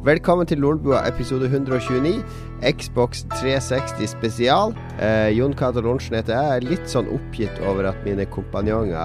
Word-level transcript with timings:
Velkommen 0.00 0.48
til 0.48 0.62
Lolbua 0.64 1.02
episode 1.04 1.44
129. 1.44 2.22
Xbox 2.64 3.18
360 3.34 4.08
spesial. 4.08 4.70
Eh, 4.96 5.28
Jon 5.36 5.52
Cato 5.52 5.82
Lorentzen 5.84 6.14
heter 6.16 6.32
jeg. 6.32 6.46
Jeg 6.46 6.60
er 6.62 6.68
litt 6.70 6.86
sånn 6.88 7.08
oppgitt 7.12 7.58
over 7.68 7.90
at 7.90 7.98
mine 8.06 8.24
kompanjonger 8.32 8.96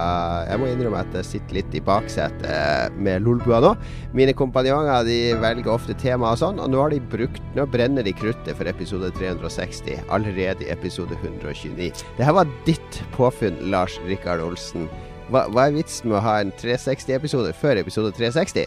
Jeg 0.48 0.56
må 0.62 0.70
innrømme 0.70 1.02
at 1.04 1.18
jeg 1.18 1.26
sitter 1.28 1.58
litt 1.58 1.74
i 1.76 1.82
baksetet 1.84 2.96
med 2.96 3.26
Lolbua 3.26 3.58
nå. 3.60 3.74
Mine 4.16 4.32
kompanjonger 4.32 5.04
de 5.04 5.18
velger 5.42 5.68
ofte 5.74 5.92
tema 6.00 6.30
og 6.30 6.40
sånn, 6.40 6.62
og 6.64 6.72
nå 6.72 6.80
har 6.80 6.94
de 6.94 7.02
brukt 7.12 7.44
Nå 7.58 7.66
brenner 7.68 8.06
de 8.06 8.14
kruttet 8.16 8.56
for 8.56 8.64
episode 8.70 9.10
360. 9.18 10.00
Allerede 10.08 10.64
i 10.64 10.70
episode 10.72 11.18
129. 11.20 11.90
Det 12.16 12.24
her 12.24 12.38
var 12.38 12.48
ditt 12.64 13.02
påfunn, 13.18 13.58
Lars 13.68 13.98
Rikard 14.08 14.40
Olsen. 14.40 14.88
Hva, 15.28 15.44
hva 15.52 15.66
er 15.66 15.76
vitsen 15.76 16.08
med 16.08 16.22
å 16.22 16.24
ha 16.24 16.38
en 16.40 16.54
360-episode 16.56 17.52
før 17.60 17.82
episode 17.84 18.16
360? 18.16 18.64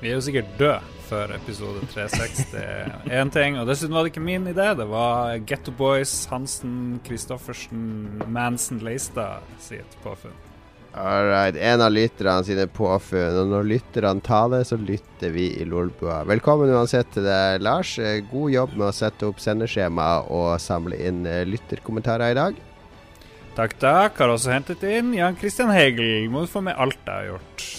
Vi 0.00 0.08
er 0.08 0.16
jo 0.16 0.24
sikkert 0.24 0.56
døde 0.56 0.99
før 1.10 1.32
episode 1.34 1.82
360 1.90 3.10
én 3.10 3.32
ting. 3.34 3.58
Og 3.58 3.66
dessuten 3.68 3.96
var 3.96 4.06
det 4.06 4.12
ikke 4.12 4.22
min 4.22 4.46
idé. 4.50 4.70
Det 4.78 4.86
var 4.90 5.40
Getto 5.48 5.74
Boys, 5.74 6.14
Hansen, 6.30 7.00
Christoffersen, 7.06 8.22
Manson, 8.30 8.78
Leistad 8.84 9.42
sitt 9.62 9.98
påfunn. 10.04 10.36
All 10.94 11.28
right. 11.30 11.54
En 11.54 11.82
av 11.84 11.92
lytterne 11.94 12.42
sine 12.46 12.66
påfunn. 12.66 13.36
Og 13.42 13.50
når 13.52 13.68
lytterne 13.74 14.22
tar 14.26 14.48
det, 14.54 14.64
så 14.70 14.78
lytter 14.78 15.34
vi 15.34 15.50
i 15.60 15.66
Lolbua. 15.66 16.22
Velkommen 16.30 16.70
uansett 16.74 17.12
til 17.14 17.26
deg, 17.26 17.60
Lars. 17.62 17.96
God 18.30 18.54
jobb 18.54 18.74
med 18.76 18.88
å 18.90 18.94
sette 18.94 19.28
opp 19.28 19.42
sendeskjema 19.42 20.10
og 20.30 20.56
samle 20.62 20.98
inn 20.98 21.22
eh, 21.30 21.44
lytterkommentarer 21.46 22.34
i 22.34 22.38
dag. 22.38 22.64
Takk, 23.58 23.78
takk. 23.82 24.18
Har 24.18 24.34
også 24.34 24.54
hentet 24.54 24.82
inn 24.86 25.14
Jan 25.18 25.38
Christian 25.38 25.70
Hegel. 25.74 26.26
Må 26.30 26.46
du 26.46 26.50
få 26.50 26.62
med 26.64 26.78
alt 26.78 26.98
jeg 27.02 27.14
har 27.14 27.30
gjort. 27.34 27.70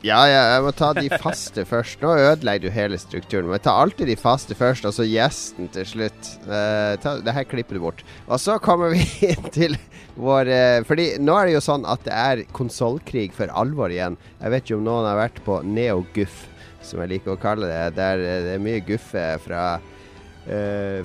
Ja, 0.00 0.20
ja, 0.24 0.44
jeg 0.54 0.62
må 0.64 0.70
ta 0.72 0.94
de 0.96 1.10
faste 1.20 1.66
først. 1.68 2.00
Nå 2.00 2.14
ødelegger 2.16 2.70
du 2.70 2.72
hele 2.72 2.98
strukturen. 3.00 3.50
Men 3.50 3.60
ta 3.60 3.74
alltid 3.82 4.08
de 4.08 4.16
faste 4.16 4.56
først, 4.56 4.86
og 4.88 4.94
så 4.96 5.04
gjesten 5.04 5.68
til 5.74 5.84
slutt. 5.88 6.30
Uh, 6.46 6.96
ta, 7.02 7.18
det 7.20 7.34
her 7.36 7.44
klipper 7.48 7.76
du 7.76 7.82
bort. 7.84 8.00
Og 8.24 8.40
så 8.40 8.56
kommer 8.64 8.94
vi 8.94 9.04
til 9.56 9.76
vår 10.16 10.48
uh, 10.48 10.78
Fordi 10.88 11.12
nå 11.20 11.36
er 11.36 11.50
det 11.50 11.58
jo 11.58 11.64
sånn 11.64 11.84
at 11.84 12.06
det 12.08 12.16
er 12.16 12.44
konsollkrig 12.56 13.28
for 13.36 13.52
alvor 13.52 13.92
igjen. 13.92 14.16
Jeg 14.40 14.54
vet 14.54 14.64
ikke 14.64 14.80
om 14.80 14.88
noen 14.88 15.10
har 15.10 15.20
vært 15.20 15.44
på 15.44 15.60
NeoGuff, 15.68 16.46
som 16.80 17.04
jeg 17.04 17.18
liker 17.18 17.36
å 17.36 17.42
kalle 17.42 17.68
det. 17.68 17.84
Der 18.00 18.24
uh, 18.24 18.36
det 18.48 18.56
er 18.56 18.68
mye 18.70 18.80
guffe 18.88 19.26
fra 19.44 19.64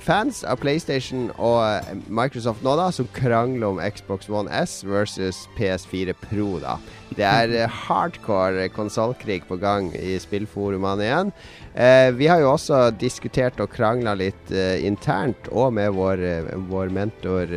fans 0.02 0.40
av 0.48 0.56
PlayStation 0.58 1.28
og 1.36 2.00
Microsoft 2.08 2.64
nå, 2.64 2.72
da, 2.78 2.88
som 2.94 3.08
krangler 3.14 3.68
om 3.68 3.80
Xbox 3.80 4.30
One 4.32 4.50
S 4.50 4.80
versus 4.86 5.44
PS4 5.58 6.14
Pro, 6.18 6.56
da. 6.62 6.78
Det 7.16 7.24
er 7.24 7.52
uh, 7.52 7.76
hardcore 7.86 8.66
konsollkrig 8.74 9.44
på 9.48 9.58
gang 9.60 9.92
i 9.96 10.16
spillforumene 10.20 11.06
igjen. 11.06 11.32
Uh, 11.76 12.10
vi 12.16 12.28
har 12.30 12.42
jo 12.42 12.52
også 12.54 12.90
diskutert 12.98 13.60
og 13.62 13.70
krangla 13.72 14.16
litt 14.18 14.52
internt, 14.82 15.50
og 15.52 15.74
med 15.76 15.92
vår, 15.96 16.22
vår 16.70 16.92
mentor 16.94 17.52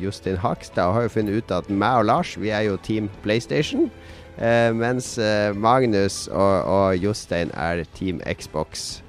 Justin 0.00 0.38
Hakstad, 0.40 0.88
og 0.88 0.96
har 0.96 1.08
jo 1.08 1.14
funnet 1.18 1.42
ut 1.42 1.54
at 1.54 1.68
meg 1.70 2.02
og 2.02 2.08
Lars, 2.10 2.36
vi 2.40 2.50
er 2.54 2.66
jo 2.68 2.80
Team 2.82 3.10
PlayStation. 3.22 3.90
mens 4.38 5.18
Magnus 5.54 6.28
og, 6.28 6.62
og 6.70 6.96
Jostein 6.96 7.50
er 7.58 7.84
Team 7.98 8.20
Xbox. 8.22 9.02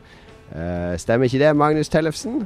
Uh, 0.50 0.98
stemmer 0.98 1.30
ikke 1.30 1.42
det, 1.44 1.54
Magnus 1.58 1.92
Tellefsen? 1.94 2.44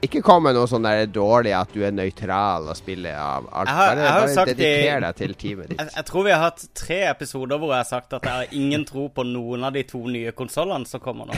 Ikke 0.00 0.22
kom 0.24 0.46
med 0.46 0.56
noe 0.56 0.68
sånn 0.68 0.86
der 0.86 1.02
dårlig 1.12 1.52
at 1.52 1.74
du 1.74 1.82
er 1.84 1.92
nøytral 1.92 2.70
og 2.72 2.76
spiller 2.78 3.18
av 3.20 3.50
alt. 3.52 3.68
Jeg 3.68 3.76
har, 3.76 3.98
bare 4.00 4.30
sagt 4.32 4.52
dediker 4.54 5.04
deg 5.04 5.18
til 5.18 5.34
teamet 5.42 5.68
ditt. 5.72 5.82
Jeg, 5.82 5.92
jeg, 5.98 6.06
tror 6.08 6.24
vi 6.24 6.32
har 6.32 6.44
hatt 6.46 6.64
tre 6.78 7.00
episoder 7.10 7.60
hvor 7.60 7.74
jeg 7.74 7.82
har 7.82 7.90
sagt 7.90 8.16
at 8.16 8.24
jeg 8.24 8.38
har 8.38 8.56
ingen 8.56 8.86
tro 8.88 9.10
på 9.12 9.26
noen 9.28 9.68
av 9.68 9.76
de 9.76 9.84
to 9.90 10.00
nye 10.08 10.32
konsollene 10.36 10.88
som 10.88 11.04
kommer 11.04 11.28
nå. 11.28 11.36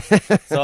Så, 0.52 0.62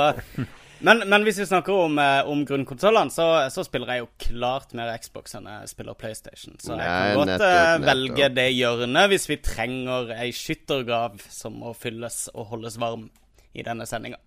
men, 0.87 1.03
men, 1.11 1.27
hvis 1.27 1.41
vi 1.43 1.49
snakker 1.51 1.75
om, 1.75 1.99
eh, 1.99 2.31
om 2.31 2.45
grunnkonsollene, 2.47 3.11
så, 3.11 3.27
så, 3.51 3.67
spiller 3.67 3.97
jeg 3.97 4.05
jo 4.05 4.09
klart 4.29 4.77
mer 4.79 4.95
Xbox 5.03 5.35
enn 5.35 5.51
jeg 5.51 5.73
spiller 5.73 5.99
PlayStation. 5.99 6.55
Så 6.63 6.77
jeg 6.79 6.87
kan 6.87 7.19
godt 7.19 7.33
nettopp, 7.33 7.49
eh, 7.49 7.65
nettopp. 7.67 7.89
velge 7.91 8.31
det 8.39 8.49
hjørnet 8.55 9.11
hvis 9.11 9.27
vi 9.33 9.43
trenger 9.43 10.15
ei 10.21 10.31
skyttergrav 10.31 11.19
som 11.27 11.59
må 11.65 11.75
fylles 11.75 12.29
og 12.37 12.53
holdes 12.53 12.79
varm 12.79 13.09
i 13.59 13.67
denne 13.67 13.91
sendinga. 13.91 14.23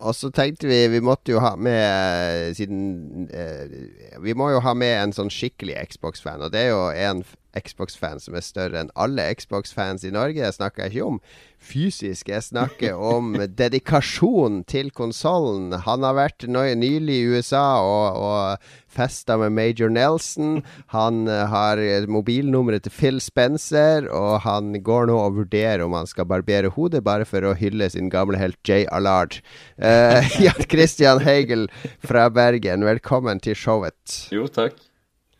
Og 0.00 0.14
så 0.16 0.30
tenkte 0.32 0.68
vi 0.70 0.78
vi 0.88 1.02
måtte 1.04 1.34
jo 1.34 1.42
ha 1.44 1.52
med 1.60 1.80
eh, 1.84 2.54
Siden 2.56 3.28
eh, 3.28 4.16
Vi 4.24 4.34
må 4.34 4.50
jo 4.54 4.62
ha 4.64 4.72
med 4.74 4.94
en 4.96 5.12
sånn 5.12 5.32
skikkelig 5.32 5.76
Xbox-fan. 5.92 6.40
Og 6.40 6.52
det 6.54 6.66
er 6.66 6.72
jo 6.72 6.86
en 6.90 7.22
Xbox-fan 7.56 8.22
som 8.22 8.36
er 8.38 8.46
større 8.46 8.80
enn 8.80 8.92
alle 8.94 9.28
Xbox-fans 9.36 10.06
i 10.06 10.12
Norge. 10.14 10.40
det 10.40 10.56
snakker 10.56 10.86
jeg 10.86 10.94
ikke 10.94 11.10
om 11.12 11.20
fysisk, 11.60 12.30
jeg 12.32 12.42
snakker 12.42 12.96
om 12.96 13.34
dedikasjon 13.56 14.62
til 14.70 14.90
konsollen. 14.96 15.74
Han 15.84 16.04
har 16.06 16.16
vært 16.16 16.46
nylig 16.48 17.16
i 17.20 17.28
USA 17.30 17.80
og, 17.84 18.18
og 18.18 18.70
festa 18.90 19.36
med 19.40 19.54
Major 19.54 19.92
Nelson. 19.92 20.60
Han 20.94 21.22
uh, 21.28 21.46
har 21.52 21.82
mobilnummeret 22.10 22.86
til 22.86 22.94
Phil 22.96 23.20
Spencer, 23.22 24.08
og 24.08 24.42
han 24.46 24.74
går 24.86 25.10
nå 25.10 25.18
og 25.20 25.38
vurderer 25.40 25.84
om 25.84 25.96
han 25.98 26.10
skal 26.10 26.28
barbere 26.30 26.72
hodet 26.74 27.04
bare 27.06 27.28
for 27.28 27.46
å 27.46 27.54
hylle 27.58 27.90
sin 27.92 28.10
gamle 28.12 28.40
helt 28.40 28.58
Jay 28.66 28.88
Allard. 28.90 29.38
Uh, 29.76 30.24
Jan 30.44 30.68
Christian 30.70 31.22
Hegel 31.24 31.68
fra 32.02 32.28
Bergen, 32.32 32.86
velkommen 32.88 33.42
til 33.44 33.58
showet. 33.58 34.24
Jo, 34.34 34.48
takk. 34.50 34.78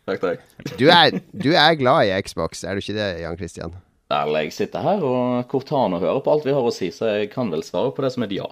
Takk, 0.08 0.22
takk. 0.24 0.74
Du 0.80 0.88
er, 0.90 1.20
du 1.30 1.52
er 1.54 1.76
glad 1.78 2.08
i 2.08 2.16
Xbox, 2.26 2.64
er 2.64 2.74
du 2.74 2.84
ikke 2.84 2.96
det, 2.96 3.12
Jan 3.22 3.38
Christian? 3.38 3.76
Vel, 4.10 4.36
jeg 4.42 4.54
sitter 4.56 4.82
her 4.82 5.04
og 5.06 5.44
Cortana 5.50 6.00
hører 6.02 6.18
på 6.24 6.32
alt 6.32 6.46
vi 6.48 6.54
har 6.54 6.66
å 6.66 6.72
si, 6.74 6.88
så 6.90 7.12
jeg 7.12 7.28
kan 7.30 7.52
vel 7.52 7.62
svare 7.62 7.92
på 7.94 8.02
det 8.02 8.10
som 8.10 8.24
et 8.26 8.34
ja. 8.34 8.48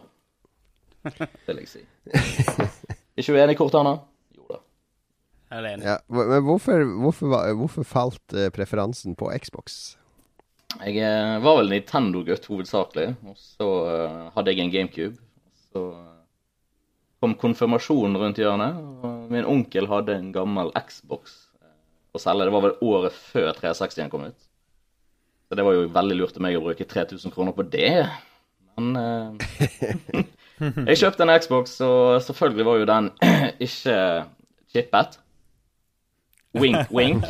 Vil 1.48 1.62
jeg 1.64 1.70
si. 1.70 1.82
Ikke 3.18 3.34
uenig, 3.34 3.56
Cortana? 3.58 3.96
Jo 4.36 4.46
da. 4.46 4.60
Jeg 5.50 5.58
er 5.58 5.68
enig. 5.72 5.88
Ja, 5.88 5.96
men 6.14 6.44
hvorfor, 6.46 6.84
hvorfor, 7.02 7.34
hvorfor 7.58 7.88
falt 7.90 8.36
uh, 8.36 8.46
preferansen 8.54 9.18
på 9.18 9.32
Xbox? 9.34 9.96
Jeg 10.78 11.02
uh, 11.02 11.40
var 11.42 11.58
vel 11.58 11.72
Nintendo-gutt 11.72 12.46
hovedsakelig, 12.46 13.08
og 13.26 13.34
så 13.40 13.68
uh, 13.88 14.24
hadde 14.36 14.54
jeg 14.54 14.62
en 14.62 14.74
GameCube. 14.76 15.18
Så 15.72 15.88
kom 17.18 17.34
konfirmasjonen 17.40 18.14
rundt 18.20 18.38
hjørnet, 18.38 18.78
og 19.02 19.32
min 19.34 19.48
onkel 19.48 19.90
hadde 19.90 20.14
en 20.20 20.30
gammel 20.36 20.70
Xbox 20.78 21.48
å 22.14 22.22
selge. 22.22 22.46
Det 22.46 22.54
var 22.54 22.68
vel 22.68 22.78
året 22.94 23.18
før 23.32 23.50
360-en 23.58 24.12
kom 24.12 24.28
ut. 24.30 24.47
Så 25.48 25.56
det 25.56 25.64
var 25.64 25.76
jo 25.76 25.86
veldig 25.92 26.16
lurt 26.18 26.36
av 26.36 26.44
meg 26.44 26.58
å 26.58 26.64
bruke 26.64 26.84
3000 26.84 27.32
kroner 27.32 27.54
på 27.56 27.64
det. 27.72 27.92
Men 28.76 28.98
eh, 29.00 30.26
jeg 30.90 31.00
kjøpte 31.00 31.24
en 31.24 31.32
Xbox, 31.40 31.78
og 31.84 32.18
selvfølgelig 32.26 32.66
var 32.68 32.82
jo 32.82 32.90
den 32.90 33.08
ikke 33.66 33.96
chippet. 34.68 35.18
Wink, 36.58 36.92
wink. 36.92 37.24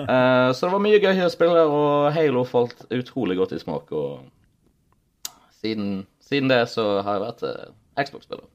Eh, 0.00 0.52
så 0.52 0.66
det 0.66 0.72
var 0.72 0.84
mye 0.84 1.00
gøy 1.00 1.24
å 1.24 1.32
spille, 1.32 1.64
og 1.64 2.10
Halo 2.14 2.44
falt 2.48 2.84
utrolig 2.92 3.38
godt 3.40 3.56
i 3.56 3.62
smak. 3.62 3.90
Og 3.92 5.32
siden, 5.60 6.04
siden 6.24 6.52
det 6.52 6.62
så 6.72 6.86
har 7.04 7.18
jeg 7.18 7.24
vært 7.26 7.46
eh, 7.48 7.72
Xbox-spiller. 8.04 8.48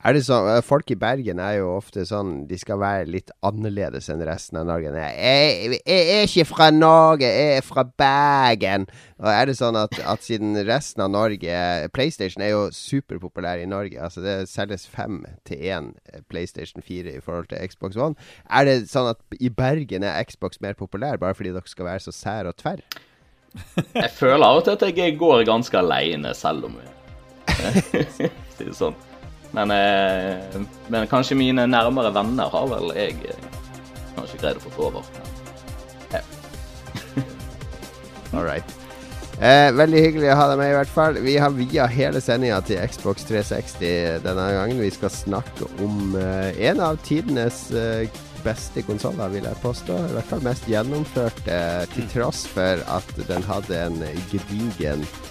Er 0.00 0.16
det 0.16 0.22
sånn, 0.24 0.46
eh, 0.48 0.62
Folk 0.64 0.88
i 0.94 0.96
Bergen 0.96 1.40
er 1.42 1.58
jo 1.58 1.74
ofte 1.74 2.06
sånn 2.08 2.46
De 2.48 2.56
skal 2.60 2.78
være 2.80 3.08
litt 3.12 3.32
annerledes 3.44 4.08
enn 4.12 4.22
resten 4.24 4.56
av 4.60 4.68
Norge. 4.70 4.92
Jeg, 4.96 5.74
jeg, 5.74 5.80
jeg 5.84 6.14
er 6.14 6.28
ikke 6.28 6.46
fra 6.48 6.70
Norge, 6.72 7.28
jeg 7.28 7.58
er 7.58 7.66
fra 7.66 7.84
Bergen. 7.84 8.86
Og 9.20 9.28
Er 9.28 9.50
det 9.50 9.58
sånn 9.58 9.76
at, 9.76 9.98
at, 10.00 10.24
siden 10.24 10.56
resten 10.68 11.04
av 11.04 11.12
Norge 11.12 11.58
PlayStation 11.92 12.44
er 12.44 12.54
jo 12.54 12.62
superpopulær 12.72 13.60
i 13.60 13.68
Norge. 13.68 14.00
Altså 14.00 14.24
Det 14.24 14.38
selges 14.48 14.88
fem 14.88 15.20
til 15.48 15.68
én 15.68 15.92
PlayStation 16.32 16.84
4 16.86 17.18
i 17.18 17.20
forhold 17.24 17.50
til 17.52 17.60
Xbox 17.68 18.00
One. 18.00 18.16
Er 18.48 18.64
det 18.68 18.78
sånn 18.92 19.12
at 19.12 19.20
i 19.36 19.52
Bergen 19.52 20.06
er 20.06 20.24
Xbox 20.24 20.64
mer 20.64 20.78
populær 20.78 21.20
bare 21.20 21.36
fordi 21.36 21.52
dere 21.52 21.68
skal 21.68 21.90
være 21.90 22.06
så 22.08 22.16
sær 22.16 22.48
og 22.48 22.56
tverr? 22.56 22.80
jeg 23.98 24.10
føler 24.14 24.46
av 24.46 24.60
og 24.60 24.64
til 24.64 24.78
at 24.78 24.98
jeg 25.02 25.18
går 25.18 25.44
ganske 25.48 25.76
aleine, 25.76 26.32
selv 26.38 26.70
om 26.70 26.80
jeg 26.80 26.96
sier 28.56 28.74
sånn. 28.76 29.09
Men, 29.56 29.72
eh, 29.74 30.60
men, 30.88 31.08
kanskje 31.10 31.38
mine 31.38 31.66
nærmere 31.66 32.12
venner 32.14 32.52
har 32.52 32.68
vel 32.70 32.92
jeg 32.94 33.16
eh, 33.26 33.48
kanskje 34.16 34.42
greid 34.42 34.60
å 34.60 34.74
få 34.76 34.90
over. 34.90 35.02
All 38.34 38.46
right. 38.46 38.76
Eh, 39.40 39.70
veldig 39.72 40.00
hyggelig 40.04 40.34
å 40.34 40.36
ha 40.36 40.48
deg 40.50 40.58
med, 40.60 40.70
i 40.70 40.76
hvert 40.76 40.90
fall. 40.92 41.18
Vi 41.24 41.38
har 41.40 41.54
via 41.56 41.86
hele 41.88 42.20
sendinga 42.20 42.58
til 42.68 42.82
Xbox 42.92 43.24
360 43.24 44.20
denne 44.26 44.48
gangen. 44.52 44.82
Vi 44.84 44.90
skal 44.92 45.12
snakke 45.14 45.68
om 45.80 46.12
eh, 46.20 46.52
en 46.68 46.82
av 46.84 47.00
tidenes 47.06 47.70
eh, 47.72 48.04
beste 48.44 48.84
konsoller, 48.84 49.32
vil 49.32 49.48
jeg 49.48 49.62
påstå. 49.64 49.96
I 49.96 50.14
hvert 50.18 50.28
fall 50.28 50.44
mest 50.44 50.68
gjennomførte, 50.68 51.56
til 51.94 52.12
tross 52.12 52.44
for 52.52 52.84
at 52.92 53.16
den 53.30 53.48
hadde 53.48 53.80
en 53.80 53.96
gedigen 54.30 55.08
eh, 55.08 55.29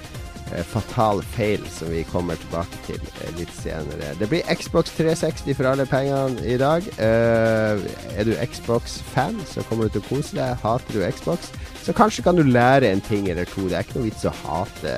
fatal 0.66 1.22
feil 1.36 1.64
som 1.72 1.92
vi 1.94 2.04
kommer 2.10 2.40
tilbake 2.42 2.80
til 2.88 3.00
eh, 3.00 3.34
litt 3.38 3.52
senere. 3.56 4.14
Det 4.20 4.30
blir 4.32 4.46
Xbox 4.60 4.94
360 4.98 5.58
for 5.58 5.70
alle 5.70 5.86
pengene 5.90 6.44
i 6.48 6.58
dag. 6.62 6.86
Eh, 6.98 7.84
er 8.16 8.28
du 8.28 8.34
Xbox-fan, 8.40 9.40
så 9.50 9.66
kommer 9.70 9.88
du 9.88 9.98
til 9.98 10.06
å 10.06 10.10
kose 10.10 10.40
deg. 10.40 10.58
Hater 10.64 10.98
du 10.98 11.06
Xbox, 11.18 11.52
så 11.84 11.96
kanskje 11.96 12.26
kan 12.26 12.40
du 12.40 12.44
lære 12.44 12.90
en 12.90 13.02
ting 13.02 13.30
eller 13.30 13.50
to. 13.50 13.68
Det 13.70 13.78
er 13.78 13.88
ikke 13.88 14.00
noe 14.00 14.10
vits 14.10 14.28
å 14.28 14.36
hate 14.44 14.96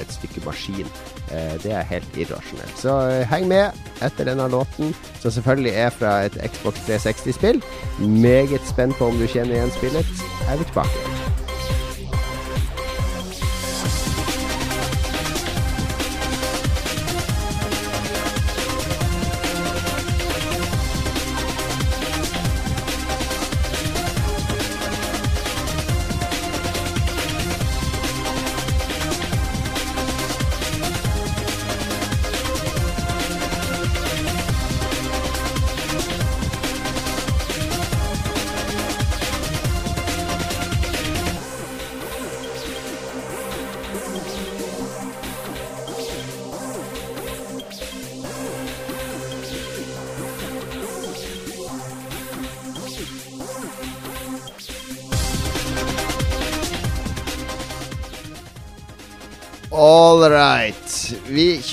et 0.00 0.16
stykke 0.18 0.44
maskin. 0.46 0.90
Eh, 1.32 1.56
det 1.62 1.72
er 1.72 1.88
helt 1.90 2.18
irrasjonelt. 2.18 2.76
Så 2.78 2.98
eh, 3.10 3.24
heng 3.30 3.48
med 3.50 3.74
etter 4.04 4.28
denne 4.28 4.48
låten, 4.52 4.94
som 5.22 5.34
selvfølgelig 5.34 5.74
er 5.86 5.90
fra 5.94 6.18
et 6.28 6.38
Xbox 6.52 6.84
360-spill. 6.88 7.62
Meget 7.98 8.62
spent 8.68 8.98
på 8.98 9.10
om 9.10 9.18
du 9.18 9.26
kjenner 9.26 9.58
igjen 9.58 9.74
spillet. 9.78 10.14
Er 10.46 10.60
vi 10.60 10.70
tilbake. 10.70 11.45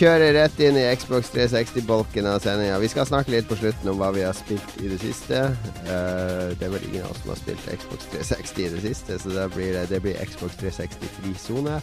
Kjører 0.04 0.34
rett 0.36 0.58
inn 0.60 0.76
i 0.76 0.84
Xbox 1.00 1.30
360-bolken 1.32 2.26
av 2.28 2.42
sendinga. 2.44 2.76
Vi 2.82 2.90
skal 2.92 3.06
snakke 3.08 3.32
litt 3.32 3.46
på 3.48 3.56
slutten 3.56 3.92
om 3.94 4.02
hva 4.02 4.10
vi 4.12 4.26
har 4.26 4.36
spilt 4.36 4.74
i 4.84 4.90
det 4.92 4.98
siste. 5.00 5.46
Uh, 5.86 6.52
det 6.60 6.68
er 6.68 6.74
vel 6.74 6.88
ingen 6.90 7.06
av 7.06 7.14
oss 7.14 7.22
som 7.24 7.32
har 7.32 7.40
spilt 7.40 7.70
Xbox 7.72 8.10
360 8.12 8.66
i 8.66 8.72
det 8.74 8.82
siste, 8.84 9.20
så 9.24 9.32
det 9.32 9.46
blir, 9.54 9.78
det 9.88 10.02
blir 10.04 10.20
Xbox 10.28 10.58
360 10.60 11.14
frisone. 11.20 11.78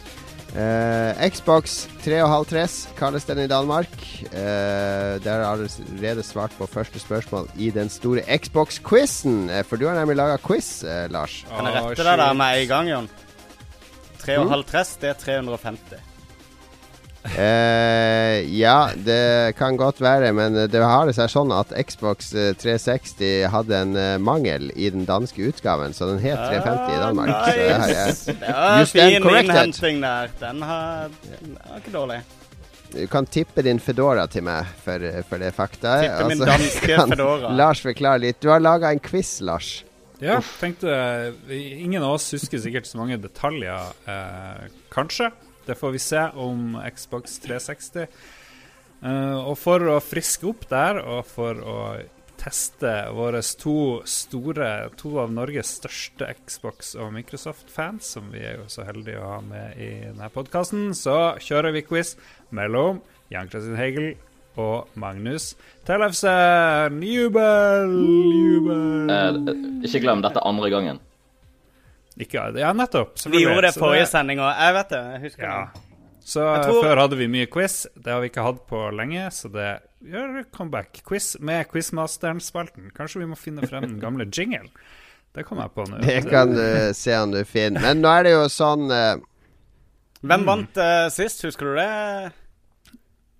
Uh, 0.51 1.17
Xbox 1.31 1.87
3,5 2.03 2.91
kalles 2.99 3.25
den 3.25 3.41
i 3.41 3.47
Danmark. 3.49 3.95
Uh, 4.27 5.17
der 5.23 5.41
har 5.41 5.47
allerede 5.55 6.27
svart 6.27 6.53
på 6.59 6.69
første 6.69 7.01
spørsmål 7.01 7.49
i 7.57 7.71
den 7.73 7.89
store 7.89 8.21
Xbox-quizen. 8.27 9.47
Uh, 9.49 9.63
for 9.65 9.81
du 9.81 9.87
har 9.89 9.97
nemlig 9.97 10.19
laga 10.19 10.37
quiz, 10.45 10.83
Lars. 11.09 11.41
Kan 11.49 11.71
jeg 11.71 11.79
rette 11.79 12.05
deg 12.05 12.23
der 12.25 12.37
med 12.37 12.61
en 12.61 12.71
gang, 12.75 12.93
Jon? 12.93 13.11
3,5 14.21 14.97
det 15.01 15.13
er 15.15 15.21
350. 15.25 16.10
Uh, 17.21 18.41
ja, 18.49 18.89
det 18.97 19.53
kan 19.57 19.77
godt 19.77 20.01
være, 20.01 20.31
men 20.33 20.57
det 20.71 20.81
har 20.81 21.05
det 21.05 21.13
seg 21.15 21.29
sånn 21.29 21.53
at 21.53 21.69
Xbox 21.85 22.31
360 22.33 23.21
eh, 23.27 23.45
hadde 23.53 23.77
en 23.77 23.93
uh, 23.93 24.15
mangel 24.17 24.71
i 24.73 24.89
den 24.93 25.05
danske 25.05 25.45
utgaven, 25.51 25.93
så 25.93 26.09
den 26.09 26.21
het 26.23 26.41
350 26.41 26.95
i 26.95 27.01
Danmark. 27.03 27.35
Ah, 27.37 27.85
nice. 27.85 28.15
Så 28.25 28.33
det 28.33 28.39
det 28.41 28.55
var 28.57 28.85
fin 28.89 29.29
innhenting 29.45 30.01
der. 30.01 30.33
Den 30.41 30.65
har, 30.65 31.13
den 31.29 31.57
var 31.59 31.83
ikke 31.83 31.93
dårlig. 31.93 32.19
Du 32.91 33.05
kan 33.07 33.25
tippe 33.25 33.63
din 33.63 33.79
Fedora 33.79 34.25
til 34.27 34.43
meg 34.43 34.67
for, 34.83 35.05
for 35.29 35.39
det 35.39 35.53
faktaet. 35.55 36.09
Tippe 36.09 36.33
min 36.33 36.41
altså, 36.41 36.49
danske 36.49 36.97
Fedora. 37.13 37.53
Lars 37.55 37.85
forklare 37.85 38.25
litt. 38.25 38.41
Du 38.43 38.49
har 38.51 38.59
laga 38.59 38.91
en 38.91 38.99
quiz, 38.99 39.37
Lars. 39.45 39.83
Ja, 40.21 40.37
tenkte 40.59 41.33
Ingen 41.49 42.03
av 42.03 42.17
oss 42.19 42.27
husker 42.35 42.59
sikkert 42.61 42.85
så 42.85 42.99
mange 42.99 43.17
detaljer, 43.21 43.93
eh, 44.09 44.67
kanskje. 44.93 45.31
Det 45.65 45.77
får 45.77 45.91
vi 45.95 46.01
se 46.01 46.23
om 46.39 46.79
Xbox 46.95 47.39
360. 47.43 48.07
Uh, 49.01 49.09
eh, 49.09 49.37
og 49.41 49.55
for 49.57 49.85
å 49.89 49.99
friske 50.03 50.49
opp 50.49 50.67
der, 50.69 51.01
og 51.01 51.25
for 51.29 51.61
å 51.61 51.77
teste 52.41 52.91
våre 53.13 53.41
to 53.61 54.01
store, 54.09 54.71
to 54.97 55.13
av 55.21 55.33
Norges 55.33 55.75
største 55.77 56.31
Xbox- 56.39 56.95
og 56.97 57.11
Microsoft-fans, 57.13 58.15
som 58.15 58.31
vi 58.33 58.41
er 58.41 58.57
jo 58.57 58.69
så 58.71 58.85
heldige 58.87 59.21
å 59.21 59.35
ha 59.35 59.41
med 59.45 59.77
i 59.77 59.91
denne 60.07 60.31
podkasten, 60.33 60.89
så 60.97 61.35
kjører 61.41 61.75
vi 61.75 61.85
quiz 61.85 62.15
mellom 62.49 63.03
Jan 63.31 63.51
Kristin 63.51 63.77
Hegel 63.79 64.09
og 64.59 64.89
Magnus 64.99 65.53
Tellefsen. 65.87 66.97
Jubel! 67.05 67.93
Jubel! 68.33 69.13
Eh, 69.13 69.39
ikke 69.87 70.03
glem, 70.03 70.25
dette 70.25 70.43
andre 70.43 70.73
gangen. 70.73 71.01
Ikke, 72.21 72.43
ja, 72.59 72.73
nettopp. 72.77 73.15
Vi 73.25 73.41
gjorde 73.41 73.69
det 73.69 73.73
forrige 73.77 74.09
sending 74.09 74.41
òg. 74.43 74.51
Jeg 74.53 74.75
vet 74.77 74.93
det. 74.93 75.01
jeg 75.15 75.23
husker 75.25 75.47
ja. 75.47 75.55
det. 75.65 75.87
Så 76.31 76.43
tror... 76.63 76.83
før 76.85 76.99
hadde 77.01 77.17
vi 77.17 77.27
mye 77.31 77.47
quiz. 77.49 77.85
Det 77.95 78.13
har 78.13 78.21
vi 78.21 78.29
ikke 78.29 78.45
hatt 78.45 78.61
på 78.69 78.81
lenge, 78.93 79.25
så 79.33 79.49
det 79.51 79.69
gjør 80.05 80.43
comeback. 80.53 81.01
Quiz 81.07 81.33
med 81.41 81.65
Quizmasteren-spalten. 81.71 82.91
Kanskje 82.97 83.23
vi 83.23 83.29
må 83.31 83.39
finne 83.39 83.65
frem 83.67 83.87
den 83.87 83.97
gamle 84.03 84.29
jingle. 84.29 84.69
Det 85.33 85.47
kommer 85.47 85.65
jeg 85.65 85.75
på 85.77 85.87
nå. 85.87 86.01
Det 86.03 86.19
kan 86.27 86.53
du 86.53 86.93
se 86.97 87.17
om 87.17 87.33
du 87.33 87.41
finner. 87.47 87.81
Men 87.81 88.03
nå 88.03 88.13
er 88.19 88.27
det 88.27 88.35
jo 88.35 88.45
sånn 88.51 88.85
uh... 88.91 89.17
Hvem 90.21 90.43
vant 90.45 90.77
uh, 90.77 91.07
sist, 91.09 91.41
husker 91.47 91.71
du 91.71 91.79
det? 91.79 91.89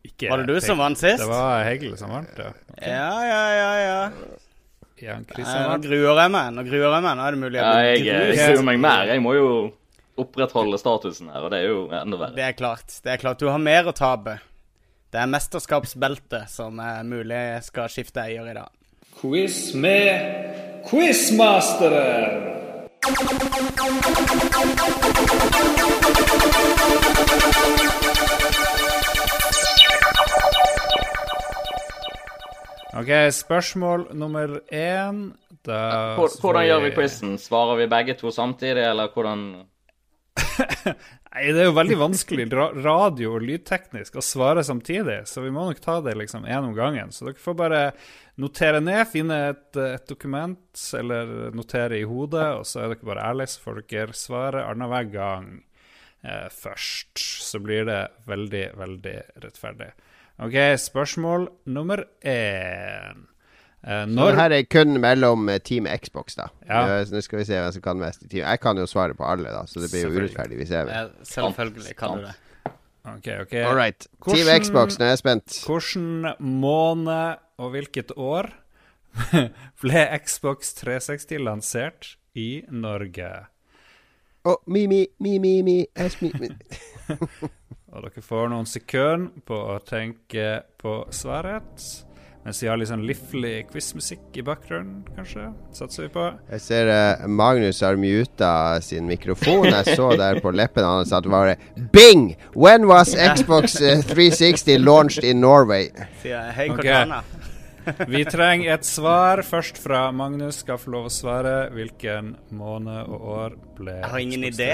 Ikke, 0.07 0.31
var 0.31 0.41
det 0.41 0.55
du 0.55 0.63
som 0.65 0.79
vant 0.81 0.97
sist? 0.97 1.21
Det 1.21 1.29
var 1.29 1.61
Hegel 1.67 1.93
som 1.99 2.09
vant, 2.15 2.31
ja. 2.39 2.49
Okay. 2.73 2.89
Ja, 2.89 3.11
ja, 3.27 3.43
ja, 3.53 3.73
ja. 3.85 3.99
Jan 5.01 5.25
Nå 5.25 5.77
gruer 5.81 6.19
jeg 6.21 6.31
meg. 6.33 6.51
Nå 6.55 6.65
gruer 6.67 6.87
jeg 6.87 7.03
meg. 7.05 7.15
Nå 7.17 7.25
er 7.25 7.35
det 7.35 7.41
mulig 7.41 7.57
ja, 7.61 7.71
jeg, 7.87 8.03
jeg 8.05 8.53
gruer 8.53 8.67
meg 8.67 8.81
mer. 8.83 9.09
Jeg 9.09 9.23
må 9.23 9.33
jo 9.37 9.47
opprettholde 10.21 10.77
statusen 10.77 11.31
her, 11.33 11.41
og 11.45 11.51
det 11.53 11.61
er 11.63 11.71
jo 11.71 11.79
enda 11.89 12.19
verre. 12.19 12.35
Det 12.37 12.45
er 12.45 12.55
klart. 12.57 12.93
Det 13.01 13.15
er 13.15 13.21
klart. 13.21 13.41
Du 13.41 13.49
har 13.49 13.61
mer 13.61 13.89
å 13.89 13.95
tape. 13.97 14.37
Det 15.11 15.19
er 15.19 15.27
mesterskapsbeltet 15.31 16.51
som 16.51 16.79
er 16.79 17.01
mulig 17.07 17.41
skal 17.65 17.89
skifte 17.91 18.23
eier 18.23 18.47
i 18.47 18.55
dag. 18.55 18.69
Quiz 19.19 19.73
med 19.75 20.85
quizmasteren. 20.87 22.49
OK, 32.91 33.11
spørsmål 33.31 34.09
nummer 34.19 34.57
én 34.67 35.29
da 35.63 36.15
Hvordan 36.17 36.65
gjør 36.67 36.81
vi 36.83 36.89
quizen? 36.97 37.37
Svarer 37.39 37.77
vi 37.79 37.87
begge 37.91 38.17
to 38.19 38.33
samtidig, 38.35 38.83
eller 38.83 39.13
hvordan 39.13 39.45
Nei, 41.31 41.45
det 41.55 41.61
er 41.61 41.69
jo 41.69 41.75
veldig 41.77 41.97
vanskelig 42.01 42.49
radio- 42.51 43.37
og 43.37 43.45
lydteknisk 43.47 44.17
å 44.19 44.23
svare 44.25 44.65
samtidig, 44.67 45.21
så 45.29 45.43
vi 45.45 45.53
må 45.55 45.63
nok 45.69 45.79
ta 45.79 46.01
det 46.03 46.17
liksom 46.19 46.43
én 46.43 46.67
om 46.67 46.75
gangen. 46.75 47.13
Så 47.15 47.29
dere 47.29 47.39
får 47.39 47.55
bare 47.55 47.81
notere 48.43 48.81
ned, 48.83 49.05
finne 49.07 49.37
et, 49.53 49.69
et 49.79 50.11
dokument 50.11 50.83
eller 50.99 51.53
notere 51.55 52.01
i 52.01 52.07
hodet, 52.07 52.49
og 52.59 52.67
så 52.67 52.83
er 52.83 52.91
dere 52.91 53.07
bare 53.07 53.27
ærlige, 53.29 53.53
så 53.53 53.63
får 53.63 53.83
dere 53.93 54.19
svare 54.19 54.65
annenhver 54.67 55.07
gang 55.13 55.49
eh, 56.27 56.49
først. 56.51 57.23
Så 57.47 57.63
blir 57.63 57.87
det 57.87 58.01
veldig, 58.27 58.65
veldig 58.83 59.17
rettferdig. 59.45 59.93
OK, 60.41 60.55
spørsmål 60.81 61.49
nummer 61.69 62.01
én. 62.25 63.27
Uh, 63.81 64.05
når... 64.09 64.35
her 64.37 64.53
er 64.55 64.63
kun 64.69 64.97
mellom 65.01 65.49
uh, 65.49 65.57
Team 65.61 65.85
Xbox, 66.01 66.35
da. 66.37 66.47
Ja. 66.65 67.01
Nå 67.09 67.21
skal 67.21 67.41
vi 67.41 67.45
se 67.49 67.57
hvem 67.57 67.73
som 67.75 67.83
kan 67.85 68.01
mest 68.01 68.25
i 68.25 68.29
team. 68.29 68.45
Jeg 68.45 68.61
kan 68.61 68.77
jo 68.77 68.87
svare 68.89 69.13
på 69.17 69.25
alle, 69.25 69.49
da, 69.53 69.65
så 69.69 69.81
det 69.81 69.91
blir 69.93 70.07
jo 70.07 70.15
urettferdig 70.17 70.57
hvis 70.61 70.73
jeg 70.73 70.89
vel. 70.89 71.13
Selvfølgelig 71.29 71.95
kan 71.97 72.17
du 72.17 72.25
det. 72.25 72.33
Ok, 73.01 73.27
ok. 73.41 73.53
All 73.53 73.77
right. 73.77 74.07
Hvordan, 74.17 74.41
team 74.45 74.65
Xbox, 74.65 74.97
nå 74.97 75.05
er 75.05 75.13
jeg 75.13 75.21
spent. 75.21 75.61
Hvilken 75.65 76.33
måned 76.61 77.41
og 77.61 77.73
hvilket 77.73 78.13
år 78.17 78.51
ble 79.81 80.05
Xbox 80.25 80.73
360 80.81 81.45
lansert 81.45 82.13
i 82.33 82.63
Norge? 82.69 83.31
Å, 84.41 84.53
oh, 84.53 84.61
mi, 84.65 84.87
mi, 84.89 85.05
mi, 85.21 85.37
mi, 85.37 85.57
mi, 85.61 85.79
mi, 86.21 86.33
mi. 86.41 86.53
Og 87.91 88.05
dere 88.05 88.23
får 88.23 88.47
noen 88.53 88.69
sekunder 88.69 89.43
på 89.47 89.57
å 89.73 89.81
tenke 89.83 90.61
på 90.79 91.01
svaret. 91.11 91.89
Mens 92.41 92.57
vi 92.63 92.69
har 92.71 92.79
litt 92.79 92.89
sånn 92.89 93.03
liflig 93.05 93.67
quizmusikk 93.69 94.39
i 94.41 94.43
bakgrunnen, 94.45 95.03
kanskje. 95.13 95.43
Satser 95.77 96.07
vi 96.07 96.09
på. 96.15 96.23
Jeg 96.49 96.63
ser 96.63 96.89
uh, 96.89 97.27
Magnus 97.29 97.83
har 97.85 97.99
muta 98.01 98.53
sin 98.81 99.05
mikrofon. 99.05 99.67
Jeg 99.69 99.97
så 99.99 100.07
der 100.17 100.39
på 100.41 100.53
leppene 100.55 100.89
hans 100.89 101.13
at 101.13 101.27
det 101.27 101.33
var 101.33 101.53
Bing! 101.93 102.31
When 102.55 102.87
was 102.89 103.13
Xbox 103.13 103.77
360 103.77 104.73
eh, 104.73 104.81
launched 104.81 105.27
in 105.27 105.43
Norway? 105.43 105.91
Okay. 106.23 107.21
vi 108.09 108.25
trenger 108.25 108.73
et 108.73 108.89
svar 108.89 109.43
først 109.45 109.77
fra 109.83 110.07
Magnus. 110.15 110.63
Skal 110.63 110.81
få 110.81 110.95
lov 110.95 111.11
å 111.11 111.13
svare. 111.13 111.55
Hvilken 111.75 112.33
måned 112.57 113.05
og 113.05 113.31
år 113.37 113.61
ble 113.77 113.99
Jeg 113.99 114.13
har 114.15 114.25
ingen 114.25 114.49
idé. 114.49 114.73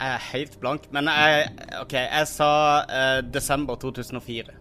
Jeg 0.00 0.14
er 0.16 0.22
helt 0.32 0.54
blank. 0.62 0.86
Men 0.96 1.08
jeg 1.12 1.50
OK, 1.82 1.92
jeg 1.92 2.26
sa 2.30 2.50
eh, 2.88 3.20
desember 3.34 3.76
2004. 3.82 4.54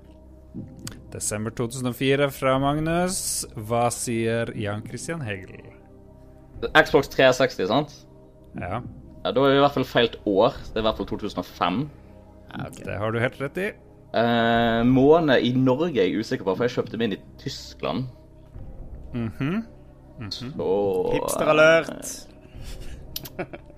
Desember 1.13 1.53
2004 1.55 2.27
fra 2.35 2.57
Magnus. 2.61 3.19
Hva 3.55 3.85
sier 3.93 4.51
Jan 4.59 4.83
Christian 4.85 5.23
Hegel? 5.25 5.55
Xbox 6.75 7.07
360, 7.15 7.69
sant? 7.71 7.93
Ja, 8.59 8.81
Ja, 9.23 9.31
Da 9.31 9.41
er 9.43 9.51
det 9.53 9.57
i 9.57 9.63
hvert 9.63 9.75
fall 9.77 9.87
feilt 9.87 10.17
år. 10.27 10.55
Det 10.69 10.77
er 10.79 10.83
i 10.83 10.87
hvert 10.89 10.99
fall 10.99 11.07
2005. 11.09 11.79
Ja, 12.49 12.65
ok. 12.67 12.77
det 12.85 12.97
har 12.99 13.11
du 13.11 13.19
helt 13.19 13.39
rett 13.41 13.57
i. 13.63 13.69
Eh, 14.19 14.83
måned 14.89 15.43
i 15.45 15.51
Norge 15.55 15.99
er 16.01 16.07
jeg 16.09 16.19
usikker 16.23 16.47
på, 16.47 16.55
for 16.55 16.65
jeg 16.65 16.75
kjøpte 16.77 16.97
min 16.97 17.13
i 17.13 17.19
Tyskland. 17.41 18.07
Mhm. 19.13 19.63
Så 20.33 20.69
Hipster-alert. 21.13 22.27
Vi 23.37 23.45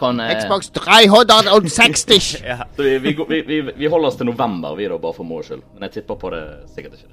kan 0.00 0.20
eh, 0.20 0.32
Xbox 0.38 0.70
360! 0.70 2.20
Ja. 2.48 2.64
vi, 2.76 2.98
vi, 2.98 3.42
vi, 3.42 3.60
vi, 3.76 3.86
holder 3.86 4.08
oss 4.08 4.16
til 4.16 4.26
november, 4.26 4.76
vi 4.78 4.88
da, 4.88 4.98
bare 4.98 5.16
for 5.16 5.28
moro 5.28 5.44
skyld. 5.44 5.64
Men 5.74 5.88
jeg 5.88 6.00
tipper 6.00 6.20
på 6.20 6.32
det 6.34 6.44
sikkert 6.72 6.98
ikke. 6.98 7.12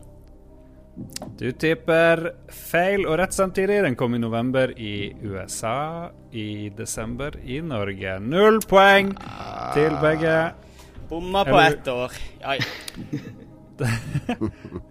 Du 1.40 1.48
tipper 1.56 2.22
feil 2.52 3.06
og 3.08 3.18
rett 3.22 3.34
samtidig. 3.34 3.80
Den 3.86 3.96
kom 4.00 4.16
i 4.16 4.22
november 4.22 4.74
i 4.78 5.12
USA. 5.24 6.12
I 6.32 6.70
desember 6.76 7.38
i 7.44 7.62
Norge. 7.66 8.18
Null 8.20 8.60
poeng 8.68 9.14
til 9.76 9.96
begge. 10.04 10.36
Bomma 11.10 11.46
på 11.48 11.60
ett 11.60 11.88
år. 11.92 12.12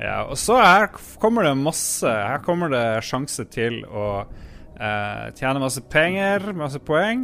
Ja, 0.00 0.24
og 0.24 0.34
så 0.40 0.56
her 0.58 0.88
kommer 1.22 1.44
det 1.46 1.52
masse 1.60 2.10
Her 2.10 2.40
kommer 2.42 2.72
det 2.72 3.04
sjanse 3.06 3.44
til 3.46 3.84
å 3.86 4.24
eh, 4.74 5.26
tjene 5.38 5.62
masse 5.62 5.84
penger, 5.92 6.48
masse 6.58 6.80
poeng. 6.82 7.22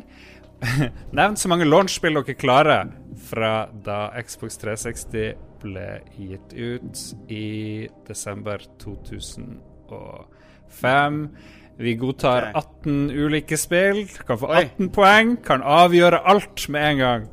Nevn 1.16 1.36
så 1.36 1.48
mange 1.52 1.64
launchspill 1.68 2.14
dere 2.16 2.34
klarer 2.38 2.86
fra 3.28 3.66
da 3.84 4.06
Xbox 4.25 4.56
360 4.62 5.34
ble 5.62 5.88
gitt 6.16 6.52
ut 6.56 6.96
i 7.32 7.88
desember 8.08 8.58
2005. 8.82 11.20
Vi 11.78 11.94
godtar 12.00 12.50
18 12.56 13.10
ulike 13.12 13.56
spill. 13.60 14.06
Kan 14.26 14.38
få 14.40 14.46
Oi. 14.52 14.64
18 14.76 14.88
poeng. 14.96 15.36
Kan 15.44 15.60
avgjøre 15.62 16.22
alt 16.25 16.68
med 16.72 16.82
en 16.92 16.98
gang. 17.02 17.26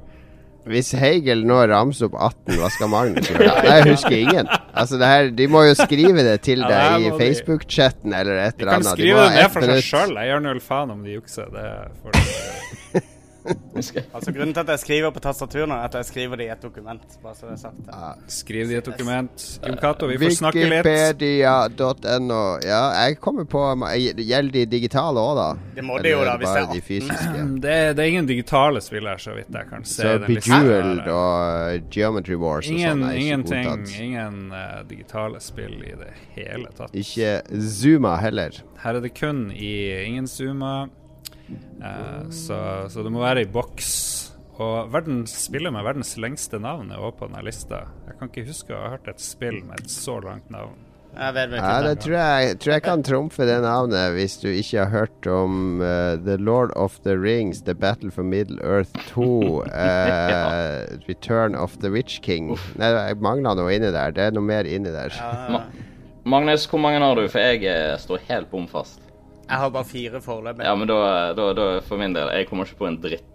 Hvis 0.63 0.93
Hegel 0.95 1.41
nå 1.47 1.57
ramser 1.67 2.05
opp 2.07 2.15
18, 2.47 2.55
hva 2.59 2.69
skal 2.71 2.87
Magnus 2.91 3.27
gjøre? 3.27 3.51
Jeg 3.67 3.83
husker 3.89 4.15
ingen. 4.15 4.47
Altså 4.71 4.95
det 4.99 5.07
her, 5.11 5.27
De 5.35 5.47
må 5.51 5.59
jo 5.67 5.73
skrive 5.75 6.23
det 6.23 6.37
til 6.47 6.59
Ja, 6.63 6.69
deg 6.71 7.03
i. 7.09 7.11
Facebook-chatten 7.19 8.15
eller 8.15 8.35
et 8.45 8.55
eller 8.55 8.71
De 8.71 8.73
eller 8.77 8.79
kan 8.79 8.87
skrive 8.87 9.19
de 9.19 9.27
det 9.27 9.35
ned 9.41 9.49
for 9.51 9.59
seg 9.67 9.83
sjøl. 9.89 10.15
Jeg 10.21 10.27
gjør 10.31 10.41
null 10.45 10.61
faen 10.63 10.87
om 10.95 11.03
de 11.03 11.11
jukser. 11.17 11.47
Det 11.51 11.67
får 11.99 12.09
de. 12.15 12.23
Altså 14.13 14.31
Grunnen 14.31 14.53
til 14.53 14.61
at 14.61 14.69
jeg 14.73 14.79
skriver 14.79 15.11
på 15.13 15.21
tastatur 15.23 15.65
nå, 15.67 15.75
er 15.75 15.89
at 15.89 15.95
jeg 15.97 16.07
skriver 16.07 16.39
det 16.39 16.45
i 16.47 16.51
et 16.53 16.63
dokument. 16.63 17.15
Bare 17.23 17.35
så 17.35 17.47
det 17.47 17.55
er 17.55 17.61
sagt. 17.63 17.87
Ja. 17.89 18.11
Skriv 18.31 18.67
det 18.69 18.75
i 18.75 18.79
et 18.79 18.87
dokument. 18.87 19.45
Jon 19.67 19.77
Cato, 19.81 20.07
vi 20.11 20.17
får 20.21 20.35
snakke 20.37 20.63
litt. 20.63 20.87
Wikipedia.no. 20.87 22.41
Ja, 22.63 22.81
jeg 23.03 23.17
kommer 23.23 23.47
på 23.49 23.63
Gjelder 24.23 24.51
de 24.53 24.65
digitale 24.69 25.23
òg, 25.23 25.33
da? 25.39 25.47
Det 25.75 25.85
må 25.85 25.99
det 26.03 26.13
jo 26.13 26.23
da, 26.27 26.37
hvis 26.41 26.53
det 26.55 26.63
er 26.63 26.71
de 26.71 26.81
fysiske? 26.87 27.45
Det, 27.65 27.77
det 27.97 28.05
er 28.05 28.11
ingen 28.13 28.29
digitale 28.29 28.81
spill 28.85 29.09
her, 29.09 29.21
så 29.21 29.35
vidt 29.37 29.51
jeg 29.53 29.69
kan 29.71 29.87
se. 29.87 30.01
Så 30.01 30.15
Bejeweled 30.27 31.07
og 31.07 31.37
uh, 31.43 31.89
Geometry 31.93 32.39
Wars 32.39 32.69
og 32.69 32.77
Ingen, 32.77 33.03
sånn 33.03 33.09
er 33.09 33.19
ikke 33.19 33.27
ingenting, 33.27 33.69
godtatt. 33.69 33.99
ingen 34.07 34.41
uh, 34.53 34.81
digitale 34.89 35.43
spill 35.43 35.77
i 35.83 35.95
det 35.99 36.11
hele 36.37 36.73
tatt. 36.77 36.95
Ikke 36.95 37.37
Zuma 37.73 38.17
heller. 38.23 38.63
Her 38.83 38.99
er 38.99 39.05
det 39.05 39.13
kun 39.17 39.47
i 39.55 39.73
ingen 40.03 40.27
Zuma, 40.27 40.87
eh, 41.49 42.29
så, 42.29 42.59
så 42.89 43.05
det 43.05 43.11
må 43.13 43.23
være 43.23 43.45
i 43.45 43.51
boks. 43.51 43.91
Og 44.61 44.93
verdens 44.93 45.33
spiller 45.47 45.73
med 45.73 45.85
verdens 45.85 46.13
lengste 46.21 46.59
navn 46.61 46.91
er 46.93 47.01
også 47.01 47.23
på 47.23 47.29
denne 47.29 47.45
lista. 47.47 47.85
Jeg 48.07 48.17
kan 48.19 48.29
ikke 48.29 48.49
huske 48.51 48.75
å 48.75 48.81
ha 48.83 48.95
hørt 48.95 49.09
et 49.09 49.21
spill 49.23 49.63
med 49.65 49.81
et 49.81 49.93
så 49.93 50.19
langt 50.21 50.51
navn. 50.53 50.77
Jeg 51.13 51.33
vet 51.35 51.51
Ja, 51.53 51.73
det 51.85 51.99
tror 52.01 52.15
jeg, 52.17 52.53
tror 52.57 52.73
jeg 52.73 52.83
kan 52.87 53.03
trumfe 53.05 53.45
det 53.45 53.59
navnet 53.61 54.15
hvis 54.15 54.39
du 54.41 54.47
ikke 54.49 54.81
har 54.81 54.89
hørt 54.89 55.27
om 55.29 55.77
uh, 55.83 56.17
The 56.17 56.39
Lord 56.41 56.73
of 56.73 56.97
the 57.05 57.13
Rings, 57.13 57.61
The 57.67 57.75
Battle 57.77 58.09
for 58.09 58.25
Middle 58.25 58.57
Earth 58.65 58.93
2, 59.13 59.61
uh, 59.61 60.89
Return 61.09 61.53
of 61.53 61.77
the 61.85 61.93
Witch 61.93 62.21
King. 62.25 62.55
Nei, 62.81 62.89
jeg 62.89 63.21
mangla 63.21 63.53
noe 63.59 63.75
inni 63.75 63.93
der. 63.93 64.15
Det 64.15 64.25
er 64.25 64.33
noe 64.33 64.45
mer 64.45 64.65
inni 64.65 64.93
der. 64.93 65.13
Ja, 65.13 65.61
Magnus, 66.25 66.65
hvor 66.71 66.81
mange 66.81 67.03
har 67.03 67.19
du? 67.19 67.27
For 67.27 67.43
jeg 67.43 67.65
eh, 67.67 67.97
står 67.99 68.21
helt 68.29 68.49
bom 68.49 68.65
fast. 68.71 69.02
Jeg 69.49 69.59
har 69.59 69.69
bare 69.69 69.85
fire 69.85 70.21
foreløpig. 70.21 70.65
Ja, 70.65 70.75
men 70.75 70.87
da, 70.87 70.97
da, 71.37 71.53
da 71.57 71.69
for 71.85 71.99
min 71.99 72.15
del 72.15 72.31
Jeg 72.33 72.47
kommer 72.49 72.69
ikke 72.69 72.79
på 72.79 72.89
en 72.89 72.99
dritt. 73.03 73.29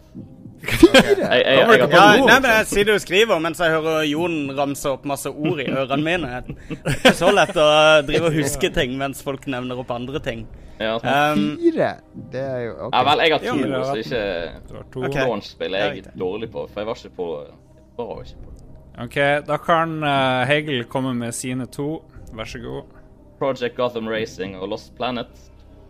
Jeg, 0.58 1.18
jeg, 1.18 1.18
jeg, 1.22 1.58
jeg, 1.78 1.90
Ja, 1.92 2.06
nei, 2.18 2.38
men 2.42 2.48
Jeg 2.50 2.66
sitter 2.66 2.96
og 2.96 3.02
skriver 3.02 3.42
mens 3.42 3.60
jeg 3.62 3.70
hører 3.76 4.00
Jon 4.08 4.38
ramse 4.58 4.90
opp 4.90 5.04
masse 5.06 5.30
ord 5.30 5.60
i 5.62 5.68
ørene 5.70 6.02
mine. 6.02 6.40
Det 6.68 7.12
er 7.12 7.14
så 7.14 7.30
lett 7.34 7.54
å 7.54 7.68
drive 8.08 8.32
og 8.32 8.38
huske 8.40 8.72
ting 8.74 8.96
mens 8.98 9.22
folk 9.22 9.46
nevner 9.46 9.78
opp 9.78 9.92
andre 9.94 10.22
ting. 10.24 10.46
ja. 10.80 10.96
Um, 10.98 11.52
Fire! 11.62 11.92
Det 12.32 12.42
er 12.42 12.60
jo 12.66 12.74
ok. 12.88 12.96
ja 12.96 13.04
vel, 13.10 13.22
jeg 13.22 13.34
har 13.36 13.46
to, 13.46 13.56
men 13.62 13.78
så 13.84 13.96
ikke 14.02 15.06
okay. 15.06 15.24
launch-spill 15.24 15.78
er 15.78 15.88
jeg 15.92 16.18
dårlig 16.18 16.50
på. 16.54 16.66
For 16.72 16.82
jeg 16.82 16.90
var 16.90 17.02
ikke 17.02 17.16
på 17.18 17.32
Jeg 17.46 18.06
var 18.06 18.22
ikke 18.26 18.44
på 18.44 18.56
OK, 18.98 19.16
da 19.46 19.56
kan 19.62 19.92
eh, 20.02 20.44
Hegel 20.50 20.80
komme 20.90 21.12
med 21.14 21.34
sine 21.34 21.68
to. 21.70 22.00
Vær 22.34 22.50
så 22.50 22.58
god. 22.58 22.96
Project 23.38 23.76
Gotham 23.76 24.10
Racing 24.10 24.56
og 24.58 24.72
Lost 24.72 24.90
Planet. 24.98 25.30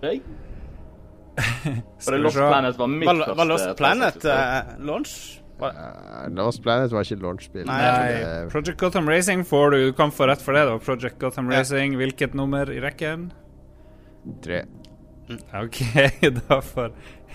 Jeg? 0.03 0.21
For 2.03 2.15
det 2.15 2.21
Lost. 2.25 2.37
Planet 2.37 2.79
var 2.79 2.87
mitt 2.91 3.07
var, 3.09 3.15
første 3.23 3.37
var 3.39 3.47
Lost 3.53 3.69
Planet 3.79 4.15
360-spill. 4.15 4.31
eh, 4.31 4.87
launch? 4.87 5.13
Var, 5.59 5.73
Uh, 5.75 6.29
Lost 6.39 6.63
Planet 6.63 6.93
var 6.95 7.03
ikke 7.07 7.17
launchspill. 7.23 7.65
Nei, 7.67 7.79
Nei, 7.83 8.13
Det- 8.23 8.51
Project 8.53 8.79
Gotham 8.79 9.09
Racing 9.11 9.41
får 9.47 9.71
du. 9.75 9.79
Du 9.89 9.93
kan 9.99 10.11
få 10.15 10.29
rett 10.31 10.43
for 10.43 10.53
det. 10.55 10.65
da. 10.69 10.77
Project 10.79 11.19
Gotham 11.19 11.51
Ja. 11.51 11.59
Racing. 11.59 11.97
Hvilket 11.99 12.35
nummer 12.35 12.71
i 12.71 12.79
rekken? 12.81 13.33
Tre. 14.45 14.61
OK, 15.63 15.79
da 16.49 16.61
får 16.63 16.93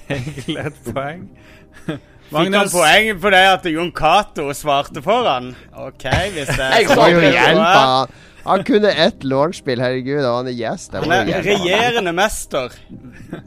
Hegel 0.07 0.57
et 0.57 0.79
poeng. 0.93 1.27
Fikk 2.33 2.55
han 2.55 2.69
poeng 2.71 3.19
for 3.21 3.29
det 3.35 3.41
at 3.51 3.65
Jon 3.69 3.91
Cato 3.91 4.47
svarte 4.55 5.03
for 5.03 5.27
han? 5.27 5.51
OK, 5.75 6.07
hvis 6.33 6.47
det 6.55 6.69
Jeg 6.79 6.87
Det 6.87 6.95
sa 6.95 7.09
jo 7.11 7.19
det, 7.19 7.27
så 7.27 7.37
hjelpe 7.37 8.07
han. 8.43 8.63
Kunne 8.67 8.91
ett 8.91 9.23
lårspill, 9.23 9.81
herregud, 9.81 10.23
og 10.23 10.39
han 10.41 10.51
er 10.51 10.57
gjest. 10.57 10.95
Han 10.99 11.11
er 11.15 11.43
regjerende 11.45 12.13
mester, 12.15 12.75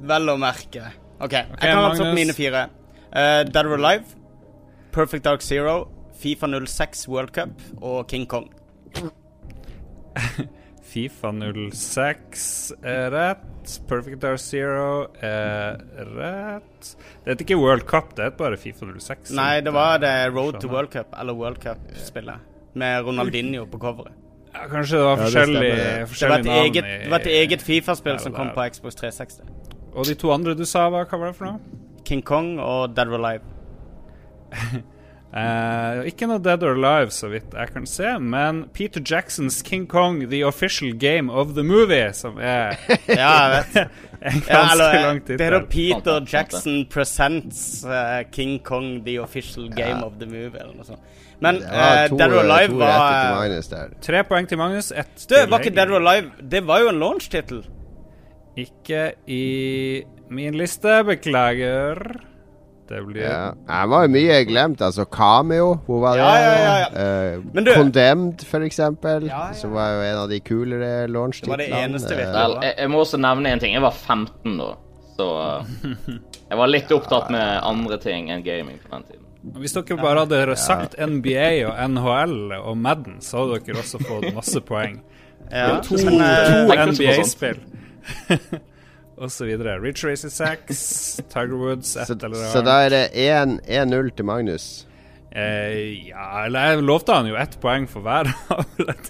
vel 0.07 0.33
å 0.33 0.37
merke. 0.41 0.91
OK, 1.17 1.33
jeg 1.33 1.61
kan 1.63 1.81
ramse 1.81 2.05
opp 2.05 2.17
mine 2.17 2.35
fire. 2.37 2.67
Uh, 3.13 3.43
Dead 3.49 3.65
or 3.65 3.79
Alive, 3.79 4.05
Perfect 4.93 5.25
Dark 5.25 5.45
Zero, 5.45 5.87
Fifa 6.21 6.49
06 6.49 7.09
World 7.09 7.33
Cup 7.37 7.63
og 7.81 8.07
King 8.11 8.27
Kong. 8.29 8.51
Fifa 10.97 11.33
06 11.33 12.73
er 12.85 13.11
rett. 13.13 13.79
Perfect 13.89 14.21
Dark 14.23 14.41
Zero 14.41 15.07
er 15.21 15.81
rett. 16.17 16.93
Det 17.25 17.35
heter 17.35 17.45
ikke 17.49 17.59
World 17.61 17.85
Cup, 17.89 18.15
det 18.17 18.29
heter 18.29 18.39
bare 18.41 18.61
Fifa 18.61 18.89
06. 18.93 19.33
Nei, 19.37 19.61
det 19.65 19.73
var 19.77 19.99
det 20.05 20.15
Road 20.33 20.61
to 20.63 20.71
World 20.73 20.93
Cup, 20.93 21.17
eller 21.21 21.37
World 21.37 21.61
Cup-spillet. 21.65 22.55
Med 22.77 23.05
Ronaldinho 23.05 23.65
på 23.73 23.81
coveret. 23.81 24.26
Ja, 24.57 24.69
kanskje 24.73 24.97
det 24.97 25.05
var 25.05 25.11
Ja, 25.11 25.17
det 25.17 25.27
forskjellige, 25.27 25.77
det. 25.77 26.29
Var 26.31 26.39
et 26.39 26.45
navn 26.45 26.59
eget, 26.65 26.85
det 26.85 27.11
var 27.11 27.21
et 27.21 27.27
eget 27.27 27.63
Fifa-spill 27.63 28.19
som 28.23 28.33
kom 28.33 28.51
på 28.55 28.65
Xbox 28.73 28.95
360. 28.95 29.43
Og 29.97 30.07
de 30.07 30.15
to 30.15 30.33
andre 30.33 30.55
du 30.57 30.65
sa, 30.69 30.89
hva, 30.93 31.05
hva 31.09 31.19
var 31.21 31.33
det 31.33 31.37
for 31.37 31.51
noe? 31.51 31.85
King 32.07 32.23
Kong 32.25 32.57
og 32.63 32.97
Dead 32.97 33.09
or 33.09 33.19
Alive. 33.19 33.43
uh, 35.35 36.05
ikke 36.11 36.29
noe 36.31 36.39
Dead 36.41 36.63
or 36.65 36.77
Alive, 36.77 37.11
så 37.11 37.29
vidt 37.33 37.53
jeg 37.57 37.73
kan 37.75 37.87
se, 37.91 38.13
men 38.23 38.65
Peter 38.77 39.03
Jacksons 39.03 39.61
King 39.67 39.89
Kong, 39.91 40.23
The 40.31 40.45
Official 40.47 40.95
Game 40.97 41.33
of 41.33 41.55
the 41.57 41.65
Movie, 41.67 42.13
som 42.15 42.39
er 42.39 42.77
Ja, 43.09 43.33
jeg 43.33 43.65
vet. 43.75 43.99
en 44.31 44.43
Ja, 44.49 44.63
eller, 44.73 45.01
lang 45.03 45.21
det 45.27 45.41
er 45.41 45.59
da 45.59 45.61
Peter. 45.71 46.21
Jackson 46.33 46.87
Presents 46.91 47.85
uh, 47.85 48.23
King 48.33 48.63
Kong 48.65 49.05
The 49.05 49.21
Official 49.23 49.69
Game 49.77 50.05
of 50.05 50.21
the 50.21 50.27
Movie, 50.27 50.61
eller 50.61 50.75
noe 50.77 50.87
sånt. 50.89 51.15
Men 51.41 51.59
Ja, 51.61 52.05
eh, 52.05 52.09
to, 52.09 52.17
Dead 52.17 52.33
or 52.33 52.45
Alive 52.45 52.73
to 52.73 52.79
var 52.81 53.35
Magnus. 53.37 53.69
Tre 54.01 54.23
poeng 54.25 54.49
til 54.49 54.59
Magnus, 54.59 54.93
ett 54.93 55.27
Du, 55.29 55.35
til 55.35 55.51
var 55.51 55.59
ikke 55.61 55.75
Dead 55.77 55.91
or 55.91 56.01
Alive 56.01 56.31
Det 56.49 56.63
var 56.67 56.81
jo 56.81 56.89
en 56.89 57.01
launch-tittel. 57.03 57.65
Ikke 58.57 59.11
i 59.29 60.03
min 60.33 60.57
liste, 60.57 61.03
beklager. 61.05 62.01
Det 62.89 63.01
blir 63.07 63.21
Ja. 63.27 63.51
Det 63.51 63.89
var 63.91 64.03
jo 64.07 64.09
mye 64.15 64.45
glemt. 64.47 64.81
Altså 64.81 65.05
Cameo, 65.05 65.75
hvor 65.87 66.01
var 66.01 66.17
det? 66.17 66.23
Ja, 66.23 66.35
ja, 66.37 66.55
ja, 66.63 66.79
ja. 66.79 67.33
Eh, 67.35 67.65
du- 67.65 67.75
Condemned, 67.75 68.45
for 68.47 68.61
eksempel. 68.61 69.27
Ja, 69.27 69.49
ja. 69.49 69.53
Som 69.53 69.73
var 69.75 69.91
jo 69.91 70.01
en 70.07 70.17
av 70.23 70.29
de 70.31 70.41
kulere 70.41 71.07
launch-titlene. 71.09 71.59
Det 71.59 71.71
var 71.73 71.81
det 71.81 71.91
eneste 71.91 72.17
virkelig. 72.17 72.57
Eh, 72.57 72.63
jeg, 72.63 72.75
jeg 72.79 72.91
må 72.91 72.99
også 73.05 73.19
nevne 73.19 73.53
en 73.53 73.59
ting. 73.59 73.75
Jeg 73.75 73.83
var 73.83 73.91
15 73.93 74.57
da, 74.59 74.71
så 75.19 75.29
uh, 75.61 75.65
jeg 76.51 76.59
var 76.59 76.67
litt 76.67 76.93
opptatt 76.93 77.31
med 77.31 77.61
andre 77.63 77.99
ting 77.99 78.31
enn 78.31 78.45
gaming 78.45 78.79
på 78.79 78.91
den 78.95 79.03
tiden. 79.11 79.26
Hvis 79.55 79.73
dere 79.77 79.97
bare 80.01 80.25
hadde 80.25 80.57
sagt 80.59 80.97
NBA 80.99 81.67
og 81.69 81.91
NHL 81.91 82.53
og 82.59 82.77
Madden, 82.79 83.21
så 83.21 83.45
hadde 83.45 83.61
dere 83.67 83.79
også 83.85 84.01
fått 84.03 84.35
masse 84.35 84.61
poeng. 84.61 85.01
Ja, 85.53 85.81
To, 85.81 85.95
men, 86.03 86.21
eh, 86.21 86.67
to 86.67 86.91
NBA-spill. 86.91 87.61
og 89.23 89.31
så 89.31 89.45
videre. 89.45 89.79
Rich 89.83 90.05
osv. 90.05 90.11
Racer 90.11 90.29
6, 90.29 91.21
Tiger 91.31 91.55
Woods, 91.55 91.97
ett 91.97 92.11
eller 92.11 92.37
annet. 92.37 92.53
så 92.53 92.63
da 92.67 92.81
er 92.85 92.89
det 92.91 93.05
1-0 93.15 94.11
til 94.17 94.25
Magnus. 94.25 94.86
Eh, 95.37 96.09
ja, 96.09 96.47
eller 96.47 96.71
jeg 96.71 96.85
lovte 96.89 97.13
han 97.13 97.27
jo 97.29 97.35
ett 97.37 97.59
poeng 97.61 97.85
for 97.91 98.01
hver. 98.07 98.31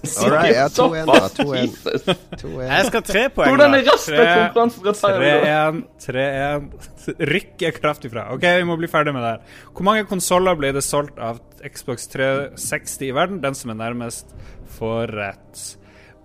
slett. 0.03 0.49
Ja, 0.57 0.65
2-1 0.75 1.07
da. 1.07 1.29
To, 1.37 1.45
2-1. 1.53 1.61
Jesus! 1.61 2.07
2-1. 2.41 2.65
Jeg 2.67 2.89
skal 2.89 2.99
ha 2.99 3.05
tre 3.07 3.23
poeng, 3.37 3.53
Hvordan 3.53 3.77
er 3.77 3.91
av 3.93 4.01
konkurransen 4.09 4.89
rettferdig? 4.89 5.31
da? 5.45 5.61
3-1. 6.03 6.67
3-1. 7.07 7.23
Rykker 7.31 7.79
kraftig 7.79 8.11
fra. 8.11 8.27
OK, 8.35 8.43
vi 8.59 8.67
må 8.67 8.79
bli 8.81 8.91
ferdig 8.91 9.15
med 9.15 9.23
det 9.23 9.33
her. 9.37 9.63
Hvor 9.71 9.87
mange 9.87 10.09
konsoller 10.11 10.59
ble 10.59 10.75
det 10.75 10.83
solgt 10.83 11.23
av 11.23 11.39
Xbox 11.63 12.11
360 12.11 13.07
i 13.07 13.15
verden? 13.15 13.41
Den 13.47 13.55
som 13.55 13.71
er 13.77 13.79
nærmest, 13.85 14.35
får 14.81 15.15
rett. 15.15 15.65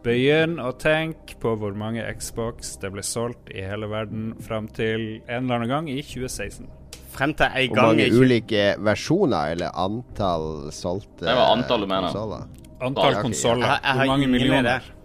Begynn 0.01 0.57
å 0.57 0.71
tenke 0.81 1.37
på 1.37 1.53
hvor 1.61 1.77
mange 1.77 2.01
Xbox 2.17 2.73
det 2.81 2.89
ble 2.89 3.05
solgt 3.05 3.53
i 3.53 3.61
hele 3.61 3.85
verden 3.91 4.31
fram 4.41 4.65
til 4.73 5.19
en 5.27 5.43
eller 5.45 5.59
annen 5.61 5.75
gang 5.77 5.93
i 5.93 6.01
2016. 6.01 6.80
Frem 7.11 7.33
til 7.35 7.45
en 7.45 7.73
Hvor 7.75 7.89
mange 7.91 8.07
ulike 8.15 8.63
versjoner, 8.79 9.51
eller 9.55 9.73
antall 9.75 10.71
solgte 10.71 11.25
Det 11.27 11.35
var 11.35 11.51
antall 11.57 11.83
du 11.83 11.87
mener. 11.91 12.07
konsoller? 12.07 12.47
Antall 12.81 13.13
Ja, 13.17 13.21
konsoller. 13.21 13.67
Jeg, 13.67 13.79
jeg 13.83 13.95
Hvor 13.99 14.05
mange 14.13 14.27
millioner? 14.31 14.79
idé. 14.79 14.97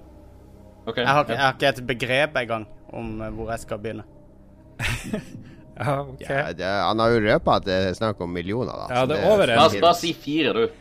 Ok, 0.86 0.96
Jeg 1.02 1.08
har, 1.08 1.25
jeg 1.28 1.38
har 1.42 1.52
ikke 1.56 1.68
et 1.75 1.86
begrep 1.86 2.36
engang 2.36 2.66
om 2.94 3.20
eh, 3.20 3.30
hvor 3.34 3.50
jeg 3.50 3.60
skal 3.66 3.78
begynne. 3.82 4.04
Ja, 5.76 5.98
ok. 6.00 6.22
Ja, 6.25 6.52
det, 6.56 6.64
han 6.64 6.98
har 7.02 7.10
jo 7.12 7.18
røpa 7.20 7.56
at 7.60 7.64
det 7.66 7.75
er 7.90 7.92
snakk 7.98 8.20
om 8.25 8.30
millioner, 8.32 8.72
da. 8.72 8.86
Ja, 8.94 9.02
det 9.10 9.18
er 9.18 9.26
over 9.28 9.50
en 9.52 9.58
bare 9.82 9.94
si 9.98 10.14
fire, 10.16 10.54
du. 10.56 10.68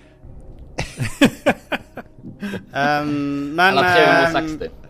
Um, 2.75 3.09
men 3.55 3.77
Eller 3.77 3.83
360. 4.31 4.67
Um, 4.67 4.81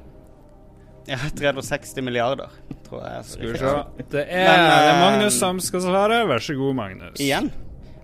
Ja, 1.07 1.17
360 1.37 2.01
milliarder, 2.01 2.49
tror 2.95 3.03
det. 3.05 3.27
Skal 3.29 3.51
vi 3.51 3.59
se. 3.61 3.75
Det 4.15 4.23
er, 4.23 4.47
Men, 4.47 4.63
det 4.65 4.89
eh, 4.89 5.01
Magnus 5.03 5.39
som 5.39 5.59
skal 5.63 5.85
svare. 5.85 6.23
Vær 6.29 6.43
så 6.43 6.55
god, 6.57 6.75
Magnus. 6.79 7.19
Igjen? 7.19 7.51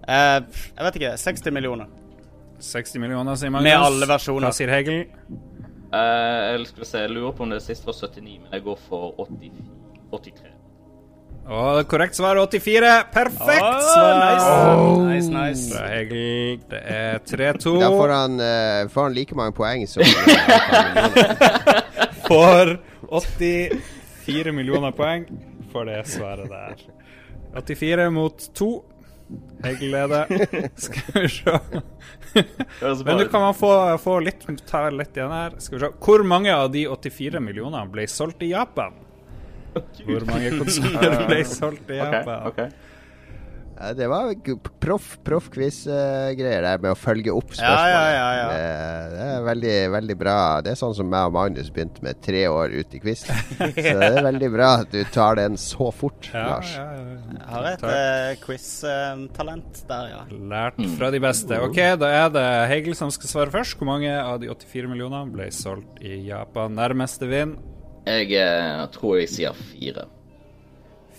Uh, 0.02 0.40
jeg 0.78 0.86
vet 0.88 1.02
ikke. 1.02 1.16
60 1.24 1.56
millioner. 1.58 1.92
60 2.62 3.02
millioner, 3.02 3.36
sier 3.40 3.54
Magnus. 3.54 3.70
Med 3.70 3.90
alle 3.90 4.10
versjoner. 4.10 4.48
Hva 4.50 4.56
sier 4.56 4.72
Hegel? 4.74 5.04
Eh, 5.92 6.54
jeg 6.54 6.68
skulle 6.70 6.88
se, 6.88 7.04
jeg 7.04 7.12
lurer 7.12 7.36
på 7.36 7.44
om 7.44 7.52
det 7.52 7.60
siste 7.66 7.88
var 7.88 7.98
79, 7.98 8.40
men 8.40 8.54
jeg 8.54 8.64
går 8.64 8.78
for 8.88 9.20
80, 9.20 9.52
83. 10.14 10.52
Og 11.52 11.88
korrekt 11.90 12.16
svar 12.16 12.38
er 12.38 12.46
84. 12.46 12.92
Perfekt 13.12 13.66
oh, 13.66 13.82
svar! 13.90 14.14
nice. 14.22 15.02
Nice, 15.10 15.32
nice. 15.34 15.66
Bra, 15.74 15.88
Hegel. 15.90 16.62
Det 16.72 16.82
er 16.86 17.18
3-2. 17.28 17.74
Da 17.82 17.90
får 17.90 18.14
han, 18.16 18.38
uh, 18.40 18.92
får 18.94 19.04
han 19.10 19.18
like 19.18 19.36
mange 19.36 19.56
poeng 19.58 19.88
som 19.90 20.06
For 22.30 22.78
antall 23.12 23.82
millioner. 24.28 24.52
For 24.52 24.52
84 24.52 24.52
millioner 24.52 24.92
poeng 24.92 25.26
for 25.72 25.86
det 25.86 26.08
svaret 26.08 26.50
der. 26.50 26.76
84 27.56 28.10
mot 28.12 28.50
2. 28.54 28.72
Jeg 29.64 29.92
leder. 29.94 30.28
Skal 30.76 31.22
vi 31.22 31.28
se. 31.32 31.54
Men 33.06 33.18
nå 33.18 33.28
kan 33.32 33.42
man 33.42 33.56
få, 33.56 33.72
få 34.04 34.20
litt, 34.20 34.44
ta 34.68 34.90
litt 34.92 35.16
igjen 35.16 35.32
her. 35.32 35.56
Skal 35.64 35.78
vi 35.78 35.86
se. 35.86 35.92
Hvor 36.04 36.24
mange 36.28 36.52
av 36.52 36.72
de 36.74 36.88
84 36.92 37.40
millionene 37.44 37.86
ble 37.92 38.08
solgt 38.12 38.44
i 38.44 38.52
Japan? 38.52 38.98
Hvor 40.04 40.26
mange 40.28 40.52
konsoller 40.60 41.22
ble 41.30 41.44
solgt 41.48 41.92
i 41.92 42.00
Japan? 42.02 42.48
ok. 42.52 42.60
Ja, 42.60 42.91
det 43.98 44.08
var 44.12 44.30
proff 44.84 45.18
proff 45.26 45.48
quiz-greier 45.54 46.62
der 46.66 46.82
med 46.84 46.92
å 46.94 46.98
følge 47.00 47.34
opp 47.34 47.52
Ja, 47.54 47.58
spørsmål. 47.58 47.92
ja, 47.92 48.04
ja, 48.16 48.28
ja. 48.38 48.48
Det, 48.52 49.16
det 49.16 49.28
er 49.32 49.46
veldig, 49.48 49.76
veldig 49.96 50.16
bra. 50.22 50.36
Det 50.66 50.72
er 50.74 50.80
sånn 50.80 50.96
som 50.98 51.10
meg 51.12 51.30
og 51.30 51.36
Magnus 51.38 51.72
begynte 51.74 52.04
med 52.06 52.20
tre 52.26 52.44
år 52.52 52.76
ute 52.78 52.98
i 53.00 53.02
quiz. 53.04 53.24
Så 53.58 53.70
det 53.76 53.96
er 54.12 54.20
veldig 54.28 54.50
bra 54.54 54.70
at 54.84 54.92
du 54.94 55.00
tar 55.14 55.40
den 55.42 55.58
så 55.62 55.90
fort, 55.96 56.30
Ja, 56.34 56.46
Lars. 56.54 56.74
ja, 56.78 56.86
ja. 56.94 57.08
Jeg 57.32 57.50
har 57.56 57.70
et 57.72 57.86
uh, 57.88 58.46
quiz-talent 58.46 59.84
der, 59.90 60.12
ja. 60.14 60.22
Lært 60.52 60.80
fra 60.98 61.12
de 61.14 61.22
beste. 61.24 61.60
Ok, 61.66 61.80
da 62.02 62.12
er 62.22 62.30
det 62.36 62.46
Hegel 62.72 62.96
som 62.98 63.12
skal 63.14 63.32
svare 63.32 63.54
først. 63.54 63.78
Hvor 63.80 63.90
mange 63.90 64.12
av 64.14 64.40
de 64.42 64.50
84 64.52 64.90
millionene 64.92 65.32
ble 65.34 65.50
solgt 65.56 66.02
i 66.06 66.22
Japan? 66.28 66.76
Nærmeste 66.78 67.28
vind 67.30 67.58
Jeg 68.08 68.32
eh, 68.34 68.86
tror 68.96 69.20
jeg 69.22 69.30
sier 69.30 69.58
fire. 69.72 70.08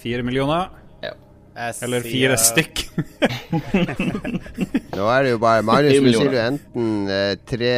fire 0.02 0.22
millioner. 0.26 0.70
Jeg 1.56 1.74
Eller 1.82 2.00
sier- 2.00 2.12
fire 2.12 2.36
stykk. 2.40 2.82
Nå 4.96 5.06
er 5.12 5.22
det 5.22 5.30
jo 5.34 5.38
bare 5.38 5.62
Magnus, 5.62 5.92
du 5.92 6.08
sier 6.08 6.24
jo 6.24 6.30
du 6.32 6.38
enten 6.40 7.10
eh, 7.12 7.34
tre, 7.48 7.72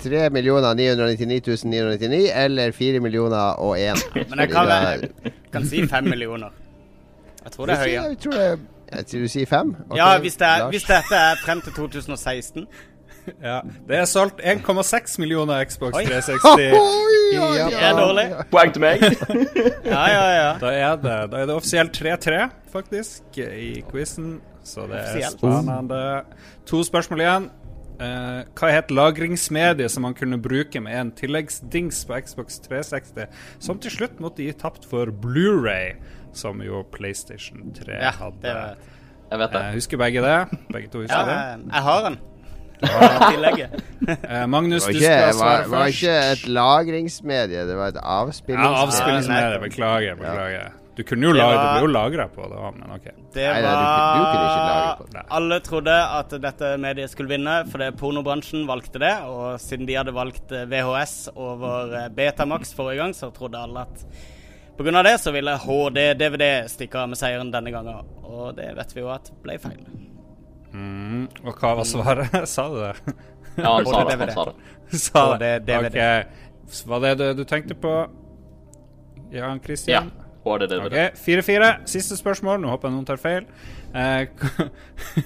tre 0.00 0.22
millioner 0.32 0.74
999 0.78 1.64
999 1.68 2.30
eller 2.44 2.72
fire 2.72 3.00
millioner 3.04 3.60
og 3.60 3.76
én. 3.78 4.00
Men 4.30 4.44
jeg 4.44 4.50
kan, 4.52 4.68
jeg 4.68 5.34
kan 5.52 5.66
si 5.68 5.84
fem 5.90 6.08
millioner. 6.08 6.54
Jeg 7.44 7.52
tror 7.52 7.66
det 7.66 7.76
er 7.76 7.84
høyere. 7.84 8.08
Jeg 8.14 8.18
tror 8.24 8.32
det 8.40 8.48
jeg 8.94 9.06
tror 9.10 9.20
du 9.24 9.28
sier 9.32 9.46
fem? 9.48 9.70
Okay, 9.90 9.96
Ja, 9.98 10.18
hvis, 10.22 10.36
det 10.36 10.46
er, 10.46 10.68
hvis 10.70 10.84
dette 10.86 11.16
er 11.18 11.38
frem 11.44 11.60
til 11.64 11.72
2016. 11.72 12.66
Ja. 13.48 13.60
Det 13.88 13.96
er 13.98 14.04
solgt 14.08 14.40
1,6 14.44 15.18
millioner 15.22 15.64
Xbox 15.68 15.96
Oi. 15.96 16.04
360 16.04 16.44
Oi, 16.54 16.78
Oi, 16.78 17.38
oi, 17.40 17.70
Det 17.72 17.82
er 17.88 17.98
dårlig. 17.98 18.24
Poeng 18.52 18.72
til 18.74 18.84
meg. 18.84 19.04
Ja, 19.94 20.04
ja, 20.10 20.24
ja. 20.36 20.48
Da 20.60 20.72
er 20.72 20.96
det, 21.02 21.18
da 21.32 21.42
er 21.42 21.48
det 21.50 21.56
offisielt 21.56 21.96
3-3, 21.96 22.48
faktisk, 22.72 23.38
i 23.40 23.82
quizen. 23.90 24.38
Så 24.64 24.86
det 24.90 25.02
er 25.02 25.28
spennende. 25.34 26.00
To 26.70 26.80
spørsmål 26.86 27.20
igjen. 27.24 27.50
Uh, 27.94 28.40
hva 28.58 28.72
het 28.74 28.88
lagringsmediet 28.90 29.92
som 29.92 30.02
man 30.02 30.16
kunne 30.18 30.40
bruke 30.42 30.80
med 30.82 30.96
en 30.98 31.12
tilleggsdings 31.14 32.00
på 32.08 32.16
Xbox 32.26 32.56
360, 32.64 33.28
som 33.62 33.78
til 33.78 33.92
slutt 33.94 34.18
måtte 34.24 34.42
gi 34.42 34.50
tapt 34.58 34.88
for 34.90 35.12
Blu-ray, 35.22 35.92
som 36.34 36.58
jo 36.64 36.80
PlayStation 36.90 37.70
3 37.76 38.00
ja 38.02 38.10
hadde? 38.18 38.40
det 38.42 38.56
jeg. 38.56 39.38
Vet 39.38 39.54
det. 39.54 39.62
Uh, 39.62 39.70
husker 39.76 40.00
begge 40.02 40.24
det? 40.26 40.34
Begge 40.74 40.90
to 40.90 41.04
Ja, 41.06 41.22
det? 41.28 41.38
jeg 41.70 41.86
har 41.86 42.02
den. 42.08 42.18
Tillegget. 42.82 43.70
Eh, 44.04 44.46
Magnus, 44.46 44.84
Det 44.84 44.86
var 44.86 44.92
du 44.92 44.98
ikke, 44.98 45.10
skal 45.10 45.24
var, 45.24 45.32
svare 45.32 45.68
var 45.70 45.84
først. 45.86 46.02
ikke 46.02 46.14
et 46.32 46.42
lagringsmedie, 46.52 47.60
det 47.68 47.76
var 47.78 47.86
et 47.88 47.94
Ja, 47.96 48.72
avspillingsmedie. 48.84 49.60
Beklager. 49.62 50.16
Beklager. 50.20 50.50
Ja. 50.58 50.72
Du 50.96 51.02
kunne 51.02 51.26
jo 51.26 51.32
Det 51.32 51.42
var- 51.42 51.54
det 51.54 51.70
ble 51.72 51.80
jo 51.88 51.92
lagra 51.92 52.28
på 52.28 52.42
det 52.50 52.58
men 52.78 52.90
OK. 52.94 53.06
Det 53.34 53.46
var, 53.48 53.54
nei, 53.54 53.62
du 53.62 53.86
du 54.14 54.24
kunne 54.30 54.44
ikke 54.46 54.66
lage 54.68 54.98
på 54.98 55.06
det. 55.12 55.22
Alle 55.30 55.60
trodde 55.60 55.96
at 56.18 56.30
dette 56.44 56.76
mediet 56.78 57.10
skulle 57.10 57.28
vinne 57.32 57.54
fordi 57.70 57.90
pornobransjen 57.98 58.66
valgte 58.68 58.98
det. 59.02 59.14
Og 59.26 59.58
siden 59.58 59.86
de 59.86 59.94
hadde 59.98 60.14
valgt 60.14 60.52
eh, 60.52 60.66
VHS 60.70 61.30
over 61.34 61.96
eh, 62.04 62.08
Betamax 62.14 62.74
forrige 62.74 62.98
gang, 63.02 63.12
så 63.14 63.32
trodde 63.34 63.58
alle 63.58 63.80
at 63.88 64.04
pga. 64.78 65.02
det 65.02 65.18
så 65.20 65.32
ville 65.32 65.56
HD-DVD 65.58 66.68
stikke 66.68 66.94
av 67.02 67.08
med 67.08 67.18
seieren 67.18 67.50
denne 67.50 67.72
gangen. 67.72 68.04
Og 68.22 68.54
det 68.54 68.76
vet 68.76 68.94
vi 68.94 69.00
jo 69.00 69.08
at 69.10 69.32
ble 69.42 69.58
feil. 69.58 69.82
Mm, 70.74 71.28
og 71.44 71.54
hva 71.60 71.74
var 71.78 71.86
svaret? 71.86 72.34
Sa 72.50 72.64
du 72.72 72.80
det? 72.82 73.14
Ja, 73.56 73.76
han 73.76 73.86
sa 73.92 74.02
det. 74.08 74.18
Han 74.18 74.34
sa 74.34 74.44
det. 74.50 74.54
Sa 75.04 75.24
det 75.38 75.52
Ok. 75.78 75.98
Var 76.90 77.00
det 77.04 77.14
det 77.20 77.30
du 77.38 77.44
tenkte 77.44 77.74
på? 77.78 77.92
Jan 79.30 79.58
Ja. 79.58 79.64
Christian? 79.64 80.10
Det. 80.44 80.76
OK. 80.76 80.96
4-4. 81.24 81.68
Siste 81.88 82.16
spørsmål. 82.18 82.58
Nå 82.60 82.68
håper 82.74 82.90
jeg 82.90 82.94
noen 82.98 83.06
tar 83.08 83.16
feil. 83.22 83.46
Eh, 83.94 84.26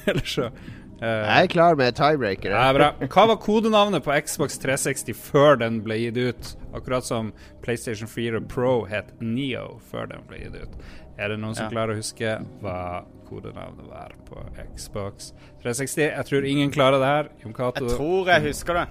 Eller 0.07 0.23
så 0.29 0.45
eh, 0.47 1.25
Jeg 1.25 1.43
er 1.43 1.51
klar 1.51 1.75
med 1.81 1.97
tiebreaker. 1.99 2.53
ja, 2.55 2.69
bra. 2.77 2.93
Hva 3.09 3.25
var 3.33 3.41
kodenavnet 3.43 4.05
på 4.07 4.15
Xbox 4.23 4.61
360 4.63 5.17
før 5.19 5.59
den 5.65 5.81
ble 5.83 5.97
gitt 6.05 6.21
ut? 6.23 6.53
Akkurat 6.77 7.05
som 7.09 7.33
PlayStation 7.65 8.07
4 8.11 8.45
Pro 8.53 8.85
het 8.87 9.11
Neo 9.25 9.81
før 9.91 10.07
den 10.13 10.23
ble 10.31 10.45
gitt 10.45 10.55
ut. 10.63 10.79
Er 11.19 11.29
det 11.33 11.39
noen 11.41 11.55
som 11.57 11.65
Ja. 11.67 11.71
klarer 11.71 11.95
å 11.95 11.99
huske 11.99 12.37
hva 12.63 13.05
kodenavnet 13.29 13.89
var 13.91 14.13
på 14.29 14.39
Xbox 14.77 15.33
360? 15.63 16.05
Jeg 16.15 16.25
tror 16.29 16.45
ingen 16.47 16.71
klarer 16.71 16.99
det 17.03 17.07
her. 17.11 17.29
Jon 17.45 17.53
Cato, 17.55 17.85
Jeg 17.89 17.97
tror 17.99 18.27
jeg 18.27 18.43
husker 18.43 18.75
det. 18.75 18.87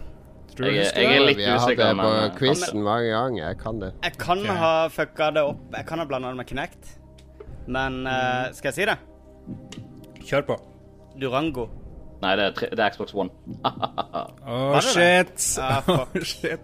tror 0.55 0.67
Jeg, 0.71 0.83
husker 0.85 1.01
jeg 1.01 1.09
det? 1.09 1.15
er 1.21 1.25
litt 1.27 1.37
Vi 1.37 1.45
har 1.45 1.59
hatt 1.59 1.77
det 1.77 1.95
på 1.97 2.37
quizen 2.39 2.83
mange 2.83 3.09
ganger. 3.13 3.47
Jeg 3.47 3.57
kan 3.59 3.79
det. 3.79 3.93
Jeg 4.03 4.17
kan 4.17 4.39
okay. 4.39 4.55
ha 4.57 4.87
fucka 4.89 5.31
det 5.33 5.43
opp. 5.43 5.59
Jeg 5.75 5.85
kan 5.87 5.99
ha 5.99 6.05
blanda 6.05 6.27
det 6.29 6.37
med 6.37 6.47
Kinect. 6.47 6.99
Men 7.67 8.07
uh, 8.07 8.51
skal 8.53 8.71
jeg 8.71 8.73
si 8.73 8.85
det? 8.85 8.97
Kjør 10.27 10.45
på. 10.47 10.55
Durango. 11.19 11.69
Nei, 12.21 12.35
det 12.35 12.43
er, 12.47 12.51
tre, 12.57 12.67
det 12.73 12.79
er 12.79 12.89
Xbox 12.95 13.13
One. 13.13 13.29
Oh, 14.47 14.79
shit. 14.81 15.57
Ah. 15.61 15.83
Oh, 15.87 16.07
shit. 16.23 16.59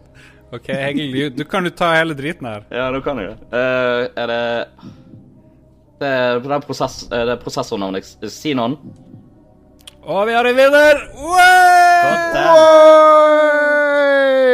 OK, 0.53 0.67
Hegel, 0.67 1.11
du- 1.13 1.29
du 1.37 1.43
kan 1.49 1.63
jo 1.65 1.69
ta 1.71 1.93
hele 1.95 2.13
driten 2.15 2.45
her. 2.47 2.63
Ja, 2.71 2.89
nå 2.91 3.01
kan 3.03 3.17
jeg 3.19 3.29
det. 3.33 3.47
Uh, 3.53 4.07
er 4.15 4.27
det 4.27 4.77
Det 6.01 6.09
er 6.09 6.39
det 6.43 6.51
er 6.57 6.63
prosess, 6.65 7.03
eh, 7.11 7.25
det 7.27 7.35
er 7.37 7.41
prosessornavnet 7.43 8.15
Xenon. 8.25 8.77
Og 10.03 10.25
vi 10.27 10.33
har 10.35 10.45
en 10.49 10.57
vinner! 10.57 10.99
Godt, 11.13 12.33
Wow! 12.35 12.43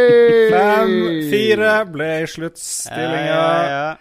det. 0.09 0.51
Fem, 0.53 0.93
fire 1.31 1.71
ble 1.89 2.11
sluttstillinga. 2.29 3.33
Ja, 3.33 3.63
ja, 3.63 3.73
ja. 3.73 3.95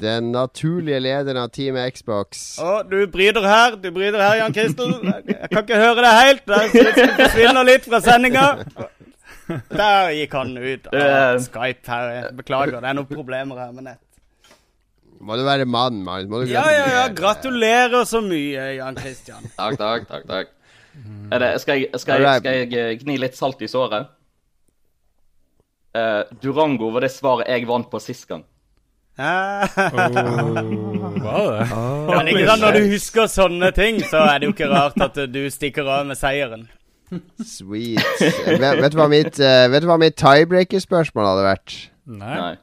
Den 0.00 0.30
naturlige 0.34 1.00
lederen 1.02 1.40
av 1.42 1.48
Teamet 1.54 1.96
Xbox. 1.96 2.58
Å, 2.62 2.82
du 2.86 2.98
bryter 3.10 3.42
her, 3.46 3.74
du 3.80 3.88
bryter 3.94 4.20
her, 4.22 4.36
Jan 4.42 4.54
Kristel. 4.54 4.92
Jeg 5.26 5.48
kan 5.50 5.64
ikke 5.64 5.80
høre 5.80 6.04
det 6.04 6.12
helt. 6.14 6.44
Det 6.46 7.06
forsvinner 7.18 7.66
litt 7.66 7.88
fra 7.88 8.00
sendinga. 8.04 8.44
Der 9.72 10.12
gikk 10.14 10.36
han 10.38 10.52
ut 10.58 10.86
av 10.94 11.40
Skype 11.42 11.90
her. 11.90 12.28
Beklager, 12.38 12.78
det 12.78 12.92
er 12.92 12.98
noen 13.00 13.10
problemer 13.10 13.58
her 13.64 13.72
med 13.74 13.88
nett. 13.88 14.02
Må 15.20 15.36
du 15.36 15.42
være 15.44 15.66
mann, 15.68 16.00
Magnus? 16.04 16.30
Må 16.30 16.40
du 16.40 16.52
Ja, 16.52 16.64
ja, 16.72 16.86
ja. 16.94 17.02
Gratulerer 17.12 18.06
så 18.08 18.22
mye, 18.24 18.70
Jan 18.78 18.96
Christian. 18.96 19.44
Takk, 19.58 19.76
takk, 19.80 20.08
takk. 20.08 20.24
takk. 20.30 20.54
Er 21.30 21.38
det, 21.38 21.50
skal, 21.62 21.82
jeg, 21.84 22.00
skal, 22.00 22.22
jeg, 22.24 22.40
skal 22.40 22.56
jeg 22.56 22.72
eh, 22.74 22.94
gni 22.98 23.18
litt 23.20 23.36
salt 23.38 23.60
i 23.62 23.68
såret? 23.70 24.08
Uh, 25.94 26.22
Durango 26.42 26.90
var 26.94 27.04
det 27.04 27.10
svaret 27.14 27.50
jeg 27.50 27.66
vant 27.68 27.88
på 27.90 28.00
sist 28.02 28.26
gang. 28.30 28.44
oh, 29.20 29.24
Var 31.20 31.46
det? 31.52 31.64
Men 32.08 32.30
ikke 32.30 32.46
sant, 32.48 32.62
når 32.64 32.78
du 32.78 32.90
husker 32.94 33.30
sånne 33.30 33.70
ting, 33.76 34.00
så 34.06 34.24
er 34.24 34.40
det 34.40 34.48
jo 34.48 34.54
ikke 34.54 34.70
rart 34.70 34.98
at 35.04 35.18
du 35.30 35.42
stikker 35.52 35.88
av 35.90 36.08
med 36.08 36.18
seieren. 36.18 36.68
Sweet. 37.42 38.00
Vet, 38.46 38.80
vet 38.80 38.92
du 38.94 38.98
hva 39.00 39.08
mitt, 39.10 39.40
eh, 39.42 39.66
vet 39.72 39.82
du 39.82 39.88
hva 39.90 39.98
mitt 40.00 40.16
tiebreaker-spørsmål 40.20 41.26
hadde 41.32 41.46
vært? 41.48 41.78
Nei. 42.06 42.36
Nei. 42.38 42.54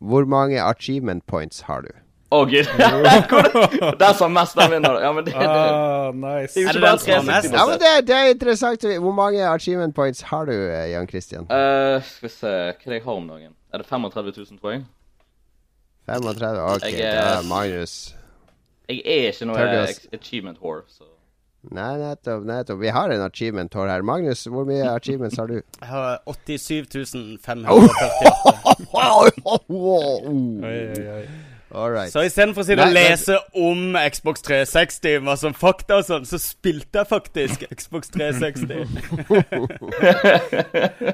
Hvor 0.00 0.24
mange 0.26 0.60
achievement 0.62 1.26
points 1.26 1.60
har 1.60 1.80
du? 1.80 1.88
Å, 2.32 2.40
gud. 2.50 2.66
Hvor- 3.30 3.96
Den 3.98 4.14
som 4.18 4.32
mest, 4.34 4.56
den 4.58 4.70
vinner. 4.70 4.98
Ja, 5.00 5.12
men 5.12 5.24
det, 5.24 5.32
det, 5.32 5.46
Ah, 5.46 6.10
nice. 6.12 6.54
det 6.54 6.60
er 6.60 6.66
jo 6.66 6.68
det 6.68 6.74
ikke 6.74 6.80
bare 6.80 6.90
den 6.90 6.98
som 6.98 7.12
har 7.12 7.22
360 7.22 7.52
mest? 7.52 7.54
Ja, 7.54 7.66
men 7.70 7.78
det, 7.80 7.92
det 8.08 8.16
er 8.16 8.30
interessant. 8.34 8.86
Hvor 9.04 9.12
mange 9.14 9.46
achievement 9.48 9.94
points 9.94 10.20
har 10.32 10.44
du, 10.50 10.52
eh, 10.52 10.90
Jan 10.90 11.06
Christian? 11.08 11.46
Uh, 11.50 12.02
skal 12.02 12.28
vi 12.28 12.32
se 12.34 12.52
Hva 12.82 12.92
jeg 12.98 13.02
har 13.06 13.12
om 13.22 13.28
dagen? 13.30 13.52
Er 13.72 13.78
det 13.78 13.86
35 13.86 14.32
000, 14.36 14.58
tror 14.60 14.72
jeg? 14.74 14.84
35? 16.06 16.58
Ok, 16.74 16.82
Jeg 16.92 17.00
er- 17.00 17.22
da 17.34 17.42
Magnus. 17.48 18.14
Jeg 18.88 19.02
er 19.04 19.30
ikke 19.32 19.46
noe 19.46 19.86
achievement 20.14 20.58
whore, 20.62 20.82
så 20.88 21.02
Nei, 21.70 21.96
nettopp. 21.98 22.44
nettopp. 22.46 22.78
Vi 22.78 22.88
har 22.94 23.10
en 23.10 23.20
achievement 23.24 23.74
whore 23.74 23.90
her. 23.90 24.02
Magnus, 24.02 24.44
hvor 24.46 24.64
mye 24.68 24.84
achievements 24.94 25.36
har 25.36 25.46
du? 25.50 25.54
Jeg 25.80 25.88
har 25.88 26.20
87 26.26 26.86
548. 27.42 28.52
Oi, 28.66 29.30
oi, 31.70 31.76
oi. 31.76 31.86
All 31.86 31.90
right. 31.90 32.12
Så 32.12 32.22
istedenfor 32.22 32.62
å 32.62 32.66
sitte 32.66 32.82
og 32.84 32.92
Nei, 32.92 32.94
men- 32.94 33.10
lese 33.10 33.38
om 33.54 33.96
Xbox 34.12 34.42
360, 34.46 35.18
hva 35.26 35.36
som 35.36 35.54
fakta 35.56 35.96
og 35.98 36.04
sånn, 36.06 36.26
så 36.28 36.38
spilte 36.38 37.02
jeg 37.02 37.06
faktisk 37.10 37.64
Xbox 37.74 38.08
360. 38.14 38.66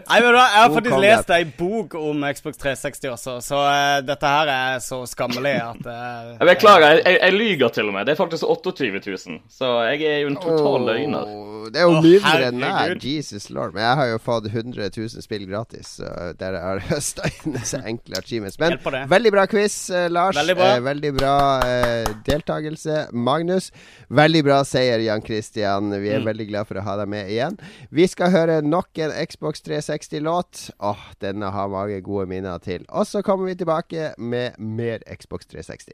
Nei, 0.03 0.19
men 0.21 0.33
da, 0.37 0.43
Jeg 0.43 0.61
har 0.61 0.75
faktisk 0.75 0.99
lest 1.01 1.33
ei 1.33 1.45
bok 1.45 1.95
om 1.97 2.27
Xbox 2.29 2.61
360 2.61 3.13
også, 3.15 3.39
så 3.45 3.63
uh, 3.65 4.01
dette 4.05 4.35
her 4.35 4.53
er 4.53 4.83
så 4.85 5.01
skammelig 5.09 5.55
at 5.63 5.87
uh, 5.89 6.37
Jeg 6.37 6.51
beklager, 6.53 6.89
jeg, 6.99 7.03
jeg, 7.07 7.19
jeg 7.23 7.39
lyger 7.39 7.69
til 7.79 7.89
og 7.89 7.97
med. 7.97 8.07
Det 8.07 8.13
er 8.15 8.21
faktisk 8.21 8.45
28 8.45 8.93
000, 9.09 9.41
så 9.49 9.73
jeg 9.89 10.05
er 10.11 10.19
jo 10.25 10.33
en 10.35 10.41
total 10.43 10.87
løgner. 10.91 11.33
Det 11.73 11.81
er 11.81 11.87
jo 11.89 11.97
oh, 11.97 12.03
mindre 12.05 12.49
enn 12.51 12.61
meg. 12.61 13.05
Jesus 13.07 13.49
lord. 13.51 13.73
Men 13.75 13.87
jeg 13.87 13.99
har 14.01 14.11
jo 14.13 14.21
fått 14.23 14.49
100 14.51 14.91
000 14.97 15.25
spill 15.25 15.47
gratis, 15.49 15.97
så 16.01 16.33
der 16.39 16.59
har 16.61 16.81
jeg 16.83 16.91
høsta 16.97 17.29
inn 17.31 17.57
disse 17.57 17.81
enkle 17.81 18.21
achievements. 18.21 18.59
Men 18.61 18.79
veldig 19.11 19.33
bra 19.35 19.47
quiz, 19.51 19.77
eh, 19.91 20.09
Lars. 20.13 20.42
Veldig 20.43 20.57
bra. 20.59 20.69
Eh, 20.75 20.81
veldig 20.83 21.13
bra 21.17 21.35
eh, 21.63 22.11
deltakelse, 22.27 22.97
Magnus. 23.15 23.71
Veldig 24.11 24.43
bra 24.45 24.61
seier, 24.67 24.99
Jan 25.07 25.23
Christian. 25.25 25.91
Vi 26.03 26.11
er 26.11 26.19
Mm. 26.21 26.27
veldig 26.27 26.49
glad 26.49 26.67
for 26.67 26.75
å 26.81 26.83
ha 26.83 26.97
deg 26.97 27.09
med 27.09 27.31
igjen. 27.31 27.57
Vi 27.91 28.07
skal 28.07 28.31
høre 28.31 28.61
nok 28.63 28.99
en 28.99 29.13
Xbox 29.27 29.63
360-låt. 29.63 30.71
Åh, 30.81 30.99
denne 31.21 31.51
har 31.55 31.69
mange 31.69 32.01
gode 32.03 32.27
minner 32.29 32.59
til. 32.59 32.85
Og 32.91 33.07
så 33.07 33.23
kommer 33.23 33.47
vi 33.47 33.55
tilbake 33.55 34.15
med 34.19 34.59
mer 34.59 34.99
Xbox 35.17 35.47
360. 35.47 35.93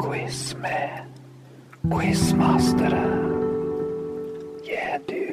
Quiz 0.00 0.54
med 0.56 1.06
Quizmasteren. 1.90 3.16
Yeah, 4.64 4.98
dude. 5.08 5.29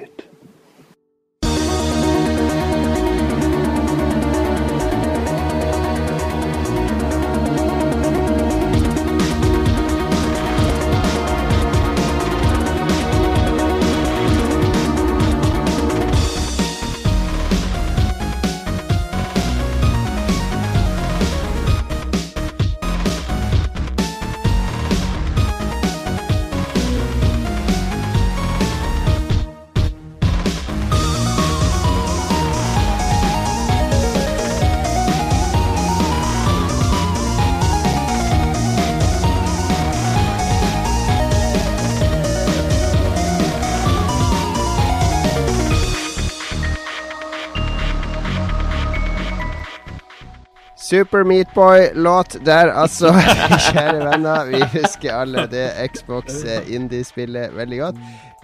Super 50.88 51.24
Meatboy-låt 51.28 52.38
der, 52.46 52.70
altså. 52.72 53.10
Kjære 53.68 54.06
venner, 54.06 54.46
vi 54.48 54.62
husker 54.72 55.18
alle 55.18 55.44
det 55.52 55.66
Xbox 55.92 56.46
eh, 56.48 56.70
indie-spillet 56.78 57.52
veldig 57.58 57.80
godt. 57.82 57.98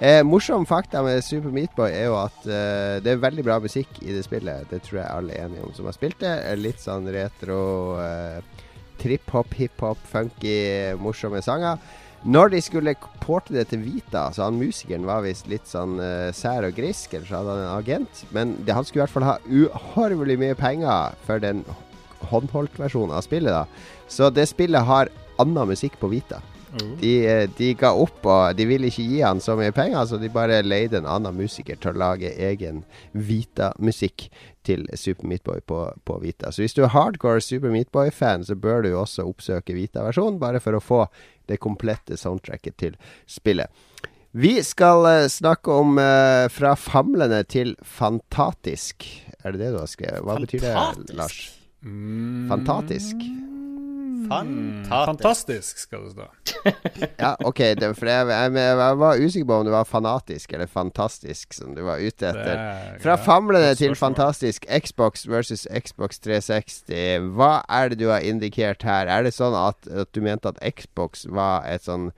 Eh, 0.03 0.19
morsom 0.27 0.65
fakta 0.67 0.99
med 1.05 1.23
Super 1.23 1.53
Meatboy 1.55 1.93
er 1.95 2.09
jo 2.09 2.17
at 2.19 2.43
eh, 2.43 2.97
det 3.05 3.13
er 3.13 3.21
veldig 3.23 3.45
bra 3.47 3.61
musikk 3.63 4.01
i 4.03 4.11
det 4.11 4.25
spillet. 4.25 4.67
Det 4.67 4.81
tror 4.83 4.99
jeg 4.99 5.07
alle 5.13 5.37
er 5.37 5.45
enige 5.45 5.63
om 5.63 5.71
som 5.77 5.87
har 5.87 5.95
spilt 5.95 6.19
det. 6.19 6.33
Eh, 6.49 6.57
Litt 6.59 6.83
sånn 6.83 7.07
retro, 7.15 7.61
eh, 8.03 8.65
trip-hop, 8.99 9.55
hiphop, 9.61 10.03
funky, 10.11 10.57
morsomme 10.99 11.39
sanger. 11.45 11.79
Når 12.27 12.51
de 12.51 12.61
skulle 12.65 12.97
porte 13.23 13.55
det 13.55 13.69
til 13.71 13.87
Vita, 13.87 14.25
så 14.35 14.49
han 14.49 14.59
musikeren 14.59 15.07
var 15.07 15.23
visst 15.23 15.47
litt 15.51 15.67
sånn 15.67 15.97
uh, 15.99 16.29
sær 16.31 16.63
og 16.63 16.77
grisk, 16.77 17.11
eller 17.11 17.27
så 17.27 17.41
hadde 17.41 17.55
han 17.57 17.63
en 17.65 17.73
agent. 17.73 18.21
Men 18.31 18.53
det, 18.63 18.75
han 18.77 18.87
skulle 18.87 19.01
i 19.01 19.05
hvert 19.05 19.15
fall 19.17 19.27
ha 19.27 19.39
uhorvelig 19.43 20.39
mye 20.39 20.55
penger 20.55 21.17
for 21.27 21.43
den 21.43 21.65
håndholdt-versjonen 22.31 23.15
av 23.15 23.25
spillet. 23.25 23.51
da 23.51 23.65
Så 24.07 24.29
det 24.29 24.47
spillet 24.51 24.87
har 24.87 25.11
annen 25.41 25.67
musikk 25.73 25.99
på 25.99 26.11
Vita. 26.11 26.41
Oh. 26.73 26.97
De, 26.99 27.27
eh, 27.27 27.49
de 27.57 27.73
ga 27.77 27.91
opp, 27.93 28.23
og 28.25 28.55
de 28.57 28.65
ville 28.65 28.89
ikke 28.89 29.05
gi 29.05 29.19
han 29.21 29.41
så 29.43 29.53
mye 29.59 29.73
penger, 29.75 30.07
så 30.09 30.17
de 30.17 30.29
bare 30.33 30.63
leide 30.65 30.97
en 30.97 31.09
annen 31.09 31.35
musiker 31.37 31.77
til 31.77 31.93
å 31.93 32.01
lage 32.01 32.31
egen 32.33 32.81
Vita-musikk 33.13 34.27
til 34.65 34.87
Super 34.97 35.29
Meatboy 35.29 35.61
på, 35.69 35.83
på 36.07 36.17
Vita. 36.23 36.49
Så 36.49 36.63
hvis 36.63 36.73
du 36.73 36.81
er 36.83 36.93
hardcore 36.95 37.43
Super 37.45 37.73
Meatboy-fan, 37.73 38.47
så 38.47 38.57
bør 38.57 38.83
du 38.83 38.93
jo 38.93 39.03
også 39.03 39.27
oppsøke 39.29 39.77
Vita-versjonen, 39.77 40.41
bare 40.41 40.63
for 40.63 40.77
å 40.77 40.81
få 40.81 41.03
det 41.51 41.61
komplette 41.61 42.17
soundtracket 42.17 42.79
til 42.81 42.97
spillet. 43.29 43.69
Vi 44.33 44.55
skal 44.65 45.05
uh, 45.05 45.29
snakke 45.29 45.69
om 45.77 45.99
uh, 46.01 46.49
fra 46.49 46.73
famlende 46.79 47.43
til 47.45 47.75
fantatisk. 47.85 49.05
Er 49.43 49.53
det 49.53 49.67
det 49.67 49.75
du 49.75 49.83
har 49.83 49.91
skrevet? 49.91 50.23
Hva 50.25 50.39
betyr 50.41 50.63
det, 50.63 50.73
Fantastisk? 50.73 51.19
Lars? 51.19 51.41
Mm. 51.83 52.47
Fantastisk? 52.49 53.15
Fantastisk. 54.29 54.89
Fantastisk, 54.89 55.77
skal 55.83 56.05
det 56.05 56.11
stå. 56.15 56.27
Ja, 57.19 57.33
OK. 57.43 57.59
Det, 57.75 57.89
for 57.97 58.07
jeg, 58.07 58.27
jeg, 58.29 58.53
jeg 58.55 58.97
var 59.01 59.19
usikker 59.19 59.47
på 59.49 59.57
om 59.59 59.65
det 59.67 59.73
var 59.73 59.87
fanatisk 59.89 60.53
eller 60.55 60.69
fantastisk 60.71 61.53
som 61.57 61.73
du 61.75 61.81
var 61.83 61.99
ute 61.99 62.29
etter. 62.29 62.53
er- 62.55 62.99
Fra 63.03 63.17
ja, 63.17 63.23
famlende 63.25 63.73
til 63.79 63.95
fantastisk 63.99 64.65
Xbox 64.85 65.25
versus 65.27 65.65
Xbox 65.67 66.19
360. 66.23 67.27
Hva 67.35 67.51
er 67.67 67.91
det 67.91 67.99
du 67.99 68.07
har 68.13 68.23
indikert 68.23 68.85
her? 68.87 69.11
Er 69.11 69.27
det 69.27 69.33
sånn 69.35 69.55
at, 69.59 69.87
at 69.91 70.13
du 70.15 70.21
mente 70.23 70.53
at 70.53 70.61
Xbox 70.79 71.25
var 71.27 71.67
et 71.67 71.83
sånn 71.83 72.09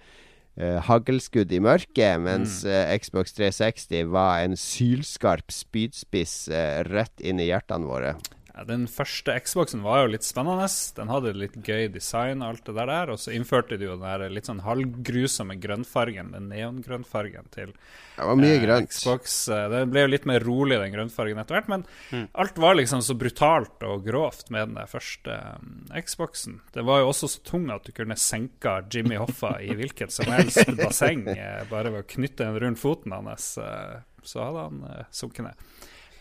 uh, 0.61 0.77
haglskudd 0.85 1.51
i 1.57 1.59
mørket, 1.63 2.21
mens 2.21 2.61
Mm. 2.65 2.69
uh, 2.69 2.93
Xbox 3.01 3.33
360 3.33 4.05
var 4.13 4.43
en 4.45 4.53
sylskarp 4.59 5.49
spydspiss 5.51 6.37
uh, 6.53 6.83
rett 6.91 7.17
inn 7.25 7.41
i 7.41 7.49
hjertene 7.49 7.89
våre? 7.89 8.13
Ja, 8.55 8.63
den 8.63 8.85
første 8.87 9.33
Xboxen 9.43 9.81
var 9.83 10.05
jo 10.05 10.13
litt 10.13 10.23
spennende. 10.23 10.63
Den 10.95 11.09
hadde 11.11 11.33
litt 11.35 11.55
gøy 11.67 11.89
design 11.91 12.39
og 12.39 12.53
alt 12.53 12.69
det 12.69 12.75
der. 12.77 13.09
Og 13.11 13.19
så 13.19 13.33
innførte 13.35 13.75
de 13.75 13.89
jo 13.89 13.97
den 13.97 14.05
der 14.07 14.31
litt 14.31 14.47
sånn 14.47 14.61
halvgrusomme 14.63 15.57
grønnfargen, 15.59 16.29
den 16.31 16.45
neongrønnfargen 16.53 17.49
til 17.51 17.73
Det 18.15 18.27
var 18.29 18.39
mye 18.39 18.53
eh, 18.55 18.61
grønt. 18.63 18.93
Xbox. 18.95 19.33
Den 19.73 19.91
ble 19.91 20.05
jo 20.05 20.11
litt 20.13 20.27
mer 20.31 20.45
rolig, 20.47 20.77
den 20.79 20.93
grønnfargen 20.95 21.41
etter 21.43 21.57
hvert. 21.57 21.71
Men 21.73 21.83
alt 22.31 22.61
var 22.63 22.79
liksom 22.79 23.03
så 23.03 23.17
brutalt 23.19 23.83
og 23.83 24.05
grovt 24.07 24.47
med 24.55 24.69
den 24.69 24.79
der 24.79 24.87
første 24.87 25.35
um, 25.59 25.73
Xboxen. 25.99 26.61
Den 26.77 26.87
var 26.87 27.03
jo 27.03 27.09
også 27.11 27.27
så 27.35 27.43
tung 27.51 27.67
at 27.75 27.83
du 27.83 27.91
kunne 27.97 28.15
senka 28.15 28.77
Jimmy 28.87 29.19
Hoffa 29.19 29.57
i 29.59 29.75
hvilket 29.75 30.15
som 30.15 30.31
helst 30.31 30.63
basseng 30.79 31.27
eh, 31.35 31.65
bare 31.67 31.91
ved 31.91 32.05
å 32.05 32.09
knytte 32.15 32.47
den 32.47 32.61
rundt 32.63 32.79
foten 32.79 33.11
hans. 33.19 33.57
eh, 33.59 33.99
Så 34.23 34.39
hadde 34.47 34.63
han 34.69 34.79
eh, 34.93 35.03
sunket 35.11 35.49
ned. 35.49 35.67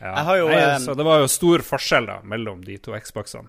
Ja. 0.05 0.13
Jeg 0.19 0.25
har 0.29 0.37
jo, 0.43 0.49
Nei, 0.53 0.61
eh, 0.61 0.79
så 0.85 0.95
det 0.99 1.05
var 1.09 1.23
jo 1.23 1.29
stor 1.33 1.63
forskjell 1.65 2.07
da 2.11 2.19
mellom 2.29 2.61
de 2.67 2.77
to 2.85 2.93
Xboxene. 3.01 3.49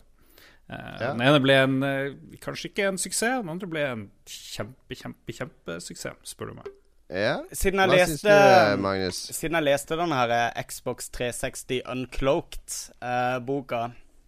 Eh, 0.72 0.94
Ja. 1.02 1.12
Den 1.12 1.22
ene 1.22 1.42
ble 1.44 1.58
en, 1.66 1.76
eh, 1.84 2.14
kanskje 2.42 2.72
ikke 2.72 2.88
en 2.88 2.98
suksess, 2.98 3.42
den 3.44 3.52
andre 3.52 3.68
ble 3.70 3.84
en 3.90 4.06
kjempe, 4.26 4.96
kjempe, 4.98 5.36
kjempesuksess, 5.36 6.16
spør 6.32 6.54
du 6.54 6.56
meg. 6.62 6.72
Ja. 7.12 7.36
Siden 7.54 7.78
jeg 7.84 7.90
Hva 7.92 7.98
syns 8.08 8.24
leste 8.24 8.38
du, 8.78 8.82
Magnus? 8.82 9.20
Siden 9.38 9.58
jeg 9.60 9.68
leste 9.68 9.98
denne 10.00 10.16
her 10.24 10.64
Xbox 10.66 11.12
360 11.14 11.84
Uncloaked-boka, 11.86 13.82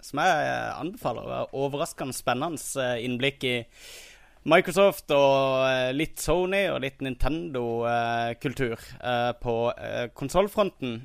som 0.03 0.19
jeg 0.21 0.45
eh, 0.51 0.79
anbefaler. 0.81 1.31
Er 1.39 1.55
Overraskende 1.57 2.13
spennende 2.13 2.59
eh, 2.83 3.01
innblikk 3.07 3.43
i 3.49 3.55
Microsoft 4.47 5.09
og 5.11 5.65
eh, 5.67 5.89
litt 5.97 6.21
Sony 6.23 6.67
og 6.71 6.81
litt 6.85 7.01
Nintendo-kultur 7.03 8.77
eh, 8.77 9.31
på 9.41 9.55
eh, 9.73 10.07
konsollfronten. 10.15 10.99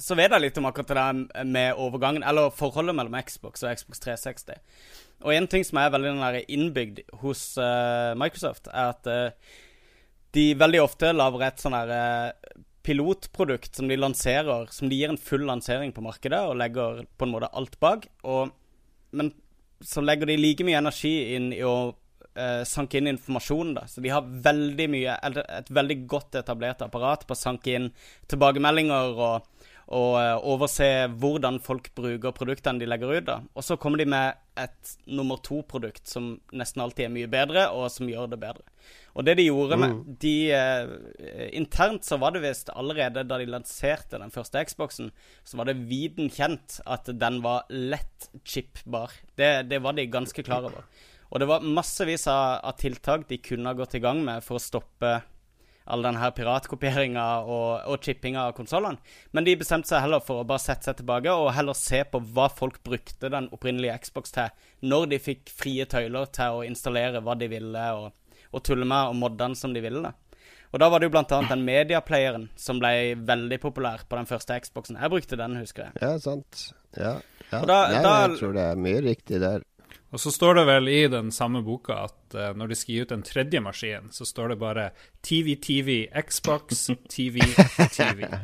Så 0.00 0.16
vet 0.18 0.32
jeg 0.32 0.44
litt 0.44 0.58
om 0.60 0.66
akkurat 0.68 0.90
det 0.92 0.98
der 0.98 1.44
med 1.48 1.78
overgangen, 1.80 2.24
eller 2.26 2.52
forholdet 2.54 2.96
mellom 2.98 3.16
Xbox 3.22 3.64
og 3.64 3.76
Xbox 3.78 4.02
360. 4.04 4.60
Og 5.22 5.34
en 5.34 5.46
ting 5.50 5.64
som 5.66 5.78
er 5.78 5.92
veldig 5.94 6.44
innbygd 6.50 7.04
hos 7.22 7.52
uh, 7.60 8.12
Microsoft, 8.18 8.68
er 8.72 8.92
at 8.94 9.10
uh, 9.10 9.56
de 10.34 10.52
veldig 10.58 10.82
ofte 10.82 11.12
lager 11.14 11.46
et 11.46 11.62
sånn 11.62 11.76
her 11.76 11.92
uh, 11.92 12.60
pilotprodukt 12.82 13.76
som 13.76 13.88
de 13.88 13.98
lanserer, 13.98 14.66
som 14.74 14.90
de 14.90 14.98
gir 14.98 15.12
en 15.12 15.20
full 15.20 15.46
lansering 15.46 15.94
på 15.94 16.04
markedet, 16.04 16.40
og 16.40 16.58
legger 16.58 17.04
på 17.18 17.26
en 17.26 17.34
måte 17.34 17.50
alt 17.54 17.78
bak. 17.82 18.08
Og, 18.26 18.50
men 19.14 19.30
så 19.82 20.02
legger 20.02 20.30
de 20.30 20.38
like 20.38 20.66
mye 20.66 20.80
energi 20.80 21.12
inn 21.36 21.50
i 21.54 21.62
å 21.66 21.92
eh, 22.34 22.62
sanke 22.68 22.98
inn 22.98 23.10
informasjon. 23.12 23.74
da. 23.78 23.86
Så 23.90 24.02
de 24.02 24.12
har 24.12 24.26
veldig 24.26 24.88
mye, 24.90 25.16
et 25.58 25.70
veldig 25.70 25.98
godt 26.10 26.40
etablert 26.42 26.82
apparat 26.82 27.26
på 27.26 27.36
å 27.36 27.38
sanke 27.38 27.76
inn 27.78 27.90
tilbakemeldinger 28.30 29.14
og, 29.14 29.48
og 29.92 30.16
eh, 30.16 30.36
overse 30.48 30.88
hvordan 31.20 31.58
folk 31.62 31.90
bruker 31.96 32.34
produktene 32.34 32.80
de 32.80 32.88
legger 32.88 33.12
ut. 33.12 33.26
da. 33.26 33.38
Og 33.54 33.66
så 33.66 33.76
kommer 33.80 34.00
de 34.00 34.08
med 34.08 34.40
et 34.60 34.92
nummer 35.08 35.40
to-produkt 35.44 36.08
som 36.08 36.34
nesten 36.52 36.82
alltid 36.84 37.06
er 37.06 37.12
mye 37.12 37.30
bedre, 37.30 37.66
og 37.76 37.90
som 37.92 38.08
gjør 38.08 38.30
det 38.32 38.40
bedre. 38.40 38.64
Og 39.12 39.26
det 39.28 39.36
de 39.36 39.46
gjorde 39.46 39.76
med 39.80 39.96
de 40.22 40.34
eh, 40.56 41.48
Internt 41.58 42.06
så 42.08 42.16
var 42.20 42.32
det 42.32 42.44
visst 42.46 42.72
allerede 42.72 43.26
da 43.28 43.38
de 43.40 43.48
lanserte 43.50 44.20
den 44.20 44.32
første 44.32 44.64
Xboxen, 44.68 45.12
så 45.44 45.60
var 45.60 45.68
det 45.68 45.82
viden 45.90 46.32
kjent 46.32 46.80
at 46.88 47.10
den 47.12 47.42
var 47.44 47.68
lett 47.68 48.30
chipbar. 48.48 49.12
Det, 49.36 49.68
det 49.68 49.82
var 49.84 49.98
de 49.98 50.08
ganske 50.08 50.44
klar 50.46 50.70
over. 50.70 50.88
Og 51.32 51.40
det 51.40 51.48
var 51.48 51.64
massevis 51.64 52.26
av, 52.28 52.60
av 52.64 52.76
tiltak 52.80 53.28
de 53.28 53.40
kunne 53.40 53.68
ha 53.68 53.76
gått 53.76 53.96
i 53.96 54.02
gang 54.04 54.20
med 54.24 54.44
for 54.44 54.58
å 54.58 54.64
stoppe 54.64 55.18
all 55.86 56.02
den 56.02 56.16
her 56.16 56.30
piratkopieringa 56.36 57.24
og, 57.42 57.82
og 57.90 58.02
chippinga 58.04 58.46
av 58.48 58.54
konsollene. 58.56 58.98
Men 59.32 59.44
de 59.44 59.56
bestemte 59.56 59.88
seg 59.88 60.02
heller 60.04 60.20
for 60.24 60.42
å 60.42 60.46
bare 60.46 60.62
sette 60.62 60.84
seg 60.90 60.96
tilbake 61.00 61.32
og 61.34 61.52
heller 61.56 61.74
se 61.78 62.02
på 62.04 62.20
hva 62.32 62.48
folk 62.52 62.82
brukte 62.86 63.30
den 63.32 63.48
opprinnelige 63.52 63.98
Xbox 64.06 64.32
til, 64.32 64.50
når 64.82 65.06
de 65.12 65.18
fikk 65.18 65.50
frie 65.50 65.84
tøyler 65.86 66.26
til 66.34 66.58
å 66.60 66.64
installere 66.66 67.20
hva 67.22 67.34
de 67.38 67.48
ville. 67.48 67.86
og 67.92 68.12
og 68.52 68.60
tulle 68.68 68.84
med 68.84 69.08
og 69.08 69.14
modde 69.16 69.46
som 69.56 69.72
de 69.72 69.80
ville. 69.80 70.02
da. 70.04 70.10
Og 70.74 70.80
da 70.80 70.88
var 70.92 71.00
det 71.00 71.06
jo 71.06 71.12
blant 71.14 71.30
annet 71.32 71.48
den 71.54 71.62
mediaplayeren 71.64 72.50
som 72.60 72.76
ble 72.82 73.14
veldig 73.16 73.58
populær 73.62 74.02
på 74.04 74.18
den 74.18 74.26
første 74.28 74.58
Xboxen. 74.60 74.98
Jeg 75.00 75.08
brukte 75.08 75.38
den, 75.40 75.56
husker 75.56 75.86
jeg. 75.86 75.92
Ja, 76.02 76.18
sant. 76.20 76.74
Ja. 76.92 77.14
ja. 77.50 77.62
Da- 77.64 77.88
Nei, 77.88 78.02
da- 78.04 78.26
jeg 78.28 78.36
tror 78.42 78.52
det 78.52 78.66
er 78.74 78.76
mye 78.76 79.00
riktig 79.06 79.40
der. 79.40 79.64
Og 80.12 80.20
så 80.20 80.32
står 80.32 80.60
det 80.60 80.64
vel 80.68 80.90
i 80.92 81.00
den 81.08 81.30
samme 81.32 81.62
boka 81.64 82.02
at 82.06 82.36
uh, 82.36 82.50
når 82.56 82.72
de 82.72 82.76
skal 82.76 82.94
gi 82.94 83.04
ut 83.04 83.14
en 83.14 83.24
tredje 83.24 83.62
maskin, 83.64 84.10
så 84.12 84.26
står 84.28 84.52
det 84.52 84.58
bare 84.60 84.90
TV, 85.24 85.54
TV, 85.56 86.04
Xbox, 86.28 86.90
TV, 87.08 87.40
TV. 87.96 88.28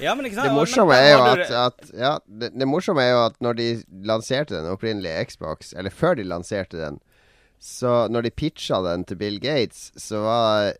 Ja, 0.00 0.14
men 0.16 0.24
ikke 0.24 0.38
sant? 0.38 0.48
Det 0.48 0.56
morsomme 0.56 0.96
er 0.96 1.10
jo 1.12 1.24
at, 1.28 1.40
at 1.52 1.90
ja, 1.92 2.12
det, 2.24 2.48
det 2.56 2.64
morsomme 2.64 3.02
er 3.04 3.10
jo 3.12 3.18
at 3.26 3.34
når 3.44 3.58
de 3.58 3.66
lanserte 4.08 4.54
den 4.54 4.70
opprinnelige 4.72 5.26
Xbox, 5.28 5.74
eller 5.76 5.92
før 5.92 6.16
de 6.16 6.24
lanserte 6.24 6.80
den, 6.80 6.96
så 7.62 8.08
når 8.10 8.24
de 8.26 8.30
pitcha 8.34 8.80
den 8.82 9.04
til 9.06 9.18
Bill 9.20 9.36
Gates, 9.38 9.92
så 10.02 10.18
var 10.24 10.72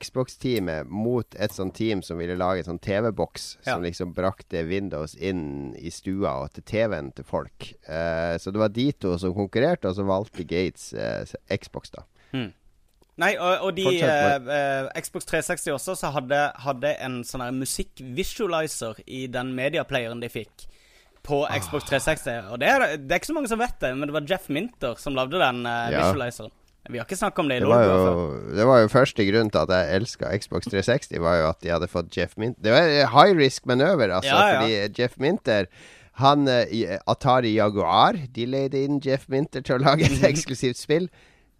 Xbox-teamet 0.00 0.88
mot 0.88 1.36
et 1.36 1.52
sånt 1.52 1.74
team 1.76 2.00
som 2.06 2.16
ville 2.16 2.38
lage 2.40 2.62
en 2.62 2.70
sånn 2.70 2.80
TV-boks 2.80 3.48
Ja. 3.66 3.74
som 3.74 3.84
liksom 3.84 4.14
brakte 4.16 4.62
Windows 4.64 5.12
inn 5.20 5.74
i 5.76 5.92
stua 5.92 6.38
og 6.46 6.54
til 6.56 6.64
TV-en 6.64 7.12
til 7.12 7.26
folk. 7.28 7.74
Eh, 7.84 8.38
så 8.40 8.54
det 8.54 8.62
var 8.62 8.72
de 8.72 8.86
to 8.92 9.18
som 9.20 9.34
konkurrerte, 9.36 9.92
og 9.92 9.98
så 9.98 10.06
valgte 10.08 10.48
Gates 10.48 10.94
eh, 10.96 11.28
Xbox, 11.52 11.92
da. 11.92 12.06
Nei, 13.20 13.34
og, 13.36 13.66
og 13.66 13.74
de 13.76 13.84
eh, 14.00 14.36
eh, 14.40 14.88
Xbox 15.04 15.28
360 15.28 15.74
også 15.76 15.98
så 16.06 16.10
hadde, 16.14 16.38
hadde 16.64 16.94
en 17.04 17.20
sånn 17.28 17.44
musikk-visualizer 17.58 19.02
i 19.06 19.26
den 19.28 19.52
mediaplayeren 19.58 20.22
de 20.24 20.30
fikk 20.32 20.64
på 21.26 21.42
Ah. 21.46 21.58
Xbox 21.60 21.84
360. 21.90 22.50
Og 22.52 22.58
det 22.62 22.68
er, 22.68 22.96
det 22.96 23.12
er 23.12 23.20
ikke 23.20 23.26
så 23.32 23.36
mange 23.36 23.48
som 23.52 23.58
vet 23.60 23.76
det, 23.80 23.90
men 23.96 24.08
det 24.08 24.14
var 24.16 24.26
Jeff 24.30 24.48
Minter 24.48 24.94
som 24.98 25.14
lagde 25.18 25.38
den 25.38 25.64
uh, 25.66 25.90
Ja. 25.92 26.06
visualizeren. 26.08 26.50
Vi 26.90 26.98
har 26.98 27.04
ikke 27.04 27.18
snakket 27.20 27.38
om 27.44 27.48
det 27.50 27.58
i 27.60 27.60
Lolbua 27.60 27.96
før. 28.02 28.54
det 28.56 28.64
var 28.66 28.78
jo 28.80 28.88
første 28.88 29.24
grunn 29.28 29.50
til 29.52 29.58
at 29.60 29.68
jeg 29.76 29.96
elska 30.00 30.30
Xbox 30.40 30.64
360, 30.72 31.18
var 31.20 31.36
jo 31.36 31.48
at 31.50 31.60
de 31.60 31.68
hadde 31.70 31.88
fått 31.92 32.08
Jeff 32.16 32.32
Minter. 32.40 32.62
Det 32.64 32.72
var 32.72 33.10
high 33.12 33.36
risk 33.36 33.66
manøver, 33.68 34.08
altså, 34.16 34.32
Ja, 34.32 34.46
ja. 34.48 34.60
fordi 34.62 35.02
Jeff 35.02 35.18
Minter 35.20 35.66
han, 36.20 36.48
eh, 36.48 36.98
Atari 37.08 37.54
Jaguar 37.54 38.16
De 38.34 38.44
leide 38.46 38.80
inn 38.84 38.98
Jeff 39.04 39.28
Minter 39.28 39.62
til 39.62 39.76
å 39.78 39.84
lage 39.84 40.08
et 40.08 40.24
eksklusivt 40.32 40.76
spill. 40.80 41.06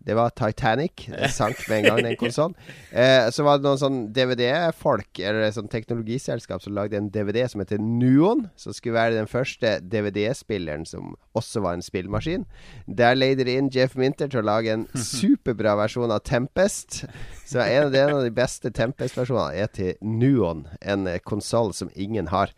Det 0.07 0.17
var 0.17 0.31
Titanic. 0.31 1.07
Det 1.21 1.31
sank 1.35 1.61
med 1.69 1.79
en 1.79 1.89
gang, 1.89 2.03
den 2.05 2.17
konsollen. 2.21 2.57
Eh, 2.91 3.29
så 3.31 3.45
var 3.45 3.59
det 3.59 3.69
noen 3.69 3.81
sånn 3.81 3.99
DVD-folk, 4.17 5.21
eller 5.21 5.53
sånn 5.55 5.71
teknologiselskap, 5.71 6.63
som 6.65 6.77
lagde 6.77 6.99
en 6.99 7.11
DVD 7.13 7.45
som 7.51 7.63
heter 7.63 7.81
Nuon. 7.83 8.47
Som 8.61 8.77
skulle 8.77 8.97
være 8.97 9.19
den 9.19 9.31
første 9.31 9.79
DVD-spilleren 9.85 10.87
som 10.89 11.15
også 11.37 11.63
var 11.65 11.77
en 11.77 11.85
spillmaskin. 11.85 12.47
Der 12.87 13.19
leide 13.19 13.45
de 13.47 13.57
inn 13.59 13.71
Jeff 13.73 13.97
Minter 13.99 14.31
til 14.31 14.43
å 14.43 14.49
lage 14.49 14.73
en 14.73 14.87
superbra 15.11 15.77
versjon 15.79 16.13
av 16.13 16.25
Tempest. 16.27 17.05
Så 17.47 17.61
en 17.61 17.89
av, 17.89 17.93
de, 17.93 18.01
en 18.01 18.17
av 18.17 18.25
de 18.25 18.33
beste 18.35 18.71
Tempest-versjonene 18.75 19.59
er 19.59 19.71
til 19.75 19.95
Nuon, 20.07 20.65
en 20.81 21.07
eh, 21.11 21.21
konsoll 21.27 21.75
som 21.77 21.91
ingen 21.95 22.31
har. 22.31 22.53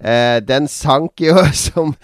Eh, 0.00 0.38
den 0.44 0.68
sank 0.72 1.20
jo 1.22 1.36
som 1.68 1.94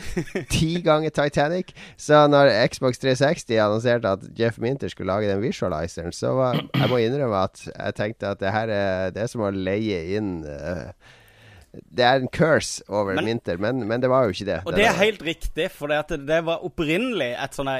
ti 0.53 0.77
ganger 0.85 1.15
Titanic. 1.15 1.75
Så 2.01 2.25
når 2.31 2.53
Xbox 2.73 3.01
360 3.03 3.61
annonserte 3.65 4.17
at 4.17 4.27
Jeff 4.39 4.61
Minter 4.63 4.84
skulle 4.93 5.13
lage 5.13 5.29
den 5.31 5.43
visualizeren, 5.43 6.13
så 6.13 6.33
var, 6.37 6.61
jeg 6.75 6.89
må 6.91 6.97
innrømme 7.03 7.37
at 7.49 7.67
jeg 7.71 7.95
tenkte 7.99 8.27
at 8.35 8.41
det 8.41 8.53
her 8.53 8.69
er, 8.69 9.11
det 9.15 9.23
er 9.23 9.27
som 9.31 9.41
å 9.47 9.51
leie 9.55 10.01
inn 10.19 10.33
uh, 10.45 10.91
Det 11.91 12.05
er 12.07 12.17
en 12.23 12.29
curse 12.31 12.83
over 12.89 13.15
Men- 13.19 13.25
Minter, 13.27 13.57
men, 13.59 13.83
men 13.89 14.01
det 14.03 14.11
var 14.11 14.25
jo 14.25 14.31
ikke 14.37 14.45
det. 14.47 14.61
Og 14.63 14.71
det, 14.73 14.79
det 14.79 14.87
er 14.87 14.93
helt 15.01 15.23
riktig, 15.27 15.67
for 15.75 15.87
det, 15.91 15.97
at 16.05 16.09
det 16.29 16.39
var 16.47 16.63
opprinnelig 16.67 17.33
et 17.35 17.55
sånn 17.59 17.71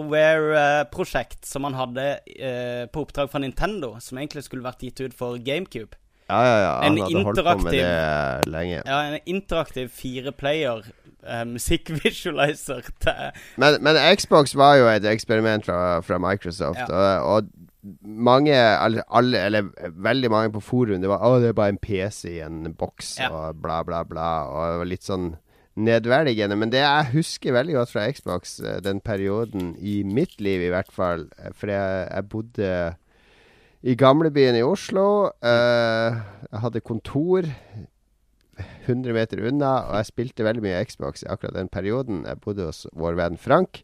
evighets-vaporware-prosjekt 0.00 1.44
som 1.46 1.62
man 1.66 1.74
hadde 1.76 2.04
eh, 2.32 2.86
på 2.92 3.02
oppdrag 3.04 3.30
fra 3.32 3.40
Nintendo, 3.42 3.96
som 4.00 4.18
egentlig 4.20 4.44
skulle 4.46 4.64
vært 4.64 4.82
gitt 4.86 5.00
ut 5.04 5.14
for 5.16 5.36
GameCube. 5.36 5.96
Ja, 6.30 6.40
ja, 6.46 6.58
ja. 6.62 6.74
Han 6.84 6.94
en 6.94 7.02
hadde 7.02 7.22
holdt 7.26 7.42
på 7.42 7.56
med 7.64 7.72
det 7.74 8.50
lenge. 8.54 8.82
Ja, 8.86 8.98
en 9.10 9.18
interaktiv 9.26 9.88
fireplayer 9.90 10.84
eh, 11.26 11.44
musikkvisualizer 11.48 12.86
til 13.04 13.32
Men, 13.60 13.80
men 13.84 13.98
Xbox 14.16 14.54
var 14.56 14.76
jo 14.80 14.88
et 14.88 15.04
eksperiment 15.04 15.66
fra, 15.66 16.00
fra 16.00 16.18
Microsoft. 16.18 16.78
Ja. 16.78 17.20
Og, 17.20 17.34
og 17.42 17.68
mange, 18.02 18.54
alle, 18.54 19.02
alle, 19.08 19.44
eller 19.46 19.70
veldig 19.96 20.30
mange 20.30 20.52
på 20.52 20.60
forum, 20.60 21.00
det 21.00 21.08
var 21.08 21.24
Å, 21.24 21.38
det 21.40 21.52
er 21.52 21.56
bare 21.56 21.74
en 21.74 21.80
PC 21.80 22.36
i 22.36 22.40
en 22.44 22.74
boks, 22.76 23.18
Ja. 23.20 23.30
og 23.30 23.62
bla, 23.62 23.82
bla, 23.82 24.02
bla. 24.04 24.30
Og 24.50 24.72
det 24.72 24.82
var 24.82 24.90
litt 24.90 25.08
sånn 25.08 25.30
nedverdigende. 25.80 26.58
Men 26.58 26.72
det 26.72 26.82
jeg 26.82 27.12
husker 27.14 27.54
veldig 27.56 27.78
godt 27.78 27.92
fra 27.94 28.08
Xbox, 28.12 28.58
eh, 28.60 28.80
den 28.84 29.00
perioden 29.00 29.74
i 29.78 30.02
mitt 30.04 30.40
liv 30.40 30.66
i 30.66 30.72
hvert 30.72 30.92
fall, 30.92 31.28
eh, 31.38 31.52
for 31.56 31.72
jeg, 31.72 32.08
jeg 32.10 32.28
bodde 32.28 32.72
i 33.82 33.94
gamlebyen 33.96 34.58
i 34.58 34.64
Oslo. 34.66 35.30
Uh, 35.40 36.18
jeg 36.50 36.60
hadde 36.64 36.82
kontor 36.84 37.46
100 38.86 39.12
meter 39.16 39.42
unna, 39.48 39.72
og 39.90 39.96
jeg 40.00 40.10
spilte 40.10 40.46
veldig 40.46 40.64
mye 40.64 40.84
Xbox 40.84 41.24
i 41.24 41.30
akkurat 41.32 41.56
den 41.56 41.68
perioden. 41.72 42.24
Jeg 42.26 42.40
bodde 42.44 42.68
hos 42.68 42.86
vår 42.92 43.18
venn 43.20 43.38
Frank. 43.38 43.82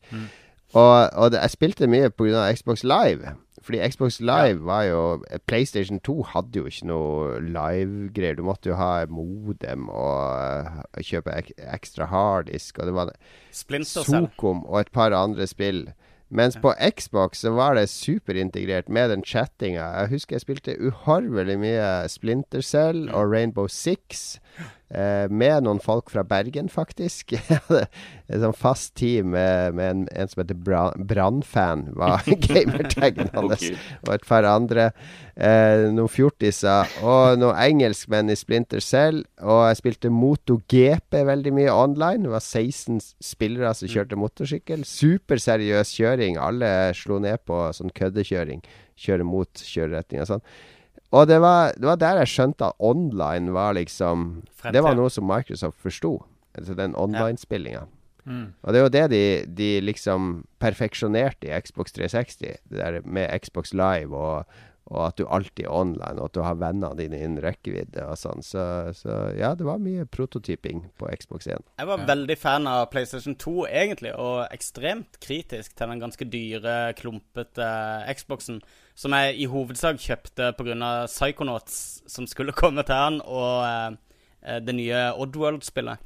Og, 0.75 1.11
og 1.15 1.31
det, 1.33 1.41
jeg 1.41 1.51
spilte 1.55 1.87
mye 1.91 2.11
pga. 2.11 2.47
Xbox 2.55 2.85
Live. 2.85 3.37
Fordi 3.67 3.81
Xbox 3.91 4.21
Live 4.21 4.65
var 4.67 4.83
jo 4.87 5.25
PlayStation 5.47 6.01
2 6.01 6.23
hadde 6.35 6.61
jo 6.61 6.67
ikke 6.71 6.87
noe 6.87 7.39
live-greier. 7.43 8.37
Du 8.39 8.45
måtte 8.47 8.71
jo 8.71 8.77
ha 8.79 9.07
modem 9.11 9.89
og 9.89 10.21
eh, 10.39 11.03
kjøpe 11.03 11.35
ek, 11.35 11.51
ekstra 11.59 12.07
harddisk, 12.13 12.79
og 12.79 12.87
det 12.91 12.95
var 12.95 13.15
Splinter 13.51 14.07
Sokom 14.07 14.63
og 14.67 14.81
et 14.85 14.93
par 14.95 15.17
andre 15.17 15.49
spill. 15.51 15.89
Mens 16.29 16.57
på 16.59 16.73
Xbox 16.99 17.45
så 17.45 17.53
var 17.55 17.75
det 17.79 17.89
superintegrert 17.89 18.89
med 18.89 19.11
den 19.11 19.23
chattinga. 19.25 19.85
Jeg 20.01 20.09
husker 20.11 20.37
jeg 20.37 20.43
spilte 20.43 20.79
uhorvelig 20.83 21.59
mye 21.63 22.09
Splinter 22.11 22.63
Cell 22.67 23.07
og 23.15 23.31
Rainbow 23.31 23.67
Six. 23.71 24.41
Eh, 24.87 25.27
med 25.35 25.65
noen 25.67 25.81
folk 25.83 26.13
fra 26.15 26.23
Bergen, 26.23 26.69
faktisk. 26.71 27.33
Jeg 27.35 27.59
hadde 27.67 27.81
Et 28.31 28.39
sånn 28.43 28.55
fast 28.55 28.93
team 28.99 29.33
med, 29.35 29.75
med 29.75 29.89
en, 29.91 30.05
en 30.15 30.29
som 30.31 30.41
heter 30.45 30.59
Bra- 30.63 30.95
Brannfan, 30.95 31.89
var 31.99 32.23
gamertagen 32.47 33.29
hans. 33.35 33.65
okay. 33.67 33.75
Og 34.07 34.13
et 34.15 34.27
par 34.29 34.47
andre. 34.47 34.93
Eh, 35.35 35.89
noen 35.91 36.11
fjortiser. 36.11 36.93
Og 37.03 37.35
noen 37.43 37.59
engelskmenn 37.65 38.31
i 38.31 38.39
Splinter 38.39 38.83
Cell. 38.85 39.25
Og 39.43 39.65
jeg 39.73 39.81
spilte 39.83 40.13
MotoGP 40.15 41.19
veldig 41.33 41.55
mye 41.59 41.75
online. 41.75 42.23
Det 42.29 42.35
var 42.37 42.47
16 42.47 43.03
spillere 43.27 43.75
som 43.75 43.91
kjørte 43.91 44.19
motorsykkel. 44.23 44.87
Superseriøs 44.87 45.97
kjøring. 45.99 46.39
Alle 46.39 46.71
slo 46.95 47.19
ned 47.27 47.43
på 47.47 47.59
sånn 47.75 47.91
køddekjøring. 47.95 48.63
Kjøre 48.97 49.27
mot 49.29 49.67
kjøreretning 49.67 50.23
og 50.23 50.31
sånn. 50.31 50.47
Og 51.17 51.27
det 51.31 51.41
var, 51.41 51.73
det 51.77 51.89
var 51.89 52.01
der 52.01 52.23
jeg 52.23 52.33
skjønte 52.35 52.71
at 52.71 52.81
online 52.83 53.55
var 53.57 53.77
liksom 53.79 54.27
Det 54.67 54.83
var 54.85 54.97
noe 54.99 55.13
som 55.13 55.29
Microsoft 55.29 55.81
forsto. 55.81 56.19
Altså 56.57 56.77
den 56.77 56.97
online-spillinga. 56.97 57.87
Mm. 58.27 58.47
Og 58.63 58.73
det 58.73 58.79
er 58.79 58.85
jo 58.85 58.95
det 58.95 59.05
de, 59.13 59.25
de 59.59 59.69
liksom 59.85 60.31
perfeksjonerte 60.63 61.49
i 61.49 61.61
Xbox 61.63 61.95
360. 61.95 62.57
Det 62.71 62.81
der 62.81 63.05
med 63.05 63.31
Xbox 63.45 63.73
Live 63.77 64.17
og, 64.17 64.49
og 64.87 65.01
at 65.09 65.19
du 65.19 65.27
alltid 65.27 65.65
er 65.67 65.75
online, 65.75 66.17
og 66.19 66.29
at 66.29 66.35
du 66.35 66.43
har 66.47 66.59
vennene 66.59 66.95
dine 66.99 67.21
innen 67.23 67.43
rekkevidde 67.43 68.05
og 68.07 68.19
sånn. 68.19 68.43
Så, 68.47 68.65
så 68.99 69.19
ja, 69.39 69.53
det 69.59 69.67
var 69.67 69.83
mye 69.83 70.07
prototyping 70.11 70.85
på 70.99 71.11
Xbox 71.23 71.49
1. 71.51 71.65
Jeg 71.79 71.91
var 71.91 72.07
veldig 72.09 72.39
fan 72.39 72.69
av 72.71 72.89
PlayStation 72.93 73.39
2, 73.39 73.55
egentlig, 73.67 74.15
og 74.15 74.45
ekstremt 74.55 75.21
kritisk 75.23 75.75
til 75.79 75.95
den 75.95 76.03
ganske 76.03 76.29
dyre, 76.31 76.77
klumpete 76.99 77.71
Xboxen, 78.15 78.63
som 78.97 79.13
jeg 79.13 79.37
i 79.43 79.49
hovedsak 79.51 80.01
kjøpte 80.01 80.53
pga. 80.57 80.91
Psychonauts, 81.11 82.03
som 82.09 82.27
skulle 82.27 82.57
komme 82.63 82.85
til 82.87 82.97
han, 82.97 83.21
og 83.23 83.65
eh, 83.69 84.61
det 84.65 84.77
nye 84.79 85.09
Oddworld-spillet. 85.15 86.03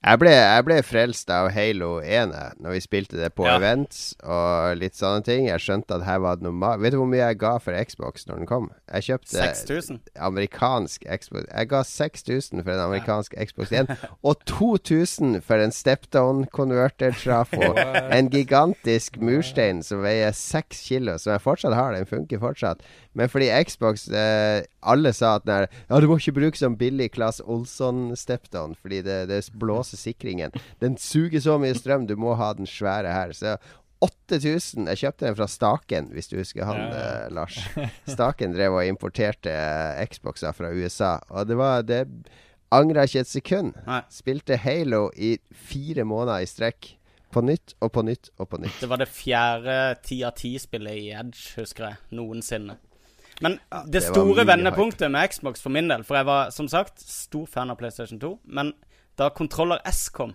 Jeg 0.00 0.16
ble, 0.16 0.30
jeg 0.32 0.64
ble 0.64 0.76
frelst 0.80 1.28
av 1.28 1.50
Halo 1.52 1.98
1 2.00 2.30
når 2.64 2.72
vi 2.72 2.78
spilte 2.80 3.18
det 3.20 3.34
på 3.36 3.44
Ja. 3.44 3.58
events 3.58 4.14
og 4.24 4.78
litt 4.80 4.96
sånne 4.96 5.20
ting. 5.26 5.44
Jeg 5.50 5.60
skjønte 5.60 5.92
at 5.98 6.06
her 6.06 6.22
var 6.24 6.38
det 6.40 6.46
noe 6.46 6.70
Vet 6.80 6.94
du 6.94 6.96
hvor 6.96 7.06
mye 7.10 7.20
jeg 7.20 7.36
ga 7.42 7.58
for 7.60 7.76
Xbox 7.76 8.24
når 8.26 8.38
den 8.40 8.46
kom? 8.48 8.70
Jeg 8.88 9.02
kjøpte 9.10 9.36
6000. 9.36 10.00
amerikansk 10.16 11.04
Xbox 11.04 11.44
Jeg 11.52 11.68
ga 11.68 11.82
6000 11.84 12.64
for 12.64 12.72
en 12.72 12.80
amerikansk 12.86 13.34
Xbox 13.44 13.72
1, 13.72 13.92
og 14.24 14.40
2000 14.46 15.42
for 15.44 15.56
en 15.60 15.70
Stepdown 15.70 16.46
Converter 16.46 17.12
Trafo. 17.12 17.60
en 18.16 18.30
gigantisk 18.32 19.20
murstein 19.20 19.82
som 19.84 20.00
veier 20.00 20.32
6 20.32 20.80
kilo, 20.80 21.18
som 21.18 21.32
jeg 21.36 21.44
fortsatt 21.44 21.76
har. 21.76 21.92
Den 21.92 22.08
funker 22.08 22.40
fortsatt. 22.40 22.80
Men 23.18 23.26
fordi 23.28 23.48
Xbox 23.66 24.04
eh, 24.14 24.62
Alle 24.86 25.10
sa 25.16 25.32
at 25.40 25.46
den 25.48 25.64
Ja, 25.88 25.98
du 25.98 26.06
må 26.06 26.20
ikke 26.20 26.36
bruke 26.36 26.58
sånn 26.60 26.76
billig 26.78 27.08
Class 27.16 27.40
Olsson 27.42 28.12
Stepdown, 28.16 28.76
fordi 28.78 29.00
det, 29.02 29.16
det 29.32 29.40
blåser 29.58 29.98
sikringen. 29.98 30.54
Den 30.78 30.94
suger 31.00 31.42
så 31.42 31.56
mye 31.58 31.74
strøm, 31.74 32.06
du 32.06 32.14
må 32.20 32.36
ha 32.38 32.52
den 32.54 32.70
svære 32.70 33.10
her. 33.10 33.32
Så 33.34 33.56
8000 34.00 34.86
Jeg 34.88 35.00
kjøpte 35.02 35.26
den 35.26 35.36
fra 35.36 35.48
Staken, 35.50 36.12
hvis 36.14 36.30
du 36.30 36.38
husker 36.38 36.64
han, 36.68 36.78
Ja, 36.78 36.92
ja. 36.92 37.08
eh, 37.26 37.32
Lars. 37.36 37.58
Staken 38.14 38.54
drev 38.54 38.78
og 38.78 38.86
importerte 38.88 39.52
eh, 39.52 40.06
Xboxer 40.08 40.54
fra 40.56 40.70
USA, 40.72 41.16
og 41.28 41.50
det 41.50 41.58
var 41.60 41.82
Det 41.82 42.04
angra 42.70 43.02
ikke 43.08 43.24
et 43.24 43.28
sekund. 43.32 43.74
Nei. 43.88 44.00
Spilte 44.14 44.54
Halo 44.62 45.08
i 45.18 45.34
fire 45.50 46.04
måneder 46.06 46.44
i 46.44 46.48
strekk. 46.48 46.94
På 47.30 47.42
nytt 47.46 47.76
og 47.78 47.92
på 47.94 48.02
nytt 48.02 48.30
og 48.42 48.48
på 48.50 48.58
nytt. 48.58 48.78
Det 48.82 48.88
var 48.90 48.98
det 48.98 49.06
fjerde 49.06 49.74
ti 50.02 50.16
av 50.26 50.32
ti-spillet 50.38 50.96
i 50.98 51.10
Edge, 51.14 51.44
husker 51.60 51.84
jeg, 51.86 51.98
noensinne. 52.18 52.74
Men 53.40 53.58
det 53.70 53.92
det 53.92 54.02
store 54.04 54.44
vendepunktet 54.46 55.10
med 55.10 55.30
Xbox 55.32 55.62
for 55.64 55.72
min 55.72 55.88
del 55.88 56.02
For 56.04 56.18
jeg 56.18 56.26
var 56.28 56.50
som 56.52 56.68
sagt 56.68 57.00
stor 57.00 57.46
fan 57.48 57.70
av 57.72 57.76
PlayStation 57.80 58.20
2. 58.20 58.38
Men 58.44 58.74
da 59.16 59.30
kontroller 59.30 59.80
S 59.88 60.08
kom, 60.12 60.34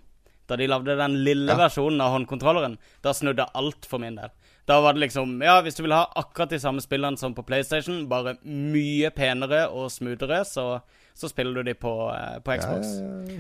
da 0.49 0.55
de 0.57 0.67
lagde 0.69 0.95
den 0.97 1.19
lille 1.25 1.49
Ja. 1.51 1.57
versjonen 1.57 2.01
av 2.01 2.11
håndkontrolleren, 2.13 2.77
da 3.01 3.13
snudde 3.13 3.45
alt 3.53 3.85
for 3.85 3.99
min 3.99 4.15
del. 4.15 4.29
Da 4.65 4.79
var 4.81 4.93
det 4.93 4.99
liksom 5.07 5.41
Ja, 5.43 5.61
hvis 5.61 5.75
du 5.77 5.83
vil 5.83 5.93
ha 5.93 6.07
akkurat 6.15 6.49
de 6.49 6.59
samme 6.59 6.81
spillene 6.81 7.17
som 7.17 7.33
på 7.35 7.45
PlayStation, 7.45 8.07
bare 8.09 8.37
mye 8.43 9.09
penere 9.11 9.67
og 9.69 9.91
smoothere, 9.91 10.43
så, 10.45 10.81
så 11.15 11.29
spiller 11.31 11.55
du 11.55 11.63
de 11.63 11.73
på, 11.79 11.91
eh, 12.11 12.39
på 12.43 12.55
Xbox. 12.59 12.89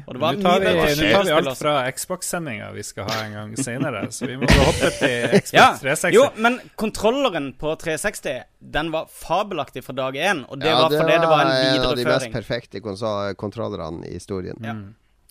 Og 0.07 0.13
det 0.15 0.21
var 0.21 0.33
Nå 0.37 0.41
tar 0.45 0.59
vi, 0.63 0.71
nå 0.71 1.11
tar 1.11 1.25
vi 1.27 1.31
alt 1.35 1.57
fra 1.59 1.73
Xbox-sendinga 1.91 2.69
vi 2.71 2.83
skal 2.87 3.03
ha 3.09 3.17
en 3.25 3.33
gang 3.35 3.55
senere, 3.59 4.05
så 4.15 4.29
vi 4.31 4.37
må 4.39 4.47
hoppe 4.47 4.91
til 4.95 5.27
Xbox 5.41 5.53
Ja, 5.57 5.67
360. 5.81 6.15
jo, 6.15 6.23
men 6.39 6.55
kontrolleren 6.79 7.49
på 7.59 7.73
360 7.81 8.43
Den 8.77 8.93
var 8.95 9.09
fabelaktig 9.11 9.83
fra 9.83 9.93
dag 9.99 10.15
én. 10.15 10.45
Og 10.47 10.59
det 10.63 10.71
Ja, 10.71 10.77
var 10.85 10.95
fordi 10.95 11.17
det 11.19 11.27
var 11.33 11.41
en 11.43 11.51
videreføring. 11.51 11.81
en 11.83 11.89
av 11.91 11.97
de 11.99 12.05
mest 12.13 12.31
perfekte 12.37 12.79
konsol- 12.85 13.35
kontrollerne 13.35 14.07
i 14.07 14.13
historien. 14.15 14.55
Ja. 14.63 14.75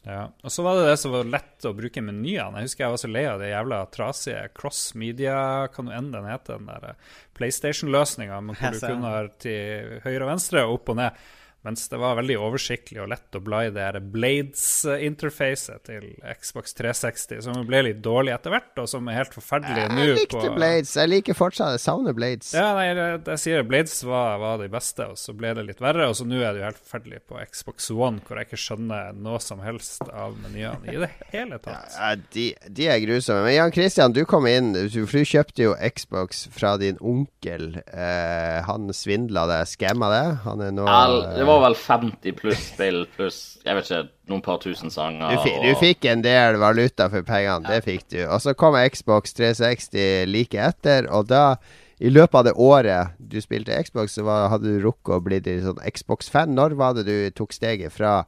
Ja, 0.04 0.26
og 0.44 0.52
så 0.52 0.61
var 0.61 0.76
det 0.76 0.90
det 0.90 0.98
som 1.00 1.14
var 1.14 1.24
lett 1.24 1.64
å 1.64 1.70
bruke 1.72 2.02
menyene. 2.04 2.59
Jeg 2.61 2.66
husker 2.68 2.85
jeg 2.85 2.92
var 2.92 3.00
så 3.00 3.09
lei 3.09 3.22
av 3.24 3.38
det 3.40 3.46
jævla 3.54 3.78
trasige 3.88 4.42
cross 4.52 4.83
media, 5.00 5.64
hva 5.72 5.85
nå 5.87 5.94
enn 5.96 6.11
den 6.12 6.26
heter, 6.28 6.59
den 6.61 6.68
der 6.68 6.90
eh, 6.90 7.14
PlayStation-løsninga 7.38 8.42
hvor 8.44 8.59
du 8.74 8.80
kunne 8.85 9.12
ha 9.14 9.22
til 9.40 9.94
høyre 10.04 10.26
og 10.26 10.30
venstre 10.35 10.64
og 10.66 10.74
opp 10.76 10.92
og 10.92 10.98
ned. 11.00 11.24
Mens 11.64 11.87
det 11.88 11.96
var 11.96 12.18
veldig 12.18 12.35
oversiktlig 12.44 13.00
og 13.00 13.09
lett 13.09 13.37
å 13.38 13.40
bla 13.40 13.62
i 13.64 13.70
det 13.72 13.87
Blades-interfacet 14.12 15.85
til 15.87 16.11
Xbox 16.40 16.74
360, 16.77 17.40
som 17.46 17.61
ble 17.66 17.81
litt 17.88 18.00
dårlig 18.05 18.35
etter 18.35 18.53
hvert, 18.55 18.72
og 18.83 18.88
som 18.90 19.07
er 19.09 19.16
helt 19.22 19.33
forferdelig 19.37 19.87
nå. 19.90 20.00
Jeg 20.05 20.18
likte 20.18 20.40
på- 20.42 20.55
Blades. 20.59 20.92
Jeg 20.96 21.09
liker 21.11 21.35
fortsatt 21.38 21.72
Jeg 21.74 21.81
savner 21.81 22.12
Blades. 22.16 22.53
Ja, 22.55 22.74
nei, 22.77 22.87
jeg, 22.92 23.22
jeg 23.27 23.38
sier 23.40 23.62
Blades 23.64 23.96
var, 24.05 24.38
var 24.42 24.59
de 24.61 24.68
beste, 24.68 25.07
og 25.09 25.16
så 25.20 25.33
ble 25.37 25.55
det 25.57 25.64
litt 25.70 25.81
verre. 25.81 26.09
Og 26.11 26.14
så 26.18 26.27
nå 26.29 26.37
er 26.42 26.53
det 26.53 26.61
jo 26.61 26.66
helt 26.68 26.83
forferdelig 26.85 27.20
på 27.29 27.40
Xbox 27.50 27.90
One, 27.90 28.20
hvor 28.27 28.37
jeg 28.40 28.48
ikke 28.50 28.61
skjønner 28.61 29.14
noe 29.16 29.40
som 29.40 29.61
helst 29.64 30.03
av 30.12 30.37
menyene 30.44 30.92
i 30.92 30.98
det 31.05 31.11
hele 31.33 31.59
tatt. 31.64 31.96
Ja, 32.05 32.14
de, 32.35 32.44
de 32.68 32.87
er 32.90 32.98
grusomme. 33.00 33.44
Men 33.46 33.55
Jan 33.57 33.72
Christian, 33.72 34.12
du 34.12 34.24
kom 34.29 34.46
inn. 34.50 34.72
For 34.90 35.16
du 35.18 35.24
kjøpte 35.24 35.62
jo 35.64 35.74
Xbox 35.94 36.44
fra 36.53 36.74
din 36.81 36.98
onkel. 37.00 37.79
Eh, 37.87 38.61
han 38.66 38.88
svindla 38.94 39.46
deg, 39.48 39.64
skamma 39.70 40.11
deg. 40.12 40.31
Han 40.44 40.61
er 40.66 40.72
nå 40.74 40.85
Al- 40.90 41.22
eh, 41.24 41.37
Det 41.38 41.46
var 41.48 41.54
vel 41.62 41.75
50 41.79 42.33
pluss 42.38 42.62
spill 42.73 43.05
pluss 43.17 43.38
jeg 43.64 43.75
vet 43.79 43.85
ikke, 43.90 44.09
noen 44.29 44.43
par 44.45 44.59
tusen 44.59 44.90
sanger. 44.90 45.31
du, 45.31 45.38
fi, 45.45 45.53
du 45.62 45.71
og- 45.73 45.81
fikk 45.81 46.05
en 46.11 46.23
del 46.25 46.57
valuta 46.61 47.09
for 47.12 47.23
pengene, 47.23 47.67
det 47.69 47.85
fikk 47.85 48.09
du. 48.11 48.21
Og 48.27 48.40
så 48.40 48.55
kom 48.55 48.75
Xbox 48.75 49.33
360 49.38 50.27
like 50.27 50.55
etter, 50.59 51.07
og 51.11 51.27
da 51.29 51.57
i 52.01 52.11
løpet 52.11 52.35
av 52.35 52.45
det 52.45 52.55
året 52.59 53.14
du 53.19 53.38
spilte 53.40 53.77
Xbox, 53.87 54.17
så 54.19 54.25
var, 54.27 54.49
hadde 54.51 54.67
du 54.67 54.81
rukket 54.83 55.14
å 55.14 55.21
bli 55.25 55.38
sånn 55.62 55.79
Xbox-fan. 55.95 56.51
Når 56.55 56.75
var 56.77 56.95
det 56.99 57.05
du 57.07 57.31
tok 57.31 57.53
steget 57.55 57.93
fra 57.95 58.25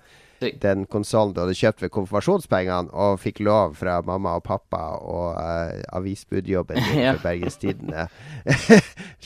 den 0.60 0.84
konsollen 0.86 1.32
du 1.34 1.40
hadde 1.40 1.54
kjøpt 1.56 1.80
ved 1.82 1.90
konfirmasjonspengene, 1.90 2.92
og 2.92 3.18
fikk 3.18 3.40
lov 3.40 3.74
fra 3.80 4.02
mamma 4.04 4.34
og 4.36 4.44
pappa 4.44 4.82
og 5.00 5.32
uh, 5.40 5.80
avisbudjobben 5.96 6.76
din 6.76 7.00
Ja. 7.06 7.14
for 7.16 7.24
Bergens 7.30 7.56
Tidende 7.56 8.04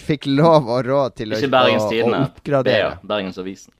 Fikk 0.08 0.26
lov 0.30 0.68
og 0.70 0.86
råd 0.86 1.16
til 1.18 1.34
å, 1.34 1.38
Ikke 1.40 1.50
Bergens 1.52 1.82
å, 1.82 1.88
å 1.88 1.90
Tidende. 1.90 2.20
oppgradere. 2.30 2.92
Bergensavisen. 3.02 3.74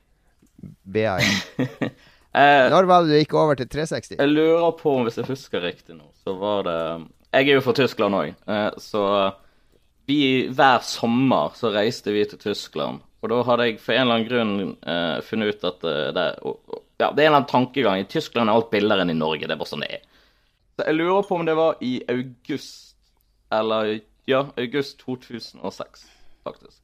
Ja. 0.95 1.19
Eh, 2.31 2.69
Når 2.71 2.87
var 2.87 3.03
det 3.03 3.11
du 3.11 3.17
gikk 3.19 3.33
over 3.35 3.57
til 3.59 3.67
360? 3.67 4.13
jeg 4.21 4.31
lurer 4.31 4.71
på 4.79 4.91
om 4.95 5.01
hvis 5.03 5.17
jeg 5.19 5.27
husker 5.27 5.65
riktig 5.67 5.97
nå, 5.97 6.05
så 6.23 6.37
var 6.39 6.61
det 6.63 6.77
Jeg 7.35 7.49
er 7.49 7.57
jo 7.57 7.63
fra 7.65 7.73
Tyskland 7.75 8.15
òg, 8.15 8.29
eh, 8.47 8.69
så 8.79 9.01
vi 10.07 10.47
hver 10.47 10.79
sommer 10.87 11.57
så 11.59 11.73
reiste 11.75 12.15
vi 12.15 12.23
til 12.31 12.39
Tyskland. 12.39 13.01
Og 13.23 13.33
da 13.33 13.41
hadde 13.49 13.67
jeg 13.67 13.81
for 13.83 13.97
en 13.97 14.05
eller 14.05 14.15
annen 14.21 14.29
grunn 14.31 14.77
eh, 14.95 15.19
funnet 15.27 15.57
ut 15.57 15.67
at 15.73 15.83
eh, 15.91 16.13
det, 16.15 16.25
ja, 17.03 17.11
det 17.11 17.25
er 17.25 17.27
en 17.27 17.33
eller 17.33 17.41
annen 17.41 17.51
tankegang. 17.51 17.99
I 17.99 18.07
Tyskland 18.15 18.47
er 18.47 18.55
alt 18.61 18.71
billigere 18.71 19.03
enn 19.05 19.11
i 19.11 19.19
Norge. 19.19 19.49
Det 19.51 19.57
er 19.57 19.61
bare 19.61 19.73
sånn 19.73 19.83
det 19.85 19.91
er. 19.99 20.07
Så 20.79 20.87
jeg 20.87 21.01
lurer 21.01 21.27
på 21.27 21.35
om 21.41 21.45
det 21.51 21.59
var 21.59 21.83
i 21.83 21.97
august 22.15 22.95
Eller 23.51 23.97
ja, 24.31 24.45
august 24.55 25.03
2006, 25.03 26.07
faktisk. 26.47 26.79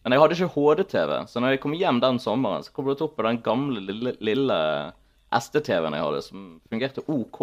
Men 0.00 0.14
jeg 0.14 0.22
hadde 0.22 0.36
ikke 0.36 0.54
HD-TV, 0.54 1.10
så 1.28 1.42
når 1.42 1.54
jeg 1.54 1.60
kom 1.60 1.76
hjem 1.76 1.98
den 2.00 2.20
sommeren, 2.22 2.64
så 2.64 2.72
koblet 2.72 3.02
jeg 3.02 3.10
opp 3.10 3.18
på 3.18 3.26
den 3.26 3.40
gamle, 3.44 3.82
lille, 3.84 4.14
lille 4.24 4.60
SD-TV-en 5.36 5.96
jeg 5.96 6.06
hadde, 6.06 6.22
som 6.24 6.46
fungerte 6.72 7.04
OK. 7.06 7.40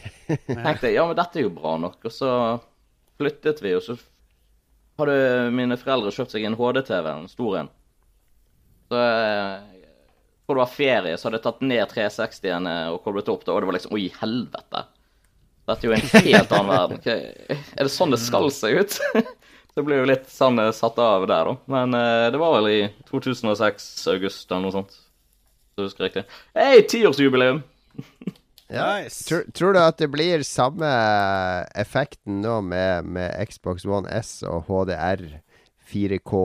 tenkte 0.48 0.90
jeg 0.90 0.96
ja, 0.98 1.04
men 1.06 1.18
dette 1.18 1.38
er 1.38 1.46
jo 1.46 1.54
bra 1.54 1.76
nok. 1.80 2.00
Og 2.08 2.14
så 2.14 2.32
flyttet 3.20 3.62
vi, 3.62 3.76
og 3.78 3.86
så 3.86 3.96
hadde 5.00 5.52
mine 5.54 5.78
foreldre 5.80 6.12
kjøpt 6.14 6.34
seg 6.34 6.48
en 6.48 6.58
HD-TV, 6.58 7.06
en 7.12 7.30
stor 7.30 7.60
en. 7.62 7.70
Så 8.90 8.98
jeg 8.98 9.86
tror 10.42 10.58
det 10.58 10.64
var 10.64 10.74
ferie, 10.74 11.14
så 11.16 11.28
hadde 11.28 11.38
jeg 11.38 11.46
tatt 11.46 11.62
ned 11.70 11.94
360-en 11.94 12.68
og 12.90 12.98
koblet 13.06 13.30
opp 13.30 13.46
det, 13.46 13.54
og 13.54 13.62
det 13.62 13.70
var 13.70 13.78
liksom 13.78 13.94
Oi, 13.96 14.08
helvete. 14.18 14.82
Dette 15.70 15.86
er 15.86 15.92
jo 15.92 15.94
en 15.94 16.26
helt 16.26 16.52
annen 16.58 16.72
verden. 16.74 17.00
Er 17.06 17.86
det 17.86 17.94
sånn 17.94 18.10
det 18.10 18.18
skal 18.20 18.50
se 18.50 18.74
ut? 18.74 18.98
Så 19.72 19.80
det 19.80 19.86
ble 19.88 20.02
jo 20.02 20.08
litt 20.10 20.26
sånn 20.28 20.60
eh, 20.60 20.68
satt 20.76 20.98
av 21.00 21.24
der, 21.24 21.48
da. 21.48 21.54
Men 21.72 21.96
eh, 21.96 22.26
det 22.34 22.40
var 22.40 22.58
vel 22.58 22.68
i 22.68 22.80
2006, 23.08 23.86
august 24.12 24.50
eller 24.50 24.66
noe 24.66 24.74
sånt. 24.74 24.92
Så 25.72 25.80
jeg 25.80 25.88
husker 25.88 26.06
riktig. 26.08 26.24
Hei, 26.58 26.84
tiårsjubileum! 26.92 27.64
Ja. 28.72 28.86
Nice. 29.02 29.26
Tror, 29.28 29.42
tror 29.52 29.74
du 29.76 29.78
at 29.82 29.98
det 30.00 30.06
blir 30.08 30.40
samme 30.48 30.88
effekten 31.76 32.38
nå 32.40 32.54
med, 32.64 33.04
med 33.04 33.34
Xbox 33.50 33.84
One 33.84 34.08
S 34.16 34.38
og 34.48 34.64
HDR 34.64 35.26
4K? 35.92 36.40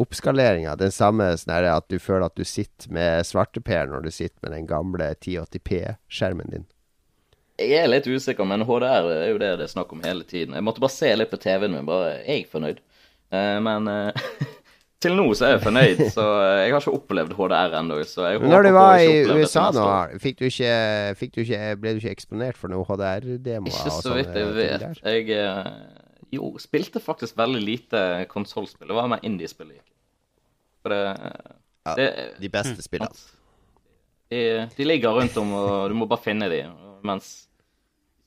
Oppskaleringa, 0.00 0.78
den 0.80 0.94
samme 0.96 1.26
sånn 1.36 1.68
at 1.68 1.90
du 1.92 1.98
føler 2.00 2.30
at 2.30 2.40
du 2.40 2.44
sitter 2.48 2.88
med 2.92 3.28
svarteper 3.28 3.92
når 3.92 4.08
du 4.08 4.10
sitter 4.12 4.38
med 4.46 4.54
den 4.56 4.70
gamle 4.70 5.10
1080P-skjermen 5.12 6.52
din. 6.52 6.66
Jeg 7.56 7.78
er 7.80 7.88
litt 7.88 8.04
usikker, 8.04 8.44
men 8.48 8.66
HDR 8.68 9.06
er 9.14 9.30
jo 9.30 9.38
det 9.40 9.54
det 9.60 9.64
er 9.64 9.72
snakk 9.72 9.92
om 9.94 10.02
hele 10.04 10.26
tiden. 10.28 10.54
Jeg 10.58 10.64
måtte 10.64 10.82
bare 10.82 10.92
se 10.92 11.08
litt 11.16 11.32
på 11.32 11.40
TV-en 11.40 11.72
min, 11.72 11.88
bare 11.88 12.18
er 12.18 12.26
jeg 12.28 12.48
fornøyd? 12.52 12.82
Eh, 13.32 13.56
men 13.64 13.88
eh, 13.88 14.26
til 15.02 15.16
nå 15.16 15.24
så 15.32 15.48
er 15.48 15.54
jeg 15.54 15.62
fornøyd, 15.64 16.02
så 16.12 16.26
eh, 16.42 16.58
jeg 16.66 16.74
har 16.74 16.84
ikke 16.84 16.96
opplevd 16.98 17.32
HDR 17.38 17.78
ennå. 17.80 18.00
Når 18.44 18.68
du 18.68 18.70
var 18.76 19.00
i 19.00 19.22
USA 19.30 19.70
nå, 19.72 19.86
fikk 20.20 20.42
du 20.42 20.48
ikke, 20.50 20.74
fikk 21.22 21.32
du 21.38 21.40
ikke, 21.46 21.62
ble 21.80 21.94
du 21.96 22.02
ikke 22.02 22.12
eksponert 22.18 22.60
for 22.60 22.72
noe 22.72 22.84
HDR-demoer? 22.90 23.72
Ikke 23.72 23.96
så 24.02 24.18
vidt 24.18 24.36
jeg 24.36 24.52
vet. 24.58 25.00
Jeg 25.06 25.40
jo, 26.36 26.52
spilte 26.60 27.00
faktisk 27.00 27.38
veldig 27.38 27.62
lite 27.62 28.04
konsollspill. 28.28 28.90
Det 28.90 28.98
var 28.98 29.08
mer 29.08 29.24
indiespill 29.24 29.70
jeg 29.72 29.80
gikk. 29.80 29.92
For 30.84 30.92
det, 30.92 31.02
Ja, 31.86 31.94
det 31.94 32.10
De 32.42 32.48
beste 32.50 32.82
spillene. 32.82 33.14
De, 34.26 34.40
de 34.74 34.84
ligger 34.84 35.14
rundt 35.14 35.36
om, 35.38 35.52
og 35.54 35.88
du 35.88 35.94
må 35.96 36.08
bare 36.10 36.24
finne 36.24 36.48
dem. 36.50 36.74
Mens 37.06 37.45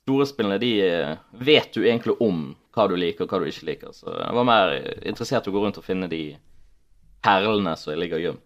store 0.09 0.27
spillene, 0.29 0.59
de 0.61 0.73
eh, 0.81 1.15
vet 1.37 1.71
du 1.75 1.83
egentlig 1.85 2.17
om 2.25 2.49
hva 2.75 2.87
du 2.89 2.97
liker 2.97 3.25
og 3.25 3.33
hva 3.33 3.41
du 3.41 3.49
ikke 3.49 3.69
liker. 3.69 3.93
Så 3.93 4.09
jeg 4.11 4.35
var 4.35 4.47
mer 4.47 4.75
interessert 5.05 5.47
i 5.47 5.51
å 5.51 5.55
gå 5.55 5.63
rundt 5.63 5.79
og 5.81 5.85
finne 5.85 6.09
de 6.09 6.23
perlene 7.25 7.75
som 7.77 7.97
ligger 7.99 8.23
gjemt. 8.23 8.45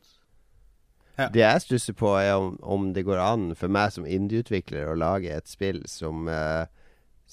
Det 1.14 1.44
jeg 1.44 1.62
stusser 1.62 1.94
på, 1.94 2.10
er 2.18 2.34
om, 2.34 2.56
om 2.66 2.88
det 2.96 3.06
går 3.06 3.20
an 3.22 3.52
for 3.58 3.70
meg 3.72 3.92
som 3.94 4.08
indieutvikler 4.10 4.90
å 4.90 4.98
lage 4.98 5.30
et 5.30 5.50
spill 5.50 5.84
som 5.90 6.26
eh, 6.32 6.66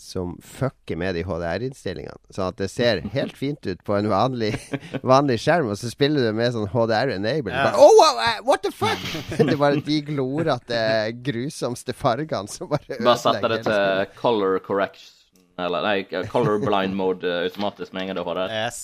som 0.01 0.33
fucker 0.43 0.97
med 0.97 1.15
de 1.15 1.23
HDR-innstillingene. 1.29 2.19
Sånn 2.33 2.49
at 2.49 2.59
det 2.61 2.71
ser 2.73 3.03
helt 3.13 3.37
fint 3.37 3.67
ut 3.69 3.83
på 3.85 3.97
en 3.99 4.09
vanlig, 4.11 4.55
vanlig 5.13 5.37
skjerm, 5.45 5.69
og 5.73 5.79
så 5.81 5.91
spiller 5.93 6.31
du 6.31 6.37
med 6.37 6.55
sånn 6.55 6.71
HDR-enable. 6.73 7.53
Ja. 7.53 7.75
Oh, 7.77 7.93
wow, 8.01 8.41
what 8.49 8.65
the 8.65 8.73
fuck?! 8.73 9.03
det 9.37 9.45
er 9.45 9.61
bare 9.61 9.83
de 9.85 10.01
glorete, 10.09 10.81
grusomste 11.27 11.95
fargene 11.97 12.51
som 12.51 12.71
bare 12.73 12.97
Bare 12.99 13.21
setter 13.21 13.57
det 13.57 13.63
til 13.69 14.17
color 14.17 14.59
correction, 14.65 15.13
eller 15.61 15.85
nei, 15.85 16.25
color 16.33 16.59
blind 16.65 16.97
mode 16.97 17.29
eh, 17.29 17.45
automatisk 17.51 17.93
med 17.93 18.07
en 18.07 18.13
gang 18.13 18.21
du 18.23 18.27
har 18.27 18.41
det. 18.41 18.49
Yes. 18.65 18.83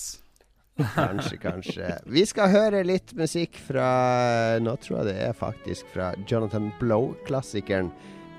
Kanskje, 0.76 1.38
kanskje. 1.40 1.94
Vi 2.12 2.26
skal 2.28 2.52
høre 2.52 2.82
litt 2.84 3.14
musikk 3.16 3.56
fra 3.64 3.86
Nå 4.60 4.74
tror 4.84 4.98
jeg 4.98 5.08
det 5.08 5.16
er 5.30 5.32
faktisk 5.36 5.88
fra 5.94 6.10
Jonathan 6.28 6.68
Blow-klassikeren. 6.82 7.88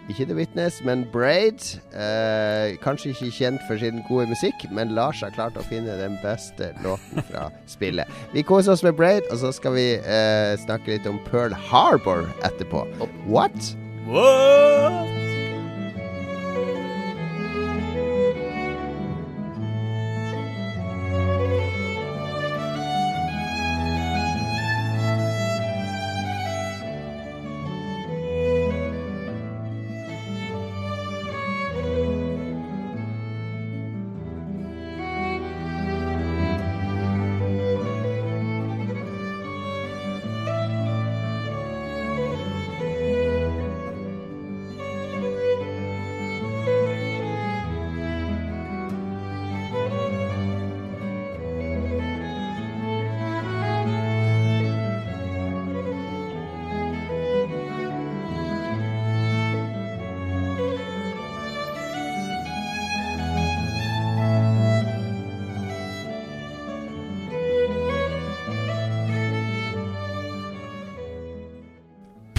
Ikke 0.07 0.25
The 0.25 0.35
Witness, 0.37 0.79
men 0.87 1.03
Braid. 1.11 1.59
Eh, 1.91 2.77
kanskje 2.83 3.11
ikke 3.11 3.31
kjent 3.35 3.65
for 3.67 3.79
sin 3.81 3.99
gode 4.07 4.29
musikk, 4.31 4.63
men 4.71 4.95
Lars 4.95 5.19
har 5.25 5.35
klart 5.35 5.59
å 5.59 5.65
finne 5.67 5.97
den 5.99 6.15
beste 6.23 6.71
låten 6.85 7.25
fra 7.27 7.49
spillet. 7.75 8.07
Vi 8.31 8.45
koser 8.47 8.77
oss 8.77 8.85
med 8.87 8.95
Braid, 8.95 9.27
og 9.31 9.41
så 9.43 9.51
skal 9.55 9.75
vi 9.75 9.87
eh, 9.99 10.55
snakke 10.63 10.95
litt 10.95 11.11
om 11.11 11.19
Pearl 11.27 11.55
Harbor 11.67 12.23
etterpå. 12.47 12.85
What? 13.27 13.73
What? 14.07 15.16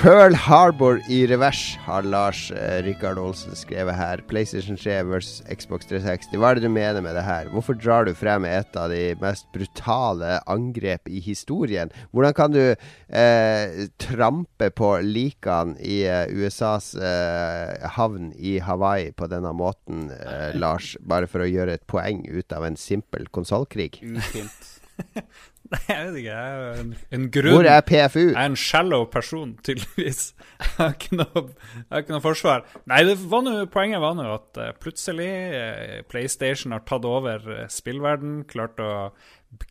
Pearl 0.08 0.32
Harbor 0.32 1.02
i 1.12 1.26
revers, 1.28 1.74
har 1.84 2.06
Lars 2.08 2.46
eh, 2.56 2.78
Rikard 2.80 3.18
Olsen 3.20 3.52
skrevet 3.52 3.92
her. 3.92 4.22
PlayStation 4.30 4.78
3 4.80 5.02
versus 5.04 5.42
Xbox 5.52 5.84
360. 5.90 6.38
Hva 6.40 6.48
er 6.48 6.56
det 6.56 6.64
du 6.64 6.72
mener 6.72 7.04
med 7.04 7.12
det 7.12 7.26
her? 7.26 7.50
Hvorfor 7.52 7.76
drar 7.76 8.08
du 8.08 8.14
frem 8.16 8.46
et 8.48 8.78
av 8.80 8.88
de 8.88 9.02
mest 9.20 9.44
brutale 9.52 10.38
angrep 10.48 11.12
i 11.12 11.20
historien? 11.20 11.92
Hvordan 12.16 12.38
kan 12.38 12.56
du 12.56 12.62
eh, 12.72 13.84
trampe 14.00 14.70
på 14.80 14.94
likene 15.04 15.76
i 15.84 15.98
eh, 16.08 16.32
USAs 16.32 16.94
eh, 16.96 17.92
havn 17.98 18.32
i 18.40 18.56
Hawaii 18.64 19.12
på 19.12 19.28
denne 19.28 19.52
måten, 19.52 20.08
eh, 20.16 20.56
Lars? 20.56 20.94
Bare 21.04 21.28
for 21.28 21.44
å 21.44 21.52
gjøre 21.52 21.76
et 21.76 21.84
poeng 21.84 22.24
ut 22.24 22.56
av 22.56 22.64
en 22.64 22.80
simpel 22.80 23.28
konsollkrig? 23.28 24.00
Ufint. 24.08 24.72
Nei, 25.68 25.80
jeg 25.88 26.04
vet 26.06 26.18
ikke. 26.22 26.34
Jeg 26.34 26.58
er 26.58 26.78
en, 26.80 26.92
en 27.12 27.24
grunn. 27.32 27.54
Hvor 27.58 27.68
er 27.68 27.82
PFU? 27.84 28.22
Jeg 28.22 28.36
er 28.40 28.50
en 28.50 28.58
shallow 28.58 29.04
person, 29.12 29.54
tydeligvis. 29.66 30.30
Jeg 30.58 30.70
har 30.78 30.94
ikke 30.96 31.18
noe, 31.20 31.42
har 31.90 32.04
ikke 32.04 32.14
noe 32.14 32.24
forsvar. 32.24 32.64
Nei, 32.90 33.02
det 33.06 33.18
var 33.30 33.44
noe, 33.44 33.66
poenget 33.70 34.02
var 34.02 34.16
nå 34.18 34.24
at 34.32 34.60
eh, 34.62 34.72
plutselig 34.80 35.28
eh, 35.28 35.98
PlayStation 36.08 36.72
har 36.74 36.86
tatt 36.88 37.04
over 37.06 37.44
uh, 37.46 37.60
spillverden, 37.70 38.40
klart 38.50 38.80
å 38.82 38.92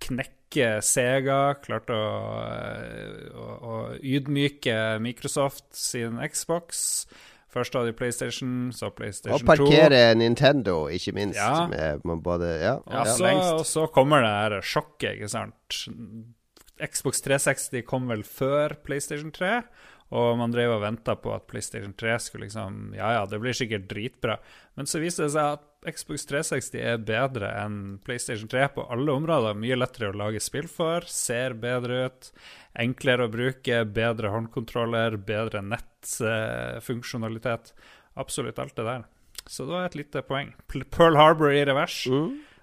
knekke 0.08 0.78
Sega, 0.86 1.58
klart 1.64 1.90
å, 1.94 2.04
eh, 2.46 3.26
å, 3.34 3.48
å 3.58 3.80
ydmyke 4.00 4.78
Microsoft 5.04 5.68
sin 5.76 6.22
Xbox. 6.24 7.08
Først 7.54 7.74
hadde 7.78 7.94
de 7.94 7.96
PlayStation, 7.96 8.72
så 8.76 8.90
PlayStation 8.92 9.40
2. 9.40 9.44
Og 9.44 9.48
parkere 9.48 10.16
Nintendo, 10.20 10.88
ikke 10.92 11.14
minst. 11.16 11.40
Ja. 11.40 11.68
Med, 11.72 12.04
med 12.06 12.24
både 12.24 12.50
Ja. 12.60 12.74
Ja, 12.92 13.04
ja. 13.06 13.14
så, 13.16 13.32
og 13.56 13.66
så 13.66 13.86
kommer 13.88 14.22
det 14.26 14.34
her 14.34 14.62
sjokket, 14.62 15.14
ikke 15.16 15.30
sant. 15.32 15.78
Xbox 16.78 17.22
360 17.26 17.86
kom 17.88 18.10
vel 18.12 18.24
før 18.28 18.76
PlayStation 18.86 19.32
3, 19.34 19.62
og 20.16 20.38
man 20.40 20.54
drev 20.54 20.72
og 20.78 20.84
venta 20.86 21.14
på 21.20 21.34
at 21.36 21.48
PlayStation 21.52 21.92
3 21.98 22.14
skulle 22.24 22.48
liksom 22.48 22.94
Ja 22.96 23.10
ja, 23.18 23.24
det 23.28 23.42
blir 23.44 23.56
sikkert 23.58 23.90
dritbra. 23.92 24.38
Men 24.80 24.86
så 24.88 25.02
viste 25.04 25.26
det 25.26 25.34
seg 25.36 25.58
at 25.58 25.96
Xbox 25.98 26.24
360 26.30 26.80
er 26.80 27.04
bedre 27.04 27.50
enn 27.60 27.76
PlayStation 28.06 28.48
3 28.52 28.70
på 28.76 28.82
alle 28.92 29.12
områder. 29.20 29.60
Mye 29.60 29.78
lettere 29.78 30.12
å 30.12 30.18
lage 30.18 30.40
spill 30.44 30.68
for, 30.72 31.02
ser 31.12 31.54
bedre 31.60 32.06
ut, 32.08 32.22
enklere 32.80 33.26
å 33.28 33.34
bruke, 33.34 33.84
bedre 33.86 34.32
håndkontroller, 34.34 35.18
bedre 35.28 35.62
nettfunksjonalitet. 35.66 37.74
Absolutt 38.20 38.60
alt 38.64 38.76
det 38.80 38.86
der. 38.88 39.02
Så 39.48 39.64
det 39.68 39.74
var 39.76 39.86
et 39.88 40.00
lite 40.00 40.24
poeng. 40.28 40.50
Pearl 40.92 41.16
Harbor 41.20 41.52
i 41.56 41.66
revers. 41.68 41.98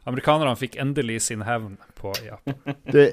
Amerikanerne 0.04 0.56
fikk 0.60 0.76
endelig 0.80 1.20
sin 1.28 1.42
hevn 1.46 1.78
på 1.96 2.12
Japan. 2.24 2.54
Det, 2.92 3.06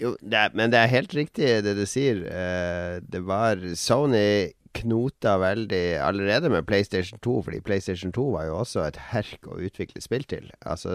jo, 0.00 0.14
det 0.22 0.44
er, 0.44 0.54
men 0.58 0.72
det 0.72 0.80
er 0.80 0.92
helt 0.92 1.14
riktig 1.16 1.50
det 1.66 1.74
du 1.78 1.84
sier. 1.88 2.22
Uh, 2.26 2.98
det 3.02 3.24
var 3.26 3.62
Sony 3.78 4.54
knota 4.78 5.34
veldig 5.40 5.98
allerede 6.02 6.50
med 6.52 6.66
PlayStation 6.66 7.18
2, 7.24 7.34
fordi 7.46 7.60
PlayStation 7.64 8.12
2 8.14 8.24
var 8.34 8.46
jo 8.48 8.58
også 8.60 8.84
et 8.84 9.00
herk 9.10 9.48
å 9.48 9.58
utvikle 9.64 10.02
spill 10.02 10.26
til. 10.28 10.50
Altså, 10.68 10.92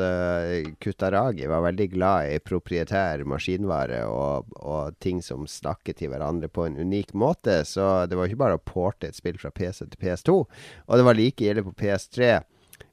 Kutaragi 0.84 1.50
var 1.52 1.66
veldig 1.68 1.90
glad 1.96 2.32
i 2.32 2.40
proprietær 2.44 3.26
maskinvare 3.28 4.04
og, 4.08 4.54
og 4.62 4.96
ting 5.04 5.22
som 5.26 5.48
snakket 5.50 6.00
til 6.00 6.14
hverandre 6.14 6.52
på 6.54 6.68
en 6.68 6.80
unik 6.80 7.14
måte, 7.18 7.62
så 7.68 8.06
det 8.08 8.20
var 8.20 8.30
ikke 8.30 8.44
bare 8.46 8.60
å 8.60 8.64
porte 8.64 9.10
et 9.10 9.20
spill 9.20 9.40
fra 9.42 9.52
PC 9.54 9.86
til 9.86 10.00
PS2, 10.00 10.40
og 10.88 11.00
det 11.00 11.08
var 11.08 11.20
like 11.20 11.50
ille 11.50 11.66
på 11.66 11.76
PS3. 11.84 12.40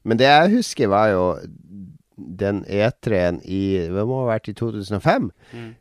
Men 0.07 0.17
det 0.17 0.29
jeg 0.29 0.55
husker, 0.55 0.89
var 0.89 1.11
jo 1.13 1.25
den 2.39 2.63
E3-en 2.65 3.39
i 3.43 3.61
Det 3.91 4.05
må 4.07 4.21
ha 4.23 4.31
vært 4.33 4.49
i 4.51 4.55
2005. 4.57 5.29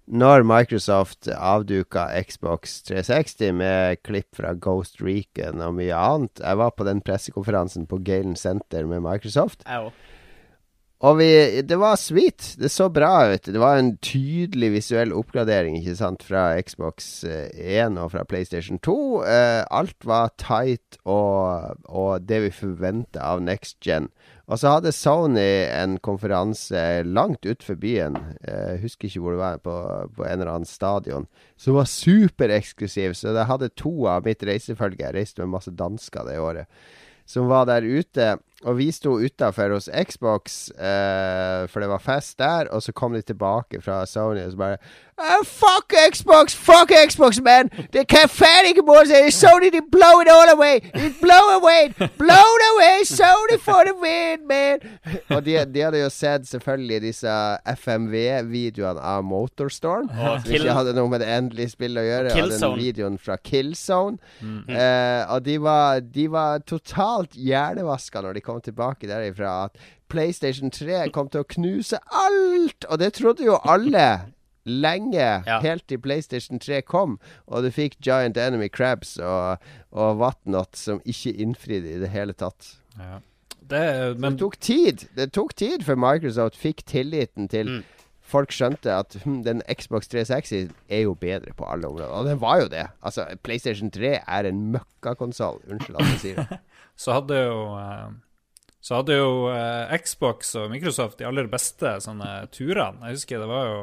Når 0.07 0.47
Microsoft 0.49 1.29
avduka 1.35 2.09
Xbox 2.27 2.81
360 2.89 3.53
med 3.61 4.03
klipp 4.07 4.37
fra 4.37 4.55
Ghost 4.55 5.03
Recon 5.05 5.63
og 5.65 5.77
mye 5.79 5.97
annet. 5.97 6.43
Jeg 6.43 6.61
var 6.63 6.73
på 6.77 6.87
den 6.89 7.03
pressekonferansen 7.05 7.87
på 7.91 8.01
Galen 8.07 8.37
Center 8.37 8.89
med 8.89 9.05
Microsoft. 9.07 9.65
Jeg. 9.67 9.93
Og 11.01 11.17
vi, 11.17 11.29
det 11.65 11.79
var 11.81 11.97
sweet. 11.97 12.59
Det 12.61 12.69
så 12.69 12.91
bra 12.93 13.31
ut. 13.33 13.47
Det 13.49 13.61
var 13.61 13.79
en 13.81 13.95
tydelig 14.05 14.69
visuell 14.75 15.15
oppgradering 15.17 15.79
ikke 15.79 15.95
sant, 15.97 16.27
fra 16.29 16.51
Xbox 16.61 17.09
eh, 17.25 17.49
1 17.81 17.97
og 18.03 18.11
fra 18.13 18.27
PlayStation 18.29 18.77
2. 18.85 18.97
Eh, 19.25 19.63
alt 19.73 20.05
var 20.05 20.35
tight 20.37 21.01
og, 21.09 21.81
og 21.89 22.29
det 22.29 22.43
vi 22.45 22.53
forventa 22.53 23.25
av 23.33 23.41
next 23.47 23.81
gen. 23.81 24.11
Og 24.51 24.61
så 24.61 24.75
hadde 24.75 24.93
Sony 24.93 25.65
en 25.73 25.97
konferanse 26.05 26.85
langt 27.09 27.47
utenfor 27.47 27.81
byen, 27.81 28.21
eh, 28.45 28.77
husker 28.83 29.09
ikke 29.09 29.25
hvor 29.25 29.39
det 29.39 29.45
var, 29.47 29.61
på, 29.65 29.81
på 30.19 30.27
en 30.27 30.37
eller 30.37 30.53
annen 30.53 30.69
stadion, 30.69 31.31
som 31.57 31.81
var 31.81 31.89
supereksklusiv. 31.89 33.17
Så 33.17 33.33
jeg 33.33 33.49
hadde 33.49 33.73
to 33.73 33.95
av 34.11 34.29
mitt 34.29 34.45
reisefølge. 34.45 35.01
Jeg 35.07 35.17
reiste 35.17 35.41
med 35.41 35.55
masse 35.57 35.73
dansker 35.73 36.29
det 36.29 36.43
året 36.45 36.69
som 37.31 37.47
var 37.51 37.69
der 37.69 37.87
ute. 37.87 38.39
Og 38.69 38.77
vi 38.77 38.91
sto 38.93 39.15
utafor 39.17 39.73
hos 39.73 39.89
Xbox, 39.89 40.69
eh, 40.77 41.63
for 41.73 41.81
det 41.81 41.89
var 41.89 42.03
fest 42.05 42.39
der. 42.39 42.69
Og 42.69 42.83
så 42.85 42.93
kom 42.93 43.17
de 43.17 43.23
tilbake 43.25 43.81
fra 43.81 44.03
Sony 44.07 44.43
og 44.45 44.53
så 44.53 44.61
bare 44.61 44.77
Uh, 45.21 45.45
fuck 45.45 45.93
Xbox! 46.13 46.55
Fuck 46.57 46.91
Xbox, 47.09 47.41
man! 47.45 47.69
Det 47.93 48.07
kan 48.09 48.29
faen 48.33 48.71
ikke 48.71 48.83
måle! 48.87 49.19
Sony, 49.37 49.69
de 49.75 49.83
blow 49.93 50.21
it 50.23 50.29
all 50.33 50.49
away! 50.55 50.77
It 50.95 51.19
blow 51.21 51.45
away! 51.59 51.93
Blow 52.19 52.49
it 52.57 52.65
away! 52.73 53.05
Sony 53.05 53.59
for 53.61 53.85
the 53.85 53.93
win, 54.01 54.47
man! 54.49 54.81
Og 55.37 55.45
de, 55.45 55.59
de 55.75 55.85
hadde 55.85 56.01
jo 56.01 56.09
sett 56.15 56.49
selvfølgelig 56.49 57.03
disse 57.05 57.35
FMV-videoene 57.85 59.01
av 59.13 59.25
Motorstorm. 59.29 60.09
Oh, 60.15 60.39
Som 60.41 60.57
ikke 60.57 60.75
hadde 60.81 60.97
noe 60.97 61.13
med 61.13 61.21
det 61.25 61.29
endelige 61.37 61.75
spillet 61.75 62.01
å 62.03 62.07
gjøre. 62.09 62.25
Og 62.25 62.33
den 62.35 62.43
Killzone. 62.49 62.81
videoen 62.81 63.21
fra 63.21 63.37
Killzone. 63.37 64.19
Eh, 64.41 65.23
og 65.35 65.45
de 65.47 65.57
var, 65.63 66.01
de 66.17 66.27
var 66.33 66.65
totalt 66.69 67.37
hjernevaska 67.37 68.25
når 68.25 68.39
de 68.41 68.45
kom 68.49 68.61
tilbake 68.65 69.09
derifra. 69.11 69.67
At 69.69 69.77
PlayStation 70.11 70.73
3 70.75 71.05
kom 71.15 71.29
til 71.31 71.45
å 71.45 71.49
knuse 71.57 72.01
alt! 72.25 72.89
Og 72.89 72.99
det 73.05 73.13
trodde 73.21 73.45
jo 73.47 73.61
alle. 73.69 74.09
Lenge, 74.67 75.43
Ja. 75.47 75.61
helt 75.61 75.87
til 75.89 75.99
PlayStation 75.99 76.59
3 76.61 76.83
kom, 76.83 77.19
og 77.47 77.63
du 77.65 77.71
fikk 77.71 77.97
Giant 78.05 78.37
Enemy 78.37 78.69
Crabs 78.69 79.17
og, 79.17 79.59
og 79.91 80.17
whatnot 80.21 80.77
som 80.77 81.01
ikke 81.05 81.33
innfridde 81.41 81.95
i 81.95 81.99
det 82.03 82.11
hele 82.13 82.33
tatt. 82.33 82.77
Ja. 82.99 83.19
Det, 83.71 84.19
Men 84.19 84.33
det 84.35 84.41
tok 84.41 84.57
tid 84.59 85.05
Det 85.15 85.29
tok 85.33 85.53
tid 85.55 85.85
før 85.87 85.95
Microsoft 85.95 86.57
fikk 86.59 86.83
tilliten 86.91 87.49
til 87.49 87.69
Mm. 87.69 87.85
Folk 88.31 88.53
skjønte 88.55 88.93
at 88.95 89.17
hm, 89.25 89.41
den 89.43 89.63
Xbox 89.67 90.07
360 90.09 90.69
er 90.89 91.01
jo 91.03 91.15
bedre 91.19 91.51
på 91.59 91.65
alle 91.67 91.89
områder. 91.89 92.13
Og 92.15 92.27
den 92.29 92.39
var 92.41 92.61
jo 92.61 92.69
det. 92.71 92.85
Altså, 93.03 93.25
PlayStation 93.43 93.91
3 93.91 94.21
er 94.23 94.47
en 94.47 94.61
møkkakonsoll. 94.71 95.59
Unnskyld 95.67 95.97
at 95.99 96.07
jeg 96.13 96.21
sier 96.23 96.37
det. 96.47 96.59
så 97.03 97.17
hadde 97.17 97.41
jo 97.41 97.57
eh, 97.81 98.13
så 98.81 99.01
hadde 99.01 99.17
jo 99.19 99.33
eh, 99.51 99.97
Xbox 99.99 100.55
og 100.57 100.71
Microsoft 100.71 101.19
de 101.19 101.27
aller 101.27 101.51
beste 101.51 101.97
sånne 102.05 102.47
turene. 102.55 103.03
Jeg 103.11 103.19
husker 103.19 103.43
det 103.43 103.51
var 103.51 103.67
jo 103.67 103.81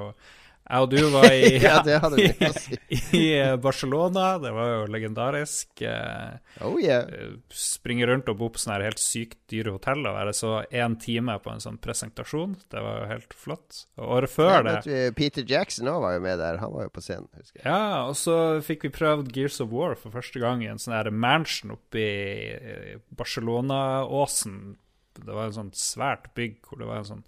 Jeg 0.68 0.84
og 0.84 0.90
du 0.92 0.98
var 1.14 1.26
i, 1.32 1.52
ja, 1.64 1.78
vi 2.12 2.26
si. 2.60 2.78
i 3.16 3.22
eh, 3.40 3.54
Barcelona. 3.64 4.34
Det 4.44 4.50
var 4.52 4.68
jo 4.74 4.80
legendarisk. 4.92 5.82
eh, 5.88 6.34
Oh 6.66 6.76
yeah. 6.82 7.06
eh, 7.08 7.38
Springe 7.56 8.08
rundt 8.10 8.28
og 8.28 8.36
bo 8.42 8.50
på 8.52 8.60
sånne 8.60 8.82
helt 8.84 9.00
sykt 9.00 9.38
dyre 9.48 9.72
hotell 9.78 10.04
og 10.10 10.18
være 10.18 10.34
så 10.36 10.52
én 10.76 10.98
time 11.00 11.38
på 11.40 11.54
en 11.54 11.64
sånn 11.64 11.78
presentasjon. 11.80 12.58
Det 12.68 12.84
var 12.84 13.00
jo 13.00 13.08
helt 13.14 13.38
flott. 13.46 13.86
Og 13.96 14.12
året 14.18 14.34
før 14.34 14.52
Ja, 14.58 14.62
det 14.68 14.76
vet 14.90 15.16
Peter 15.22 15.48
Jackson 15.48 15.88
òg 15.94 16.02
var 16.04 16.18
jo 16.18 16.26
med 16.28 16.42
der. 16.44 16.60
Han 16.66 16.76
var 16.76 16.90
jo 16.90 16.94
på 16.98 17.06
scenen, 17.06 17.30
husker 17.40 17.62
jeg. 17.62 17.66
Ja, 17.70 18.04
og 18.10 18.18
så 18.20 18.38
fikk 18.68 18.84
vi 18.90 18.94
prøvd 19.00 19.32
Gears 19.38 19.62
of 19.64 19.72
War 19.72 19.96
for 19.96 20.12
første 20.20 20.44
gang 20.44 20.66
i 20.66 20.72
en 20.74 20.84
sånn 20.84 20.98
her 21.00 21.12
mansion 21.16 21.78
oppe 21.78 22.04
i 22.04 22.98
Barcelona-åsen. 23.16 24.76
Det 25.18 25.34
var 25.34 25.48
en 25.50 25.56
sånn 25.56 25.72
svært 25.74 26.28
bygg 26.38 26.60
hvor 26.68 26.78
det 26.84 26.90
var 26.90 27.00
en 27.02 27.08
sånn 27.16 27.24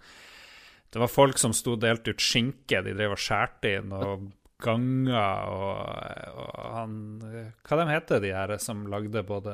Det 0.89 1.01
var 1.01 1.11
folk 1.11 1.37
som 1.37 1.53
sto 1.53 1.75
og 1.75 1.83
delte 1.83 2.15
ut 2.15 2.23
skinke, 2.23 2.81
de 2.85 2.95
drev 2.97 3.13
og 3.13 3.21
skjærte 3.21 3.75
inn 3.77 3.93
og 3.93 4.29
ganger 4.59 5.51
og, 5.53 5.75
og 6.35 6.73
han 6.75 6.95
Hva 7.63 7.77
de 7.79 7.85
heter 7.93 8.23
de 8.25 8.33
her 8.35 8.57
som 8.59 8.87
lagde 8.91 9.21
både 9.23 9.53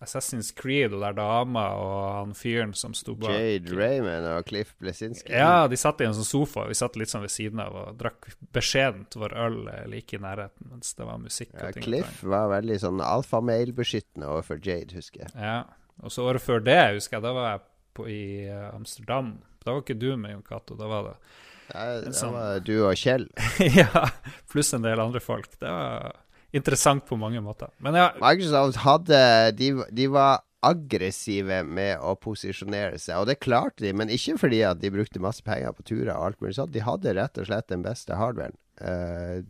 Assassin's 0.00 0.48
Creed 0.56 0.94
og 0.96 1.02
der 1.04 1.12
dama 1.18 1.66
og 1.76 1.96
han 2.16 2.30
fyren 2.36 2.72
som 2.74 2.94
sto 2.96 3.12
bak 3.20 3.34
Jade 3.36 3.74
Raymond 3.76 4.28
og 4.30 4.46
Cliff 4.48 4.72
Blesinski. 4.80 5.34
ja, 5.36 5.66
de 5.68 5.76
satt 5.76 6.00
i 6.00 6.06
en 6.08 6.16
sånn 6.16 6.24
sofa. 6.28 6.64
Vi 6.70 6.76
satt 6.78 6.96
litt 6.96 7.12
sånn 7.12 7.26
ved 7.26 7.34
siden 7.34 7.60
av 7.60 7.76
og 7.76 7.98
drakk 8.00 8.30
beskjedent 8.56 9.18
vår 9.20 9.36
øl 9.44 9.58
like 9.92 10.16
i 10.16 10.22
nærheten 10.24 10.72
mens 10.72 10.96
det 10.96 11.04
var 11.04 11.20
musikk. 11.20 11.52
og 11.52 11.66
Ja, 11.66 11.74
ting. 11.76 11.84
Cliff 11.84 12.22
var 12.24 12.48
veldig 12.54 12.80
sånn 12.80 13.04
alfamailbeskyttende 13.04 14.32
overfor 14.32 14.62
Jade, 14.64 14.96
husker 14.96 15.26
jeg. 15.26 15.34
Ja. 15.36 15.60
Og 16.00 16.14
så 16.14 16.24
året 16.24 16.40
før 16.40 16.64
det, 16.64 16.80
husker 16.96 17.18
jeg, 17.18 17.26
da 17.28 17.36
var 17.36 17.50
jeg 17.50 17.64
på, 17.92 18.08
i 18.08 18.22
eh, 18.48 18.68
Amsterdam. 18.72 19.34
Da 19.64 19.74
var 19.74 19.84
ikke 19.84 19.98
du 20.00 20.10
med, 20.16 20.34
Jon 20.34 20.44
Cato. 20.46 20.76
Da 20.78 20.88
var 20.90 21.08
det 21.08 21.14
Ja, 21.70 21.86
det 22.02 22.14
Da 22.16 22.30
var 22.34 22.60
du 22.66 22.74
og 22.82 22.94
Kjell. 22.98 23.28
Ja, 23.80 24.06
pluss 24.50 24.72
en 24.74 24.86
del 24.86 25.00
andre 25.02 25.22
folk. 25.22 25.50
Det 25.60 25.68
var 25.70 26.16
interessant 26.56 27.06
på 27.06 27.18
mange 27.20 27.42
måter. 27.44 27.70
Men 27.78 27.98
ja, 27.98 28.08
Microsoft 28.22 28.80
hadde 28.82 29.20
de, 29.58 29.74
de 29.94 30.08
var 30.10 30.40
aggressive 30.66 31.62
med 31.64 32.02
å 32.04 32.16
posisjonere 32.20 32.98
seg, 33.00 33.22
og 33.22 33.30
det 33.30 33.38
klarte 33.40 33.84
de, 33.86 33.94
men 33.96 34.10
ikke 34.12 34.34
fordi 34.42 34.58
at 34.68 34.80
de 34.82 34.90
brukte 34.92 35.22
masse 35.22 35.44
penger 35.46 35.72
på 35.72 35.86
turer 35.88 36.10
og 36.12 36.26
alt 36.26 36.42
mulig 36.42 36.56
sånt. 36.58 36.74
De 36.74 36.82
hadde 36.84 37.14
rett 37.16 37.40
og 37.40 37.48
slett 37.48 37.70
den 37.72 37.84
beste 37.86 38.18
hardwaren. 38.18 38.58
Uh, 38.80 39.40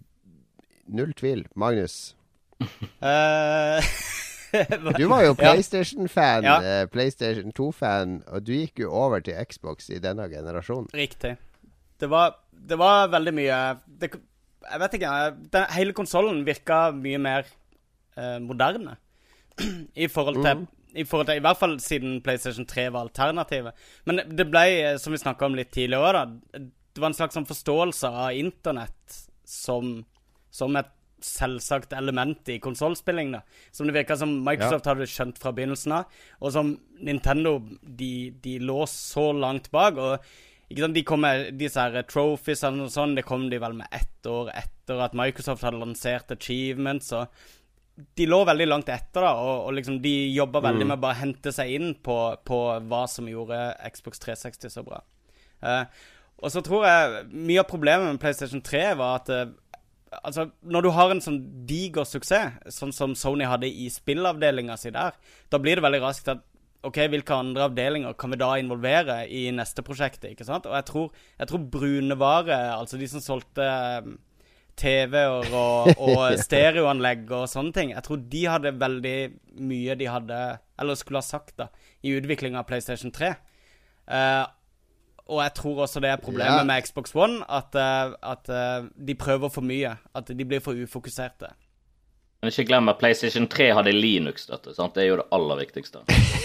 null 0.86 1.14
tvil. 1.18 1.46
Magnus, 1.58 2.12
Eh, 3.00 3.90
du 4.98 5.04
var 5.10 5.22
jo 5.24 5.34
PlayStation-fan, 5.38 6.44
Ja. 6.44 6.56
eh, 6.62 6.86
PlayStation 6.90 7.52
2-fan, 7.56 8.22
og 8.28 8.44
du 8.46 8.52
gikk 8.56 8.82
jo 8.84 8.90
over 8.92 9.20
til 9.24 9.34
Xbox 9.46 9.90
i 9.90 9.98
denne 10.02 10.26
generasjonen. 10.32 10.88
Riktig. 10.94 11.36
Det 12.00 12.08
var, 12.10 12.34
det 12.52 12.78
var 12.80 13.08
veldig 13.12 13.34
mye 13.36 13.60
det, 14.00 14.10
Jeg 14.70 14.80
vet 14.80 14.94
ikke. 14.98 15.14
Den, 15.52 15.66
hele 15.76 15.92
konsollen 15.96 16.42
virka 16.46 16.90
mye 16.96 17.18
mer 17.20 17.46
eh, 18.16 18.38
moderne. 18.40 18.96
I 19.96 20.06
forhold 20.08 20.42
til 20.44 20.66
I 20.96 21.04
forhold 21.06 21.26
til, 21.28 21.36
i 21.38 21.44
hvert 21.44 21.58
fall 21.60 21.76
siden 21.80 22.20
PlayStation 22.24 22.66
3 22.66 22.88
var 22.92 23.04
alternativet. 23.06 23.72
Men 24.04 24.22
det- 24.26 24.48
ble, 24.50 24.64
eh, 24.82 24.96
som 24.98 25.12
vi 25.12 25.18
snakka 25.22 25.46
om 25.46 25.54
litt 25.54 25.70
tidligere, 25.72 26.12
da, 26.24 26.58
det 26.90 26.98
var 27.00 27.12
en 27.12 27.14
slags 27.14 27.36
sånn 27.38 27.46
forståelse 27.46 28.08
av 28.10 28.32
internett 28.34 29.20
som, 29.46 30.00
som 30.50 30.74
et 30.76 30.88
selvsagt 31.26 31.94
element 31.96 32.48
i 32.52 32.58
konsollspilling. 32.62 33.34
Som 33.72 33.88
det 33.88 33.96
virka 33.96 34.16
som 34.18 34.38
Microsoft 34.46 34.88
hadde 34.90 35.08
skjønt 35.10 35.40
fra 35.40 35.52
begynnelsen 35.56 35.96
av, 36.00 36.20
og 36.40 36.54
som 36.54 36.74
Nintendo 37.00 37.58
de, 37.82 38.30
de 38.42 38.58
lå 38.62 38.82
så 38.90 39.30
langt 39.36 39.70
bak. 39.74 39.98
og 39.98 40.70
ikke 40.70 40.84
sant, 40.84 40.94
De 40.94 41.06
kom 41.06 41.24
med 41.24 41.54
disse 41.58 41.82
her 41.82 42.06
trophies 42.06 42.62
og 42.66 42.84
sånn, 42.92 43.16
det 43.18 43.26
kom 43.26 43.48
de 43.50 43.58
vel 43.62 43.74
med 43.80 43.90
ett 43.90 44.26
år 44.30 44.52
etter 44.54 45.00
at 45.02 45.16
Microsoft 45.18 45.66
hadde 45.66 45.82
lansert 45.82 46.30
achievements. 46.36 47.12
og 47.12 47.26
de 48.16 48.26
lå 48.28 48.38
veldig 48.48 48.66
langt 48.68 48.88
etter, 48.88 49.24
da, 49.24 49.34
og, 49.36 49.66
og 49.66 49.74
liksom 49.76 49.98
de 50.00 50.14
jobba 50.32 50.62
veldig 50.70 50.86
med 50.86 50.96
å 50.96 51.02
bare 51.02 51.20
hente 51.20 51.52
seg 51.52 51.74
inn 51.74 51.90
på, 52.00 52.16
på 52.46 52.60
hva 52.88 53.02
som 53.10 53.28
gjorde 53.28 53.58
Xbox 53.92 54.22
360 54.22 54.72
så 54.72 54.84
bra. 54.86 55.02
Uh, 55.60 55.84
og 56.40 56.52
så 56.54 56.62
tror 56.64 56.86
jeg 56.88 57.24
mye 57.34 57.60
av 57.60 57.68
problemet 57.68 58.08
med 58.08 58.20
PlayStation 58.22 58.62
3 58.64 58.84
var 58.96 59.18
at 59.18 59.30
eh, 59.34 59.50
Altså, 60.10 60.48
når 60.66 60.82
du 60.82 60.90
har 60.96 61.12
en 61.12 61.22
sånn 61.22 61.40
diger 61.68 62.06
suksess, 62.08 62.56
sånn 62.74 62.94
som 62.94 63.12
Sony 63.14 63.46
hadde 63.46 63.68
i 63.70 63.86
spillavdelinga 63.92 64.74
si 64.80 64.90
der, 64.94 65.14
da 65.52 65.60
blir 65.62 65.78
det 65.78 65.84
veldig 65.86 66.00
raskt 66.02 66.32
at 66.32 66.42
OK, 66.88 66.96
hvilke 67.12 67.36
andre 67.36 67.66
avdelinger 67.68 68.16
kan 68.18 68.32
vi 68.32 68.38
da 68.40 68.54
involvere 68.56 69.20
i 69.28 69.44
neste 69.52 69.84
prosjektet, 69.84 70.30
ikke 70.32 70.46
sant? 70.48 70.66
Og 70.66 70.74
jeg 70.78 70.86
tror, 70.88 71.08
jeg 71.36 71.50
tror 71.50 71.66
brunevare, 71.74 72.58
altså 72.72 72.96
de 73.00 73.08
som 73.10 73.20
solgte 73.20 73.66
eh, 73.66 74.08
TV-er 74.80 75.52
og, 75.52 75.90
og 76.00 76.22
stereoanlegg 76.46 77.28
og 77.36 77.44
sånne 77.52 77.76
ting, 77.76 77.92
jeg 77.92 78.06
tror 78.06 78.22
de 78.32 78.46
hadde 78.48 78.78
veldig 78.80 79.18
mye 79.60 79.98
de 80.00 80.08
hadde 80.08 80.40
Eller 80.80 80.96
skulle 80.96 81.20
ha 81.20 81.26
sagt, 81.26 81.58
da, 81.60 81.68
i 82.00 82.14
utviklinga 82.16 82.62
av 82.62 82.68
PlayStation 82.70 83.12
3. 83.12 83.34
Eh, 84.08 84.44
og 85.30 85.40
jeg 85.44 85.54
tror 85.54 85.82
også 85.86 86.00
det 86.02 86.10
er 86.10 86.20
problemet 86.20 86.58
Ja. 86.60 86.64
med 86.66 86.82
Xbox 86.86 87.14
One, 87.14 87.40
at, 87.48 87.74
eh, 87.78 88.12
at 88.34 88.48
eh, 88.50 88.88
de 89.06 89.14
prøver 89.14 89.48
for 89.54 89.62
mye. 89.62 89.94
At 90.14 90.26
de 90.34 90.44
blir 90.44 90.60
for 90.60 90.74
ufokuserte. 90.74 91.52
Men 92.42 92.50
ikke 92.52 92.64
glem 92.70 92.88
at 92.88 92.98
PlayStation 92.98 93.46
3 93.52 93.70
hadde 93.76 93.92
Linux-støtte. 93.92 94.74
sant? 94.74 94.94
Det 94.96 95.02
er 95.04 95.08
jo 95.12 95.16
det 95.20 95.28
aller 95.36 95.58
viktigste. 95.60 96.00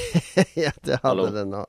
ja, 0.65 0.71
det 0.85 0.99
hadde 1.01 1.07
Hallo. 1.07 1.29
det 1.31 1.47
nå. 1.47 1.63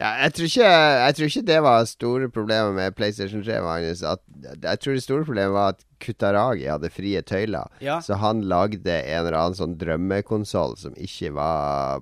Ja, 0.00 0.08
jeg 0.24 0.32
tror, 0.34 0.46
ikke, 0.48 0.68
jeg 0.72 1.14
tror 1.18 1.26
ikke 1.28 1.42
det 1.50 1.58
var 1.62 1.84
store 1.84 2.28
problemet 2.32 2.72
med 2.78 2.94
PlayStation 2.96 3.42
3. 3.44 3.58
Magnus. 3.62 4.00
At, 4.02 4.22
jeg 4.64 4.80
tror 4.80 4.96
det 4.96 5.02
store 5.04 5.26
problemet 5.28 5.52
var 5.52 5.74
at 5.74 5.84
Kutaragi 6.00 6.64
hadde 6.72 6.90
frie 6.90 7.20
tøyler. 7.28 7.68
Ja. 7.84 7.98
Så 8.00 8.16
han 8.18 8.40
lagde 8.48 8.80
en 8.88 9.26
eller 9.26 9.36
annen 9.36 9.58
sånn 9.60 9.76
drømmekonsoll 9.78 10.78
som 10.80 10.96
ikke 10.96 11.34
var 11.36 12.00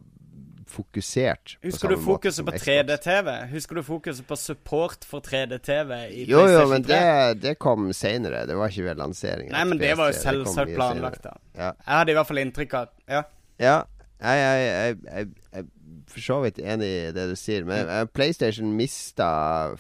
fokusert. 0.71 1.57
på 1.61 1.69
Husker 1.69 1.93
du 1.93 1.97
samme 1.97 2.01
måte 2.01 2.07
fokuset 2.07 2.39
som 2.39 2.49
på 2.49 2.55
3D-TV? 2.65 3.31
Husker 3.53 3.81
du 3.81 3.83
fokuset 3.87 4.29
på 4.29 4.39
support 4.41 5.07
for 5.09 5.27
3D-TV 5.27 5.97
i 6.09 6.25
Jo, 6.31 6.45
jo, 6.51 6.65
men 6.71 6.87
det, 6.87 7.03
det 7.43 7.57
kom 7.63 7.91
seinere. 7.97 8.47
Det 8.49 8.59
var 8.59 8.73
ikke 8.73 8.89
ved 8.89 9.03
lanseringen. 9.03 9.53
Nei, 9.57 9.65
men 9.69 9.83
det 9.83 9.97
var 10.01 10.13
jo 10.13 10.21
selvsagt 10.21 10.75
planlagt, 10.77 11.25
da. 11.27 11.37
Ja. 11.55 11.73
Jeg 11.75 11.97
hadde 11.97 12.15
i 12.15 12.21
hvert 12.21 12.31
fall 12.31 12.45
inntrykk 12.47 12.79
av 12.81 12.95
Ja. 13.11 13.27
Ja, 13.61 13.77
jeg, 14.21 14.41
jeg, 14.41 14.65
jeg, 14.65 14.97
jeg, 15.05 15.33
jeg 15.53 15.65
er 15.65 15.69
for 16.11 16.25
så 16.25 16.37
vidt 16.45 16.59
enig 16.59 16.89
i 16.89 17.13
det 17.15 17.27
du 17.31 17.37
sier, 17.39 17.65
men 17.69 17.89
eh, 17.91 18.05
PlayStation 18.11 18.73
mista 18.77 19.31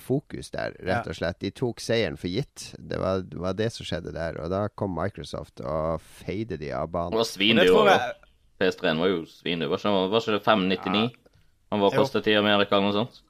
fokus 0.00 0.52
der, 0.54 0.76
rett 0.86 1.08
og 1.10 1.16
slett. 1.18 1.40
De 1.42 1.52
tok 1.54 1.82
seieren 1.82 2.18
for 2.20 2.30
gitt. 2.30 2.70
Det 2.78 3.00
var, 3.02 3.24
det 3.26 3.40
var 3.40 3.56
det 3.58 3.70
som 3.74 3.88
skjedde 3.88 4.14
der. 4.16 4.38
Og 4.42 4.50
da 4.52 4.66
kom 4.78 4.94
Microsoft 4.96 5.62
og 5.64 6.02
feide 6.22 6.60
de 6.60 6.72
av 6.76 6.90
banen. 6.92 7.18
Og 7.18 7.26
det 7.26 7.50
de 7.58 7.70
tror 7.70 7.90
jeg 7.92 8.29
PS3-en 8.60 9.02
var 9.02 9.10
jo 9.10 9.24
svindyr. 9.28 9.70
Var 9.72 9.82
ikke, 9.82 9.96
var 10.12 10.22
ikke 10.22 10.36
det 10.36 10.44
599? 10.46 11.02
Han 11.70 11.82
var 11.84 11.96
kostet 11.96 12.30
i 12.30 12.38
Amerika 12.38 12.76
eller 12.76 12.90
noe 12.90 12.98
sånt. 13.02 13.20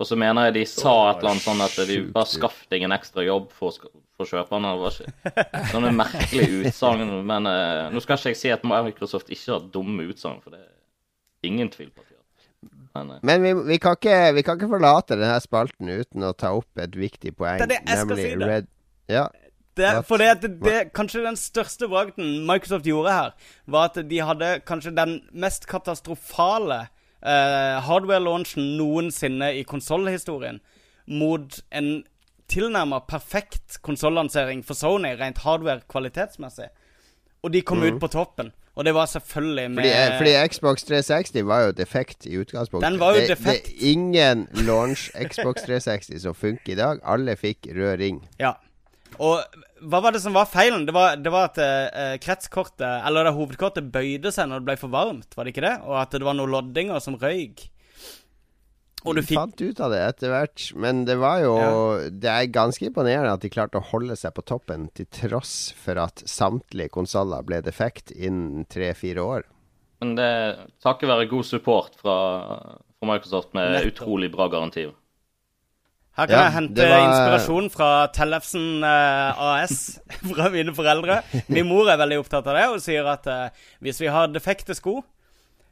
Og 0.00 0.08
så 0.08 0.16
mener 0.16 0.48
jeg 0.48 0.54
de 0.56 0.62
sa 0.70 0.92
et 1.10 1.18
eller 1.20 1.34
annet 1.34 1.44
sånn 1.44 1.58
at 1.60 1.74
de 1.90 1.96
bare 2.14 2.28
skaff 2.30 2.62
deg 2.72 2.86
en 2.86 2.94
ekstra 2.96 3.24
jobb 3.26 3.50
for, 3.52 3.76
for 4.16 4.30
kjøperne. 4.30 4.70
Det 4.72 4.84
var 4.86 4.94
ikke 4.96 5.64
sånne 5.74 5.90
merkelige 5.98 6.62
utsagn. 6.62 7.12
Men 7.28 7.48
uh, 7.50 7.90
nå 7.92 8.00
skal 8.00 8.16
ikke 8.16 8.32
jeg 8.32 8.40
si 8.40 8.52
at 8.54 8.64
Microsoft 8.64 9.28
ikke 9.28 9.58
har 9.58 9.66
dumme 9.74 10.06
utsagn, 10.08 10.40
for 10.40 10.56
det 10.56 10.62
er 10.62 11.50
ingen 11.50 11.68
tvil 11.74 11.90
på 11.92 12.00
at 12.00 12.08
de 12.08 12.16
har. 12.16 12.70
Men 12.96 13.12
eh, 13.12 13.20
Men 13.28 13.44
vi, 13.44 13.52
vi, 13.74 13.78
kan 13.82 13.98
ikke, 13.98 14.16
vi 14.38 14.46
kan 14.46 14.56
ikke 14.56 14.70
forlate 14.72 15.20
denne 15.20 15.36
spalten 15.44 15.92
uten 15.92 16.24
å 16.26 16.32
ta 16.32 16.54
opp 16.56 16.80
et 16.80 16.96
viktig 16.96 17.34
poeng, 17.36 17.60
Det 17.60 17.68
det 17.74 17.82
nemlig 17.90 18.24
si 18.24 18.32
det. 18.40 18.48
Red 18.54 18.72
Ja, 19.10 19.26
Det, 19.78 19.90
for 20.08 20.18
det, 20.18 20.42
det, 20.42 20.50
det, 20.64 20.78
kanskje 20.96 21.22
den 21.24 21.38
største 21.38 21.88
bragden 21.88 22.46
Microsoft 22.46 22.88
gjorde 22.88 23.12
her, 23.14 23.34
var 23.70 23.90
at 23.90 24.00
de 24.10 24.18
hadde 24.26 24.48
kanskje 24.66 24.92
den 24.96 25.20
mest 25.32 25.68
katastrofale 25.70 26.80
eh, 27.22 27.78
hardware-launchen 27.86 28.74
noensinne 28.80 29.52
i 29.56 29.62
konsollhistorien, 29.62 30.60
mot 31.06 31.60
en 31.70 32.02
tilnærma 32.50 33.04
perfekt 33.08 33.78
konsollansering 33.86 34.64
for 34.66 34.74
Sony, 34.74 35.14
rent 35.20 35.44
hardware-kvalitetsmessig. 35.46 36.70
Og 37.42 37.54
de 37.54 37.62
kom 37.62 37.82
ut 37.86 38.00
på 38.02 38.10
toppen. 38.12 38.50
Og 38.78 38.84
det 38.84 38.94
var 38.94 39.06
selvfølgelig 39.06 39.70
med 39.70 39.82
Fordi, 39.82 39.88
eh, 39.88 40.18
fordi 40.18 40.48
Xbox 40.48 40.82
360 40.88 41.46
var 41.46 41.60
jo 41.60 41.70
defekt 41.70 42.26
i 42.26 42.36
utgangspunktet. 42.38 42.90
Den 42.90 43.00
var 43.00 43.14
jo 43.14 43.20
det, 43.20 43.28
defekt. 43.28 43.66
Det 43.66 43.74
er 43.76 43.92
ingen 43.92 44.48
launch 44.52 45.10
Xbox 45.28 45.62
360 45.66 46.22
som 46.22 46.34
funker 46.34 46.72
i 46.72 46.76
dag. 46.76 47.00
Alle 47.04 47.36
fikk 47.36 47.66
rød 47.76 47.98
ring. 47.98 48.28
Ja. 48.38 48.52
Og 49.20 49.58
hva 49.92 50.00
var 50.00 50.14
det 50.14 50.22
som 50.22 50.32
var 50.32 50.48
feilen? 50.48 50.86
Det 50.88 50.94
var, 50.96 51.18
det 51.20 51.32
var 51.32 51.50
at 51.50 51.58
eh, 51.60 52.14
kretskortet, 52.22 52.86
eller 53.04 53.26
det 53.28 53.34
hovedkortet, 53.36 53.90
bøyde 53.92 54.32
seg 54.32 54.48
når 54.48 54.62
det 54.62 54.68
ble 54.70 54.78
for 54.80 54.92
varmt, 54.94 55.36
var 55.36 55.44
det 55.44 55.52
ikke 55.52 55.66
det? 55.66 55.76
Og 55.84 55.98
at 56.00 56.16
det 56.16 56.24
var 56.24 56.38
noen 56.38 56.54
loddinger 56.54 57.02
som 57.04 57.18
røyk. 57.20 57.66
Og 59.00 59.16
du 59.16 59.22
fikk 59.24 59.38
fant 59.38 59.62
ut 59.62 59.78
av 59.80 59.92
det 59.94 60.00
etter 60.04 60.32
hvert, 60.32 60.64
men 60.76 61.06
det 61.08 61.14
var 61.20 61.38
jo 61.40 61.54
Det 62.12 62.28
er 62.28 62.50
ganske 62.52 62.84
imponerende 62.84 63.32
at 63.32 63.40
de 63.40 63.48
klarte 63.52 63.80
å 63.80 63.86
holde 63.92 64.16
seg 64.18 64.34
på 64.36 64.44
toppen 64.44 64.90
til 64.96 65.08
tross 65.08 65.72
for 65.76 66.00
at 66.02 66.20
samtlige 66.28 66.92
konsoller 66.92 67.44
ble 67.46 67.62
defekt 67.64 68.12
innen 68.12 68.66
tre-fire 68.68 69.24
år. 69.24 69.46
Men 70.04 70.16
det 70.16 70.26
er 70.26 70.60
takket 70.84 71.08
være 71.08 71.28
god 71.32 71.48
support 71.48 71.96
fra, 72.00 72.16
fra 72.96 73.08
Microsoft 73.08 73.54
med 73.56 73.72
Nettopp. 73.72 73.92
utrolig 73.94 74.30
bra 74.32 74.48
garantier. 74.52 74.92
Her 76.18 76.26
kan 76.26 76.34
Ja, 76.36 76.42
jeg 76.48 76.52
hente 76.56 76.88
var- 76.90 77.04
inspirasjon 77.06 77.70
fra 77.70 77.90
Tellefsen 78.12 78.82
eh, 78.84 79.44
AS, 79.46 80.00
fra 80.34 80.48
mine 80.52 80.74
foreldre. 80.74 81.20
Min 81.48 81.68
mor 81.70 81.88
er 81.92 82.00
veldig 82.00 82.18
opptatt 82.24 82.46
av 82.50 82.58
det 82.58 82.66
og 82.72 82.82
sier 82.82 83.06
at 83.12 83.26
eh, 83.30 83.48
hvis 83.80 84.00
vi 84.02 84.10
har 84.10 84.26
defekte 84.34 84.74
sko, 84.76 84.98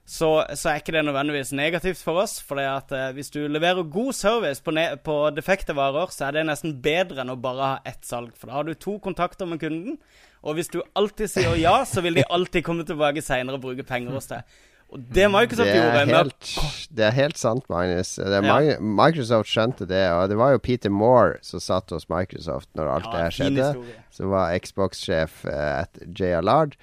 så, 0.08 0.28
så 0.56 0.70
er 0.70 0.78
ikke 0.80 0.94
det 0.94 1.02
nødvendigvis 1.04 1.50
negativt 1.52 2.00
for 2.00 2.22
oss. 2.22 2.38
For 2.40 2.62
at 2.62 2.94
eh, 2.96 3.10
hvis 3.18 3.28
du 3.34 3.42
leverer 3.50 3.82
god 3.92 4.14
service 4.16 4.62
på, 4.64 4.72
på 5.04 5.18
defekte 5.36 5.74
varer, 5.76 6.08
så 6.14 6.28
er 6.30 6.38
det 6.38 6.46
nesten 6.48 6.78
bedre 6.86 7.20
enn 7.26 7.34
å 7.34 7.36
bare 7.36 7.72
ha 7.74 7.82
ett 7.84 8.06
salg. 8.08 8.30
For 8.38 8.48
da 8.48 8.60
har 8.60 8.64
du 8.70 8.72
to 8.78 8.96
kontakter 9.04 9.44
med 9.50 9.60
kunden, 9.60 9.98
og 10.46 10.54
hvis 10.56 10.70
du 10.72 10.78
alltid 10.96 11.28
sier 11.34 11.58
ja, 11.60 11.80
så 11.84 12.00
vil 12.06 12.14
de 12.16 12.24
alltid 12.30 12.62
komme 12.64 12.86
tilbake 12.88 13.20
seinere 13.26 13.58
og 13.58 13.66
bruke 13.66 13.84
penger 13.84 14.14
hos 14.16 14.30
deg. 14.30 14.46
Og 14.88 15.02
det 15.12 15.26
Microsoft 15.28 15.68
Det 15.68 15.74
gjorde 15.76 16.04
helt, 16.08 16.46
det 16.96 17.04
er 17.04 17.12
helt 17.12 17.36
sant, 17.36 17.66
Magnus. 17.68 18.14
Det 18.16 18.38
Ja. 18.44 18.78
Microsoft 18.80 19.50
skjønte 19.52 19.86
det, 19.86 20.06
og 20.12 20.30
det 20.30 20.38
var 20.40 20.54
jo 20.54 20.62
Peter 20.64 20.88
Moore 20.90 21.36
som 21.42 21.60
satt 21.60 21.92
hos 21.92 22.08
Microsoft 22.08 22.70
når 22.74 22.94
alt 22.94 23.10
det 23.12 23.20
her 23.20 23.36
skjedde. 23.36 23.68
Som 24.10 24.30
var 24.32 24.56
Xbox-sjef 24.56 25.44
eh, 25.44 25.82
at 25.82 26.00
J. 26.08 26.32
Allard. 26.38 26.78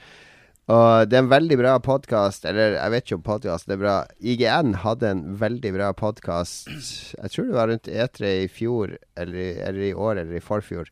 Og 0.65 1.09
det 1.09 1.17
er 1.17 1.21
en 1.21 1.29
veldig 1.29 1.57
bra 1.59 1.75
podkast, 1.77 2.45
eller 2.49 2.73
jeg 2.77 2.91
vet 2.93 3.05
ikke 3.05 3.17
om 3.19 3.25
podkast 3.25 3.69
er 3.69 3.77
bra. 3.77 3.95
IGN 4.17 4.73
hadde 4.81 5.11
en 5.13 5.25
veldig 5.37 5.73
bra 5.75 5.91
podkast, 5.93 6.69
jeg 7.13 7.33
tror 7.33 7.45
det 7.49 7.57
var 7.57 7.69
rundt 7.69 7.89
E3 7.89 8.31
i 8.45 8.47
fjor, 8.49 8.95
eller, 9.17 9.59
eller 9.67 9.81
i 9.85 9.93
år, 9.93 10.21
eller 10.23 10.39
i 10.39 10.41
forfjor. 10.41 10.89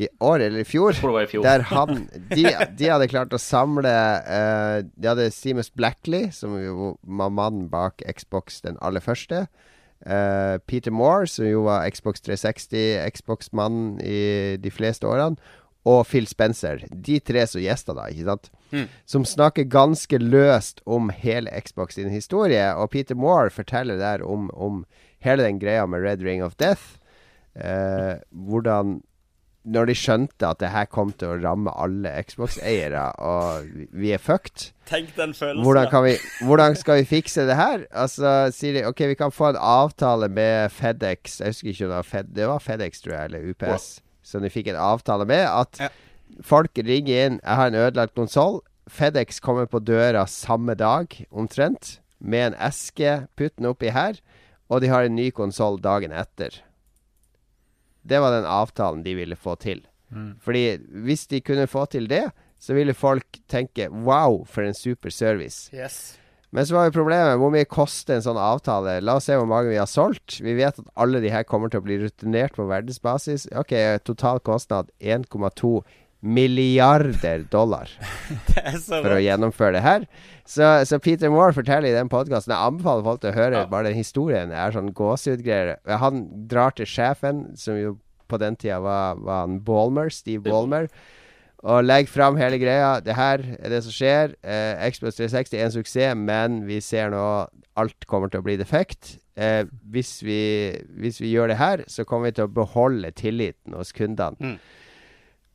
I 0.00 0.08
år 0.24 0.40
eller 0.40 0.62
i 0.62 0.64
fjor? 0.64 0.96
I 0.96 1.26
fjor. 1.28 1.44
Der 1.44 1.66
han 1.68 2.06
De, 2.32 2.46
de 2.78 2.88
hadde 2.88 3.10
klart 3.12 3.34
å 3.36 3.40
samle 3.40 3.92
uh, 4.24 4.78
De 4.80 5.10
hadde 5.10 5.28
Seamus 5.34 5.68
Blackley, 5.74 6.30
som 6.32 6.56
jo 6.60 6.94
var 7.02 7.34
mannen 7.34 7.68
bak 7.72 8.04
Xbox 8.16 8.62
den 8.64 8.80
aller 8.80 9.04
første. 9.04 9.46
Uh, 10.02 10.56
Peter 10.66 10.90
Moore, 10.90 11.28
som 11.30 11.46
jo 11.46 11.66
var 11.68 11.84
Xbox 11.92 12.24
360, 12.24 13.02
Xbox-mannen 13.18 14.00
i 14.02 14.56
de 14.62 14.72
fleste 14.72 15.06
årene. 15.06 15.36
Og 15.84 16.04
Phil 16.06 16.28
Spencer. 16.30 16.84
De 16.94 17.18
tre 17.18 17.42
som 17.50 17.58
gjester, 17.62 17.96
da, 17.98 18.06
ikke 18.06 18.28
sant? 18.28 18.50
Som 19.04 19.24
snakker 19.26 19.66
ganske 19.66 20.18
løst 20.22 20.78
om 20.86 21.10
hele 21.10 21.50
Xbox 21.66 21.98
sin 21.98 22.12
historie. 22.12 22.68
Og 22.78 22.92
Peter 22.94 23.18
Moore 23.18 23.50
forteller 23.50 23.98
der 23.98 24.22
om, 24.22 24.46
om 24.54 24.84
hele 25.26 25.42
den 25.42 25.58
greia 25.58 25.84
med 25.90 26.06
Red 26.06 26.22
Ring 26.22 26.42
of 26.46 26.54
Death. 26.62 27.00
Uh, 27.58 28.22
hvordan 28.30 29.00
når 29.64 29.86
de 29.86 29.94
skjønte 29.94 30.48
at 30.48 30.58
det 30.58 30.70
her 30.72 30.84
kom 30.90 31.12
til 31.12 31.28
å 31.28 31.36
ramme 31.42 31.70
alle 31.78 32.10
Xbox-eiere, 32.26 33.12
og 33.22 33.66
vi- 33.92 34.10
er 34.12 34.18
fucked 34.18 34.72
Tenk 34.86 35.14
den 35.16 35.32
følelsen. 35.32 35.62
hvordan, 35.62 35.90
kan 35.90 36.04
vi, 36.04 36.16
hvordan 36.42 36.74
skal 36.76 36.96
vi 37.00 37.04
fikse 37.04 37.46
det 37.46 37.54
her? 37.56 37.86
Altså 37.94 38.50
sier 38.52 38.72
de 38.74 38.84
OK, 38.88 38.98
vi 39.06 39.14
kan 39.14 39.30
få 39.30 39.50
en 39.50 39.56
avtale 39.60 40.28
med 40.28 40.70
FedEx 40.72 41.38
Jeg 41.40 41.46
husker 41.54 41.68
ikke 41.70 41.84
om 41.84 41.90
det 41.90 41.96
var 41.96 42.02
Fed, 42.02 42.34
Det 42.34 42.46
var 42.48 42.58
FedEx, 42.58 43.00
tror 43.00 43.12
jeg, 43.14 43.24
eller 43.24 43.50
UPS. 43.52 44.00
Som 44.22 44.42
de 44.42 44.48
fikk 44.50 44.68
en 44.68 44.76
avtale 44.76 45.24
med. 45.26 45.46
At 45.46 45.78
Ja. 45.80 45.88
folk 46.42 46.70
ringer 46.76 47.26
inn 47.26 47.40
'Jeg 47.44 47.54
har 47.56 47.66
en 47.66 47.74
ødelagt 47.74 48.14
konsoll'. 48.14 48.60
FedEx 48.88 49.40
kommer 49.40 49.66
på 49.66 49.78
døra 49.84 50.26
samme 50.26 50.74
dag, 50.74 51.26
omtrent, 51.32 52.00
med 52.20 52.52
en 52.52 52.54
eske. 52.60 53.28
Putt 53.36 53.56
den 53.58 53.66
oppi 53.66 53.90
her. 53.90 54.14
Og 54.70 54.80
de 54.80 54.88
har 54.88 55.02
en 55.04 55.14
ny 55.16 55.30
konsoll 55.30 55.78
dagen 55.80 56.10
etter. 56.12 56.50
Det 58.02 58.20
var 58.22 58.34
den 58.34 58.48
avtalen 58.48 59.04
de 59.04 59.14
ville 59.18 59.38
få 59.38 59.56
til. 59.62 59.84
Fordi 60.44 60.76
hvis 61.06 61.26
de 61.30 61.40
kunne 61.40 61.66
få 61.70 61.86
til 61.88 62.08
det, 62.10 62.26
så 62.62 62.74
ville 62.74 62.94
folk 62.94 63.40
tenke 63.48 63.88
'wow, 63.88 64.44
for 64.46 64.62
en 64.62 64.74
super 64.74 65.10
service'. 65.10 65.72
Yes. 65.74 66.18
Men 66.52 66.66
så 66.66 66.74
var 66.74 66.84
jo 66.84 66.90
problemet 67.00 67.38
hvor 67.40 67.50
mye 67.50 67.64
koster 67.64 68.18
en 68.18 68.24
sånn 68.24 68.36
avtale. 68.36 69.00
La 69.00 69.16
oss 69.16 69.24
se 69.24 69.38
hvor 69.40 69.48
mange 69.48 69.70
vi 69.72 69.80
har 69.80 69.88
solgt. 69.88 70.36
Vi 70.44 70.52
vet 70.52 70.78
at 70.78 70.90
alle 71.00 71.22
de 71.24 71.30
her 71.32 71.46
kommer 71.48 71.72
til 71.72 71.80
å 71.80 71.86
bli 71.86 71.96
rutinert 72.02 72.58
på 72.58 72.68
verdensbasis. 72.68 73.46
Ok, 73.56 73.72
total 74.04 74.38
kostnad 74.44 74.90
1,2 75.00 75.80
milliarder 76.22 77.44
dollar 77.50 77.90
for 78.86 79.14
å 79.16 79.20
gjennomføre 79.22 79.74
det 79.76 79.82
her. 79.84 80.04
Så, 80.46 80.66
så 80.88 80.98
Peter 81.02 81.30
Moore 81.30 81.54
forteller 81.54 81.90
i 81.90 81.96
den 81.96 82.10
podkasten 82.10 82.52
Jeg 82.54 82.68
anbefaler 82.70 83.04
folk 83.06 83.20
til 83.22 83.30
å 83.32 83.36
høre 83.36 83.62
Ja. 83.62 83.66
bare 83.70 83.90
den 83.90 83.98
historien. 83.98 84.52
Er 84.54 84.74
sånn 84.74 84.92
gåsehudgreier. 84.94 85.76
Han 86.02 86.24
drar 86.50 86.74
til 86.78 86.86
sjefen, 86.86 87.44
som 87.58 87.78
jo 87.78 87.96
på 88.30 88.38
den 88.40 88.56
tida 88.56 88.78
var, 88.82 89.18
var 89.20 89.42
han 89.46 89.58
Ballmer, 89.66 90.08
Steve 90.14 90.42
Ballmer, 90.46 90.86
og 91.62 91.84
legger 91.84 92.10
fram 92.10 92.38
hele 92.40 92.58
greia. 92.58 92.96
Det 93.04 93.14
her 93.14 93.42
er 93.60 93.70
det 93.74 93.82
som 93.84 93.92
skjer. 93.94 94.32
Eh, 94.42 94.86
Xbox 94.90 95.18
360 95.20 95.58
er 95.58 95.66
en 95.68 95.74
suksess, 95.76 96.16
men 96.18 96.62
vi 96.66 96.80
ser 96.82 97.12
nå 97.12 97.24
alt 97.78 98.06
kommer 98.10 98.32
til 98.32 98.42
å 98.42 98.46
bli 98.46 98.56
defekt. 98.60 99.16
Eh, 99.36 99.62
hvis, 99.92 100.16
vi, 100.26 100.40
hvis 101.02 101.20
vi 101.22 101.30
gjør 101.34 101.52
det 101.52 101.58
her, 101.60 101.84
så 101.88 102.04
kommer 102.08 102.30
vi 102.30 102.38
til 102.40 102.48
å 102.48 102.54
beholde 102.56 103.12
tilliten 103.16 103.76
hos 103.78 103.92
kundene. 103.96 104.36
Mm. 104.40 104.58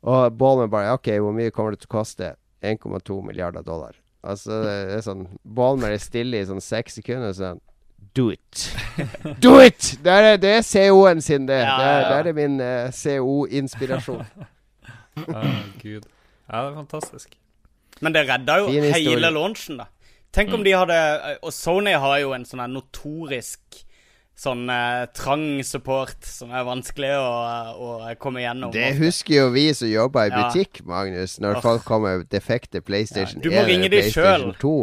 Og 0.02 0.38
Ballmer 0.38 0.68
bare 0.72 0.94
OK, 0.98 1.10
hvor 1.24 1.34
mye 1.36 1.54
kommer 1.54 1.74
det 1.74 1.84
til 1.84 1.90
å 1.92 1.98
koste? 2.00 2.36
1,2 2.66 3.22
milliarder 3.26 3.66
dollar. 3.66 3.96
Altså, 4.26 4.62
det 4.66 4.98
er 4.98 5.04
sånn 5.06 5.26
Ballmer 5.44 5.94
er 5.94 6.02
stille 6.02 6.42
i 6.42 6.48
sånn 6.48 6.62
seks 6.64 6.98
sekunder 7.00 7.32
og 7.32 7.38
sånn 7.38 7.64
Do 8.18 8.32
it! 8.34 8.64
Do 9.44 9.58
it! 9.62 9.98
Det 10.04 10.14
er, 10.14 10.38
det 10.42 10.54
er 10.60 10.64
CO-en 10.66 11.22
sin, 11.22 11.46
det. 11.50 11.60
Ja, 11.62 11.76
det, 11.78 11.86
er, 11.86 12.00
ja, 12.00 12.08
ja. 12.10 12.22
det 12.26 12.32
er 12.32 12.38
min 12.38 12.56
uh, 12.62 12.88
CO-inspirasjon. 12.94 14.24
oh, 15.28 15.60
Gud. 15.84 16.08
Ja, 16.48 16.64
det 16.64 16.72
er 16.72 16.74
fantastisk. 16.80 17.38
Men 18.02 18.16
det 18.16 18.26
redda 18.30 18.58
jo 18.64 18.72
hele 18.74 19.30
launchen, 19.34 19.82
da. 19.82 19.90
Tenk 20.34 20.54
om 20.54 20.64
de 20.66 20.74
hadde 20.76 20.98
Og 21.46 21.54
Sony 21.56 21.94
har 21.98 22.18
jo 22.22 22.34
en 22.36 22.46
sånn 22.46 22.66
notorisk 22.74 23.80
sånn 24.38 24.68
eh, 24.70 25.08
trang 25.18 25.64
support 25.66 26.22
som 26.30 26.52
er 26.54 26.62
vanskelig 26.68 27.10
å, 27.18 27.30
å 27.74 27.88
komme 28.22 28.44
gjennom. 28.44 28.70
Det 28.76 28.92
husker 29.00 29.34
jo 29.40 29.46
vi 29.56 29.64
som 29.74 29.90
jobba 29.90 30.28
i 30.28 30.30
Ja. 30.30 30.44
butikk, 30.46 30.84
Magnus, 30.86 31.40
når 31.42 31.56
Åh. 31.58 31.62
folk 31.66 31.84
kommer 31.88 32.20
med 32.20 32.28
defekte 32.30 32.84
PlayStation 32.86 33.42
Ja, 33.42 33.48
du 33.48 33.50
må 33.56 33.64
1 33.64 33.68
ringe 33.72 33.88
eller 33.88 33.96
PlayStation 33.96 34.54
selv. 34.54 34.60
2. 34.62 34.74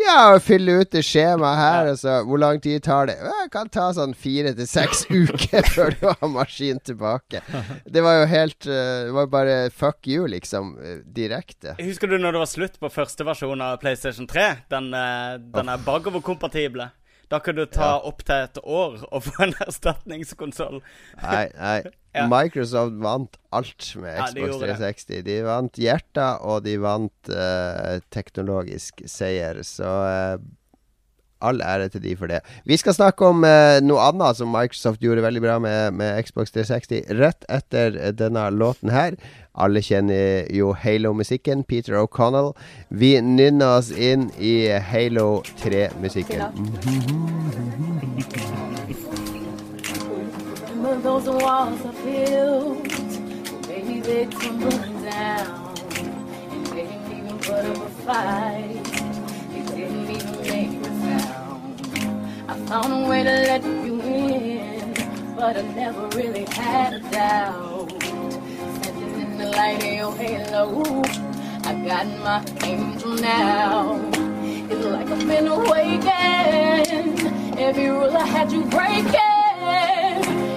Ja, 0.00 0.16
og 0.34 0.40
fylle 0.42 0.78
ut 0.80 0.90
det 0.96 1.02
skjemaet 1.04 1.58
her, 1.60 1.90
og 1.92 1.98
så 2.00 2.14
Hvor 2.24 2.40
lang 2.40 2.60
tid 2.64 2.82
tar 2.82 3.06
det? 3.06 3.18
Ja, 3.20 3.34
Det 3.44 3.52
kan 3.52 3.68
ta 3.68 3.90
sånn 3.92 4.14
fire 4.16 4.54
til 4.56 4.66
seks 4.66 5.04
uker 5.10 5.68
før 5.74 5.92
du 6.00 6.06
har 6.08 6.28
maskin 6.32 6.80
tilbake. 6.80 7.42
Det 7.84 8.02
var 8.02 8.22
jo 8.22 8.26
helt 8.32 8.66
eh, 8.66 9.04
Det 9.10 9.12
var 9.12 9.26
bare 9.26 9.58
fuck 9.70 10.08
you, 10.08 10.24
liksom. 10.26 10.72
eh, 10.80 10.98
Direkte. 11.04 11.76
Husker 11.84 12.08
du 12.08 12.16
når 12.16 12.32
det 12.32 12.42
var 12.46 12.50
slutt 12.50 12.80
på 12.80 12.88
første 12.90 13.24
versjon 13.28 13.60
av 13.60 13.76
PlayStation 13.84 14.26
3? 14.26 14.48
Den, 14.72 14.88
eh, 14.96 15.36
den 15.52 15.68
er 15.68 15.84
bakoverkompatible. 15.84 16.88
Da 17.32 17.40
kan 17.40 17.56
du 17.56 17.64
ta 17.64 17.94
opptil 18.04 18.44
et 18.44 18.58
år 18.60 18.98
og 19.08 19.24
få 19.24 19.46
en 19.46 19.54
erstatningskonsoll. 19.64 20.80
Nei, 21.24 21.48
nei. 21.56 21.80
Ja. 22.12 22.26
Microsoft 22.28 22.98
vant 23.00 23.38
alt 23.56 23.86
med 23.96 24.18
Xbox 24.18 24.34
gjorde 24.36 24.66
det. 24.68 24.74
360. 24.76 25.20
De 25.24 25.36
vant 25.46 25.78
hjerter, 25.80 26.42
og 26.44 26.58
de 26.66 26.74
vant 26.76 27.30
uh, 27.32 28.02
teknologisk 28.12 29.00
seier. 29.08 29.62
Så 29.64 29.88
uh, 29.88 30.42
all 31.40 31.64
ære 31.64 31.88
til 31.94 32.04
de 32.04 32.12
for 32.20 32.28
det. 32.28 32.42
Vi 32.68 32.76
skal 32.76 32.98
snakke 32.98 33.30
om 33.32 33.40
uh, 33.48 33.80
noe 33.80 34.04
annet 34.10 34.42
som 34.42 34.52
Microsoft 34.52 35.00
gjorde 35.00 35.24
veldig 35.24 35.40
bra 35.46 35.56
med, 35.64 35.96
med 35.96 36.20
Xbox 36.28 36.52
360 36.52 37.16
rett 37.16 37.48
etter 37.48 37.96
denne 38.20 38.44
låten 38.52 38.92
her. 38.92 39.16
Alle 39.54 39.82
kjenner 39.84 40.46
jo 40.50 40.72
Halo-musikken. 40.72 41.64
Peter 41.64 41.98
O'Connell. 42.00 42.52
Vi 42.88 43.20
nynner 43.20 43.76
oss 43.78 43.90
inn 43.90 44.30
i 44.38 44.68
Halo 44.80 45.42
3-musikken. 45.60 46.42
But 50.82 51.02
those 51.02 51.28
walls. 51.28 51.80
I 62.48 62.54
found 62.66 62.92
a 62.92 63.08
way 63.08 63.22
to 63.22 63.30
let 63.30 63.64
you 63.64 64.00
in, 64.00 64.94
but 65.36 65.56
I 65.56 65.62
never 65.74 66.08
really 66.16 66.44
had 66.44 66.94
a 66.94 67.00
doubt. 67.10 67.92
Of 69.54 69.84
your 69.84 70.12
halo, 70.16 70.82
I 71.64 71.74
got 71.86 72.06
my 72.24 72.42
angel 72.66 73.14
now. 73.16 74.00
It's 74.42 74.84
like 74.86 75.06
I've 75.08 75.26
been 75.26 75.46
awakened. 75.46 77.20
Every 77.58 77.88
rule 77.88 78.16
I 78.16 78.24
had 78.26 78.50
you 78.50 78.64
breaking. 78.64 79.14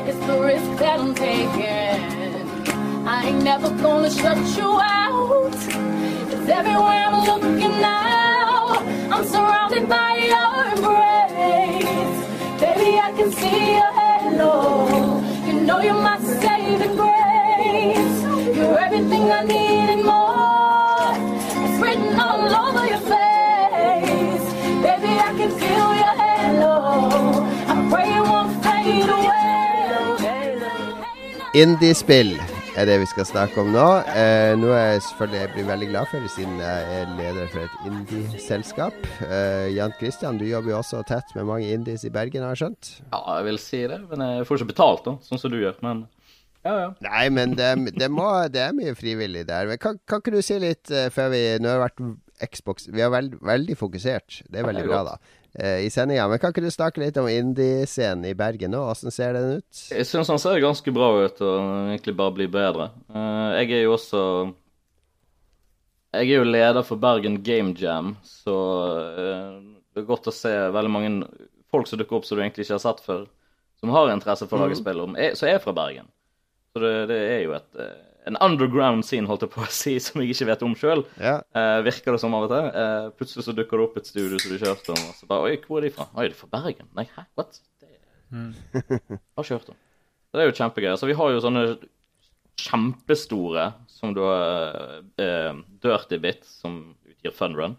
It's 0.08 0.26
the 0.26 0.40
risk 0.40 0.80
that 0.80 1.00
I'm 1.00 1.14
taking. 1.14 3.08
I 3.08 3.28
ain't 3.28 3.44
never 3.44 3.70
gonna 3.70 4.10
shut 4.10 4.38
you 4.58 4.80
out. 4.82 5.54
It's 5.54 6.50
everywhere 6.50 7.06
I'm 7.08 7.26
looking 7.26 7.80
now. 7.82 8.78
I'm 9.12 9.26
surrounded 9.28 9.88
by 9.88 10.16
your 10.34 10.66
embrace. 10.74 12.18
Baby, 12.60 12.98
I 13.00 13.12
can 13.16 13.32
see 13.32 13.76
your 13.76 13.94
halo. 13.94 15.22
You 15.46 15.62
know 15.62 15.80
you're 15.82 15.94
my 15.94 16.18
saving 16.20 16.96
grace. 16.96 18.25
You're 18.56 18.80
everything 18.80 19.26
I 19.32 19.44
need 19.44 19.90
and 19.96 20.04
more. 20.06 21.12
It's 21.66 21.78
written 21.82 22.18
all 22.18 22.48
over 22.64 22.86
your 22.88 23.04
face. 23.14 24.46
Baby, 24.86 25.12
I 25.28 25.32
can 25.40 25.52
feel 25.62 25.90
your 26.02 26.16
halo. 26.24 26.76
I 27.68 27.76
pray 27.92 28.10
it 28.16 28.26
won't 28.32 28.54
fade 28.64 29.10
away. 29.18 29.36
Indiespill 31.54 32.34
er 32.76 32.88
det 32.88 32.98
vi 33.00 33.06
skal 33.12 33.28
snakke 33.28 33.60
om 33.60 33.74
nå. 33.76 33.86
Eh, 34.16 34.56
noe 34.60 34.80
jeg 34.80 35.04
selvfølgelig 35.10 35.52
blir 35.54 35.70
veldig 35.74 35.92
glad 35.92 36.10
for, 36.12 36.32
siden 36.32 36.58
jeg 36.64 36.98
er 37.02 37.14
leder 37.20 37.52
for 37.52 37.68
et 37.68 37.92
indieselskap. 37.92 38.98
Eh, 39.28 39.76
Jan 39.76 39.96
Christian, 40.00 40.40
du 40.40 40.48
jobber 40.48 40.74
jo 40.74 40.82
også 40.82 41.04
tett 41.08 41.32
med 41.36 41.48
mange 41.52 41.72
indies 41.76 42.04
i 42.08 42.12
Bergen, 42.12 42.44
har 42.44 42.56
jeg 42.56 42.64
skjønt? 42.66 42.98
Ja, 43.12 43.22
jeg 43.38 43.52
vil 43.52 43.60
si 43.64 43.84
det, 43.88 44.02
men 44.10 44.28
jeg 44.28 44.48
får 44.48 44.62
ikke 44.62 44.74
betalt, 44.74 45.08
da, 45.08 45.20
sånn 45.28 45.44
som 45.44 45.52
du 45.52 45.60
gjør. 45.60 45.80
Men 45.84 46.08
ja, 46.66 46.74
ja. 46.82 46.90
Nei, 47.06 47.24
men 47.30 47.54
det, 47.56 47.70
det, 48.00 48.10
må, 48.12 48.26
det 48.52 48.62
er 48.66 48.76
mye 48.76 48.96
frivillig 48.98 49.46
der. 49.48 49.68
Men 49.70 49.78
kan, 49.82 50.00
kan 50.10 50.20
ikke 50.24 50.34
du 50.36 50.42
si 50.46 50.58
litt 50.60 50.90
uh, 50.92 51.08
før 51.14 51.30
vi 51.36 51.42
Nå 51.62 51.70
har 51.76 51.84
vært 51.86 52.02
Xbox 52.52 52.90
Vi 52.92 53.00
har 53.06 53.12
veld, 53.14 53.38
veldig 53.46 53.78
fokusert. 53.80 54.42
Det 54.50 54.60
er 54.60 54.66
veldig 54.68 54.82
det 54.84 54.90
er 54.90 54.92
bra, 54.92 55.04
da. 55.08 55.36
eh, 55.56 55.86
I 55.86 55.92
sendinga. 55.94 56.26
Men 56.28 56.42
kan 56.42 56.52
ikke 56.52 56.66
du 56.66 56.72
snakke 56.74 57.00
litt 57.06 57.16
om 57.22 57.30
indie-scenen 57.32 58.26
i 58.28 58.34
Bergen 58.36 58.74
nå? 58.76 58.82
Åssen 58.92 59.14
ser 59.16 59.38
den 59.38 59.62
ut? 59.62 59.84
Jeg 59.94 60.10
syns 60.10 60.28
den 60.34 60.42
ser 60.44 60.60
ganske 60.64 60.92
bra 60.98 61.12
ut, 61.22 61.40
og 61.46 61.56
egentlig 61.94 62.18
bare 62.20 62.36
blir 62.42 62.52
bedre. 62.52 62.90
Eh, 63.14 63.62
jeg 63.62 63.78
er 63.78 63.86
jo 63.86 63.94
også 63.96 64.24
Jeg 66.16 66.30
er 66.32 66.42
jo 66.42 66.50
leder 66.50 66.84
for 66.88 67.00
Bergen 67.00 67.42
Game 67.44 67.74
Jam, 67.80 68.14
så 68.24 68.54
det 69.16 70.02
er 70.04 70.08
godt 70.08 70.28
å 70.32 70.34
se 70.36 70.52
veldig 70.76 70.92
mange 70.92 71.10
folk 71.72 71.88
som 71.90 72.00
dukker 72.00 72.20
opp 72.20 72.28
som 72.28 72.38
du 72.40 72.44
egentlig 72.44 72.64
ikke 72.68 72.78
har 72.78 72.84
sett 72.86 73.02
før, 73.04 73.26
som 73.80 73.92
har 73.96 74.12
interesse 74.14 74.48
for 74.48 74.60
å 74.60 74.66
lage 74.68 74.78
spill, 74.80 75.02
om, 75.04 75.16
er- 75.20 75.36
som 75.36 75.50
er 75.52 75.60
fra 75.64 75.74
Bergen. 75.76 76.08
Så 76.76 76.84
det, 76.84 76.94
det 77.08 77.22
er 77.32 77.42
jo 77.46 77.56
et 77.56 77.80
eh, 77.80 77.96
en 78.26 78.38
underground 78.42 79.06
scene, 79.06 79.30
holdt 79.30 79.46
jeg 79.46 79.54
på 79.54 79.62
å 79.64 79.72
si, 79.72 79.96
som 80.04 80.22
jeg 80.22 80.34
ikke 80.34 80.50
vet 80.50 80.66
om 80.66 80.76
sjøl. 80.78 81.06
Ja. 81.22 81.38
Eh, 81.56 81.80
virker 81.86 82.16
det 82.16 82.22
som 82.24 82.36
av 82.38 82.48
og 82.48 82.54
til. 82.54 82.70
Eh, 82.82 83.10
plutselig 83.20 83.46
så 83.48 83.56
dukker 83.56 83.80
det 83.80 83.88
opp 83.88 84.00
et 84.02 84.10
studio 84.10 84.40
som 84.42 84.54
du 84.54 84.60
kjørte 84.62 84.96
om. 84.96 85.02
Og 85.12 85.18
så 85.20 85.30
bare 85.30 85.52
Oi, 85.52 85.58
hvor 85.68 85.80
er 85.80 85.88
de 85.88 85.94
fra? 85.96 86.10
Oi, 86.18 86.28
de 86.28 86.34
er 86.34 86.40
fra 86.40 86.52
Bergen? 86.58 86.90
Nei, 86.98 87.08
hæ? 87.16 87.28
What? 87.38 87.62
Det 87.86 87.92
har 88.82 89.46
ikke 89.46 89.60
hørt 89.60 89.76
om. 89.76 89.78
Så 89.78 90.40
det 90.40 90.44
er 90.44 90.50
jo 90.50 90.58
kjempegøy. 90.58 90.92
Så 91.00 91.10
vi 91.10 91.18
har 91.20 91.32
jo 91.32 91.44
sånne 91.44 91.66
kjempestore 92.66 93.70
som 93.92 94.16
du 94.16 94.24
har 94.26 95.04
eh, 95.22 95.62
Dirty 95.84 96.20
Bit, 96.24 96.48
som 96.50 96.80
utgir 97.06 97.36
Fun 97.36 97.56
Run. 97.58 97.78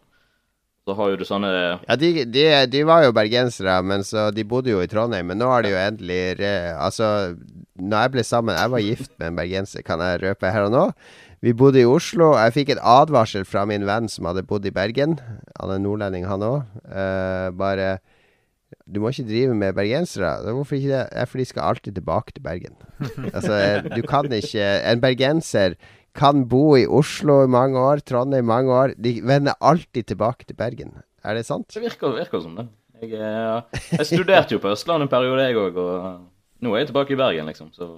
Så 0.86 0.94
har 0.94 1.08
jo 1.10 1.18
du 1.18 1.26
sånne 1.26 1.48
Ja, 1.82 1.96
de, 1.98 2.10
de, 2.30 2.42
de 2.70 2.80
var 2.86 3.02
jo 3.02 3.14
bergensere, 3.14 3.80
men 3.82 4.04
så 4.06 4.28
de 4.30 4.44
bodde 4.46 4.70
jo 4.70 4.78
i 4.84 4.86
Trondheim. 4.86 5.26
Men 5.26 5.40
nå 5.42 5.48
har 5.50 5.66
de 5.66 5.72
jo 5.72 5.80
endelig 5.82 6.36
re, 6.38 6.52
Altså, 6.78 7.34
når 7.74 8.04
jeg 8.04 8.12
ble 8.14 8.24
sammen 8.26 8.54
Jeg 8.54 8.70
var 8.70 8.84
gift 8.84 9.10
med 9.18 9.32
en 9.32 9.40
bergenser, 9.40 9.82
kan 9.86 10.04
jeg 10.04 10.22
røpe 10.22 10.52
her 10.54 10.68
og 10.68 10.74
nå. 10.76 10.84
Vi 11.42 11.52
bodde 11.58 11.82
i 11.82 11.88
Oslo. 11.90 12.32
Jeg 12.38 12.54
fikk 12.54 12.70
et 12.76 12.84
advarsel 12.86 13.44
fra 13.44 13.66
min 13.68 13.84
venn 13.86 14.06
som 14.10 14.30
hadde 14.30 14.46
bodd 14.46 14.64
i 14.66 14.72
Bergen. 14.74 15.18
Han 15.58 15.74
er 15.74 15.82
nordlending, 15.82 16.24
han 16.30 16.46
òg. 16.46 16.62
bare 17.58 17.98
Du 18.86 19.02
må 19.02 19.10
ikke 19.10 19.26
drive 19.26 19.58
med 19.58 19.74
bergensere. 19.74 20.38
Hvorfor 20.46 20.78
ikke 20.78 20.94
det? 20.94 21.26
For 21.28 21.42
de 21.42 21.50
skal 21.50 21.66
alltid 21.66 21.98
tilbake 21.98 22.32
til 22.32 22.46
Bergen. 22.46 22.78
altså, 23.34 23.82
du 23.90 24.02
kan 24.06 24.30
ikke 24.32 24.70
En 24.86 25.02
bergenser 25.02 25.74
kan 26.16 26.44
bo 26.48 26.76
i 26.78 26.86
Oslo 26.86 27.42
i 27.44 27.50
mange 27.50 27.80
år, 27.80 28.02
Trondheim 28.06 28.44
i 28.44 28.48
mange 28.48 28.72
år. 28.72 28.94
De 29.00 29.18
vender 29.26 29.56
alltid 29.60 30.08
tilbake 30.12 30.48
til 30.48 30.56
Bergen. 30.58 30.94
Er 31.26 31.38
det 31.38 31.46
sant? 31.48 31.68
Det 31.74 31.82
virker, 31.82 32.14
virker 32.16 32.42
som 32.42 32.56
det. 32.58 32.66
Jeg, 33.02 33.12
eh, 33.12 33.80
jeg 33.98 34.06
studerte 34.08 34.56
jo 34.56 34.62
på 34.62 34.72
Østlandet 34.72 35.06
en 35.08 35.12
periode, 35.12 35.44
jeg 35.44 35.58
òg, 35.60 35.76
og 35.76 36.64
nå 36.64 36.72
er 36.72 36.84
jeg 36.84 36.92
tilbake 36.92 37.12
i 37.12 37.18
Bergen, 37.20 37.50
liksom. 37.50 37.72
Så 37.76 37.90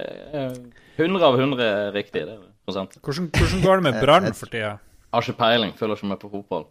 eh, 0.00 0.54
100 0.96 1.26
av 1.26 1.36
100 1.36 1.66
er 1.66 1.92
riktig. 1.92 2.24
det 2.24 2.38
er 2.38 2.46
prosent. 2.64 2.96
Hvordan, 3.02 3.28
hvordan 3.34 3.66
går 3.66 3.82
det 3.82 3.86
med 3.90 4.00
Brann 4.00 4.32
for 4.32 4.52
tida? 4.52 4.78
Har 5.12 5.22
ikke 5.26 5.38
peiling, 5.38 5.76
følger 5.78 6.00
ikke 6.00 6.10
med 6.14 6.22
på 6.22 6.32
fotball. 6.32 6.64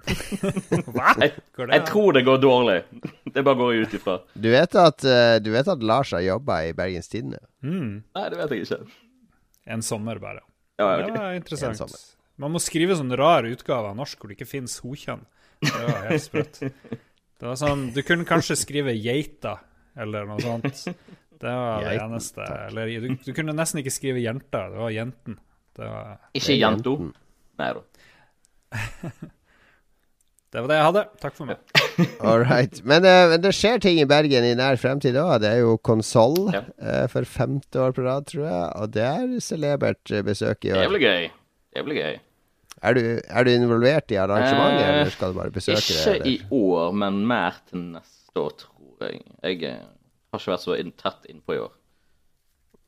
Hva? 0.94 1.12
Jeg, 1.18 1.32
jeg 1.58 1.82
tror 1.88 2.14
det 2.14 2.22
går 2.24 2.38
dårlig. 2.40 2.78
Det 3.34 3.42
bare 3.44 3.58
går 3.58 3.72
jeg 3.74 3.88
ut 3.88 3.94
ifra. 3.98 4.16
Du 4.38 4.48
vet 4.52 4.76
at, 4.78 5.04
eh, 5.04 5.36
du 5.42 5.50
vet 5.52 5.68
at 5.68 5.82
Lars 5.82 6.14
har 6.14 6.22
jobba 6.24 6.62
i 6.68 6.74
Bergens 6.76 7.10
Tidende? 7.10 7.42
Mm, 7.66 8.02
Nei, 8.16 8.28
det 8.30 8.38
vet 8.38 8.54
jeg 8.54 8.68
ikke. 8.68 8.84
En 9.66 9.82
sommer, 9.82 10.18
bare. 10.22 10.40
Ja, 10.80 10.96
Det 10.96 11.12
var 11.12 11.34
interessant. 11.36 12.16
Man 12.40 12.54
må 12.54 12.60
skrive 12.62 12.96
sånn 12.96 13.12
rar 13.16 13.44
utgave 13.44 13.90
av 13.90 13.96
norsk 13.98 14.18
hvor 14.18 14.30
det 14.30 14.38
ikke 14.38 14.48
fins 14.48 14.78
hokjønn. 14.80 15.26
Det 15.60 15.72
var 15.76 16.06
helt 16.08 16.24
sprøtt. 16.24 16.60
Det 17.40 17.48
var 17.48 17.56
sånn, 17.60 17.90
Du 17.92 18.00
kunne 18.02 18.24
kanskje 18.28 18.56
skrive 18.56 18.94
'geita' 18.96 19.58
eller 19.96 20.24
noe 20.28 20.40
sånt. 20.40 20.84
Det 21.40 21.52
var 21.56 21.84
det 21.84 21.94
eneste. 22.00 22.46
Eller 22.68 23.00
du, 23.00 23.14
du 23.24 23.32
kunne 23.36 23.52
nesten 23.56 23.80
ikke 23.80 23.92
skrive 23.92 24.20
'jenta'. 24.20 24.66
Det 24.72 24.80
var 24.80 24.90
'jenten'. 24.92 25.38
Det 25.76 25.84
var, 25.88 26.18
Ikke 26.36 26.56
'janto'? 26.56 26.96
Nei 27.60 27.70
da. 27.76 27.82
det 30.52 30.60
var 30.60 30.68
det 30.68 30.76
jeg 30.80 30.88
hadde. 30.88 31.04
Takk 31.20 31.36
for 31.36 31.48
meg. 31.48 31.79
All 32.20 32.40
right. 32.44 32.80
Men, 32.84 33.04
uh, 33.04 33.28
men 33.32 33.40
det 33.44 33.52
skjer 33.56 33.80
ting 33.82 33.98
i 34.02 34.06
Bergen 34.08 34.44
i 34.46 34.54
nær 34.58 34.78
fremtid 34.80 35.16
òg. 35.20 35.40
Det 35.42 35.50
er 35.54 35.60
jo 35.62 35.76
konsoll 35.86 36.36
Ja. 36.54 36.62
uh, 36.82 37.06
for 37.12 37.24
femte 37.28 37.80
år 37.80 37.92
på 37.96 38.04
rad, 38.06 38.26
tror 38.30 38.46
jeg. 38.46 38.66
Og 38.80 38.90
det 38.96 39.04
er 39.06 39.36
celebert 39.44 40.12
eh, 40.14 40.22
besøk 40.26 40.64
i 40.64 40.72
Det 40.74 40.78
år. 40.86 40.90
blir 40.94 41.04
gøy. 41.06 41.30
Det 41.76 41.84
blir 41.86 42.00
gøy. 42.00 42.18
Er 42.82 42.94
du, 42.96 43.02
er 43.28 43.44
du 43.44 43.50
involvert 43.52 44.10
i 44.14 44.16
arrangementet, 44.16 44.80
Eh, 44.86 44.94
eller 45.00 45.10
skal 45.12 45.32
du 45.34 45.38
bare 45.38 45.50
besøke 45.52 45.82
Ikke 45.84 46.14
det? 46.24 46.30
i 46.32 46.36
år, 46.50 46.92
men 46.96 47.20
mer 47.28 47.58
til 47.68 47.82
neste 47.92 48.40
år, 48.40 48.54
tror 48.62 49.04
jeg. 49.10 49.20
Jeg 49.42 49.60
har 49.60 50.38
ikke 50.38 50.52
vært 50.54 50.64
så 50.64 50.76
tett 51.04 51.28
innpå 51.28 51.54
i 51.58 51.60
år. 51.60 51.72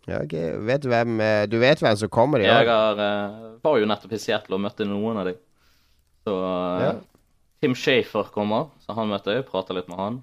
Ja, 0.09 0.18
ok. 0.24 0.32
vet 0.66 0.82
du, 0.82 0.88
hvem, 0.90 1.20
du 1.46 1.59
vet 1.62 1.78
hvem 1.78 1.96
som 1.96 2.09
kommer 2.11 2.40
i 2.42 2.48
år? 2.48 2.64
Jeg 2.64 2.66
har, 2.72 3.03
var 3.62 3.78
jo 3.78 3.86
nettopp 3.86 4.12
i 4.16 4.18
Seattle 4.18 4.57
og 4.57 4.64
møtte 4.64 4.86
noen 4.88 5.20
av 5.20 5.28
dem. 5.30 5.36
Så 6.26 6.32
Ja. 6.82 6.92
Tim 7.62 7.74
Shafer 7.78 8.26
kommer, 8.34 8.72
så 8.82 8.96
han 8.98 9.10
møtte 9.12 9.36
jeg. 9.36 9.46
Prata 9.46 9.74
litt 9.76 9.86
med 9.90 10.00
han. 10.00 10.16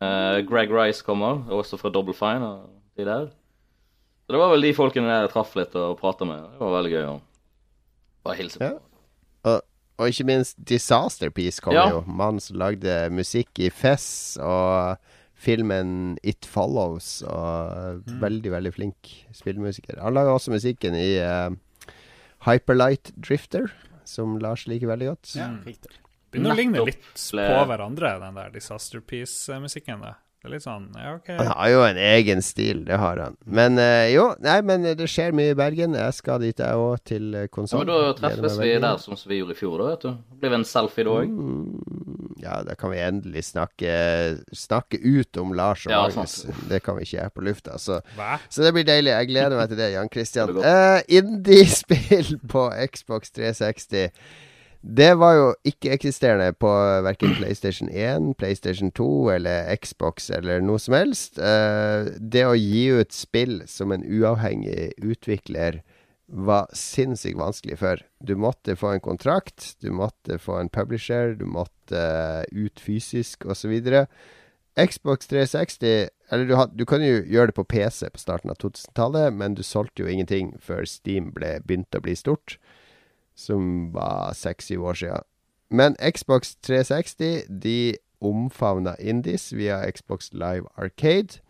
Uh, 0.00 0.40
Greg 0.48 0.72
Rice 0.72 1.04
kommer, 1.04 1.42
også 1.52 1.76
fra 1.80 1.92
Double 1.92 2.16
Fine. 2.16 2.48
og 2.48 2.72
de 2.96 3.04
der. 3.04 3.26
Så 4.26 4.32
det 4.34 4.40
var 4.40 4.50
vel 4.54 4.64
de 4.64 4.72
folkene 4.74 5.12
jeg 5.12 5.30
traff 5.34 5.52
litt 5.58 5.74
og 5.78 5.98
prata 6.00 6.26
med. 6.26 6.46
Det 6.56 6.62
var 6.64 6.72
veldig 6.78 6.92
gøy 6.94 7.04
å 7.10 7.16
bare 8.26 8.38
hilse 8.40 8.58
på. 8.58 8.70
Ja. 8.70 8.78
Og, 9.46 9.60
og 10.00 10.08
ikke 10.10 10.26
minst 10.26 10.56
Disaster 10.66 11.30
Piece 11.30 11.60
kommer 11.62 11.78
Ja. 11.78 11.90
jo. 11.94 12.00
Mannen 12.08 12.40
som 12.42 12.56
lagde 12.58 12.96
musikk 13.14 13.60
i 13.62 13.68
Fess 13.70 14.38
og 14.40 14.96
filmen 15.36 16.16
It 16.24 16.48
Follows. 16.48 17.20
Og 17.28 18.02
veldig, 18.24 18.50
veldig 18.56 18.72
flink 18.74 19.12
spillmusiker. 19.36 20.00
Han 20.02 20.16
lager 20.16 20.32
også 20.34 20.56
musikken 20.56 20.96
i 20.98 21.20
uh, 21.20 21.52
Hyperlight 22.48 23.12
Drifter, 23.20 23.68
som 24.08 24.38
Lars 24.42 24.66
liker 24.66 24.90
veldig 24.90 25.12
godt. 25.12 25.36
Ja, 25.36 25.52
riktig. 25.68 25.92
Begynner 26.32 26.52
å 26.52 26.56
ligne 26.58 26.84
litt 26.84 27.02
ble- 27.32 27.48
på 27.48 27.64
hverandre, 27.70 28.14
den 28.20 28.34
der 28.34 28.50
Disaster 28.54 29.00
Piece-musikken. 29.00 30.00
Det 30.06 30.50
er 30.50 30.52
litt 30.52 30.62
sånn 30.62 30.84
Ja, 30.94 31.14
OK. 31.16 31.28
Han 31.40 31.46
har 31.48 31.68
jo 31.72 31.80
en 31.88 31.96
egen 31.98 32.42
stil, 32.44 32.84
det 32.86 32.98
har 33.02 33.16
han. 33.18 33.36
Men 33.46 33.78
uh, 33.80 34.04
jo, 34.12 34.28
nei, 34.44 34.60
men 34.62 34.82
det 34.94 35.08
skjer 35.10 35.32
mye 35.34 35.54
i 35.54 35.58
Bergen. 35.58 35.96
Jeg 35.98 36.14
skal 36.14 36.38
dit, 36.44 36.58
jeg 36.62 36.76
òg, 36.78 37.00
til 37.08 37.34
konsert. 37.50 37.80
Ja, 37.80 37.84
men 37.86 38.12
Da 38.12 38.12
treffes 38.20 38.58
vi 38.60 38.74
der 38.78 39.00
sånn 39.02 39.18
som 39.18 39.30
vi 39.32 39.40
gjorde 39.40 39.56
i 39.56 39.58
fjor, 39.58 39.78
da, 39.82 39.88
vet 39.94 40.04
du. 40.06 40.36
Blir 40.42 40.52
vi 40.54 40.58
en 40.60 40.68
selfie 40.68 41.04
da 41.08 41.16
òg. 41.16 41.32
Mm, 41.32 42.12
Ja, 42.44 42.58
da 42.62 42.74
kan 42.78 42.90
vi 42.92 42.98
endelig 43.00 43.42
snakke, 43.48 43.90
snakke 44.54 44.98
ut 45.02 45.38
om 45.40 45.54
Lars 45.56 45.86
og 45.88 45.90
Ja, 45.94 46.02
Magnus. 46.04 46.34
sant. 46.44 46.68
Det 46.68 46.82
kan 46.84 46.98
vi 47.00 47.06
ikke 47.08 47.22
her 47.24 47.30
på 47.32 47.42
lufta. 47.42 47.78
Så, 47.80 48.02
så 48.52 48.62
det 48.62 48.74
blir 48.76 48.84
deilig. 48.86 49.14
Jeg 49.16 49.30
gleder 49.32 49.56
meg 49.56 49.70
til 49.72 49.78
det, 49.80 49.88
Jan 49.94 50.10
Christian. 50.12 50.52
Uh, 50.60 51.00
Indiespill 51.08 52.36
på 52.52 52.68
Xbox 52.92 53.32
360. 53.34 54.10
Det 54.86 55.16
var 55.18 55.32
jo 55.34 55.46
ikke-eksisterende 55.66 56.52
på 56.62 56.70
verken 57.02 57.32
PlayStation 57.34 57.88
1, 57.90 58.36
PlayStation 58.38 58.92
2 58.94 59.08
eller 59.34 59.74
Xbox 59.82 60.30
eller 60.30 60.62
noe 60.62 60.78
som 60.78 60.94
helst. 60.94 61.40
Eh, 61.42 62.06
det 62.22 62.44
å 62.46 62.54
gi 62.54 62.84
ut 62.94 63.10
spill 63.14 63.64
som 63.66 63.90
en 63.90 64.06
uavhengig 64.06 64.92
utvikler 65.02 65.80
var 66.26 66.70
sinnssykt 66.74 67.38
vanskelig 67.40 67.80
før. 67.82 68.04
Du 68.22 68.36
måtte 68.38 68.78
få 68.78 68.94
en 68.94 69.02
kontrakt, 69.02 69.74
du 69.82 69.90
måtte 69.90 70.38
få 70.38 70.60
en 70.60 70.70
publisher, 70.70 71.34
du 71.34 71.46
måtte 71.50 71.98
eh, 71.98 72.46
ut 72.54 72.78
fysisk 72.78 73.46
osv. 73.50 73.74
Xbox 74.76 75.26
360 75.26 76.08
Eller 76.30 76.46
du, 76.46 76.54
had, 76.58 76.72
du 76.78 76.84
kan 76.86 77.02
jo 77.02 77.24
gjøre 77.24 77.50
det 77.50 77.58
på 77.58 77.64
PC 77.64 78.10
på 78.10 78.22
starten 78.22 78.50
av 78.50 78.58
2000-tallet, 78.62 79.34
men 79.34 79.54
du 79.54 79.62
solgte 79.66 80.02
jo 80.02 80.10
ingenting 80.10 80.54
før 80.62 80.86
Steam 80.86 81.32
ble, 81.34 81.56
begynte 81.66 81.98
å 81.98 82.06
bli 82.06 82.14
stort, 82.18 82.58
som 83.36 83.92
var 83.94 84.32
seks-syv 84.34 84.84
år 84.90 84.94
siden. 85.02 85.24
Men 85.70 85.96
Xbox 86.00 86.54
360 86.62 87.46
de 87.62 87.96
omfavna 88.24 88.94
indies 88.98 89.50
via 89.52 89.82
Xbox 89.90 90.32
Live 90.32 90.66
Arcade. 90.76 91.40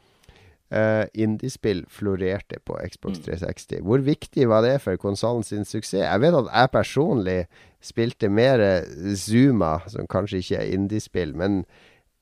Uh, 0.74 1.04
Indiespill 1.14 1.84
florerte 1.88 2.58
på 2.66 2.74
Xbox 2.90 3.20
360. 3.22 3.84
Hvor 3.86 3.98
viktig 4.02 4.48
var 4.50 4.64
det 4.66 4.80
for 4.82 4.96
konsollen 4.98 5.44
sin 5.46 5.62
suksess? 5.64 6.02
Jeg 6.02 6.20
vet 6.20 6.34
at 6.34 6.48
jeg 6.50 6.70
personlig 6.74 7.36
spilte 7.80 8.28
mer 8.28 8.82
Zuma, 9.14 9.76
som 9.86 10.08
kanskje 10.10 10.40
ikke 10.42 10.56
er 10.56 10.72
indiespill, 10.74 11.36
men 11.38 11.60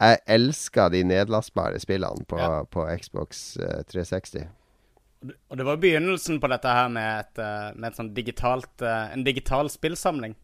jeg 0.01 0.19
elska 0.29 0.91
de 0.93 1.01
nedlastbare 1.09 1.81
spillene 1.81 2.27
på, 2.29 2.37
Ja. 2.37 2.63
på 2.69 2.85
Xbox 3.01 3.57
eh, 3.57 3.81
360. 3.89 4.45
Og 5.25 5.57
det 5.57 5.65
var 5.65 5.81
begynnelsen 5.81 6.41
på 6.43 6.49
dette 6.53 6.69
her 6.69 6.89
med, 6.93 7.21
et, 7.25 7.39
eh, 7.41 7.71
med 7.81 7.95
et 7.95 8.15
digitalt, 8.17 8.83
eh, 8.83 9.13
en 9.15 9.25
digital 9.25 9.71
spillsamling. 9.73 10.35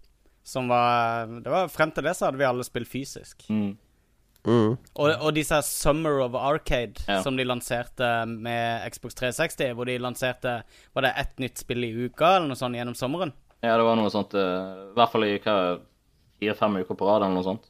Som 0.43 0.69
var, 0.73 1.27
det 1.45 1.51
var 1.53 1.69
Frem 1.69 1.91
til 1.93 2.07
det 2.07 2.15
så 2.17 2.27
hadde 2.31 2.41
vi 2.41 2.47
alle 2.49 2.65
spilt 2.65 2.89
fysisk. 2.89 3.45
Mm. 3.53 3.77
Mm. 4.47 4.71
Og, 4.97 5.11
og 5.21 5.35
disse 5.37 5.59
Summer 5.69 6.23
of 6.25 6.35
Arcade 6.35 7.03
Ja. 7.07 7.19
som 7.23 7.37
de 7.37 7.45
lanserte 7.45 8.25
med 8.27 8.87
Xbox 8.91 9.15
360, 9.15 9.75
hvor 9.77 9.85
de 9.85 9.99
lanserte 10.01 10.63
Var 10.95 11.03
det 11.03 11.11
ett 11.21 11.39
nytt 11.39 11.59
spill 11.61 11.85
i 11.85 11.91
uka 12.07 12.37
eller 12.37 12.49
noe 12.49 12.57
sånt 12.57 12.75
gjennom 12.79 12.97
sommeren? 12.97 13.35
Ja, 13.61 13.77
det 13.77 13.85
var 13.85 14.01
noe 14.01 14.09
sånt 14.09 14.33
eh, 14.33 14.41
I 14.41 14.97
hvert 14.97 15.13
fall 15.13 15.29
i 15.29 15.35
fire-fem 15.45 16.81
uker 16.81 16.97
på 16.97 17.05
rad 17.05 17.21
eller 17.21 17.37
noe 17.37 17.45
sånt. 17.45 17.69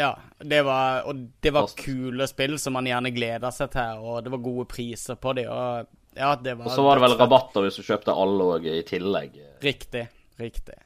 Ja, 0.00 0.14
det 0.40 0.62
var, 0.64 1.02
og 1.04 1.18
det 1.44 1.52
var 1.52 1.66
Fast. 1.66 1.82
kule 1.84 2.24
spill 2.26 2.56
som 2.58 2.72
man 2.72 2.88
gjerne 2.88 3.12
gleda 3.12 3.50
seg 3.52 3.74
til, 3.74 4.00
og 4.00 4.22
det 4.24 4.32
var 4.32 4.40
gode 4.40 4.64
priser 4.72 5.18
på 5.20 5.34
de, 5.36 5.44
og 5.52 5.90
ja, 6.16 6.34
det 6.36 6.54
var 6.58 6.66
Og 6.68 6.74
så 6.74 6.84
var 6.84 6.98
det 6.98 7.04
vel 7.06 7.18
rabatter 7.20 7.64
hvis 7.66 7.78
du 7.80 7.86
kjøpte 7.86 8.14
alle 8.24 8.48
òg 8.56 8.66
i 8.68 8.80
tillegg. 8.88 9.38
Riktig. 9.64 10.06
Riktig. 10.40 10.78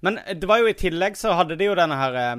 Men 0.00 0.18
eh, 0.24 0.36
det 0.38 0.48
var 0.48 0.62
jo 0.62 0.70
i 0.70 0.76
tillegg 0.78 1.18
så 1.20 1.34
hadde 1.38 1.58
de 1.60 1.68
jo 1.70 1.76
denne 1.78 1.96
her 2.00 2.20
eh, 2.20 2.36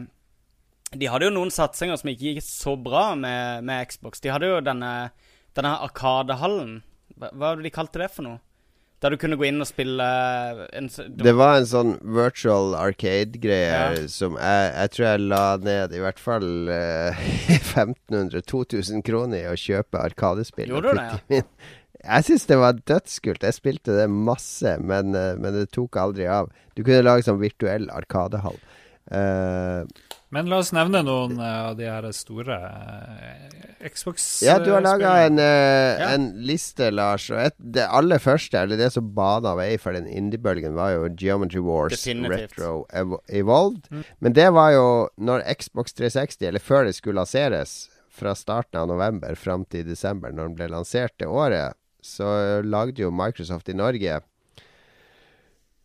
De 0.97 1.09
hadde 1.11 1.29
jo 1.29 1.33
noen 1.37 1.51
satsinger 1.53 1.99
som 2.01 2.09
ikke 2.11 2.33
gikk 2.35 2.45
så 2.45 2.75
bra 2.75 3.11
med, 3.15 3.63
med 3.67 3.91
Xbox. 3.91 4.19
De 4.23 4.31
hadde 4.33 4.49
jo 4.49 4.61
denne, 4.65 5.11
denne 5.57 5.75
Arkadehallen. 5.85 6.79
Hva, 7.17 7.29
hva 7.31 7.51
var 7.51 7.59
det 7.61 7.69
de 7.69 7.75
kalte 7.75 8.01
det 8.01 8.09
for 8.15 8.27
noe? 8.27 8.41
Der 9.01 9.09
du 9.09 9.17
kunne 9.17 9.33
gå 9.39 9.47
inn 9.47 9.57
og 9.63 9.65
spille 9.65 10.05
eh, 10.05 10.59
en, 10.77 10.89
det 11.17 11.31
var 11.33 11.55
en 11.57 11.65
sånn 11.65 11.95
virtual 12.05 12.75
arcade-greie 12.77 13.71
Ja. 13.71 14.07
som 14.13 14.35
jeg, 14.37 14.67
jeg 14.75 14.91
tror 14.93 15.07
jeg 15.07 15.23
la 15.31 15.45
ned 15.57 15.95
i 15.97 16.01
hvert 16.03 16.21
fall 16.21 16.45
uh, 16.69 17.23
1500-2000 17.71 19.01
kroner 19.07 19.41
i 19.41 19.49
å 19.49 19.55
kjøpe 19.57 20.01
Arkadespill. 20.05 20.69
Gjorde 20.69 20.93
du 20.93 21.01
det, 21.01 21.21
min. 21.33 21.47
Jeg 22.01 22.25
syns 22.27 22.47
det 22.49 22.57
var 22.57 22.79
dødskult. 22.89 23.43
Jeg 23.45 23.57
spilte 23.57 23.95
det 23.97 24.07
masse, 24.09 24.77
men, 24.81 25.13
eh, 25.15 25.35
men 25.37 25.53
det 25.53 25.67
tok 25.75 25.97
aldri 26.01 26.25
av. 26.27 26.49
Du 26.75 26.83
kunne 26.83 27.03
lage 27.05 27.27
sånn 27.27 27.41
virtuell 27.41 27.89
arkadehall. 27.93 28.57
Uh, 29.11 29.83
Men 30.31 30.47
la 30.47 30.59
oss 30.61 30.69
nevne 30.71 31.01
noen 31.03 31.33
eh, 31.41 31.55
av 31.65 31.73
de 31.75 31.87
her 31.89 32.05
store 32.15 32.53
eh, 32.55 33.87
Xbox 33.91 34.27
Ja, 34.45 34.53
du 34.61 34.69
har 34.71 34.83
laga 34.85 35.15
en, 35.25 35.41
Ja. 35.41 36.11
en 36.13 36.29
liste, 36.47 36.91
Lars. 36.93 37.25
Og 37.33 37.41
et, 37.41 37.55
det 37.59 37.87
aller 37.89 38.21
første, 38.23 38.61
eller 38.61 38.79
det 38.79 38.91
som 38.93 39.09
bana 39.17 39.55
vei 39.57 39.73
for 39.81 39.97
den 39.97 40.07
indie-bølgen, 40.07 40.77
var 40.77 40.93
jo 40.93 41.09
Geometry 41.17 41.59
Wars 41.65 41.97
Definitivt. 41.97 42.55
Retro 42.55 42.85
Evo 42.93 43.19
Evolved. 43.27 43.89
Men 44.21 44.37
det 44.37 44.47
var 44.55 44.71
jo 44.77 44.87
når 45.19 45.43
Xbox 45.59 45.97
360, 45.97 46.47
eller 46.47 46.63
før 46.63 46.87
det 46.87 46.95
skulle 46.95 47.19
lanseres, 47.19 47.89
fra 48.11 48.35
starten 48.37 48.79
av 48.83 48.87
november 48.91 49.35
fram 49.35 49.65
til 49.65 49.83
desember, 49.87 50.31
når 50.31 50.51
den 50.51 50.55
ble 50.61 50.71
lansert 50.71 51.17
det 51.19 51.27
året, 51.27 51.75
så 52.01 52.61
lagde 52.65 53.03
jo 53.03 53.11
Microsoft 53.13 53.69
i 53.69 53.77
Norge 53.77 54.19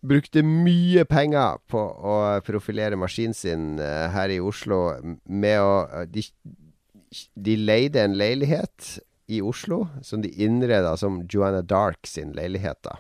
Brukte 0.07 0.43
mye 0.45 1.03
penger 1.09 1.57
på 1.67 1.81
å 1.81 2.17
profilere 2.47 2.99
maskinen 3.01 3.35
sin 3.35 3.65
eh, 3.83 4.07
her 4.13 4.31
i 4.31 4.39
Oslo 4.45 4.79
med 5.25 5.59
å 5.59 5.73
eh, 5.89 6.05
de, 6.13 6.23
de 7.35 7.57
leide 7.59 8.05
en 8.05 8.15
leilighet 8.15 8.99
i 9.27 9.41
Oslo 9.43 9.87
som 10.07 10.23
de 10.23 10.31
innreda 10.45 10.93
som 11.01 11.25
Joanna 11.27 11.65
Dark 11.67 12.07
sin 12.07 12.31
leilighet, 12.37 12.79
da. 12.87 12.95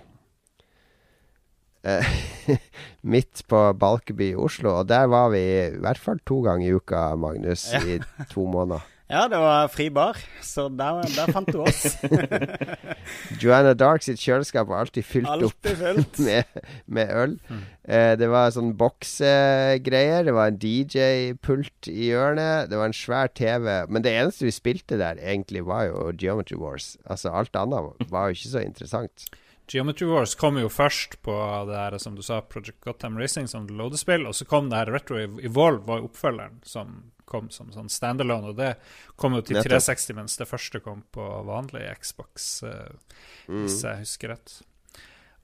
Eh, 1.86 2.58
midt 3.14 3.44
på 3.46 3.60
Balkeby 3.78 4.32
i 4.32 4.40
Oslo, 4.48 4.80
og 4.80 4.88
der 4.90 5.06
var 5.12 5.30
vi 5.36 5.44
i 5.68 5.78
hvert 5.78 6.02
fall 6.02 6.18
to 6.26 6.40
ganger 6.48 6.66
i 6.66 6.74
uka, 6.80 7.06
Magnus, 7.14 7.68
Ja. 7.76 7.84
i 7.86 8.00
to 8.32 8.48
måneder. 8.50 8.82
Ja, 9.06 9.28
det 9.30 9.38
var 9.38 9.68
fri 9.70 9.84
bar, 9.94 10.18
så 10.42 10.64
der, 10.74 11.04
der 11.14 11.30
fant 11.30 11.52
du 11.54 11.60
oss. 11.62 11.94
Joanna 13.42 13.70
Dark 13.78 14.02
sitt 14.02 14.18
kjøleskap 14.18 14.66
var 14.66 14.82
alltid 14.82 15.06
fylt 15.06 15.30
opp 15.30 15.44
Alltid 15.46 15.78
fullt. 15.78 16.18
med, 16.26 16.58
med 16.90 17.12
øl. 17.14 17.36
Eh, 17.86 18.16
det 18.18 18.26
var 18.32 18.50
sånn 18.50 18.72
boksegreier. 18.80 20.26
det 20.26 20.34
var 20.34 20.50
en 20.50 20.58
DJ-pult 20.58 21.90
i 21.92 22.10
hjørnet. 22.10 22.66
Det 22.72 22.80
var 22.82 22.90
en 22.90 22.98
svær 22.98 23.30
TV. 23.30 23.70
Men 23.86 24.02
det 24.02 24.16
eneste 24.18 24.48
vi 24.48 24.54
spilte 24.58 24.98
der, 24.98 25.22
egentlig, 25.22 25.62
var 25.70 25.86
jo 25.86 26.10
Geometry 26.18 26.58
Wars. 26.58 26.96
Altså, 27.06 27.30
alt 27.30 27.54
annet 27.54 28.10
var 28.10 28.26
jo 28.32 28.40
ikke 28.40 28.54
så 28.56 28.66
interessant. 28.66 29.28
Geometry 29.70 30.06
Wars 30.10 30.34
kom 30.38 30.58
jo 30.58 30.68
først 30.70 31.20
på 31.26 31.34
det 31.70 31.78
her, 31.78 31.94
som 32.02 32.18
du 32.18 32.22
sa, 32.26 32.40
Project 32.42 32.78
Gotham 32.82 33.18
Racing 33.18 33.46
som 33.50 33.70
loadespill, 33.70 34.26
og 34.26 34.34
så 34.38 34.46
kom 34.46 34.70
det 34.70 34.78
her 34.82 34.92
Retro 34.94 35.18
Evolve, 35.18 35.82
var 35.86 36.02
jo 36.02 36.10
oppfølgeren 36.10 36.60
som 36.66 37.04
kom 37.26 37.50
som 37.50 37.72
sånn 37.74 37.90
standalone, 37.92 38.54
og 38.54 38.56
det 38.60 38.72
kom 39.18 39.34
jo 39.36 39.42
til 39.44 39.58
360, 39.60 40.16
mens 40.16 40.38
det 40.38 40.48
første 40.48 40.80
kom 40.84 41.02
på 41.12 41.26
vanlig 41.48 41.84
Xbox, 42.00 42.62
eh, 42.66 43.20
hvis 43.50 43.82
jeg 43.84 44.04
husker 44.04 44.34
rett. 44.36 44.60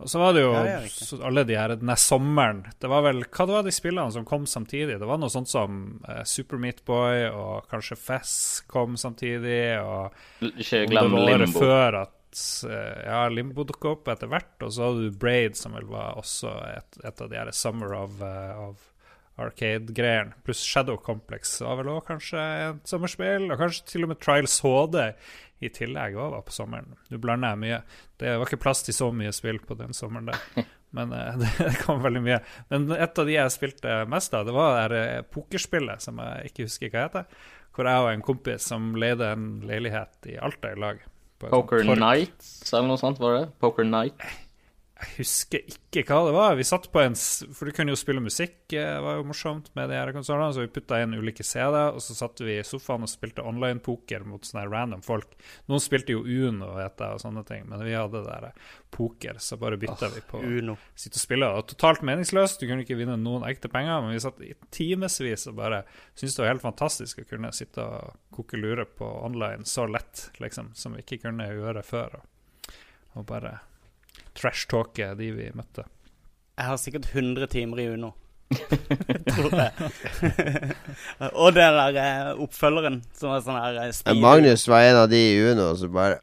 Og 0.02 0.10
så 0.10 0.18
var 0.18 0.32
det 0.34 0.42
jo 0.42 0.52
Ja, 0.56 0.80
det 0.82 1.18
alle 1.22 1.44
de 1.46 1.56
her 1.56 1.74
denne 1.76 1.94
sommeren 2.00 2.64
Det 2.80 2.88
var 2.90 3.04
vel 3.06 3.20
Hva 3.28 3.44
det 3.46 3.54
var 3.54 3.66
de 3.66 3.74
spillene 3.74 4.10
som 4.14 4.24
kom 4.26 4.48
samtidig? 4.50 4.96
Det 4.98 5.06
var 5.06 5.20
noe 5.20 5.30
sånt 5.30 5.50
som 5.50 6.00
eh, 6.08 6.24
Super 6.26 6.58
Meat 6.62 6.82
Boy 6.88 7.28
og 7.28 7.68
kanskje 7.70 7.98
Fess 8.00 8.34
kom 8.70 8.96
samtidig, 8.98 9.78
og 9.82 10.16
Ikke 10.56 10.86
glem 10.90 11.12
det 11.12 11.22
var 11.28 11.44
Limbo. 11.44 11.62
før 11.62 11.98
at 12.02 12.42
eh, 12.66 13.02
ja, 13.06 13.20
Limbo 13.30 13.66
dukka 13.68 13.94
opp 13.94 14.10
etter 14.14 14.30
hvert, 14.32 14.56
og 14.64 14.72
så 14.74 14.88
hadde 14.88 15.06
du 15.06 15.20
Braid, 15.22 15.58
som 15.60 15.76
vel 15.78 15.86
var 15.90 16.18
også 16.18 16.50
et, 16.72 17.02
et 17.04 17.22
av 17.22 17.30
de 17.30 17.38
her 17.38 17.52
Summer 17.54 17.94
of, 18.00 18.18
uh, 18.24 18.70
of 18.70 18.88
Arcade-greiene. 19.40 20.34
Pluss 20.44 20.60
Shadow 20.60 20.98
Complex 21.00 21.54
var 21.64 21.78
vel 21.80 21.92
òg 21.94 22.04
kanskje 22.10 22.42
et 22.42 22.82
sommerspill, 22.88 23.48
og 23.50 23.60
kanskje 23.60 23.86
til 23.88 24.04
og 24.06 24.12
med 24.12 24.20
Trials 24.20 24.58
HD 24.64 24.98
i 25.62 25.70
tillegg 25.72 26.18
òg 26.18 26.34
var 26.34 26.44
på 26.46 26.54
sommeren. 26.54 26.96
Du 27.08 27.16
blander 27.22 27.56
mye. 27.58 27.80
Det 28.20 28.34
var 28.36 28.48
ikke 28.48 28.60
plass 28.64 28.82
til 28.84 28.96
så 28.96 29.08
mye 29.14 29.32
spill 29.34 29.60
på 29.64 29.76
den 29.78 29.96
sommeren 29.96 30.32
der. 30.32 30.66
Men 30.96 31.12
eh, 31.16 31.38
det 31.58 31.72
kom 31.80 32.02
veldig 32.04 32.22
mye. 32.24 32.38
Men 32.68 32.90
et 32.92 33.18
av 33.18 33.28
de 33.28 33.36
jeg 33.38 33.54
spilte 33.54 34.02
mest 34.12 34.34
av, 34.36 34.44
det 34.48 34.56
var 34.56 34.92
det 34.92 35.02
eh, 35.14 35.24
pokerspillet 35.32 36.04
som 36.04 36.20
jeg 36.20 36.52
ikke 36.52 36.68
husker 36.68 36.92
hva 36.92 37.06
heter. 37.06 37.48
Hvor 37.72 37.88
jeg 37.88 38.04
og 38.04 38.10
en 38.12 38.26
kompis 38.26 38.68
som 38.68 38.92
leide 39.00 39.32
en 39.32 39.46
leilighet 39.64 40.28
i 40.28 40.36
Alta 40.36 40.74
i 40.74 40.80
lag. 40.80 41.00
på 41.40 41.48
Poker. 41.48 41.86
Nights 41.88 42.68
eller 42.74 42.90
noe 42.92 43.00
sånt, 43.00 43.22
var 43.22 43.38
det? 43.38 43.46
Poker 43.62 43.88
Night. 43.88 44.20
Jeg 45.02 45.16
husker 45.18 45.64
ikke 45.66 46.04
hva 46.06 46.28
det 46.28 46.32
var. 46.36 46.52
Vi 46.54 46.64
satt 46.66 46.86
på 46.92 47.00
en 47.02 47.16
For 47.16 47.66
du 47.66 47.74
kunne 47.74 47.92
jo 47.92 47.98
spille 47.98 48.22
musikk, 48.22 48.54
eh, 48.70 48.86
det 48.86 49.02
var 49.02 49.16
jo 49.18 49.24
morsomt 49.26 49.70
med 49.74 49.90
de 49.90 49.96
her 49.98 50.12
konsollene. 50.14 50.54
Så 50.54 50.62
vi 50.62 50.70
putta 50.72 51.00
inn 51.02 51.16
ulike 51.16 51.42
CD-er, 51.46 51.96
og 51.96 52.02
så 52.04 52.14
satt 52.16 52.40
vi 52.44 52.54
i 52.58 52.66
sofaen 52.66 53.02
og 53.02 53.10
spilte 53.10 53.44
online-poker 53.46 54.22
mot 54.28 54.46
sånne 54.46 54.68
random 54.70 55.02
folk. 55.02 55.34
Noen 55.70 55.82
spilte 55.82 56.14
jo 56.14 56.22
Uno 56.22 56.70
vet 56.76 57.02
jeg, 57.02 57.16
og 57.16 57.22
sånne 57.24 57.42
ting, 57.48 57.66
men 57.70 57.82
vi 57.82 57.96
hadde 57.96 58.20
det 58.20 58.28
der 58.28 58.46
eh, 58.52 58.70
poker, 58.94 59.40
så 59.42 59.58
bare 59.60 59.80
bytta 59.80 60.12
vi 60.14 60.22
på 60.28 60.42
Uno. 60.44 60.76
sitte 60.94 61.18
og 61.18 61.24
spille. 61.24 61.50
Var 61.56 61.66
totalt 61.72 62.06
meningsløst, 62.06 62.62
du 62.62 62.68
kunne 62.70 62.86
ikke 62.86 63.00
vinne 63.00 63.18
noen 63.18 63.48
ekte 63.48 63.72
penger, 63.72 64.04
men 64.04 64.14
vi 64.14 64.22
satt 64.22 64.40
i 64.46 64.52
timevis 64.70 65.48
og 65.50 65.58
bare 65.58 65.82
syntes 66.14 66.36
det 66.36 66.44
var 66.44 66.52
helt 66.54 66.64
fantastisk 66.64 67.24
å 67.24 67.26
kunne 67.28 67.52
sitte 67.56 67.82
og 67.82 68.14
koke 68.36 68.60
lure 68.60 68.86
på 68.86 69.08
online 69.26 69.66
så 69.68 69.88
lett, 69.90 70.28
liksom, 70.38 70.70
som 70.78 70.94
vi 70.94 71.02
ikke 71.02 71.24
kunne 71.26 71.50
gjøre 71.50 71.82
før. 71.86 72.20
Og, 72.20 72.72
og 73.18 73.28
bare 73.28 73.58
trash-talke 74.38 75.12
de 75.18 75.30
vi 75.36 75.50
møtte. 75.56 75.84
Jeg 76.58 76.68
har 76.68 76.76
sikkert 76.80 77.08
100 77.14 77.46
timer 77.52 77.80
i 77.82 77.86
Uno. 77.94 78.12
Tror 79.32 79.54
jeg. 79.56 79.72
og 81.42 81.54
den 81.56 81.78
der 81.78 81.96
eh, 82.02 82.42
oppfølgeren 82.44 82.98
som 83.16 83.32
var 83.32 83.40
sånn 83.46 83.56
her 83.56 83.78
eh, 83.86 83.94
speed- 83.96 84.20
Magnus 84.20 84.66
var 84.68 84.84
en 84.90 84.98
av 85.06 85.08
de 85.12 85.22
i 85.32 85.40
Uno 85.40 85.70
som 85.80 85.94
bare 85.94 86.20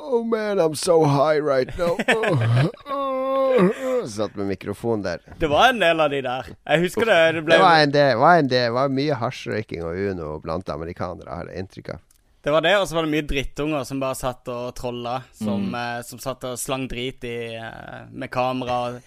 Oh 0.00 0.24
man, 0.24 0.58
I'm 0.58 0.74
so 0.74 1.04
high 1.04 1.38
right 1.38 1.68
now. 1.78 1.92
Oh, 2.08 2.70
oh, 2.88 2.90
oh. 2.90 4.06
Satt 4.08 4.34
med 4.34 4.46
mikrofon 4.48 5.02
der. 5.04 5.20
Det 5.38 5.46
var 5.50 5.68
en 5.70 5.78
del 5.82 6.00
av 6.00 6.10
de 6.10 6.22
der. 6.24 6.48
Jeg 6.64 6.80
husker 6.86 7.04
det. 7.06 7.18
Det 7.36 7.42
ble 7.44 7.58
Det 7.58 7.62
var 7.62 7.82
en 7.84 7.92
del, 7.94 8.16
var 8.18 8.38
en 8.40 8.48
del 8.50 8.72
var 8.74 8.88
mye 8.96 9.18
hasjrøyking 9.20 9.84
og 9.84 10.00
Uno 10.10 10.30
blant 10.42 10.72
amerikanere, 10.72 11.28
har 11.30 11.50
jeg 11.52 11.62
inntrykk 11.66 11.92
av. 11.94 12.00
Det 12.42 12.50
var 12.50 12.64
det, 12.64 12.72
og 12.80 12.86
så 12.88 12.96
var 12.96 13.04
det 13.04 13.12
mye 13.12 13.26
drittunger 13.28 13.82
som 13.84 14.00
bare 14.00 14.16
satt 14.16 14.48
og 14.48 14.70
trolla. 14.78 15.18
Som, 15.36 15.74
eh, 15.76 15.98
som 16.08 16.20
satt 16.22 16.46
og 16.48 16.56
slang 16.58 16.86
drit 16.88 17.24
i, 17.28 17.54
eh, 17.54 18.06
med 18.10 18.30
kamera. 18.32 19.00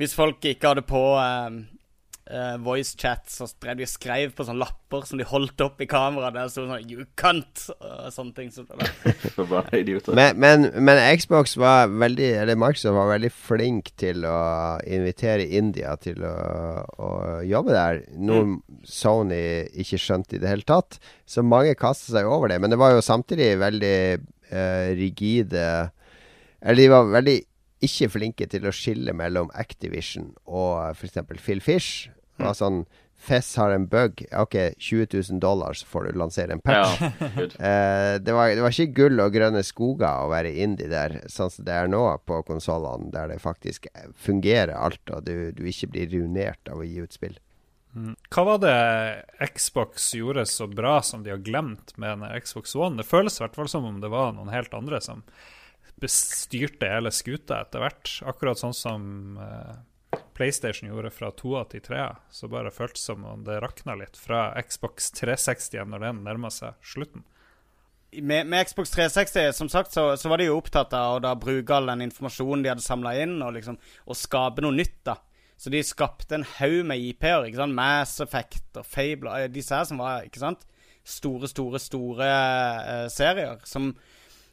Hvis 0.00 0.16
folk 0.16 0.40
ikke 0.48 0.72
hadde 0.72 0.86
på 0.88 1.02
eh, 1.20 1.58
eh, 2.30 2.56
voice 2.62 2.94
chat, 2.98 3.24
så 3.30 3.48
drev 3.60 3.78
de 3.80 3.86
og 3.86 3.90
skrev 3.90 4.32
på 4.36 4.46
sånne 4.46 4.62
lapper 4.62 5.04
som 5.08 5.20
de 5.20 5.26
holdt 5.28 5.60
opp 5.64 5.80
i 5.82 5.88
kamera. 5.90 6.30
Der 6.34 6.50
sto 6.52 6.66
sånn 6.68 6.84
'You 6.88 7.06
cunt!' 7.18 7.68
og 7.78 8.12
sånne 8.14 8.34
ting. 8.36 8.50
som 8.52 8.68
det. 8.68 8.88
Men, 10.18 10.38
men, 10.40 10.68
men 10.84 10.98
Xbox 11.18 11.56
var 11.56 11.88
veldig 11.88 12.28
Eller 12.42 12.58
Microsoft 12.58 12.96
var 12.96 13.10
veldig 13.12 13.30
flink 13.32 13.90
til 14.00 14.24
å 14.26 14.78
invitere 14.86 15.46
India 15.46 15.94
til 16.00 16.22
å, 16.26 16.34
å 16.98 17.10
jobbe 17.46 17.74
der. 17.74 18.02
Noe 18.18 18.58
Sony 18.84 19.68
ikke 19.78 20.00
skjønte 20.00 20.36
i 20.36 20.42
det 20.42 20.50
hele 20.50 20.66
tatt. 20.66 20.98
Så 21.28 21.44
mange 21.46 21.76
kastet 21.78 22.16
seg 22.16 22.28
over 22.28 22.50
det. 22.50 22.60
Men 22.60 22.72
det 22.72 22.80
var 22.80 22.94
jo 22.94 23.04
samtidig 23.04 23.54
veldig 23.60 23.98
uh, 24.18 24.88
rigide 24.98 25.90
Eller 26.60 26.82
de 26.82 26.90
var 26.92 27.12
veldig 27.12 27.38
ikke 27.84 28.08
flinke 28.10 28.46
til 28.50 28.66
å 28.66 28.74
skille 28.74 29.12
mellom 29.14 29.52
Activision 29.54 30.32
og 30.46 30.96
f.eks. 30.96 31.20
Phil 31.38 31.60
Fish. 31.62 32.08
Var 32.38 32.56
sånn 32.56 32.82
Fess 33.18 33.56
har 33.58 33.72
en 33.74 33.88
bug. 33.90 34.20
Ok, 34.30 34.54
20 34.78 35.08
000 35.10 35.40
dollar, 35.42 35.74
så 35.74 35.86
får 35.90 36.04
du 36.04 36.18
lansere 36.20 36.54
en 36.54 36.60
patch. 36.62 37.00
Ja. 37.00 37.08
Eh, 37.58 38.14
det, 38.22 38.32
var, 38.32 38.52
det 38.54 38.62
var 38.62 38.70
ikke 38.70 38.94
gull 38.94 39.18
og 39.20 39.34
grønne 39.34 39.64
skoger 39.66 40.22
å 40.22 40.30
være 40.30 40.52
indie 40.62 40.86
der, 40.90 41.16
sånn 41.26 41.50
som 41.50 41.66
det 41.66 41.74
er 41.74 41.90
nå 41.90 42.02
på 42.28 42.38
konsollene, 42.46 43.10
der 43.10 43.32
det 43.32 43.40
faktisk 43.42 43.88
fungerer 44.14 44.76
alt, 44.78 45.02
og 45.10 45.26
du, 45.26 45.50
du 45.56 45.64
ikke 45.66 45.90
blir 45.90 46.10
ruinert 46.12 46.70
av 46.70 46.78
å 46.78 46.86
gi 46.86 47.02
ut 47.02 47.16
spill. 47.16 47.34
Hva 48.30 48.44
var 48.46 48.60
det 48.62 49.48
Xbox 49.56 50.12
gjorde 50.14 50.44
så 50.46 50.68
bra 50.70 50.98
som 51.02 51.24
de 51.24 51.32
har 51.34 51.42
glemt 51.42 51.96
med 51.96 52.20
en 52.20 52.40
Xbox 52.44 52.76
One? 52.78 53.00
Det 53.00 53.08
føles 53.08 53.38
i 53.40 53.44
hvert 53.44 53.58
fall 53.58 53.70
som 53.70 53.86
om 53.88 53.98
det 54.02 54.12
var 54.12 54.34
noen 54.36 54.52
helt 54.52 54.74
andre 54.76 55.00
som 55.02 55.24
bestyrte 55.98 56.90
hele 56.90 57.10
skuta 57.14 57.62
etter 57.64 57.82
hvert. 57.82 58.12
Akkurat 58.28 58.60
sånn 58.60 58.76
som 58.76 59.02
eh, 59.42 59.78
PlayStation 60.38 60.88
gjorde 60.88 61.10
fra 61.12 61.32
toa 61.34 61.64
til 61.68 61.82
trea. 61.84 62.12
Så 62.30 62.50
bare 62.50 62.72
føltes 62.74 63.04
som 63.10 63.26
om 63.26 63.42
det 63.46 63.58
rakna 63.64 63.96
litt 63.98 64.16
fra 64.18 64.52
Xbox 64.62 65.10
360 65.18 65.90
når 65.90 66.06
den 66.06 66.22
nærma 66.28 66.52
seg 66.54 66.78
slutten. 66.82 67.26
med, 68.12 68.46
med 68.46 68.66
Xbox 68.70 68.94
360, 68.94 69.52
som 69.52 69.68
sagt, 69.68 69.92
så, 69.92 70.16
så 70.16 70.30
var 70.30 70.40
de 70.40 70.46
jo 70.48 70.56
opptatt 70.56 70.94
av 70.96 71.18
å 71.18 71.20
da 71.20 71.34
bruke 71.36 71.74
all 71.74 71.90
den 71.90 72.06
informasjonen 72.06 72.62
de 72.64 72.70
hadde 72.72 72.86
samla 72.86 73.12
inn, 73.20 73.36
og 73.44 73.52
liksom 73.58 73.76
og 74.06 74.16
skape 74.16 74.64
noe 74.64 74.72
nytt, 74.78 75.02
da. 75.04 75.18
Så 75.58 75.74
de 75.74 75.82
skapte 75.82 76.38
en 76.38 76.46
haug 76.46 76.86
med 76.86 77.02
IP-er. 77.02 77.48
ikke 77.48 77.58
sant? 77.58 77.74
Mass 77.74 78.20
Effect 78.22 78.78
og 78.78 78.86
Fable 78.86 79.32
eh, 79.42 79.48
Disse 79.50 79.74
her 79.74 79.88
som 79.90 79.98
var 79.98 80.22
ikke 80.24 80.40
sant? 80.40 80.62
store, 81.08 81.48
store, 81.48 81.80
store 81.82 82.28
uh, 82.28 83.06
serier. 83.12 83.58
Som 83.68 83.94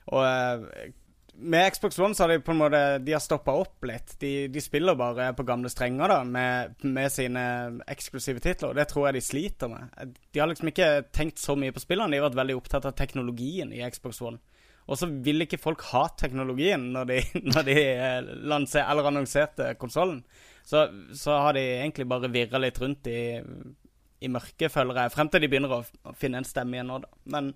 Og 0.06 0.22
eh, 0.22 0.92
med 1.38 1.74
Xbox 1.74 2.00
One 2.00 2.16
så 2.16 2.24
har 2.24 2.30
de 2.30 2.40
på 2.40 2.54
en 2.54 2.60
måte 2.60 2.80
De 3.04 3.14
har 3.14 3.22
stoppa 3.24 3.54
opp 3.60 3.86
litt. 3.88 4.16
De, 4.20 4.48
de 4.48 4.62
spiller 4.64 4.96
bare 4.96 5.32
på 5.36 5.46
gamle 5.48 5.70
strenger 5.72 6.12
da 6.12 6.20
med, 6.24 6.76
med 6.88 7.12
sine 7.12 7.46
eksklusive 7.92 8.40
titler. 8.44 8.72
Og 8.72 8.80
det 8.80 8.88
tror 8.92 9.10
jeg 9.10 9.18
de 9.18 9.24
sliter 9.26 9.72
med. 9.72 10.16
De 10.32 10.42
har 10.42 10.50
liksom 10.52 10.72
ikke 10.72 10.90
tenkt 11.16 11.42
så 11.42 11.58
mye 11.60 11.76
på 11.76 11.84
spillene. 11.84 12.14
De 12.14 12.22
har 12.22 12.30
vært 12.30 12.42
veldig 12.42 12.58
opptatt 12.60 12.88
av 12.90 12.96
teknologien 12.98 13.74
i 13.76 13.84
Xbox 13.92 14.22
One. 14.24 14.42
Og 14.86 15.00
så 15.00 15.10
vil 15.10 15.46
ikke 15.46 15.62
folk 15.62 15.82
ha 15.92 16.06
teknologien 16.18 16.92
når 16.94 17.10
de, 17.10 17.22
når 17.54 17.68
de 17.68 17.78
eh, 17.84 18.34
lanser, 18.46 18.86
eller 18.86 19.10
annonserte 19.10 19.74
konsollen. 19.82 20.22
Så, 20.66 20.88
så 21.14 21.40
har 21.44 21.58
de 21.58 21.64
egentlig 21.80 22.08
bare 22.10 22.32
virra 22.34 22.62
litt 22.62 22.80
rundt 22.82 23.10
i, 23.10 23.42
i 24.22 24.32
mørket, 24.32 24.72
føler 24.74 25.04
jeg. 25.04 25.14
Frem 25.14 25.30
til 25.30 25.44
de 25.44 25.50
begynner 25.52 25.78
å, 25.78 26.14
finne 26.18 26.42
en 26.42 26.48
stemme 26.48 26.78
igjen 26.78 26.90
nå, 26.90 27.02
da. 27.04 27.12
Men 27.36 27.52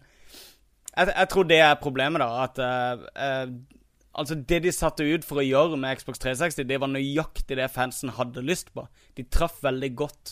jeg, 0.97 1.13
jeg 1.15 1.29
tror 1.29 1.43
det 1.49 1.59
er 1.59 1.75
problemet, 1.81 2.19
da. 2.23 2.29
At 2.43 2.59
uh, 2.59 3.03
uh, 3.15 3.77
Altså, 4.19 4.35
det 4.35 4.63
de 4.65 4.71
satte 4.73 5.05
ut 5.05 5.23
for 5.23 5.39
å 5.39 5.43
gjøre 5.45 5.77
med 5.79 5.95
Xbox 6.01 6.17
360, 6.19 6.65
det 6.67 6.79
var 6.81 6.89
nøyaktig 6.91 7.55
det 7.55 7.67
fansen 7.71 8.09
hadde 8.17 8.41
lyst 8.43 8.73
på. 8.75 8.87
De 9.15 9.23
traff 9.23 9.61
veldig 9.63 9.89
godt 9.95 10.31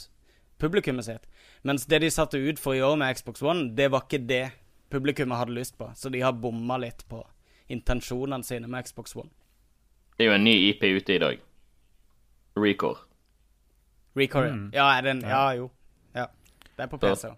publikummet 0.59 1.05
sitt. 1.05 1.27
Mens 1.63 1.85
det 1.87 2.01
de 2.01 2.09
satte 2.11 2.41
ut 2.41 2.59
for 2.59 2.73
å 2.73 2.79
gjøre 2.79 2.97
med 2.99 3.15
Xbox 3.15 3.43
One, 3.45 3.69
det 3.77 3.91
var 3.93 4.03
ikke 4.07 4.19
det 4.27 4.41
publikummet 4.91 5.37
hadde 5.39 5.55
lyst 5.55 5.77
på. 5.77 5.87
Så 5.95 6.09
de 6.11 6.19
har 6.25 6.33
bomma 6.35 6.79
litt 6.81 7.05
på 7.07 7.21
intensjonene 7.69 8.43
sine 8.43 8.67
med 8.67 8.89
Xbox 8.89 9.15
One. 9.15 9.29
Det 10.17 10.25
er 10.25 10.31
jo 10.31 10.35
en 10.39 10.43
ny 10.49 10.55
IP 10.71 10.83
ute 10.97 11.15
i 11.15 11.21
dag. 11.21 11.39
Recore. 12.57 13.05
Recore, 14.17 14.51
Mm. 14.51 14.69
ja. 14.73 14.89
Er 14.97 15.01
den, 15.05 15.21
ja, 15.21 15.51
jo. 15.53 15.69
Ja. 16.15 16.25
Det 16.75 16.83
er 16.83 16.87
på 16.87 16.97
PC. 16.97 17.11
også. 17.11 17.35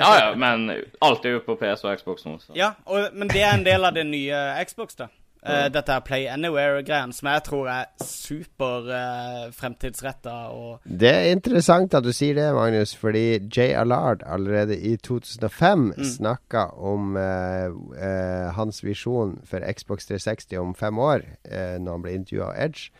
Ja 0.00 0.10
ja, 0.18 0.34
men 0.36 0.68
alt 1.04 1.24
er 1.28 1.36
jo 1.38 1.44
på 1.46 1.56
PS 1.60 1.84
og 1.86 1.96
Xbox 2.00 2.24
nå. 2.26 2.38
Så. 2.42 2.54
Ja, 2.58 2.72
og, 2.88 3.12
men 3.14 3.28
det 3.28 3.42
er 3.44 3.54
en 3.58 3.66
del 3.66 3.84
av 3.84 3.94
det 3.96 4.06
nye 4.08 4.44
Xbox, 4.66 4.96
da. 4.98 5.10
Eh, 5.40 5.70
dette 5.72 5.94
er 5.96 6.02
Play 6.04 6.26
Anywhere-greien, 6.28 7.14
som 7.16 7.30
jeg 7.30 7.42
tror 7.46 7.68
er 7.72 7.86
super 8.04 8.84
uh, 8.92 9.46
fremtidsretta 9.56 10.34
og 10.52 10.82
Det 10.84 11.08
er 11.08 11.30
interessant 11.32 11.94
at 11.96 12.04
du 12.04 12.10
sier 12.12 12.36
det, 12.36 12.50
Magnus, 12.52 12.92
fordi 12.92 13.38
Jay 13.48 13.72
Allard 13.72 14.20
allerede 14.26 14.76
i 14.76 14.96
2005 15.00 15.86
Mm. 15.96 16.04
snakka 16.04 16.66
om 16.76 17.16
uh, 17.16 17.72
uh, 17.72 18.50
hans 18.56 18.82
visjon 18.84 19.38
for 19.48 19.64
Xbox 19.72 20.06
360 20.10 20.58
om 20.60 20.74
fem 20.74 20.98
år, 20.98 21.24
eh, 21.48 21.78
når 21.80 21.92
han 21.92 22.02
ble 22.04 22.12
intervjua 22.18 22.50
av 22.50 22.60
Edge, 22.66 22.90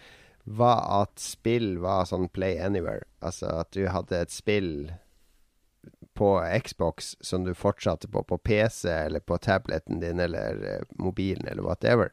var 0.46 1.02
at 1.02 1.20
spill 1.20 1.76
var 1.78 2.08
sånn 2.08 2.30
play 2.32 2.56
anywhere. 2.58 3.04
Altså 3.20 3.52
at 3.60 3.68
du 3.76 3.84
hadde 3.92 4.16
et 4.16 4.32
spill 4.32 4.90
på 6.20 6.34
Xbox 6.64 7.14
som 7.24 7.44
du 7.44 7.54
fortsatte 7.56 8.08
på 8.12 8.20
på 8.28 8.36
PC 8.38 8.90
eller 8.92 9.20
på 9.24 9.38
tableten 9.40 10.02
din 10.02 10.20
eller 10.20 10.64
eh, 10.68 10.82
mobilen 11.00 11.48
eller 11.48 11.64
whatever. 11.64 12.10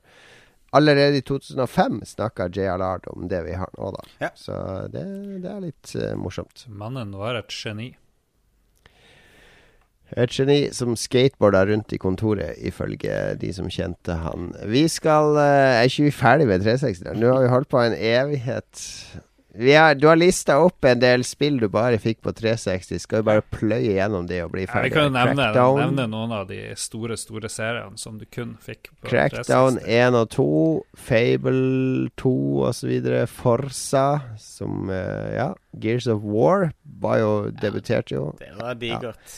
Allerede 0.70 1.18
i 1.20 1.22
2005 1.22 2.02
snakka 2.06 2.48
JLR 2.48 2.72
Allard 2.74 3.08
om 3.08 3.28
det 3.28 3.44
vi 3.44 3.58
har 3.60 3.70
nå, 3.78 3.92
da. 3.92 4.06
Ja. 4.24 4.30
Så 4.36 4.56
det, 4.94 5.04
det 5.44 5.52
er 5.52 5.60
litt 5.64 5.92
uh, 6.00 6.14
morsomt. 6.16 6.64
Mannen 6.72 7.12
var 7.20 7.36
et 7.36 7.52
geni. 7.52 7.90
Et 10.16 10.32
geni 10.32 10.60
som 10.72 10.96
skateboarda 10.96 11.66
rundt 11.68 11.92
i 11.92 12.00
kontoret, 12.00 12.56
ifølge 12.64 13.36
de 13.44 13.54
som 13.56 13.68
kjente 13.68 14.22
han. 14.24 14.54
Vi 14.72 14.88
skal 14.92 15.36
uh, 15.36 15.84
Er 15.84 15.92
ikke 15.92 16.08
vi 16.08 16.16
ferdig 16.16 16.48
med 16.48 16.64
360? 16.64 17.16
Nå 17.20 17.36
har 17.36 17.44
vi 17.44 17.56
holdt 17.58 17.72
på 17.76 17.84
en 17.84 17.96
evighet. 18.00 18.88
Vi 19.60 19.74
har, 19.74 19.96
du 19.98 20.06
har 20.08 20.16
lista 20.20 20.60
opp 20.62 20.86
en 20.86 21.00
del 21.02 21.24
spill 21.26 21.56
du 21.58 21.66
bare 21.74 21.98
fikk 21.98 22.20
på 22.22 22.30
360. 22.38 23.00
Skal 23.02 23.24
vi 23.24 23.26
bare 23.26 23.42
pløye 23.42 23.96
gjennom 23.96 24.28
det 24.30 24.44
og 24.46 24.52
bli 24.54 24.68
Ja, 24.68 24.72
ferdig? 24.76 24.92
vi 24.92 24.94
kan 24.94 25.08
jo 25.08 25.14
nevne, 25.16 25.48
nevne 25.80 26.06
noen 26.12 26.36
av 26.38 26.44
de 26.52 26.60
store 26.78 27.18
store 27.18 27.50
seriene 27.50 27.98
som 27.98 28.20
du 28.22 28.26
kun 28.30 28.52
fikk 28.62 28.92
på 29.02 29.10
Crackdown 29.10 29.80
360. 29.80 29.90
1 29.98 30.20
og 30.22 30.30
2, 30.36 30.46
Fable 31.08 32.10
2 32.22 32.34
osv. 32.70 32.94
Forsa, 33.34 34.06
som 34.38 34.92
eh, 34.94 35.36
Ja. 35.40 35.50
Gears 35.74 36.08
of 36.08 36.22
War 36.22 36.72
var 37.02 37.18
jo 37.22 37.32
debuterte 37.62 38.14
jo. 38.14 38.28
Det 38.38 38.54
var 38.62 38.78
digert. 38.78 39.38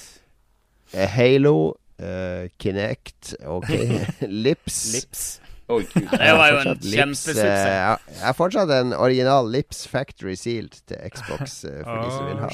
Ja. 0.93 1.05
Halo, 1.15 1.75
uh, 2.01 2.47
Kinect, 2.59 3.35
OK. 3.45 3.69
Lips. 4.27 4.77
Lips. 4.95 5.25
Å, 5.69 5.75
gud. 5.85 6.07
Det 6.09 6.29
var 6.33 6.47
jo 6.49 6.59
en 6.63 6.79
kjempesuksess. 6.81 7.37
eh, 7.45 7.73
ja, 7.75 7.97
Jeg 8.09 8.23
har 8.25 8.33
fortsatt 8.37 8.71
en 8.73 8.93
original 8.97 9.45
Lips 9.53 9.83
Factory 9.87 10.33
Sealed 10.39 10.79
til 10.89 10.97
Xbox, 11.13 11.59
eh, 11.69 11.83
for 11.85 11.99
de 12.01 12.15
som 12.15 12.25
vil 12.31 12.39
ha. 12.41 12.49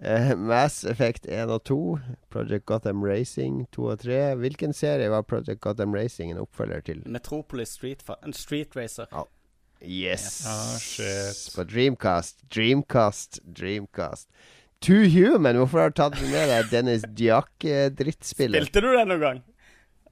Eh, 0.00 0.34
Mass 0.36 0.82
Effect 0.88 1.24
1 1.28 1.48
og 1.52 1.62
2, 1.68 1.78
Project 2.32 2.66
Gotham 2.68 3.02
Racing 3.04 3.66
2 3.72 3.86
og 3.94 3.98
3. 4.04 4.20
Hvilken 4.40 4.72
serie 4.76 5.08
var 5.12 5.22
Project 5.28 5.60
Gotham 5.64 5.94
Racing 5.96 6.32
en 6.34 6.42
oppfølger 6.44 6.84
til? 6.84 7.02
Metropolis 7.06 7.72
Street, 7.78 8.04
en 8.24 8.32
Street 8.36 8.76
Racer. 8.76 9.08
Yes! 9.80 10.42
Ah, 10.46 10.76
shit. 10.78 11.54
På 11.56 11.64
Dreamcast. 11.64 12.44
Dreamcast, 12.52 13.40
Dreamcast. 13.56 14.28
Too 14.84 15.08
Human, 15.08 15.56
hvorfor 15.56 15.80
har 15.80 15.88
du 15.92 15.96
tatt 16.00 16.20
med 16.28 16.48
deg 16.48 16.68
Dennis 16.72 17.02
Diak-drittspillet? 17.16 18.60
Spilte 18.68 18.80
du 18.84 18.90
det 18.96 19.06
noen 19.08 19.20
gang? 19.24 19.42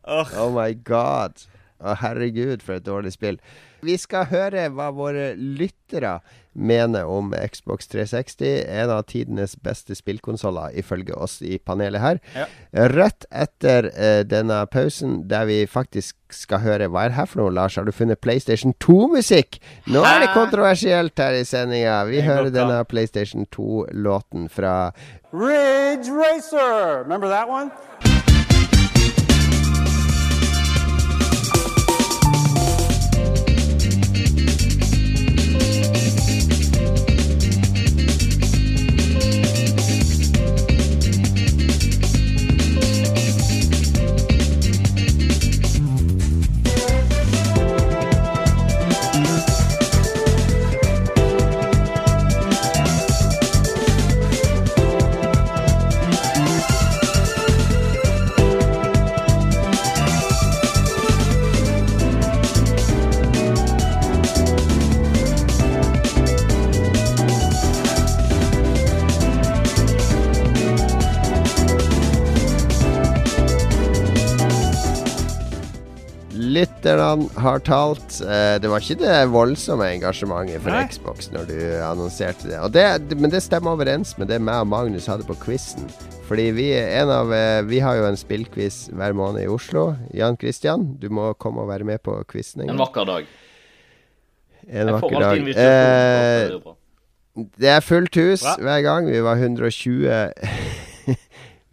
Oh. 0.08 0.28
Oh 0.40 0.50
my 0.52 0.72
god. 0.74 1.44
Å, 1.78 1.94
herregud, 2.02 2.62
for 2.64 2.78
et 2.78 2.86
dårlig 2.86 3.14
spill. 3.14 3.38
Vi 3.86 3.94
skal 4.00 4.26
høre 4.32 4.66
hva 4.74 4.90
våre 4.90 5.30
lyttere 5.38 6.18
mener 6.58 7.06
om 7.06 7.30
Xbox 7.52 7.86
360. 7.86 8.64
En 8.66 8.90
av 8.90 9.04
tidenes 9.06 9.54
beste 9.62 9.94
spillkonsoller, 9.94 10.74
ifølge 10.74 11.14
oss 11.14 11.38
i 11.42 11.58
panelet 11.58 12.02
her. 12.02 12.20
Ja. 12.34 12.46
Rett 12.90 13.28
etter 13.30 13.90
uh, 13.94 14.22
denne 14.26 14.64
pausen, 14.72 15.20
der 15.30 15.46
vi 15.46 15.60
faktisk 15.70 16.16
skal 16.34 16.60
høre 16.60 16.90
Hva 16.92 17.06
er 17.06 17.12
det 17.12 17.18
her 17.20 17.28
for 17.30 17.42
noe, 17.44 17.54
Lars? 17.54 17.78
Har 17.78 17.86
du 17.86 17.94
funnet 17.94 18.20
PlayStation 18.20 18.74
2-musikk? 18.84 19.60
Nå 19.88 20.02
er 20.04 20.24
det 20.26 20.32
kontroversielt 20.34 21.18
her 21.22 21.38
i 21.38 21.44
sendinga. 21.48 22.02
Vi 22.10 22.24
hører 22.26 22.50
denne 22.52 22.82
PlayStation 22.90 23.46
2-låten 23.54 24.50
fra 24.52 24.90
Ridge 25.32 26.10
Racer. 26.10 27.04
Remember 27.04 27.30
that 27.30 27.48
one? 27.48 27.70
Lytterne 76.88 77.28
har 77.42 77.58
talt. 77.58 78.20
Eh, 78.22 78.56
det 78.60 78.68
var 78.70 78.82
ikke 78.82 78.98
det 79.00 79.16
voldsomme 79.32 79.88
engasjementet 79.92 80.62
for 80.62 80.72
Nei. 80.72 80.86
Xbox 80.88 81.30
når 81.34 81.48
du 81.50 81.58
annonserte 81.84 82.48
det. 82.48 82.60
Og 82.62 82.72
det. 82.72 83.16
Men 83.18 83.32
det 83.32 83.42
stemmer 83.44 83.76
overens 83.76 84.16
med 84.18 84.28
det 84.28 84.40
meg 84.40 84.62
og 84.64 84.70
Magnus 84.72 85.08
hadde 85.10 85.26
på 85.28 85.36
quizen. 85.42 85.88
Fordi 86.28 86.50
vi, 86.56 86.70
er 86.76 87.02
en 87.02 87.12
av, 87.12 87.32
eh, 87.32 87.62
vi 87.68 87.80
har 87.80 87.96
jo 87.96 88.08
en 88.08 88.18
spillquiz 88.18 88.88
hver 88.92 89.16
måned 89.16 89.44
i 89.44 89.48
Oslo. 89.48 89.94
Jan 90.14 90.36
Christian, 90.40 90.94
du 91.00 91.08
må 91.08 91.32
komme 91.40 91.64
og 91.64 91.70
være 91.72 91.88
med 91.88 92.02
på 92.04 92.18
quizen 92.28 92.64
en 92.66 92.78
vakker 92.78 93.08
dag. 93.08 93.30
En 94.68 94.86
Jeg 94.86 94.98
vakker 94.98 95.24
dag. 95.24 95.38
Eh, 95.38 95.54
det 95.54 95.64
er 95.64 96.74
det 97.54 97.68
er 97.70 97.80
fullt 97.86 98.16
hus 98.18 98.42
Bra. 98.42 98.56
hver 98.58 98.80
gang. 98.82 99.06
Vi 99.12 99.20
var 99.22 99.38
120 99.38 100.87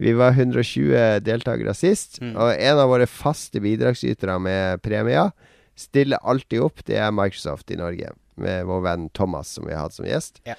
Vi 0.02 0.12
var 0.16 0.36
120 0.36 1.20
deltakere 1.24 1.74
sist. 1.76 2.20
Mm. 2.22 2.34
Og 2.36 2.52
en 2.52 2.80
av 2.82 2.90
våre 2.92 3.08
faste 3.08 3.62
bidragsytere 3.64 4.38
med 4.42 4.82
premier 4.84 5.32
stiller 5.76 6.20
alltid 6.22 6.64
opp. 6.64 6.84
Det 6.84 6.98
er 7.00 7.14
Microsoft 7.14 7.70
i 7.72 7.78
Norge. 7.80 8.12
Med 8.36 8.66
vår 8.68 8.82
venn 8.84 9.08
Thomas, 9.16 9.54
som 9.56 9.68
vi 9.68 9.72
har 9.72 9.86
hatt 9.86 9.96
som 9.96 10.08
gjest. 10.08 10.42
Ja. 10.48 10.58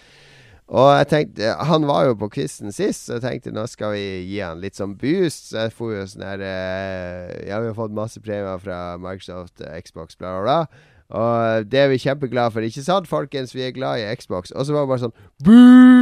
Og 0.67 0.89
jeg 0.97 1.07
tenkte 1.07 1.53
Han 1.69 1.85
var 1.87 2.09
jo 2.09 2.17
på 2.19 2.27
quizen 2.33 2.73
sist, 2.75 3.05
så 3.05 3.15
jeg 3.15 3.23
tenkte 3.23 3.53
nå 3.55 3.63
skal 3.71 3.93
vi 3.95 4.03
gi 4.27 4.41
han 4.43 4.59
litt 4.59 4.75
sånn 4.75 4.97
boost. 4.99 5.51
Så 5.51 5.67
jeg 5.67 5.75
får 5.77 5.93
jo 5.93 6.05
sånn 6.11 6.27
her 6.27 6.43
eh, 6.43 7.31
Ja, 7.47 7.61
vi 7.63 7.71
har 7.71 7.77
fått 7.77 7.95
masse 7.95 8.21
premier 8.23 8.59
fra 8.63 8.97
Microsoft, 9.01 9.61
eh, 9.63 9.79
Xbox, 9.85 10.19
bla, 10.19 10.35
bla, 10.35 10.43
bla. 10.43 10.95
Og 11.17 11.69
det 11.71 11.85
er 11.85 11.93
vi 11.93 12.01
kjempeglade 12.03 12.51
for. 12.51 12.67
Ikke 12.67 12.83
sant, 12.83 13.07
folkens? 13.07 13.55
Vi 13.55 13.63
er 13.63 13.75
glad 13.77 14.03
i 14.03 14.09
Xbox. 14.19 14.51
Og 14.51 14.67
så 14.67 14.75
var 14.75 14.83
det 14.83 14.91
bare 14.91 15.05
sånn 15.07 15.17
Boo! 15.47 15.96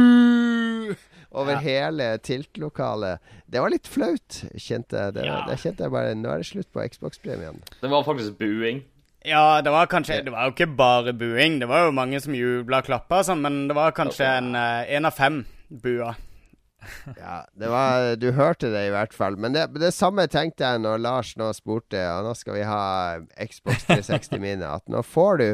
Over 1.36 1.52
Ja. 1.52 1.58
hele 1.60 2.04
tiltlokalet. 2.24 3.18
Det 3.50 3.60
var 3.60 3.68
litt 3.70 3.86
flaut, 3.86 4.38
kjente 4.56 4.96
jeg. 4.96 5.14
Det, 5.14 5.24
Ja. 5.26 5.42
det 5.46 5.58
kjente 5.60 5.84
jeg 5.84 5.92
bare 5.92 6.14
Nå 6.16 6.30
er 6.32 6.38
det 6.38 6.46
slutt 6.48 6.72
på 6.72 6.80
Xbox-premien. 6.88 7.60
Det 7.82 7.90
var 7.90 8.04
faktisk 8.04 8.38
buing. 8.38 8.82
Ja, 9.26 9.60
det 9.60 9.70
var 9.70 9.86
kanskje 9.86 10.24
Det 10.24 10.30
var 10.32 10.46
jo 10.46 10.52
ikke 10.54 10.76
bare 10.76 11.12
buing. 11.12 11.58
Det 11.60 11.68
var 11.68 11.84
jo 11.86 11.90
mange 11.92 12.20
som 12.22 12.32
jubla 12.34 12.78
og 12.78 12.84
klappa 12.86 13.18
og 13.20 13.24
sånn, 13.26 13.40
men 13.42 13.68
det 13.68 13.74
var 13.76 13.92
kanskje 13.92 14.24
en 14.38 14.54
én 14.54 15.04
av 15.06 15.12
fem 15.14 15.44
bua. 15.70 16.14
Ja, 17.20 17.36
det 17.58 17.68
var 17.72 18.16
Du 18.20 18.28
hørte 18.36 18.70
det 18.72 18.86
i 18.88 18.92
hvert 18.94 19.14
fall. 19.16 19.36
Men 19.40 19.54
det, 19.56 19.66
det 19.80 19.92
samme 19.94 20.26
tenkte 20.30 20.66
jeg 20.66 20.82
når 20.84 21.00
Lars 21.04 21.32
nå 21.38 21.48
spurte 21.56 21.98
Ja, 22.00 22.18
nå 22.24 22.34
skal 22.38 22.58
vi 22.58 22.64
ha 22.66 22.82
Xbox 23.40 23.86
360 23.88 24.40
Mini. 24.42 24.66
At 24.66 24.86
nå 24.92 25.02
får 25.06 25.42
du 25.42 25.46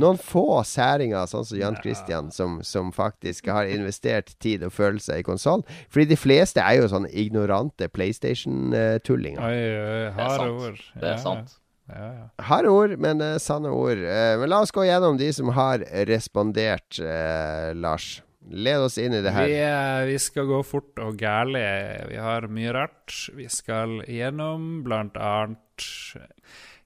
noen 0.00 0.20
få 0.20 0.62
særinger, 0.66 1.26
sånn 1.30 1.46
som 1.48 1.60
Jan 1.60 1.78
Christian, 1.82 2.30
som, 2.34 2.60
som 2.66 2.92
faktisk 2.94 3.50
har 3.52 3.70
investert 3.70 4.34
tid 4.42 4.64
og 4.66 4.74
følelse 4.76 5.20
i 5.20 5.26
konsoll. 5.26 5.64
Fordi 5.90 6.10
de 6.12 6.20
fleste 6.20 6.62
er 6.62 6.80
jo 6.80 6.90
sånne 6.92 7.10
ignorante 7.12 7.88
PlayStation-tullinger. 7.92 9.42
Oi, 9.42 9.56
oi, 9.56 9.98
Det 10.00 10.06
er 10.06 10.16
harde 10.20 10.38
sant. 10.38 10.62
ord. 10.68 10.86
Det 11.00 11.10
er 11.14 11.20
sant. 11.24 11.58
Ja, 11.90 12.06
ja. 12.14 12.26
Harde 12.46 12.70
ord, 12.70 12.96
men 13.02 13.22
uh, 13.24 13.36
sanne 13.42 13.70
ord. 13.74 13.98
Uh, 13.98 14.38
men 14.40 14.50
la 14.52 14.60
oss 14.62 14.70
gå 14.74 14.84
gjennom 14.86 15.18
de 15.18 15.30
som 15.34 15.50
har 15.56 15.82
respondert, 16.06 17.00
uh, 17.02 17.70
Lars. 17.74 18.20
Led 18.48 18.80
oss 18.80 18.96
inn 18.98 19.14
i 19.14 19.20
det 19.22 19.34
her. 19.34 19.48
Vi, 19.50 20.12
vi 20.12 20.18
skal 20.22 20.48
gå 20.48 20.62
fort 20.64 20.98
og 21.02 21.20
gærlig. 21.20 21.64
Vi 22.08 22.16
har 22.16 22.48
mye 22.48 22.72
rart. 22.74 23.18
Vi 23.36 23.48
skal 23.52 24.00
gjennom 24.08 24.80
blant 24.86 25.18
annet 25.20 25.88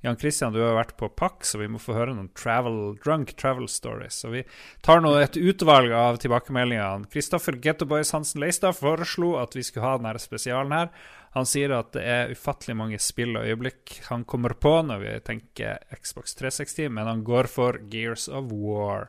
Jan 0.04 0.18
Christian, 0.20 0.52
du 0.52 0.60
har 0.60 0.74
vært 0.76 0.98
på 1.00 1.08
pakk, 1.16 1.46
så 1.48 1.56
vi 1.62 1.66
må 1.72 1.78
få 1.80 1.94
høre 1.96 2.12
noen 2.12 2.28
travel, 2.36 2.74
drunk 3.00 3.30
travel 3.40 3.70
stories. 3.72 4.18
Så 4.20 4.28
vi 4.34 4.42
tar 4.84 5.00
nå 5.00 5.14
et 5.16 5.38
utvalg 5.40 5.94
av 5.96 6.18
tilbakemeldingene. 6.20 7.08
Kristoffer 7.08 7.56
Gettoboys 7.64 8.12
Hansen 8.12 8.44
Leistad 8.44 8.76
foreslo 8.76 9.38
at 9.40 9.56
vi 9.56 9.64
skulle 9.64 9.86
ha 9.86 9.94
denne 9.96 10.20
spesialen 10.20 10.76
her. 10.76 10.90
Han 11.38 11.48
sier 11.48 11.72
at 11.72 11.94
det 11.96 12.04
er 12.04 12.34
ufattelig 12.36 12.76
mange 12.76 13.00
spill 13.00 13.32
og 13.40 13.48
øyeblikk 13.48 13.96
han 14.10 14.26
kommer 14.28 14.52
på 14.60 14.74
når 14.84 15.00
vi 15.06 15.14
tenker 15.24 15.80
Xbox 15.96 16.36
360, 16.36 16.92
men 16.92 17.08
han 17.08 17.24
går 17.24 17.48
for 17.48 17.80
Gears 17.88 18.28
of 18.28 18.52
War. 18.52 19.08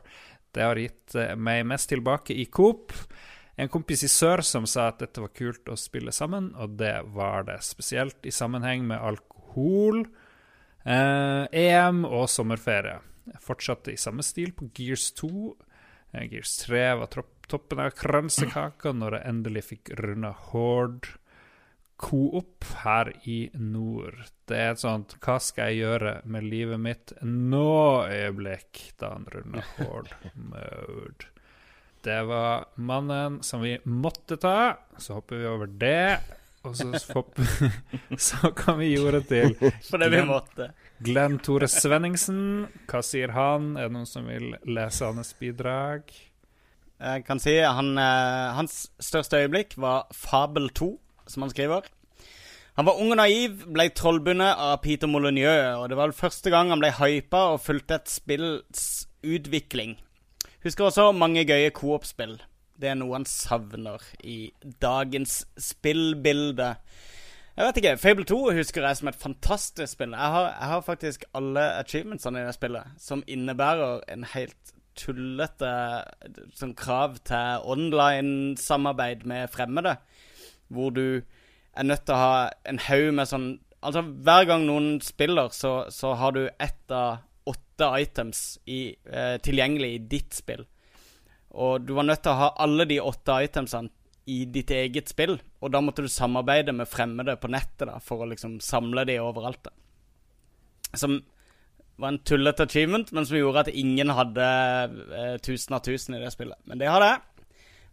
Det 0.56 0.64
har 0.64 0.78
gitt 0.80 1.14
eh, 1.14 1.34
meg 1.36 1.66
mest 1.68 1.90
tilbake 1.92 2.32
i 2.32 2.46
Coop. 2.48 2.94
En 3.60 3.68
kompis 3.72 4.04
i 4.06 4.08
sør 4.08 4.40
som 4.44 4.64
sa 4.68 4.90
at 4.90 5.02
dette 5.02 5.20
var 5.20 5.32
kult 5.36 5.68
å 5.68 5.76
spille 5.80 6.12
sammen, 6.12 6.50
og 6.56 6.78
det 6.80 6.94
var 7.12 7.44
det. 7.48 7.58
Spesielt 7.64 8.24
i 8.28 8.32
sammenheng 8.32 8.86
med 8.88 9.00
alkohol, 9.00 10.06
eh, 10.84 11.44
EM 11.52 12.04
og 12.08 12.28
sommerferie. 12.32 13.02
Jeg 13.26 13.42
fortsatte 13.44 13.92
i 13.92 14.00
samme 14.00 14.24
stil 14.24 14.54
på 14.56 14.70
Gears 14.76 15.10
2. 15.18 15.56
Eh, 16.14 16.24
Gears 16.32 16.56
3 16.64 16.86
var 17.02 17.12
toppen 17.48 17.84
av 17.84 17.92
kransekaka 17.98 18.94
når 18.96 19.18
jeg 19.18 19.32
endelig 19.32 19.64
fikk 19.74 19.94
runda 20.00 20.32
Horde 20.50 21.18
Coop 21.96 22.64
her 22.82 23.12
i 23.24 23.50
nord. 23.54 24.18
Det 24.48 24.56
er 24.56 24.70
et 24.74 24.82
sånt 24.82 25.16
'hva 25.20 25.38
skal 25.40 25.72
jeg 25.72 25.80
gjøre 25.84 26.20
med 26.24 26.44
livet 26.44 26.80
mitt 26.80 27.12
nå?'-øyeblikk 27.22 28.92
da 29.00 29.14
han 29.14 29.26
runder 29.32 29.64
Horde 29.78 30.32
Mode. 30.34 31.30
Det 32.02 32.22
var 32.22 32.68
mannen 32.74 33.42
som 33.42 33.60
vi 33.60 33.78
måtte 33.84 34.36
ta. 34.36 34.76
Så 34.98 35.14
hopper 35.14 35.36
vi 35.36 35.46
over 35.46 35.66
det. 35.66 36.20
Og 36.62 36.76
så, 36.76 36.90
hopper, 37.14 37.46
så 38.28 38.50
kan 38.54 38.78
vi 38.78 38.92
gjøre 38.92 39.22
til 39.26 39.54
Fordi 39.90 40.08
vi 40.10 40.22
måtte. 40.26 40.70
Glenn 40.98 41.38
Tore 41.38 41.68
Svenningsen. 41.70 42.66
Hva 42.90 43.02
sier 43.06 43.34
han? 43.34 43.76
Er 43.76 43.88
det 43.88 43.96
noen 43.96 44.08
som 44.08 44.26
vil 44.30 44.54
lese 44.66 45.06
hans 45.06 45.34
bidrag? 45.38 46.10
Jeg 46.96 47.26
kan 47.26 47.42
si 47.42 47.58
han, 47.60 47.92
eh, 48.00 48.54
Hans 48.56 48.86
største 49.02 49.42
øyeblikk 49.42 49.76
var 49.76 50.06
Fabel 50.16 50.70
2, 50.70 50.88
som 51.30 51.44
han 51.44 51.52
skriver. 51.52 51.86
Han 52.76 52.84
var 52.84 52.98
ung 53.00 53.14
og 53.14 53.16
naiv, 53.16 53.62
ble 53.72 53.88
trollbundet 53.96 54.58
av 54.60 54.82
Peter 54.84 55.08
Molyneux, 55.08 55.78
og 55.80 55.88
det 55.88 55.96
var 55.96 56.10
vel 56.10 56.18
første 56.18 56.52
gang 56.52 56.68
han 56.68 56.82
ble 56.82 56.90
hypa 56.98 57.46
og 57.54 57.62
fulgte 57.64 57.96
et 57.96 58.10
spills 58.12 59.06
utvikling. 59.24 59.96
Husker 60.66 60.88
også 60.88 61.08
mange 61.16 61.46
gøye 61.48 61.72
coop-spill. 61.72 62.36
Det 62.76 62.90
er 62.90 62.98
noe 63.00 63.16
han 63.16 63.24
savner 63.24 64.02
i 64.20 64.50
dagens 64.82 65.46
spillbilde. 65.56 66.74
Jeg 67.56 67.64
vet 67.64 67.78
ikke, 67.80 67.96
Fable 67.96 68.26
2 68.28 68.38
husker 68.58 68.84
jeg 68.84 68.98
som 68.98 69.08
et 69.08 69.16
fantastisk 69.16 69.94
spill. 69.94 70.12
Jeg 70.12 70.32
har, 70.34 70.50
jeg 70.50 70.68
har 70.74 70.82
faktisk 70.84 71.24
alle 71.38 71.62
achievementsene 71.78 72.42
i 72.42 72.48
det 72.50 72.56
spillet, 72.58 72.96
som 73.00 73.24
innebærer 73.24 74.02
en 74.12 74.26
helt 74.34 74.74
tullete 74.96 75.70
sånn 76.56 76.74
krav 76.76 77.16
til 77.24 77.64
online-samarbeid 77.72 79.24
med 79.28 79.48
fremmede. 79.52 79.96
Hvor 80.72 80.90
du 80.94 81.22
er 81.76 81.86
nødt 81.86 82.06
til 82.06 82.16
å 82.16 82.22
ha 82.22 82.34
en 82.68 82.82
haug 82.88 83.12
med 83.14 83.30
sånn 83.30 83.54
Altså, 83.86 84.00
hver 84.02 84.46
gang 84.48 84.64
noen 84.66 84.96
spiller, 85.04 85.52
så, 85.54 85.84
så 85.94 86.14
har 86.18 86.32
du 86.34 86.40
ett 86.48 86.90
av 86.90 87.20
åtte 87.46 87.86
items 88.00 88.40
i, 88.64 88.96
eh, 89.04 89.36
tilgjengelig 89.38 89.90
i 89.94 90.00
ditt 90.10 90.34
spill. 90.34 90.64
Og 91.54 91.84
du 91.86 91.92
var 91.94 92.08
nødt 92.08 92.24
til 92.24 92.32
å 92.32 92.40
ha 92.40 92.48
alle 92.64 92.86
de 92.88 92.98
åtte 93.04 93.36
itemsene 93.46 93.92
i 94.26 94.40
ditt 94.50 94.72
eget 94.74 95.12
spill. 95.12 95.36
Og 95.62 95.70
da 95.70 95.80
måtte 95.84 96.02
du 96.02 96.10
samarbeide 96.10 96.74
med 96.74 96.90
fremmede 96.90 97.36
på 97.38 97.50
nettet 97.52 97.86
da, 97.86 98.00
for 98.02 98.24
å 98.24 98.30
liksom 98.32 98.58
samle 98.64 99.06
de 99.06 99.20
overalt. 99.22 99.62
da. 99.68 99.70
Som 100.96 101.20
var 101.96 102.12
en 102.12 102.18
tullete 102.18 102.66
achievement, 102.66 103.12
men 103.12 103.26
som 103.26 103.38
gjorde 103.38 103.66
at 103.66 103.72
ingen 103.72 104.10
hadde 104.12 104.46
eh, 105.16 105.36
tusen 105.44 105.78
av 105.78 105.84
tusen 105.86 106.16
i 106.16 106.20
det 106.24 106.32
spillet. 106.34 106.58
Men 106.64 106.82
det 106.82 106.90
har 106.90 107.04
jeg. 107.04 107.22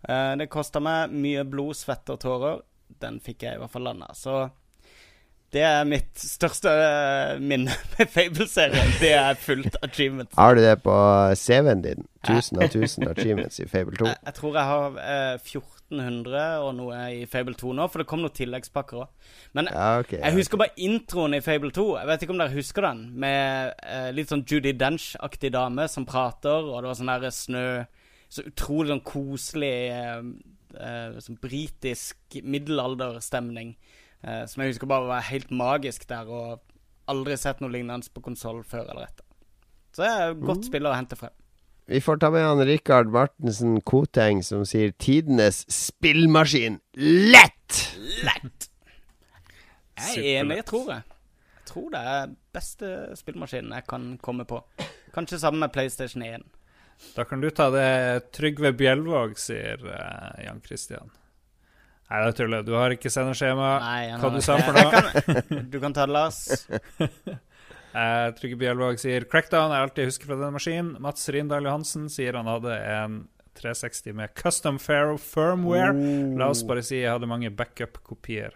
Eh, 0.10 0.34
det 0.40 0.50
kosta 0.52 0.82
meg 0.84 1.14
mye 1.14 1.46
blod, 1.48 1.78
svette 1.80 2.16
og 2.16 2.22
tårer. 2.24 2.62
Den 3.04 3.20
fikk 3.24 3.48
jeg 3.48 3.58
i 3.58 3.62
hvert 3.62 3.74
fall 3.74 3.88
landa. 3.88 4.12
Så 4.18 4.44
det 5.54 5.62
er 5.62 5.84
mitt 5.86 6.18
største 6.18 6.72
eh, 6.72 7.36
minne 7.42 7.74
med 7.94 8.10
Fable-serien. 8.10 8.96
Det 9.02 9.12
er 9.14 9.38
fullt 9.38 9.78
achievement. 9.86 10.32
Har 10.38 10.58
du 10.58 10.64
det 10.64 10.80
på 10.82 10.96
CV-en 11.38 11.84
din? 11.86 12.08
1000 12.24 12.58
av 12.58 12.64
1000 12.72 13.10
achievements 13.12 13.60
i 13.60 13.68
Fable 13.70 13.98
2? 14.00 14.08
Jeg, 14.10 14.18
jeg 14.26 14.38
tror 14.40 14.58
jeg 14.58 14.70
har 14.72 14.98
eh, 15.04 15.34
1400 15.38 16.44
og 16.64 16.72
noe 16.80 17.02
i 17.14 17.26
Fable 17.30 17.54
2 17.60 17.76
nå, 17.78 17.88
for 17.92 18.02
det 18.02 18.10
kom 18.10 18.24
noen 18.24 18.34
tilleggspakker 18.34 19.04
òg. 19.04 19.34
Men 19.54 19.70
Ja, 19.70 19.90
okay, 20.02 20.24
jeg 20.24 20.40
husker 20.40 20.62
bare 20.64 20.74
introen 20.90 21.38
i 21.38 21.44
Fable 21.46 21.74
2. 21.76 21.88
Jeg 22.00 22.10
vet 22.10 22.26
ikke 22.26 22.34
om 22.34 22.42
dere 22.42 22.58
husker 22.58 22.88
den? 22.90 23.04
Med 23.22 23.76
eh, 23.86 24.10
litt 24.16 24.34
sånn 24.34 24.46
Judy 24.50 24.74
Dench-aktig 24.80 25.54
dame 25.54 25.86
som 25.92 26.08
prater, 26.10 26.66
og 26.66 26.82
det 26.82 26.90
var 26.90 26.98
sånn 26.98 27.14
der 27.14 27.36
snø 27.36 27.68
Så 28.34 28.45
utrolig 28.49 28.89
sånn 28.89 29.03
koselig 29.05 29.73
eh, 29.93 30.23
eh, 30.80 31.19
Sånn 31.22 31.38
britisk 31.41 32.39
middelalderstemning. 32.41 33.76
Eh, 34.23 34.43
som 34.49 34.64
jeg 34.64 34.73
husker 34.73 34.89
bare 34.89 35.10
var 35.11 35.27
helt 35.27 35.51
magisk 35.53 36.07
der, 36.10 36.30
og 36.31 36.64
aldri 37.11 37.38
sett 37.38 37.61
noe 37.61 37.73
lignende 37.73 38.10
på 38.14 38.23
konsoll 38.26 38.64
før 38.65 38.88
eller 38.88 39.10
etter. 39.10 39.26
Så 39.93 40.01
det 40.01 40.10
er 40.10 40.31
et 40.31 40.45
godt 40.47 40.65
spill 40.65 40.89
å 40.89 40.95
hente 40.95 41.19
frem. 41.19 41.34
Vi 41.91 41.99
får 41.99 42.22
ta 42.23 42.30
med 42.31 42.45
han 42.47 42.64
Rikard 42.64 43.11
Martensen 43.11 43.81
Koteng, 43.84 44.39
som 44.41 44.64
sier 44.65 44.93
'tidenes 44.95 45.65
spillmaskin 45.68 46.80
lett'! 46.95 47.81
Lett! 48.23 48.69
Jeg 49.99 50.23
er 50.23 50.41
enig, 50.41 50.64
tror 50.65 50.89
jeg. 50.93 51.03
Jeg 51.60 51.68
tror 51.68 51.89
det 51.91 51.99
er 51.99 52.34
beste 52.55 52.88
spillmaskinen 53.19 53.76
jeg 53.76 53.88
kan 53.88 54.18
komme 54.23 54.45
på. 54.47 54.64
Kanskje 55.14 55.39
sammen 55.39 55.60
med 55.60 55.73
PlayStation 55.76 56.23
1. 56.23 56.47
Da 57.16 57.24
kan 57.30 57.42
du 57.42 57.50
ta 57.54 57.70
det 57.74 58.32
Trygve 58.34 58.72
Bjelvåg 58.74 59.36
sier, 59.38 59.78
eh, 59.86 60.46
Jan 60.46 60.62
Christian. 60.66 61.12
Nei, 62.10 62.20
det 62.24 62.28
er 62.34 62.38
tull. 62.38 62.56
Du 62.68 62.74
har 62.78 62.94
ikke 62.94 63.10
sendeskjema. 63.14 63.80
Nei, 63.82 64.10
han 64.12 64.20
Hva 64.22 64.30
har- 64.30 64.38
du 64.38 64.42
sa 64.42 64.58
for 64.58 64.74
Jeg 64.78 64.92
noe? 64.92 65.42
kan, 65.50 65.70
du 65.72 65.80
kan 65.80 65.94
ta 65.94 66.06
Lars. 66.06 66.68
Eh, 67.94 68.32
Trygve 68.34 68.58
Bjelvåg 68.58 68.98
sier 68.98 69.22
Crackdown 69.30 69.70
er 69.70 69.84
alt 69.86 70.00
jeg 70.02 70.08
husker 70.10 70.26
fra 70.26 70.34
denne 70.40 70.56
maskinen. 70.56 70.96
Mats 71.00 71.28
Rindal 71.30 71.68
Johansen 71.68 72.08
sier 72.10 72.34
han 72.34 72.48
hadde 72.50 72.74
en 72.90 73.20
360 73.54 74.16
med 74.18 74.34
custom 74.34 74.80
fair 74.82 75.12
firmware. 75.22 75.94
La 76.40 76.48
oss 76.50 76.64
bare 76.66 76.82
si 76.82 77.04
jeg 77.04 77.12
hadde 77.14 77.30
mange 77.30 77.52
backup-kopier. 77.54 78.50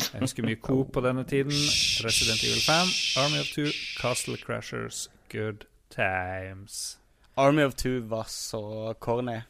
Jeg 0.00 0.24
husker 0.24 0.42
mye 0.42 0.58
Coop 0.58 0.90
på 0.96 1.04
denne 1.06 1.22
tiden. 1.22 1.54
Resident 2.02 2.42
Evil 2.42 2.64
5, 2.66 2.90
Army 3.22 3.38
of 3.44 3.52
Two, 3.54 3.70
Castle 4.00 4.34
Crashers, 4.42 5.04
Good 5.30 5.68
Times. 5.94 6.96
Army 7.40 7.62
of 7.62 7.74
Two 7.74 8.00
var 8.00 8.24
så 8.28 8.94
corny. 8.98 9.40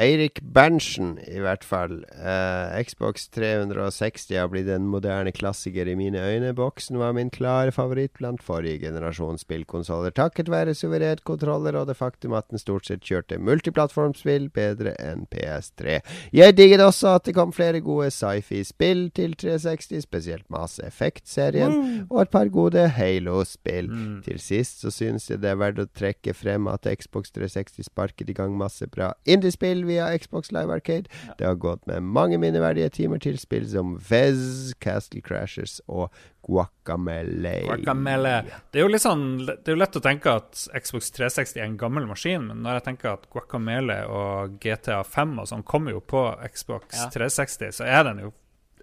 Eirik 0.00 0.38
Berntsen, 0.40 1.18
i 1.28 1.36
hvert 1.44 1.66
fall. 1.68 1.98
Eh, 2.16 2.78
Xbox 2.80 3.26
360 3.28 4.38
har 4.40 4.48
blitt 4.48 4.70
en 4.72 4.86
moderne 4.88 5.34
klassiker 5.36 5.84
i 5.84 5.96
mine 5.98 6.16
øyne. 6.16 6.54
Boksen 6.56 6.96
var 6.96 7.12
min 7.12 7.28
klare 7.28 7.74
favoritt 7.76 8.14
blant 8.16 8.40
forrige 8.40 8.86
generasjons 8.86 9.44
spillkonsoller, 9.44 10.14
takket 10.16 10.48
være 10.48 10.72
suverent 10.74 11.20
kontroller 11.28 11.76
og 11.76 11.90
det 11.90 11.98
faktum 11.98 12.32
at 12.32 12.48
den 12.48 12.62
stort 12.62 12.88
sett 12.88 13.04
kjørte 13.04 13.36
multiplattformspill 13.36 14.48
bedre 14.56 14.94
enn 14.96 15.26
PS3. 15.28 15.98
Jeg 16.32 16.56
digget 16.56 16.80
også 16.80 17.12
at 17.18 17.28
det 17.28 17.36
kom 17.36 17.52
flere 17.52 17.84
gode 17.84 18.08
sci-fi-spill 18.16 19.10
til 19.12 19.36
360, 19.36 20.06
spesielt 20.08 20.48
Mass 20.48 20.80
Effect-serien, 20.80 22.06
og 22.08 22.22
et 22.22 22.32
par 22.32 22.48
gode 22.48 22.86
Halo-spill. 22.96 23.92
Til 24.24 24.40
sist 24.40 24.80
så 24.80 24.90
synes 24.90 25.28
jeg 25.28 25.44
det 25.44 25.52
er 25.52 25.60
verdt 25.60 25.84
å 25.84 25.88
trekke 25.92 26.32
frem 26.32 26.72
at 26.72 26.88
Xbox 26.88 27.28
360 27.36 27.92
sparket 27.92 28.32
i 28.32 28.40
gang 28.40 28.56
masse 28.56 28.88
bra 28.88 29.12
indiespill 29.28 29.81
via 29.86 30.10
Xbox 30.18 30.52
Live 30.52 30.72
Arcade. 30.72 31.08
Det 31.38 31.44
har 31.46 31.54
gått 31.54 31.86
med 31.86 32.02
mange 32.02 32.38
minneverdige 32.38 32.90
timer 32.90 33.18
til 33.22 33.38
spill 33.38 33.68
som 33.68 33.96
Vez, 33.98 34.72
Castle 34.80 35.20
Crashers 35.22 35.80
og 35.88 36.10
Guacamele. 36.42 37.54
Guacamele. 37.68 38.34
Det 38.72 38.80
er 38.80 38.86
jo 38.86 38.90
litt 38.92 39.04
sånn 39.04 39.24
Det 39.46 39.68
er 39.68 39.74
jo 39.76 39.80
lett 39.80 39.98
å 39.98 40.02
tenke 40.04 40.32
at 40.40 40.64
Xbox 40.82 41.10
360 41.14 41.60
er 41.60 41.66
en 41.68 41.76
gammel 41.80 42.06
maskin, 42.10 42.46
men 42.48 42.62
når 42.64 42.78
jeg 42.80 42.86
tenker 42.90 43.12
at 43.14 43.28
Guacamele 43.32 44.00
og 44.10 44.58
GTA 44.62 45.02
5 45.06 45.36
og 45.42 45.48
sånn 45.50 45.64
kommer 45.68 45.94
jo 45.96 46.00
på 46.00 46.24
Xbox 46.52 46.98
Ja. 46.98 47.08
360, 47.14 47.72
så 47.78 47.86
er 47.86 48.04
den 48.10 48.24
jo 48.26 48.32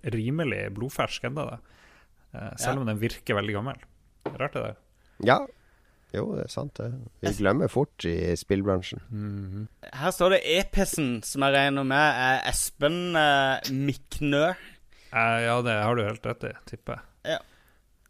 rimelig 0.04 0.70
blodfersk 0.78 1.26
ennå, 1.28 1.46
da. 1.50 1.58
Eh, 2.34 2.56
selv 2.58 2.76
Ja. 2.76 2.80
om 2.80 2.86
den 2.88 3.00
virker 3.00 3.36
veldig 3.36 3.54
gammel. 3.58 3.76
Rart 4.40 4.54
det 4.54 4.62
der. 4.64 4.76
Ja. 5.24 5.40
Jo, 6.16 6.24
det 6.34 6.48
er 6.48 6.52
sant, 6.54 6.74
det. 6.80 6.90
Vi 7.22 7.34
glemmer 7.38 7.70
fort 7.70 8.06
i 8.08 8.34
spillbransjen. 8.40 9.04
Her 9.94 10.14
står 10.16 10.38
det 10.38 10.40
Epesen, 10.58 11.20
som 11.26 11.46
jeg 11.46 11.54
regner 11.54 11.86
med 11.86 12.22
er 12.24 12.42
Espen 12.50 13.18
eh, 13.20 13.70
Miknø. 13.70 14.48
Eh, 14.50 15.38
ja, 15.46 15.60
det 15.66 15.78
har 15.84 15.98
du 15.98 16.04
helt 16.06 16.26
rett 16.26 16.48
i, 16.50 16.54
tipper 16.70 16.98
jeg. 16.98 17.40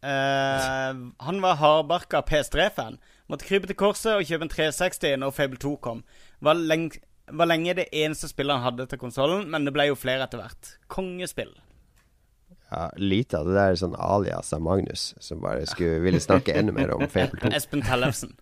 Eh, 0.00 0.96
han 1.26 1.40
var 1.44 1.60
hardbarka 1.60 2.22
PS3-fan. 2.24 2.96
Måtte 3.30 3.46
krype 3.46 3.68
til 3.68 3.78
korset 3.78 4.16
og 4.16 4.26
kjøpe 4.26 4.48
en 4.48 4.52
360 4.52 5.20
når 5.20 5.34
Fable 5.36 5.60
2 5.60 5.76
kom. 5.84 6.00
Var, 6.40 6.56
leng 6.56 6.88
var 7.30 7.46
lenge 7.50 7.76
det 7.78 7.90
eneste 7.94 8.30
spillet 8.30 8.56
han 8.56 8.64
hadde 8.64 8.88
til 8.90 9.00
konsollen, 9.00 9.44
men 9.52 9.66
det 9.66 9.74
ble 9.76 9.90
jo 9.90 9.98
flere 9.98 10.24
etter 10.26 10.40
hvert. 10.40 10.72
Kongespill. 10.90 11.52
Ja, 12.70 12.90
lite 12.96 13.38
av 13.40 13.48
det 13.48 13.54
der 13.56 13.72
er 13.72 13.78
sånn 13.80 13.96
alias 13.98 14.52
av 14.54 14.62
Magnus, 14.62 15.14
som 15.18 15.40
bare 15.42 15.66
skulle 15.66 15.98
ville 16.04 16.20
snakke 16.22 16.54
enda 16.54 16.72
mer 16.74 16.92
om 16.94 17.02
Fable 17.10 17.40
2. 17.42 17.50
Espen 17.58 17.82
Tellefsen. 17.82 18.36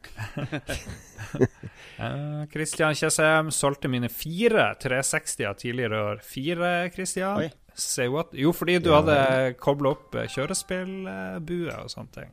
Kristian 2.52 2.94
Kjesheim 2.96 2.98
Tjessem 3.00 3.50
solgte 3.52 3.88
mine 3.92 4.08
fire 4.12 4.70
360-er 4.80 5.54
tidligere 5.60 5.96
i 5.96 6.04
år. 6.12 6.22
Fire, 6.24 6.70
Kristian? 6.94 7.50
Say 7.74 8.08
what? 8.12 8.28
Jo, 8.36 8.52
fordi 8.56 8.78
du 8.84 8.90
hadde 8.92 9.16
kobla 9.60 9.88
opp 9.94 10.14
eh, 10.18 10.28
kjørespillbue 10.28 11.76
og 11.80 11.88
sånne 11.92 12.12
ting. 12.16 12.30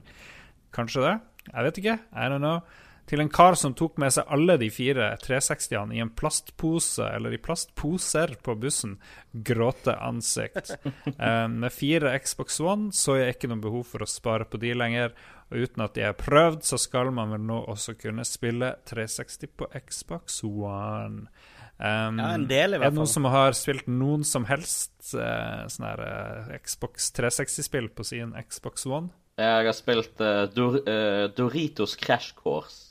Kanskje 0.76 1.00
det? 1.06 1.16
Jeg 1.48 1.62
vet 1.68 1.78
ikke. 1.84 1.98
I 2.12 2.26
don't 2.32 2.44
know. 2.44 2.60
Til 3.08 3.24
en 3.24 3.30
kar 3.32 3.56
som 3.56 3.72
tok 3.78 3.96
med 4.02 4.12
seg 4.12 4.28
alle 4.36 4.58
de 4.60 4.68
fire 4.74 5.14
360-ene 5.24 5.96
i 5.96 6.02
en 6.04 6.12
plastpose, 6.12 7.06
eller 7.08 7.36
i 7.36 7.40
plastposer 7.40 8.34
på 8.44 8.56
bussen. 8.60 8.98
Gråte 9.32 9.96
ansikt. 9.96 10.76
Eh, 11.18 11.48
med 11.50 11.74
fire 11.74 12.12
Xbox 12.20 12.60
One 12.62 12.92
så 12.94 13.16
jeg 13.18 13.34
ikke 13.34 13.48
noe 13.50 13.62
behov 13.64 13.88
for 13.90 14.04
å 14.04 14.08
spare 14.10 14.46
på 14.46 14.60
de 14.62 14.74
lenger. 14.76 15.14
Og 15.50 15.64
uten 15.64 15.84
at 15.86 15.96
de 15.96 16.04
er 16.06 16.18
prøvd, 16.20 16.60
så 16.68 16.78
skal 16.82 17.10
man 17.16 17.32
vel 17.34 17.46
nå 17.48 17.62
også 17.72 17.96
kunne 17.98 18.26
spille 18.28 18.74
360 18.90 19.54
på 19.58 19.70
Xbox 19.88 20.42
One. 20.46 21.30
Um, 21.78 22.20
Ja, 22.20 22.34
en 22.34 22.48
del 22.50 22.76
i 22.76 22.80
hvert 22.80 22.84
fall. 22.84 22.88
Er 22.90 22.92
det 22.92 23.00
noen 23.00 23.14
som 23.14 23.30
har 23.32 23.56
spilt 23.58 23.90
noen 23.90 24.26
som 24.28 24.48
helst 24.50 25.14
uh, 25.16 25.64
sånn 25.72 25.88
her 25.88 26.04
uh, 26.04 26.52
Xbox 26.60 27.12
360-spill 27.18 27.90
på 27.96 28.06
sin 28.08 28.36
Xbox 28.50 28.86
One? 28.90 29.14
Jeg 29.38 29.70
har 29.70 29.78
spilt 29.78 30.22
uh, 30.26 30.48
Dor 30.50 30.80
eh, 30.90 31.28
Doritos 31.38 31.94
Crash 32.02 32.34
Course. 32.40 32.87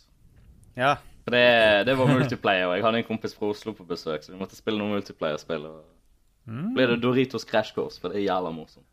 Ja. 0.77 0.95
For 1.27 1.35
det, 1.35 1.87
det 1.89 1.95
var 1.99 2.07
multiplayer, 2.13 2.69
og 2.71 2.77
jeg 2.77 2.85
hadde 2.87 2.99
en 3.03 3.09
kompis 3.09 3.33
fra 3.35 3.49
Oslo 3.51 3.73
på 3.75 3.87
besøk, 3.89 4.23
så 4.23 4.31
vi 4.35 4.39
måtte 4.39 4.55
spille 4.59 4.79
noe 4.79 4.93
multiplayer-spill. 4.95 5.65
og 5.67 6.75
ble 6.77 6.85
det 6.93 7.01
Doritos 7.03 7.43
Crash 7.49 7.75
Course, 7.75 7.99
for 8.01 8.13
det 8.15 8.21
er 8.21 8.29
jævla 8.29 8.53
morsomt. 8.55 8.87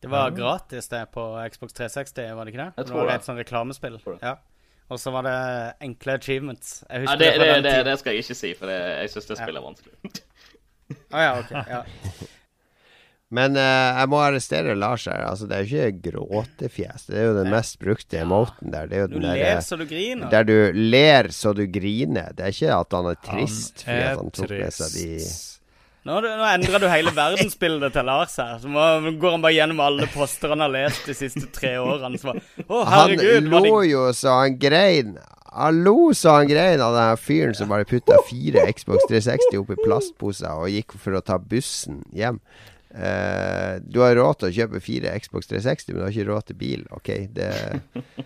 Det 0.00 0.08
var 0.08 0.30
gratis 0.32 0.88
det 0.88 1.02
på 1.12 1.20
Xbox 1.52 1.74
360, 1.76 2.30
var 2.38 2.44
det 2.48 2.54
ikke 2.54 2.62
det? 2.64 2.72
Jeg 2.78 2.86
tror 2.88 2.96
det 2.96 3.04
var 3.04 3.10
det. 3.10 3.18
et 3.20 3.26
sånt 3.28 3.38
reklamespill. 3.42 3.98
Ja. 4.22 4.34
Og 4.88 4.98
så 4.98 5.10
var 5.12 5.22
det 5.28 5.34
enkle 5.84 6.12
achievements. 6.16 6.84
Jeg 6.88 6.94
Ja, 6.96 7.00
husker 7.04 7.18
det, 7.20 7.28
det, 7.38 7.48
det, 7.50 7.64
det, 7.68 7.84
det 7.90 7.98
skal 8.00 8.10
jeg 8.16 8.24
ikke 8.24 8.34
si, 8.40 8.54
for 8.56 8.66
det, 8.72 8.78
jeg 9.02 9.10
syns 9.12 9.26
det 9.28 9.36
spillet 9.42 9.60
er 9.60 9.66
vanskelig. 9.66 10.22
Å 11.12 11.26
ja, 11.26 11.34
ok. 11.42 11.52
Ja. 11.68 11.82
Men 13.30 13.54
uh, 13.54 13.62
jeg 13.94 14.10
må 14.10 14.18
arrestere 14.24 14.74
Lars 14.74 15.04
her. 15.06 15.22
Altså, 15.28 15.46
det 15.46 15.56
er 15.56 15.62
jo 15.62 15.90
ikke 15.92 16.10
gråtefjes. 16.10 17.04
Det 17.06 17.18
er 17.20 17.28
jo 17.28 17.36
den 17.36 17.52
mest 17.54 17.76
brukte 17.78 18.18
emoten 18.24 18.72
der. 18.74 18.90
Er 18.90 19.06
Du 19.06 19.20
den 19.20 19.28
ler 19.28 19.38
der, 19.38 19.60
så 19.62 19.78
du 19.78 19.84
griner. 19.86 20.30
der 20.32 20.48
du 20.48 20.56
ler 20.74 21.30
så 21.34 21.52
du 21.54 21.62
griner. 21.70 22.32
Det 22.34 22.48
er 22.48 22.56
ikke 22.56 22.74
at 22.80 22.98
han 22.98 23.10
er 23.12 23.20
trist 23.22 23.84
han 23.86 23.94
er 23.94 24.18
fordi 24.18 24.24
han 24.24 24.34
tok 24.40 24.50
med 24.56 24.76
seg 24.80 24.96
de. 24.98 25.14
Nå, 26.08 26.16
nå 26.24 26.44
endrer 26.48 26.80
du 26.80 26.86
hele 26.88 27.10
verdensbildet 27.12 27.92
til 27.92 28.06
Lars 28.08 28.34
her. 28.40 28.54
Så 28.62 28.70
må, 28.72 28.84
går 29.20 29.34
han 29.36 29.42
bare 29.44 29.52
gjennom 29.58 29.82
alle 29.84 30.08
poster 30.10 30.54
han 30.54 30.64
har 30.64 30.72
lest 30.72 31.06
de 31.06 31.14
siste 31.18 31.44
tre 31.54 31.74
årene. 31.78 32.18
Så 32.18 32.32
bare, 32.32 32.42
Å, 32.66 32.80
herregud. 32.88 33.50
han 33.52 33.68
lo 33.68 33.82
jo 33.84 34.06
så 34.16 34.38
han 34.40 34.56
grein. 34.58 35.14
Han 35.52 35.82
lo 35.84 36.10
så 36.16 36.38
han 36.40 36.48
grein 36.50 36.80
av 36.82 36.96
den 36.96 37.20
fyren 37.20 37.54
som 37.58 37.70
bare 37.70 37.86
putta 37.86 38.16
fire 38.26 38.64
Xbox 38.74 39.06
360 39.10 39.60
oppi 39.60 39.76
plastposer 39.84 40.50
og 40.64 40.70
gikk 40.72 40.96
for 40.98 41.18
å 41.18 41.22
ta 41.22 41.38
bussen 41.38 42.00
hjem. 42.16 42.40
Eh, 42.90 43.78
du 43.86 44.00
har 44.02 44.16
råd 44.18 44.40
til 44.40 44.48
å 44.48 44.54
kjøpe 44.54 44.80
fire 44.82 45.12
Xbox 45.22 45.46
360, 45.50 45.92
men 45.94 46.00
du 46.00 46.04
har 46.06 46.14
ikke 46.14 46.28
råd 46.30 46.46
til 46.48 46.58
bil. 46.58 46.84
Ok, 46.96 47.10
det, 47.36 47.50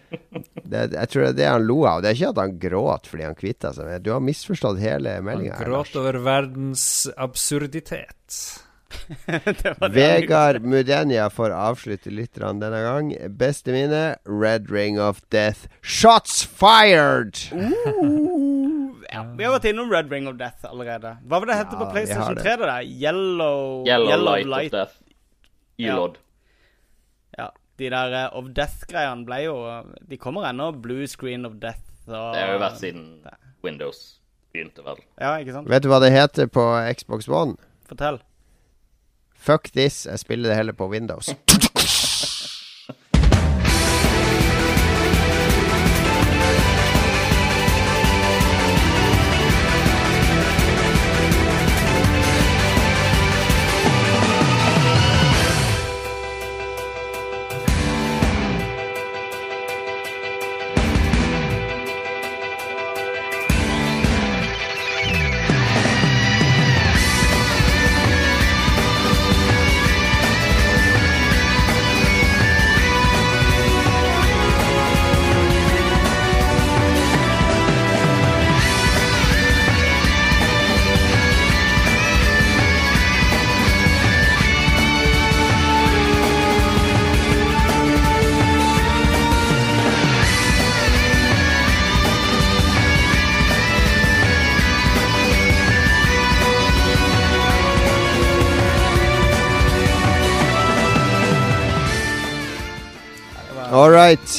det 0.73 0.85
Jeg 0.97 1.11
tror 1.13 1.27
det 1.27 1.31
er 1.35 1.39
det 1.41 1.49
han 1.53 1.67
lo 1.69 1.79
av. 1.89 2.03
Det 2.03 2.11
er 2.13 2.19
ikke 2.19 2.33
at 2.33 2.43
han 2.45 2.59
gråt 2.63 3.11
fordi 3.11 3.27
han 3.29 3.39
kvitta 3.39 3.75
seg 3.77 3.91
med 3.91 4.07
Du 4.07 4.13
har 4.15 4.25
misforstått 4.25 4.81
hele 4.83 5.19
Han 5.19 5.29
meldinga. 5.29 5.61
gråt 5.61 5.97
over 6.01 6.21
verdens 6.25 6.87
absurditet. 7.17 8.41
Vegard 9.95 10.63
Mudenia 10.63 11.27
får 11.33 11.51
avslutte 11.51 12.13
litt 12.15 12.39
denne 12.39 12.81
gang. 12.85 13.11
Beste 13.37 13.75
minne 13.75 14.05
Red 14.25 14.71
Ring 14.71 15.01
of 15.03 15.21
Death. 15.35 15.67
Shots 15.83 16.45
fired! 16.47 17.35
Ja, 19.15 19.23
vi 19.39 19.47
har 19.47 19.55
vært 19.55 19.69
innom 19.71 19.93
Red 19.93 20.11
Ring 20.13 20.27
of 20.31 20.37
Death 20.41 20.67
allerede. 20.69 21.15
Hva 21.25 21.39
var 21.41 21.51
det 21.51 21.57
hette 21.61 21.77
Ja, 21.77 21.81
på 21.85 21.91
PlayStation 21.93 22.35
det. 22.35 22.43
3? 22.43 22.57
det 22.61 22.69
der? 22.71 22.89
Yellow, 23.05 23.85
Yellow, 23.87 24.35
Light, 24.43 24.75
of 24.75 24.79
Death. 24.81 24.99
Ylod. 25.79 26.19
Ja, 27.39 27.49
de 27.79 27.91
der 27.91 28.19
uh, 28.19 28.37
of 28.39 28.51
Death-greiene 28.55 29.25
ble 29.27 29.41
jo 29.47 29.57
De 30.11 30.19
kommer 30.21 30.47
ennå. 30.51 30.71
Blue 30.83 31.07
Screen 31.11 31.47
of 31.47 31.57
Death 31.63 31.83
og 32.07 32.35
Det 32.35 32.43
har 32.45 32.53
jo 32.53 32.61
vært 32.63 32.79
siden 32.83 33.09
Windows 33.65 34.03
begynte, 34.55 34.85
vel. 34.87 35.01
Ja, 35.19 35.33
ikke 35.43 35.57
sant? 35.57 35.69
Vet 35.71 35.83
du 35.83 35.89
hva 35.91 35.99
det 36.05 36.13
heter 36.15 36.47
på 36.47 36.63
Xbox 36.95 37.27
One? 37.29 37.57
Fortell. 37.89 38.21
Fuck 39.35 39.73
this, 39.75 40.05
jeg 40.07 40.19
spiller 40.23 40.53
det 40.53 40.57
heller 40.61 40.77
på 40.79 40.87
Windows. 40.89 41.33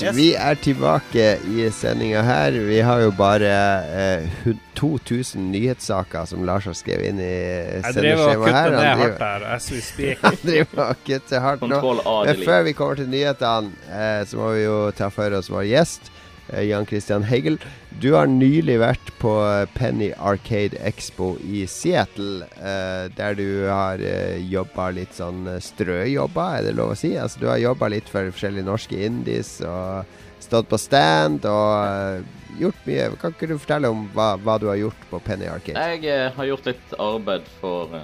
Yes. 0.02 0.16
vi 0.18 0.34
er 0.36 0.56
tilbake 0.60 1.26
i 1.48 1.70
sendinga 1.72 2.22
her. 2.26 2.52
Vi 2.68 2.80
har 2.84 3.00
jo 3.06 3.12
bare 3.16 3.52
eh, 3.96 4.50
2000 4.76 5.52
nyhetssaker 5.54 6.26
som 6.28 6.44
Lars 6.48 6.66
har 6.68 6.76
skrevet 6.76 7.08
inn 7.14 7.20
i 7.24 7.30
Jeg 7.30 7.94
driver 7.96 8.26
og 8.26 8.34
sendeskjemaet 8.34 8.50
kutter 8.50 8.76
ned 8.76 9.00
hardt 9.02 9.24
her 9.24 9.46
as 9.56 9.70
we 9.72 9.80
speak. 9.82 10.20
han 10.26 10.38
driver 10.44 10.84
og 10.90 10.96
kutter 11.08 11.40
hardt 11.46 11.62
nå. 11.72 11.80
Men 12.28 12.44
før 12.44 12.64
vi 12.68 12.74
kommer 12.76 12.96
til 13.00 13.10
nyhetene, 13.12 13.72
eh, 13.88 14.22
så 14.28 14.38
må 14.42 14.52
vi 14.58 14.66
jo 14.66 14.78
ta 14.98 15.08
for 15.14 15.38
oss 15.40 15.50
vår 15.54 15.64
gjest, 15.72 16.12
eh, 16.12 16.15
Jan 16.54 16.86
Christian 16.86 17.24
Hegel. 17.26 17.58
Du 18.02 18.12
har 18.14 18.28
nylig 18.30 18.78
vært 18.82 19.12
på 19.22 19.32
eh, 19.46 19.64
Penny 19.78 20.12
Arcade 20.18 20.78
Expo 20.86 21.34
i 21.42 21.64
Seattle, 21.70 22.46
eh, 22.60 23.08
der 23.16 23.38
du 23.40 23.48
har 23.70 24.02
eh, 24.04 24.38
jobba 24.52 24.90
litt 24.96 25.16
sånn 25.16 25.48
strøjobber, 25.64 26.60
er 26.60 26.68
det 26.68 26.76
lov 26.78 26.94
å 26.94 27.00
si? 27.00 27.16
Altså 27.18 27.42
Du 27.42 27.50
har 27.50 27.62
jobba 27.64 27.90
litt 27.94 28.12
for 28.12 28.30
forskjellige 28.34 28.68
norske 28.68 29.00
indies 29.08 29.58
og 29.66 30.06
stått 30.44 30.70
på 30.70 30.80
stand 30.82 31.48
og 31.50 31.72
eh, 31.88 32.22
gjort 32.62 32.88
mye. 32.88 33.10
Kan 33.22 33.36
ikke 33.36 33.50
du 33.50 33.58
fortelle 33.58 33.92
om 33.92 34.06
hva, 34.16 34.34
hva 34.42 34.60
du 34.62 34.70
har 34.70 34.80
gjort 34.80 35.10
på 35.10 35.22
Penny 35.26 35.50
Arcade? 35.50 35.80
Jeg 35.80 36.06
eh, 36.12 36.30
har 36.36 36.52
gjort 36.52 36.70
litt 36.70 36.98
arbeid 37.02 37.50
for 37.62 38.00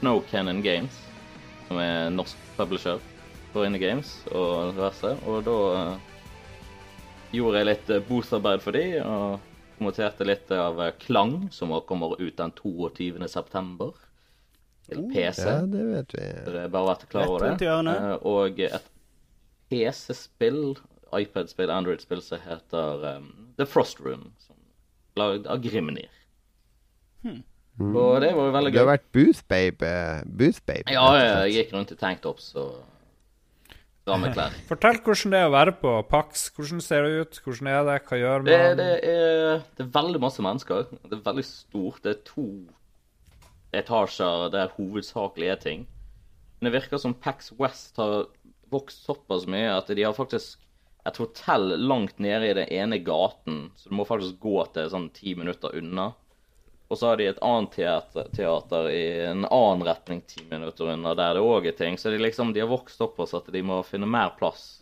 Snow 0.00 0.22
Cannon 0.30 0.62
Games, 0.64 1.02
som 1.68 1.80
er 1.82 2.08
norsk 2.14 2.38
publisher 2.56 3.02
for 3.52 3.66
Indie 3.66 3.82
Games 3.82 4.14
og 4.30 4.72
diverse. 4.76 5.12
Og 5.26 5.42
da 5.46 5.58
eh, 5.80 6.09
gjorde 7.34 7.60
jeg 7.60 7.68
litt 7.68 7.92
uh, 7.94 8.02
bootarbeid 8.08 8.64
for 8.64 8.76
de, 8.76 8.84
og 9.04 9.48
kommenterte 9.80 10.26
litt 10.28 10.50
av 10.52 10.80
eh, 10.84 10.92
Klang, 11.00 11.48
som 11.56 11.72
kommer 11.88 12.20
ut 12.20 12.36
den 12.36 12.52
22. 12.52 13.28
september 13.32 13.94
til 14.84 15.06
PC. 15.08 15.46
Ja, 15.46 15.60
det 15.64 15.84
vet 15.88 16.14
vi. 16.16 16.24
Dere 16.26 16.52
det 16.52 16.64
er 16.66 16.72
bare 16.74 16.84
å 16.84 16.90
være 16.90 17.08
klar 17.08 17.30
over 17.32 17.46
det. 17.46 17.68
Eh, 17.94 18.16
og 18.28 18.60
et 18.66 18.90
PC-spill, 19.72 20.74
iPad-spill, 21.16 21.72
Android-spill 21.72 22.20
som 22.24 22.42
heter 22.44 23.06
um, 23.16 23.30
The 23.56 23.66
Frost 23.68 24.02
Room, 24.04 24.30
som 24.42 24.58
er 24.58 25.22
lagd 25.22 25.48
av 25.48 25.64
Grimnir. 25.64 26.12
Og 27.80 28.20
det 28.20 28.34
var 28.36 28.50
jo 28.50 28.52
veldig 28.58 28.70
gøy. 28.70 28.76
Du 28.76 28.82
har 28.82 28.90
vært 28.90 29.08
booth 29.16 29.42
babe. 29.48 29.90
Booth 30.26 30.60
babe 30.68 30.92
Ja, 30.92 31.06
jeg 31.16 31.54
gikk 31.56 31.74
rundt 31.76 31.94
i 31.94 31.98
tanktops 32.00 32.52
og 32.60 32.82
stramme 34.02 34.32
klær. 34.34 34.56
Fortell 34.70 35.00
hvordan 35.04 35.34
det 35.34 35.40
er 35.40 35.48
å 35.50 35.54
være 35.54 35.74
på 35.80 35.94
Pax. 36.10 36.48
Hvordan 36.56 36.82
ser 36.84 37.06
det 37.06 37.24
ut? 37.24 37.40
Hvordan 37.44 37.70
er 37.72 37.84
det? 37.88 37.96
Hva 38.08 38.20
gjør 38.20 38.44
Det, 38.48 38.58
man? 38.58 38.80
det, 38.80 38.90
er, 39.14 39.64
det 39.76 39.86
er 39.86 39.94
veldig 39.96 40.22
masse 40.24 40.44
mennesker. 40.44 40.88
Det 41.04 41.18
er 41.18 41.24
veldig 41.28 41.46
stort. 41.46 42.02
Det 42.04 42.16
er 42.16 42.22
to 42.28 42.46
etasjer 43.76 44.48
der 44.54 44.72
hovedsakelig 44.76 45.52
er 45.52 45.60
ting. 45.62 45.84
Men 46.58 46.68
det 46.70 46.80
virker 46.80 47.00
som 47.00 47.14
Pax 47.14 47.52
West 47.60 48.00
har 48.00 48.26
vokst 48.70 49.06
såpass 49.06 49.46
mye 49.50 49.70
at 49.74 49.88
de 49.90 50.02
har 50.04 50.14
faktisk 50.16 50.58
et 51.08 51.16
hotell 51.16 51.72
langt 51.80 52.18
nede 52.20 52.50
i 52.50 52.56
den 52.58 52.68
ene 52.76 52.98
gaten, 53.00 53.70
så 53.78 53.88
du 53.88 53.94
må 53.96 54.04
faktisk 54.04 54.36
gå 54.42 54.58
til 54.74 54.90
sånn 54.92 55.06
ti 55.16 55.32
minutter 55.38 55.72
unna. 55.78 56.10
Og 56.90 56.98
så 56.98 57.06
har 57.06 57.20
de 57.20 57.28
et 57.30 57.42
annet 57.46 57.70
teater, 57.76 58.30
teater 58.34 58.88
i 58.90 59.02
en 59.28 59.44
annen 59.46 59.84
retning 59.86 60.24
ti 60.26 60.42
minutter 60.50 60.90
unna, 60.90 61.14
der 61.14 61.36
det 61.38 61.42
òg 61.46 61.68
er 61.70 61.76
ting. 61.78 61.94
Så 61.98 62.10
de 62.10 62.18
liksom, 62.18 62.50
de 62.52 62.64
har 62.64 62.70
vokst 62.70 63.02
opp 63.04 63.20
oss 63.22 63.34
at 63.38 63.46
de 63.54 63.62
må 63.62 63.76
finne 63.86 64.08
mer 64.10 64.32
plass. 64.38 64.80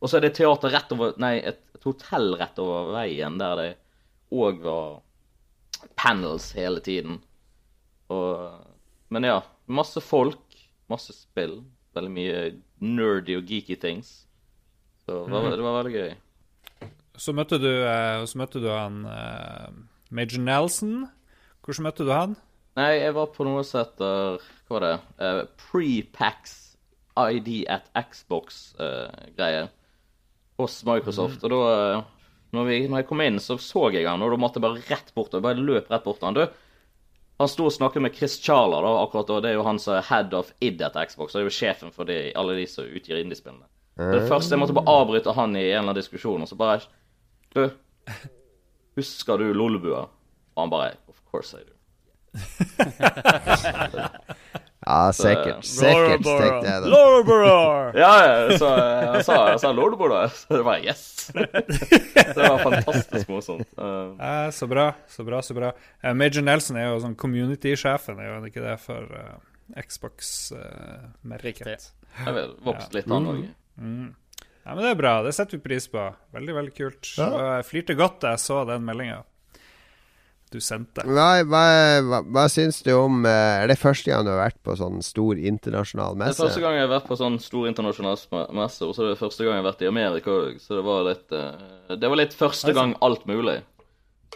Og 0.00 0.10
så 0.10 0.18
er 0.18 0.26
det 0.26 0.34
teater 0.36 0.72
rett 0.74 0.92
over 0.92 1.14
Nei, 1.20 1.38
et, 1.40 1.62
et 1.76 1.86
hotell 1.88 2.34
rett 2.40 2.60
over 2.60 2.92
veien 2.92 3.38
der 3.40 3.56
det 3.56 3.70
òg 4.36 4.60
var 4.64 5.00
panels 5.96 6.50
hele 6.58 6.82
tiden. 6.84 7.22
Og 8.12 8.66
Men 9.08 9.24
ja, 9.26 9.38
masse 9.66 10.02
folk, 10.04 10.44
masse 10.92 11.14
spill. 11.16 11.62
Veldig 11.96 12.12
mye 12.14 12.42
nerdy 12.84 13.38
og 13.40 13.48
geeky 13.48 13.78
things. 13.80 14.26
Så 15.06 15.24
det 15.24 15.32
var, 15.32 15.48
det 15.56 15.64
var 15.64 15.78
veldig 15.80 15.94
gøy. 15.96 16.12
Så 17.20 17.32
møtte 17.34 17.58
du, 17.58 17.70
eh, 17.80 18.20
så 18.28 18.38
møtte 18.38 18.60
du 18.62 18.68
han 18.70 19.00
eh, 19.08 19.72
Major 20.14 20.44
Nelson. 20.44 21.08
Hvordan 21.66 21.86
møtte 21.86 22.06
du 22.06 22.12
han? 22.14 22.38
Nei, 22.78 22.92
jeg 23.00 23.14
var 23.16 23.32
på 23.34 23.44
noe 23.44 23.62
som 23.66 23.82
heter 23.82 24.40
Hva 24.68 24.76
var 24.76 24.86
det? 24.86 24.94
Uh, 25.20 25.42
Pre-Pax 25.60 26.56
ID 27.20 27.50
at 27.68 27.90
Xbox-greie 27.98 29.66
hos 30.60 30.80
Microsoft. 30.86 31.44
Og 31.44 31.52
da 31.52 31.60
eh, 31.72 32.02
når, 32.56 32.66
vi, 32.68 32.78
når 32.88 33.02
jeg 33.02 33.08
kom 33.08 33.22
inn, 33.24 33.38
så 33.42 33.56
så 33.60 33.88
jeg 33.94 34.08
han, 34.08 34.22
og 34.22 34.32
da 34.32 34.38
måtte 34.40 34.60
jeg 34.60 34.66
bare 34.66 34.84
rett 34.88 35.12
bort. 35.16 35.32
og 35.32 35.40
Jeg 35.40 35.46
bare 35.46 35.64
løp 35.64 35.90
rett 35.92 36.06
bort 36.06 36.20
til 36.20 36.30
han. 36.30 36.38
Du, 36.38 36.44
han 37.40 37.50
sto 37.50 37.66
og 37.68 37.74
snakket 37.74 38.04
med 38.04 38.16
Chris 38.16 38.38
Charler, 38.42 38.84
da, 38.84 38.94
akkurat, 39.04 39.32
og 39.32 39.44
det 39.44 39.52
er 39.52 39.58
jo 39.58 39.66
han 39.66 39.80
som 39.82 39.96
er 39.96 40.08
head 40.10 40.34
of 40.36 40.52
id 40.60 40.82
at 40.84 40.98
Xbox. 41.10 41.34
Og 41.34 41.38
det 41.38 41.44
er 41.44 41.48
jo 41.48 41.58
sjefen 41.58 41.94
for 41.94 42.08
de, 42.10 42.18
alle 42.36 42.56
de 42.58 42.66
som 42.70 42.88
utgir 42.88 43.20
indiespillene. 43.20 43.68
Mm. 44.00 44.10
Det 44.14 44.24
første 44.30 44.54
jeg 44.54 44.62
måtte 44.62 44.76
bare 44.76 44.96
avbryte 45.00 45.36
han 45.36 45.56
i 45.56 45.64
en 45.64 45.68
eller 45.68 45.84
annen 45.84 46.00
diskusjon, 46.00 46.44
og 46.44 46.48
så 46.48 46.58
bare 46.58 46.80
Du, 47.50 47.64
husker 49.00 49.40
du 49.40 49.50
Lollebua? 49.56 50.04
Og 50.54 50.60
han 50.62 50.72
bare 50.72 50.92
course 51.30 51.56
I 51.56 51.64
do. 51.64 51.72
Ja, 54.80 55.12
sikkert. 55.12 55.66
Sikkert, 55.68 56.24
tenkte 56.24 56.64
jeg 56.64 56.82
da. 56.82 56.88
Lorberer! 56.88 57.92
Ja, 58.02 58.12
ja, 58.24 58.56
så 58.56 58.68
jeg 58.72 59.24
sa, 59.26 59.34
jeg 59.50 59.58
sa 59.60 59.68
så 59.68 59.74
det 60.56 60.62
var 60.64 60.78
yes. 60.80 61.02
Det 61.34 62.38
var 62.38 62.58
fantastisk 62.64 63.28
morsomt. 63.28 63.68
Uh, 63.76 64.16
Eh, 64.16 64.48
så 64.56 64.66
bra, 64.70 64.94
så 65.08 65.24
bra, 65.24 65.42
så 65.42 65.54
bra. 65.54 65.72
Uh, 66.02 66.14
Major 66.16 66.42
Nelson 66.42 66.76
er 66.80 66.84
jo 66.88 67.00
sånn 67.04 67.16
community-sjefen, 67.20 68.18
er 68.22 68.26
jo 68.30 68.34
han 68.38 68.48
ikke 68.48 68.64
det, 68.64 68.78
for 68.80 69.04
uh, 69.12 69.36
Xbox-merket? 69.76 71.44
Riktig. 71.44 71.76
jeg 72.24 72.34
vil 72.38 72.50
vokst 72.64 72.96
litt, 72.96 73.08
han 73.10 73.28
òg. 73.30 73.44
Ja, 73.80 74.74
men 74.74 74.82
det 74.84 74.90
er 74.94 75.00
bra. 75.00 75.14
Det 75.24 75.32
setter 75.36 75.54
vi 75.58 75.62
pris 75.66 75.86
på. 75.92 76.00
Veldig, 76.36 76.54
veldig 76.56 76.74
kult. 76.76 77.02
Ja. 77.18 77.28
jeg 77.58 77.64
flirte 77.68 77.96
godt 77.98 78.18
da 78.24 78.28
jeg 78.34 78.40
så 78.48 78.56
den 78.68 78.82
meldinga 78.86 79.22
du 80.50 80.58
sendte. 80.62 81.04
Hva, 81.06 81.28
hva, 81.46 81.64
hva, 82.06 82.20
hva 82.26 82.44
syns 82.50 82.80
du 82.86 82.90
om 82.96 83.24
eh, 83.28 83.62
Er 83.62 83.70
det 83.70 83.78
første 83.78 84.10
gang 84.10 84.24
du 84.26 84.32
har 84.32 84.40
vært 84.42 84.58
på 84.66 84.74
sånn 84.78 84.98
stor 85.04 85.38
internasjonal 85.38 86.18
messe? 86.18 86.36
Det 86.36 86.42
er 86.42 86.50
første 86.50 86.64
gang 86.64 86.78
jeg 86.78 86.86
har 86.86 86.92
vært 86.94 87.08
på 87.10 87.18
sånn 87.20 87.38
stor 87.42 87.68
internasjonal 87.70 88.18
messe, 88.58 88.86
og 88.86 88.96
så 88.96 89.06
er 89.06 89.12
det 89.12 89.20
første 89.20 89.46
gang 89.46 89.56
jeg 89.56 89.62
har 89.62 89.68
vært 89.70 89.84
i 89.84 89.90
Amerika 89.90 90.34
òg, 90.34 90.56
så 90.62 90.78
det 90.78 90.86
var 90.86 91.06
litt 91.06 91.36
uh, 91.36 91.94
Det 91.94 92.10
var 92.12 92.22
litt 92.22 92.36
første 92.36 92.74
gang 92.76 92.96
alt 93.06 93.26
mulig. 93.30 93.60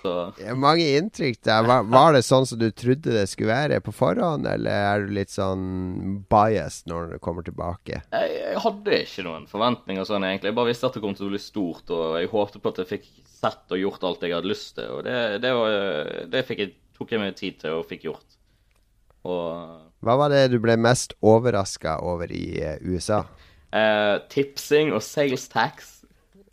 Så 0.02 0.54
Mange 0.58 0.84
inntrykk 0.98 1.38
der. 1.46 1.64
Var, 1.68 1.84
var 1.88 2.12
det 2.16 2.22
sånn 2.26 2.46
som 2.48 2.58
du 2.60 2.66
trodde 2.76 3.14
det 3.14 3.24
skulle 3.30 3.54
være 3.54 3.78
på 3.84 3.92
forhånd, 3.94 4.46
eller 4.50 4.70
er 4.94 5.04
du 5.06 5.12
litt 5.16 5.30
sånn 5.32 5.62
biased 6.30 6.88
når 6.90 7.14
du 7.14 7.18
kommer 7.24 7.46
tilbake? 7.46 8.02
jeg, 8.12 8.34
jeg 8.40 8.60
hadde 8.64 8.98
ikke 9.06 9.24
noen 9.26 9.46
forventninger 9.50 10.04
sånn, 10.08 10.26
egentlig. 10.28 10.50
Jeg 10.52 10.58
bare 10.58 10.70
visste 10.72 10.90
at 10.90 10.98
det 10.98 11.04
kom 11.04 11.14
til 11.16 11.28
å 11.28 11.32
bli 11.32 11.40
stort, 11.42 11.90
og 11.94 12.18
jeg 12.20 12.32
håpte 12.34 12.60
på 12.64 12.74
at 12.74 12.82
jeg 12.84 12.90
fikk 12.96 13.08
sett 13.34 13.74
og 13.76 13.80
gjort 13.80 14.04
alt 14.10 14.22
jeg 14.26 14.34
hadde 14.36 14.52
lyst 14.52 14.74
til. 14.76 14.90
Og 14.98 15.02
det, 15.06 15.16
det, 15.44 15.54
var, 15.56 15.78
det 16.34 16.44
fikk 16.48 16.64
jeg, 16.66 16.74
tok 16.98 17.14
jeg 17.16 17.22
meg 17.24 17.34
tid 17.40 17.58
til 17.64 17.78
og 17.80 17.88
fikk 17.90 18.06
gjort. 18.10 18.38
Og 19.24 19.80
Hva 20.04 20.18
var 20.20 20.28
det 20.34 20.42
du 20.52 20.58
ble 20.60 20.76
mest 20.76 21.14
overraska 21.24 21.96
over 22.04 22.28
i 22.34 22.44
eh, 22.60 22.76
USA? 22.84 23.22
eh, 23.72 24.18
tipsing 24.30 24.92
og 24.94 25.00
sales 25.02 25.48
tax 25.48 26.02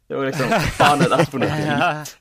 Det 0.07 0.15
var 0.18 0.30
liksom 0.30 0.53
Faen, 0.77 1.03
er 1.03 1.11
dette 1.11 1.27
for 1.34 1.43
noe 1.43 1.51
dritt? 1.59 2.13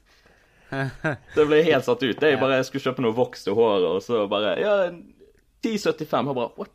Det 1.37 1.47
ble 1.49 1.63
helt 1.67 1.85
satt 1.87 2.03
ut. 2.03 2.17
Det 2.21 2.33
er 2.33 2.41
bare 2.41 2.61
Jeg 2.61 2.69
skulle 2.69 2.85
kjøpe 2.89 3.03
noe 3.05 3.17
voks 3.17 3.45
til 3.47 3.57
håret, 3.59 3.87
og 3.91 4.03
så 4.05 4.25
bare 4.31 4.57
Ja, 4.61 4.75
1075. 5.65 6.31
Jeg 6.31 6.35
bare 6.41 6.51
What? 6.59 6.75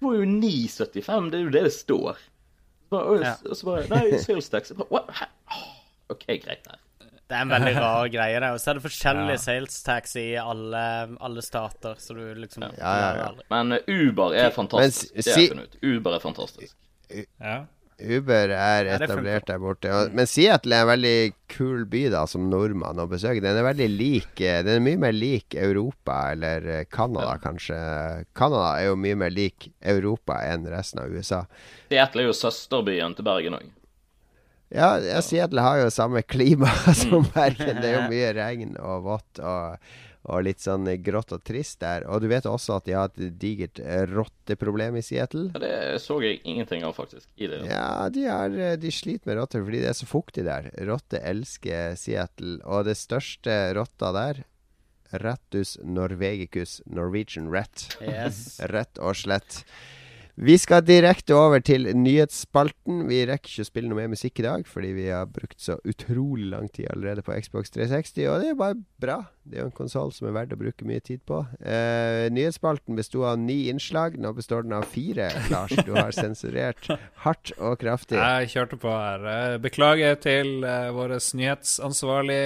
Det 0.00 0.06
var 0.08 0.14
jo 0.16 0.24
975. 0.24 1.30
Det 1.32 1.40
er 1.40 1.42
jo 1.44 1.54
det 1.56 1.64
det 1.68 1.72
står. 1.76 2.20
Så 2.20 2.94
bare, 2.94 3.04
og, 3.04 3.24
Ja. 3.24 3.34
Og 3.46 3.56
så 3.56 3.66
bare 3.68 3.88
Nei, 3.92 4.18
sales 4.22 4.48
tax. 4.52 4.72
Jeg 4.72 4.86
What? 4.90 5.10
OK, 6.10 6.24
greit. 6.26 6.64
Der. 6.66 6.78
Det 7.30 7.36
er 7.38 7.42
en 7.44 7.52
veldig 7.52 7.74
rar 7.76 8.08
greie, 8.16 8.40
det. 8.42 8.48
Og 8.50 8.58
så 8.60 8.70
er 8.72 8.78
det 8.80 8.82
forskjellige 8.82 9.38
sales 9.38 9.76
tax 9.86 10.16
i 10.18 10.28
alle, 10.40 10.80
alle 11.22 11.42
stater, 11.46 11.94
så 12.02 12.16
du 12.16 12.24
liksom 12.34 12.64
Ja, 12.64 12.94
ja, 13.04 13.10
ja. 13.20 13.28
Men 13.52 13.76
eh, 13.76 13.84
Uber 13.86 14.34
er 14.34 14.50
fantastisk. 14.50 15.12
Men 15.14 15.22
det 15.22 15.34
har 15.34 15.40
jeg 15.44 15.52
funnet 15.52 15.76
ut. 15.76 15.84
Uber 15.92 16.16
er 16.16 16.24
fantastisk. 16.24 16.74
Ja. 17.38 17.60
Uber 18.00 18.52
er 18.54 18.88
etablert 18.96 19.48
der 19.48 19.60
borte. 19.62 19.90
Og, 19.94 20.14
men 20.16 20.28
Seattle 20.28 20.76
er 20.76 20.84
en 20.84 20.90
veldig 20.90 21.16
kul 21.50 21.84
by 21.90 22.04
da 22.14 22.22
som 22.30 22.46
nordmann 22.52 23.00
å 23.02 23.08
besøke. 23.10 23.42
Den 23.44 23.58
er 23.58 23.66
veldig 23.66 23.88
lik 23.92 24.40
eh, 24.44 24.60
Den 24.66 24.78
er 24.78 24.86
mye 24.86 25.00
mer 25.06 25.16
lik 25.16 25.56
Europa 25.58 26.20
eller 26.34 26.68
eh, 26.68 26.84
Canada, 26.90 27.34
kanskje. 27.42 27.80
Canada 28.36 28.76
er 28.78 28.90
jo 28.90 29.00
mye 29.00 29.18
mer 29.24 29.34
lik 29.34 29.70
Europa 29.80 30.40
enn 30.46 30.68
resten 30.70 31.02
av 31.04 31.12
USA. 31.12 31.44
Seattle 31.90 32.24
er 32.24 32.30
jo 32.30 32.38
søsterbyen 32.40 33.18
til 33.18 33.26
Bergen 33.26 33.58
òg. 33.60 33.68
Ja, 34.70 34.94
ja, 35.02 35.18
Seattle 35.26 35.64
har 35.64 35.80
jo 35.80 35.90
samme 35.90 36.22
klima 36.22 36.70
som 36.94 37.26
Bergen. 37.34 37.80
Det 37.82 37.90
er 37.90 37.98
jo 37.98 38.06
mye 38.14 38.30
regn 38.36 38.76
og 38.78 39.08
vått 39.08 39.42
og, 39.42 39.92
og 40.30 40.44
litt 40.46 40.62
sånn 40.62 40.86
grått 41.04 41.34
og 41.34 41.42
trist 41.46 41.80
der. 41.82 42.06
Og 42.10 42.22
du 42.22 42.28
vet 42.30 42.46
også 42.48 42.78
at 42.78 42.86
de 42.86 42.96
har 42.96 43.10
et 43.10 43.34
digert 43.40 43.80
eh, 43.82 44.04
rotteproblem 44.10 44.98
i 45.00 45.04
Seattle. 45.04 45.48
Ja, 45.54 45.62
det 45.62 46.02
så 46.04 46.20
jeg 46.24 46.40
ingenting 46.44 46.86
av, 46.86 46.94
faktisk. 46.98 47.28
I 47.36 47.50
det. 47.50 47.64
Ja, 47.68 48.08
de, 48.12 48.26
har, 48.30 48.54
eh, 48.54 48.76
de 48.80 48.94
sliter 48.94 49.30
med 49.30 49.40
rotter 49.40 49.64
fordi 49.66 49.82
det 49.82 49.92
er 49.92 49.98
så 49.98 50.08
fuktig 50.08 50.46
der. 50.46 50.70
Rotter 50.88 51.24
elsker 51.32 51.98
Seattle. 52.00 52.58
Og 52.64 52.86
det 52.88 52.96
største 53.00 53.60
rotta 53.76 54.14
der, 54.16 54.44
Rattus 55.10 55.74
norvegicus 55.82 56.80
Norwegian 56.86 57.50
rat. 57.50 57.88
Yes. 57.98 58.60
Rett 58.74 59.00
og 59.02 59.18
slett. 59.18 59.64
Vi 60.40 60.54
skal 60.56 60.80
direkte 60.88 61.34
over 61.36 61.60
til 61.60 61.84
nyhetsspalten. 61.92 63.02
Vi 63.10 63.18
rekker 63.28 63.50
ikke 63.50 63.64
å 63.66 63.68
spille 63.68 63.90
noe 63.90 63.98
mer 63.98 64.08
musikk 64.08 64.40
i 64.40 64.46
dag, 64.46 64.62
fordi 64.64 64.94
vi 64.96 65.04
har 65.12 65.26
brukt 65.28 65.60
så 65.60 65.76
utrolig 65.84 66.46
lang 66.48 66.70
tid 66.72 66.88
allerede 66.94 67.24
på 67.26 67.36
Xbox 67.44 67.68
360, 67.74 68.24
og 68.32 68.40
det 68.40 68.48
er 68.48 68.56
bare 68.56 68.78
bra. 69.04 69.18
Det 69.44 69.58
er 69.58 69.66
jo 69.66 69.68
en 69.68 69.76
konsoll 69.76 70.14
som 70.16 70.30
er 70.30 70.36
verdt 70.38 70.56
å 70.56 70.60
bruke 70.62 70.88
mye 70.88 71.04
tid 71.04 71.20
på. 71.28 71.42
Eh, 71.60 72.30
nyhetsspalten 72.32 72.96
besto 72.96 73.26
av 73.28 73.36
ni 73.42 73.66
innslag. 73.68 74.16
Nå 74.16 74.32
består 74.38 74.64
den 74.64 74.78
av 74.78 74.88
fire, 74.88 75.28
Lars. 75.52 75.76
Du 75.84 75.92
har 75.98 76.16
sensurert 76.16 76.88
hardt 77.26 77.52
og 77.58 77.76
kraftig. 77.84 78.16
Jeg 78.16 78.52
kjørte 78.54 78.80
på 78.80 78.96
her. 78.96 79.30
Eh, 79.34 79.60
Beklager 79.60 80.16
til 80.24 80.62
uh, 80.64 80.88
vår 80.96 81.18
nyhetsansvarlig. 81.36 82.42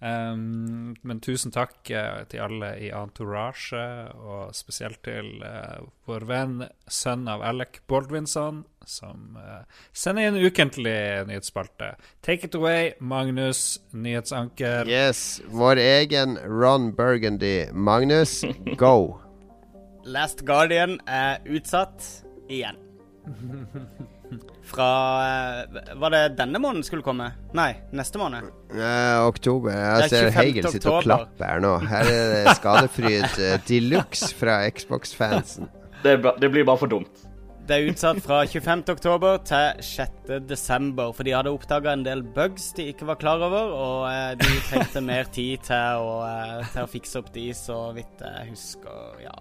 Um, 0.00 0.94
men 1.04 1.18
tusen 1.20 1.52
takk 1.52 1.90
eh, 1.92 2.22
til 2.32 2.40
alle 2.40 2.70
i 2.80 2.88
Entourage, 2.96 3.80
og 4.16 4.54
spesielt 4.56 5.02
til 5.04 5.42
uh, 5.44 5.82
vår 6.08 6.24
venn, 6.28 6.54
sønn 6.88 7.28
av 7.28 7.44
Alec 7.44 7.82
Baldwinson, 7.90 8.62
som 8.88 9.36
uh, 9.36 9.66
sender 9.92 10.30
inn 10.30 10.40
ukentlig 10.40 10.96
nyhetsspalte. 11.28 11.92
Take 12.24 12.48
it 12.48 12.56
away, 12.56 12.94
Magnus, 13.00 13.80
nyhetsanker. 13.92 14.88
Yes. 14.88 15.42
Vår 15.52 15.82
egen 15.82 16.38
Ron 16.48 16.94
Burgundy. 16.96 17.68
Magnus, 17.72 18.40
go. 18.80 19.20
Last 20.16 20.46
Guardian 20.48 20.96
er 21.04 21.44
utsatt 21.44 22.08
igjen. 22.48 22.80
Fra 24.70 24.90
eh, 25.24 25.80
Var 25.98 26.14
det 26.14 26.20
denne 26.38 26.60
måneden 26.62 26.84
skulle 26.86 27.02
komme? 27.02 27.30
Nei, 27.56 27.72
neste 27.96 28.20
måned. 28.20 28.50
Eh, 28.70 29.16
oktober. 29.26 29.74
Jeg 29.74 30.06
er 30.06 30.12
ser 30.12 30.30
Hegel 30.36 30.68
sitte 30.70 30.92
og 30.92 31.02
klapper 31.02 31.26
klappe 31.30 31.50
her 31.50 31.64
nå. 31.64 31.74
Her 31.90 32.12
er 32.12 32.30
det 32.36 32.54
skadefryd 32.60 33.40
uh, 33.40 33.56
de 33.66 33.80
luxe 33.88 34.30
fra 34.38 34.60
Xbox-fansen. 34.70 35.70
Det, 36.04 36.16
det 36.40 36.52
blir 36.52 36.64
bare 36.64 36.80
for 36.80 36.92
dumt. 36.92 37.26
Det 37.70 37.76
er 37.76 37.90
utsatt 37.92 38.18
fra 38.24 38.40
25. 38.50 38.80
oktober 38.90 39.36
til 39.46 39.82
6. 39.86 40.30
desember, 40.48 41.12
for 41.14 41.22
de 41.22 41.36
hadde 41.36 41.52
oppdaga 41.54 41.92
en 41.94 42.02
del 42.02 42.24
bugs 42.34 42.72
de 42.74 42.88
ikke 42.90 43.06
var 43.06 43.20
klar 43.20 43.44
over, 43.46 43.70
og 43.70 44.06
eh, 44.08 44.32
de 44.40 44.56
trengte 44.66 45.02
mer 45.06 45.30
tid 45.30 45.62
til 45.68 46.02
å, 46.02 46.16
eh, 46.26 46.64
til 46.72 46.82
å 46.82 46.90
fikse 46.90 47.20
opp 47.22 47.30
de, 47.36 47.44
så 47.54 47.76
vidt 47.94 48.24
jeg 48.26 48.50
husker. 48.50 49.22
Ja. 49.22 49.36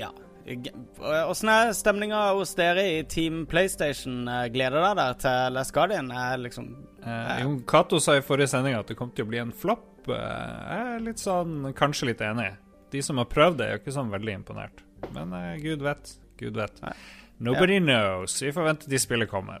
ja. 0.00 0.08
Åssen 0.44 1.48
er 1.48 1.70
stemninga 1.72 2.18
hos 2.36 2.52
dere 2.58 2.82
i 2.98 3.04
Team 3.08 3.46
PlayStation? 3.48 4.26
Eh, 4.28 4.48
Gleder 4.52 4.76
dere 4.82 4.96
dere 4.98 5.16
til 5.22 5.54
Last 5.56 5.72
Guardian? 5.76 6.10
Er 6.12 6.36
liksom 6.42 6.74
Eh, 7.04 7.40
Jon 7.42 7.58
Cato 7.68 7.98
sa 8.00 8.16
i 8.16 8.22
forrige 8.24 8.48
sending 8.48 8.74
at 8.78 8.88
det 8.88 8.96
kom 8.96 9.10
til 9.12 9.26
å 9.26 9.28
bli 9.28 9.40
en 9.42 9.52
flopp. 9.52 10.08
Eh, 10.08 10.14
jeg 10.14 10.94
er 10.94 11.02
litt 11.04 11.20
sånn, 11.20 11.72
kanskje 11.76 12.08
litt 12.12 12.22
enig. 12.24 12.54
De 12.94 13.02
som 13.04 13.20
har 13.20 13.28
prøvd 13.28 13.58
det, 13.60 13.66
er 13.66 13.76
jo 13.76 13.82
ikke 13.82 13.96
sånn 13.98 14.12
veldig 14.12 14.36
imponert. 14.38 14.80
Men 15.12 15.34
eh, 15.36 15.58
gud 15.60 15.84
vet. 15.84 16.14
Gud 16.40 16.56
vet. 16.56 16.80
Nobody 17.44 17.78
knows. 17.82 18.38
Vi 18.42 18.52
får 18.54 18.68
vente 18.70 18.88
til 18.88 19.02
spillet 19.02 19.28
kommer. 19.30 19.60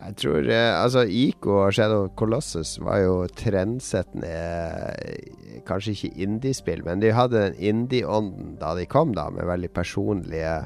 Jeg 0.00 0.16
tror 0.20 0.48
eh, 0.50 0.82
Altså, 0.82 1.04
Ico 1.06 1.58
og 1.64 1.74
Shadow 1.76 2.08
Colossus 2.18 2.76
var 2.82 3.00
jo 3.04 3.14
trendsettende 3.36 4.30
eh, 4.30 5.60
Kanskje 5.64 5.94
ikke 5.94 6.24
indiespill, 6.26 6.82
men 6.84 7.00
de 7.00 7.14
hadde 7.14 7.40
den 7.40 7.54
indie-ånden 7.56 8.56
da 8.60 8.74
de 8.76 8.84
kom, 8.90 9.14
da, 9.16 9.30
med 9.32 9.46
veldig 9.48 9.70
personlige 9.72 10.58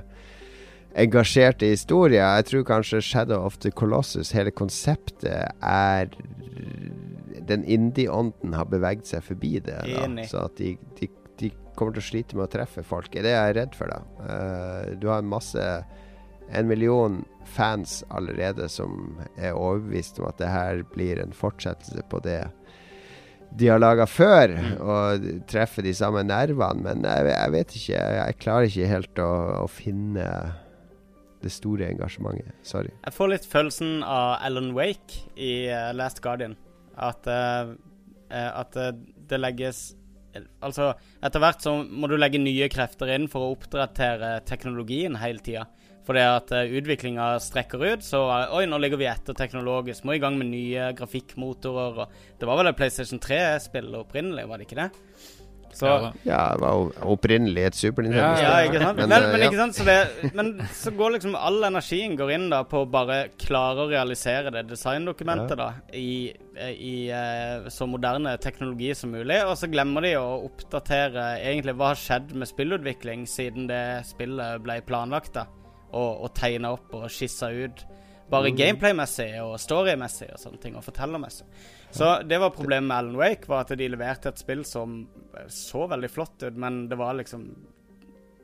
engasjerte 0.99 1.69
historier. 1.71 2.25
Jeg 2.25 2.49
tror 2.49 2.65
kanskje 2.67 3.03
Shadow 3.05 3.45
of 3.47 3.61
the 3.63 3.71
Colossus, 3.71 4.33
hele 4.35 4.51
konseptet, 4.51 5.53
er 5.63 6.11
Den 7.49 7.63
indie-ånden 7.65 8.57
har 8.59 8.67
beveget 8.69 9.07
seg 9.07 9.23
forbi 9.23 9.61
det. 9.65 9.79
Da, 9.87 10.25
så 10.27 10.49
at 10.49 10.59
de, 10.59 10.75
de, 10.99 11.07
de 11.39 11.53
kommer 11.77 11.95
til 11.95 12.03
å 12.03 12.09
slite 12.09 12.37
med 12.37 12.49
å 12.49 12.53
treffe 12.53 12.83
folk. 12.83 13.13
Det 13.15 13.31
er 13.31 13.53
jeg 13.53 13.57
redd 13.61 13.79
for, 13.79 13.89
da. 13.89 14.03
Uh, 14.19 14.99
du 14.99 15.07
har 15.09 15.23
en 15.23 15.31
masse 15.31 15.63
en 16.51 16.69
million 16.69 17.25
fans 17.49 18.01
allerede 18.15 18.69
som 18.73 19.19
er 19.37 19.57
overbevist 19.57 20.21
om 20.21 20.29
at 20.31 20.39
det 20.41 20.53
her 20.53 20.85
blir 20.95 21.21
en 21.23 21.35
fortsettelse 21.37 22.05
på 22.11 22.23
det 22.25 22.43
de 23.57 23.69
har 23.71 23.81
laga 23.81 24.05
før, 24.05 24.53
og 24.77 25.27
treffer 25.49 25.87
de 25.87 25.95
samme 25.97 26.21
nervene. 26.27 26.85
Men 26.85 27.05
jeg, 27.09 27.31
jeg 27.33 27.53
vet 27.55 27.77
ikke. 27.79 27.93
Jeg, 27.95 28.17
jeg 28.19 28.39
klarer 28.45 28.69
ikke 28.69 28.91
helt 28.91 29.23
å, 29.25 29.31
å 29.63 29.69
finne 29.73 30.27
det 31.43 31.53
store 31.55 31.89
engasjementet. 31.93 32.55
Sorry. 32.67 32.93
Jeg 33.05 33.15
får 33.15 33.33
litt 33.33 33.47
følelsen 33.49 34.03
av 34.03 34.39
Alan 34.45 34.73
Wake 34.77 35.23
i 35.35 35.69
uh, 35.71 35.91
Last 35.97 36.23
Guardian. 36.25 36.59
At, 36.99 37.29
uh, 37.31 37.73
at 38.29 38.77
uh, 38.79 38.93
det 39.31 39.41
legges 39.41 39.87
Altså, 40.63 40.93
etter 41.25 41.41
hvert 41.43 41.63
så 41.65 41.73
må 41.83 42.07
du 42.07 42.13
legge 42.19 42.39
nye 42.39 42.69
krefter 42.71 43.09
inn 43.11 43.25
for 43.33 43.43
å 43.43 43.55
oppdatere 43.57 44.37
teknologien 44.47 45.17
hele 45.19 45.41
tida. 45.43 45.65
Fordi 46.09 46.25
at 46.25 46.53
uh, 46.57 46.77
utviklinga 46.79 47.25
strekker 47.45 47.83
ut, 47.85 48.05
så 48.07 48.23
eh, 48.33 48.55
Oi, 48.57 48.63
nå 48.71 48.79
ligger 48.81 49.01
vi 49.01 49.11
etter 49.11 49.37
teknologisk. 49.37 50.07
Må 50.09 50.17
i 50.17 50.23
gang 50.23 50.39
med 50.41 50.49
nye 50.49 50.93
grafikkmotorer. 50.97 52.01
Og 52.07 52.39
det 52.41 52.49
var 52.49 52.63
vel 52.63 52.71
et 52.71 52.79
PlayStation 52.79 53.21
3-spill 53.21 53.93
opprinnelig, 53.99 54.47
var 54.49 54.61
det 54.61 54.69
ikke 54.71 54.81
det? 54.87 54.89
Så, 55.79 55.87
Ja 56.25 56.39
det 56.55 56.63
var 56.63 56.89
opprinnelig 57.07 57.65
et 57.69 57.77
Super 57.77 58.03
Nintendo. 58.03 58.41
ja, 58.41 58.55
ikke 58.67 58.81
sant? 58.83 58.99
Men, 58.99 59.09
Men, 59.09 59.23
men, 59.23 59.35
eh, 59.35 59.43
ja. 59.43 59.51
ikke 59.51 59.61
sant? 59.61 59.77
Så, 59.77 59.85
det, 59.85 60.33
men 60.35 60.49
så 60.75 60.93
går 60.97 61.15
liksom 61.19 61.37
all 61.39 61.61
energien 61.69 62.17
går 62.19 62.33
inn 62.35 62.49
da 62.53 62.63
på 62.69 62.83
å 62.83 62.89
bare 62.91 63.19
klare 63.39 63.85
å 63.85 63.91
realisere 63.91 64.53
det 64.55 64.65
designdokumentet 64.71 65.61
da 65.61 65.69
i, 65.93 66.33
i 66.73 66.95
eh, 67.15 67.69
så 67.73 67.87
moderne 67.91 68.35
teknologi 68.43 68.95
som 68.97 69.13
mulig. 69.15 69.39
Og 69.45 69.55
så 69.61 69.71
glemmer 69.71 70.09
de 70.09 70.17
å 70.19 70.41
oppdatere 70.49 71.31
egentlig 71.43 71.77
hva 71.79 71.93
har 71.93 72.01
skjedd 72.01 72.35
med 72.35 72.51
spillutvikling 72.51 73.29
siden 73.29 73.69
det 73.71 73.85
spillet 74.09 74.65
ble 74.65 74.81
planlagt 74.89 75.37
da. 75.37 75.47
Og, 75.93 76.25
og 76.27 76.35
tegne 76.37 76.69
opp 76.77 76.93
og 76.95 77.07
skisse 77.11 77.49
ut. 77.65 77.85
Bare 78.29 78.51
gameplay-messig 78.53 79.31
og 79.41 79.55
story-messig 79.63 80.27
og 80.35 80.41
sånne 80.43 80.61
ting. 80.61 80.75
Og 80.77 80.85
fortellermessig. 80.85 81.47
Så 81.97 82.11
det 82.29 82.37
var 82.43 82.51
problemet 82.53 82.85
med 82.91 82.97
Alan 82.99 83.17
Wake, 83.17 83.49
var 83.49 83.65
at 83.65 83.73
de 83.81 83.87
leverte 83.89 84.29
et 84.29 84.39
spill 84.43 84.61
som 84.69 85.07
så 85.49 85.87
veldig 85.89 86.11
flott 86.13 86.43
ut, 86.45 86.57
men 86.61 86.83
det 86.91 86.99
var 87.01 87.15
liksom 87.17 87.47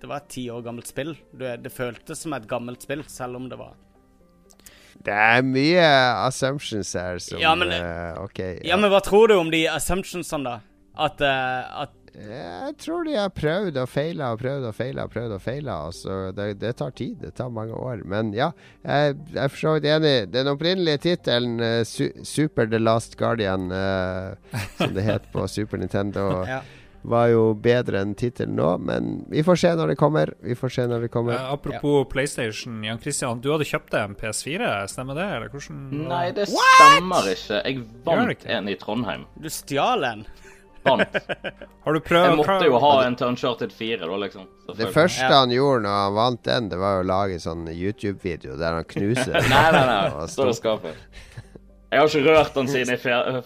Det 0.00 0.08
var 0.08 0.16
et 0.22 0.28
ti 0.28 0.46
år 0.52 0.62
gammelt 0.64 0.88
spill. 0.88 1.14
Det, 1.32 1.62
det 1.64 1.72
føltes 1.72 2.18
som 2.24 2.32
et 2.36 2.46
gammelt 2.48 2.82
spill, 2.84 3.04
selv 3.08 3.36
om 3.36 3.48
det 3.48 3.56
var 3.60 3.74
Det 5.04 5.12
er 5.12 5.42
mye 5.44 5.84
assumptions 6.26 6.92
her 6.96 7.18
som 7.18 7.40
Ja, 7.40 7.54
men- 7.54 7.72
uh, 7.72 8.22
OK. 8.24 8.40
Ja, 8.64 8.76
men 8.76 8.90
hva 8.90 9.00
tror 9.04 9.28
du 9.28 9.36
om 9.36 9.50
de 9.52 9.66
assumptionsene, 9.68 10.44
da? 10.44 10.60
At, 10.96 11.20
uh, 11.20 11.82
at 11.84 12.03
Jeg 12.14 12.74
tror 12.78 13.06
de 13.08 13.16
har 13.18 13.32
prøvd 13.34 13.78
og 13.82 13.88
feila 13.90 14.30
og 14.34 14.38
prøvd 14.38 14.68
og 14.68 14.76
feila 14.76 15.06
og 15.08 15.10
prøvd 15.14 15.34
og 15.34 15.42
feila. 15.42 15.78
Altså, 15.88 16.18
det, 16.36 16.46
det 16.60 16.76
tar 16.78 16.94
tid. 16.94 17.16
Det 17.24 17.32
tar 17.34 17.50
mange 17.50 17.74
år. 17.74 18.04
Men 18.06 18.30
ja, 18.36 18.52
jeg, 18.84 19.16
jeg 19.32 19.42
er 19.42 19.50
for 19.50 19.62
så 19.64 19.74
vidt 19.74 19.88
enig. 19.90 20.14
Den 20.30 20.52
opprinnelige 20.52 21.02
tittelen, 21.08 21.58
uh, 21.58 21.82
Su 21.88 22.06
Super 22.22 22.70
The 22.70 22.78
Last 22.78 23.18
Guardian, 23.18 23.66
uh, 23.74 24.62
som 24.78 24.94
det 24.94 25.08
het 25.08 25.26
på 25.34 25.48
Super 25.54 25.82
Nintendo, 25.82 26.44
ja. 26.46 26.60
var 27.02 27.26
jo 27.32 27.48
bedre 27.58 28.04
enn 28.04 28.14
tittelen 28.14 28.54
nå. 28.60 28.70
Men 28.78 29.10
vi 29.34 29.42
får 29.42 29.58
se 29.64 29.74
når 29.74 29.94
det 29.94 29.98
kommer. 29.98 30.36
Vi 30.46 30.54
får 30.58 30.76
se 30.76 30.86
når 30.94 31.08
det 31.08 31.10
kommer. 31.16 31.34
Uh, 31.34 31.50
apropos 31.56 32.06
PlayStation, 32.14 32.78
Jan 32.86 33.02
Christian, 33.02 33.42
du 33.42 33.50
hadde 33.56 33.66
kjøpt 33.66 33.90
deg 33.96 34.06
en 34.12 34.16
PS4, 34.22 34.70
stemmer 34.94 35.18
det? 35.18 35.26
Eller 35.40 35.50
hvordan 35.50 36.06
Nei, 36.14 36.24
det 36.38 36.46
stemmer 36.54 37.34
ikke. 37.34 37.58
Jeg 37.58 37.84
vant 38.06 38.36
ikke? 38.38 38.50
en 38.54 38.70
i 38.70 38.78
Trondheim. 38.78 39.26
Du 39.34 39.50
stjal 39.50 40.12
en. 40.14 40.26
Vant. 40.84 41.16
Har 41.84 41.96
du 41.96 42.00
prøvd 42.04 42.26
Jeg 42.28 42.36
måtte 42.40 42.68
jo 42.68 42.80
ha 42.82 42.92
en 43.06 43.16
til 43.16 43.30
Uncharted 43.32 43.72
4, 43.72 44.00
da, 44.04 44.18
liksom. 44.20 44.48
Det 44.76 44.90
første 44.92 45.30
han 45.32 45.52
gjorde 45.54 45.84
når 45.86 45.98
han 46.00 46.16
vant 46.18 46.42
den, 46.48 46.68
det 46.72 46.80
var 46.80 47.00
å 47.00 47.06
lage 47.08 47.38
sånn 47.42 47.66
YouTube-video 47.72 48.58
der 48.60 48.78
han 48.80 48.88
knuser 48.90 49.38
Nei, 49.54 49.66
nei, 49.74 49.84
nei. 49.88 50.26
Står 50.32 50.52
i 50.52 50.56
skapet. 50.58 51.06
Jeg 51.94 52.02
har 52.02 52.10
ikke 52.10 52.34
rørt 52.34 52.56
den 52.58 52.68
siden 52.70 52.94
jeg 52.96 53.44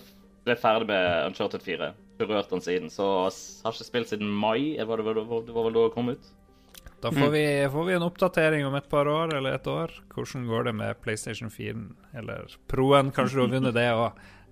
ble 0.49 0.57
ferdig 0.59 0.89
med 0.91 1.29
Uncharted 1.29 1.63
4. 1.65 1.93
Ikke 2.17 2.31
rørt 2.33 2.51
den 2.51 2.65
siden, 2.65 2.91
så 2.91 3.07
har 3.29 3.75
ikke 3.77 3.87
spilt 3.87 4.11
siden 4.11 4.31
mai. 4.33 4.75
Det 4.79 4.89
var, 4.89 5.03
det, 5.03 5.15
var, 5.29 5.45
det 5.47 5.55
var 5.55 5.69
vel 5.69 5.77
da 5.77 5.87
det 5.87 5.95
kom 5.95 6.11
ut. 6.15 6.35
Da 6.99 7.13
får 7.15 7.31
vi, 7.31 7.45
får 7.71 7.85
vi 7.85 7.95
en 7.95 8.03
oppdatering 8.03 8.65
om 8.67 8.75
et 8.75 8.89
par 8.91 9.07
år 9.07 9.37
eller 9.37 9.55
et 9.55 9.67
år. 9.71 9.93
Hvordan 10.15 10.49
går 10.49 10.65
det 10.67 10.73
med 10.81 10.99
PlayStation 11.05 11.51
4 11.51 11.77
eller 12.19 12.57
Proen? 12.67 13.13
Kanskje 13.15 13.39
du 13.39 13.43
har 13.45 13.53
vunnet 13.53 13.77
det 13.77 13.87
òg 13.93 14.09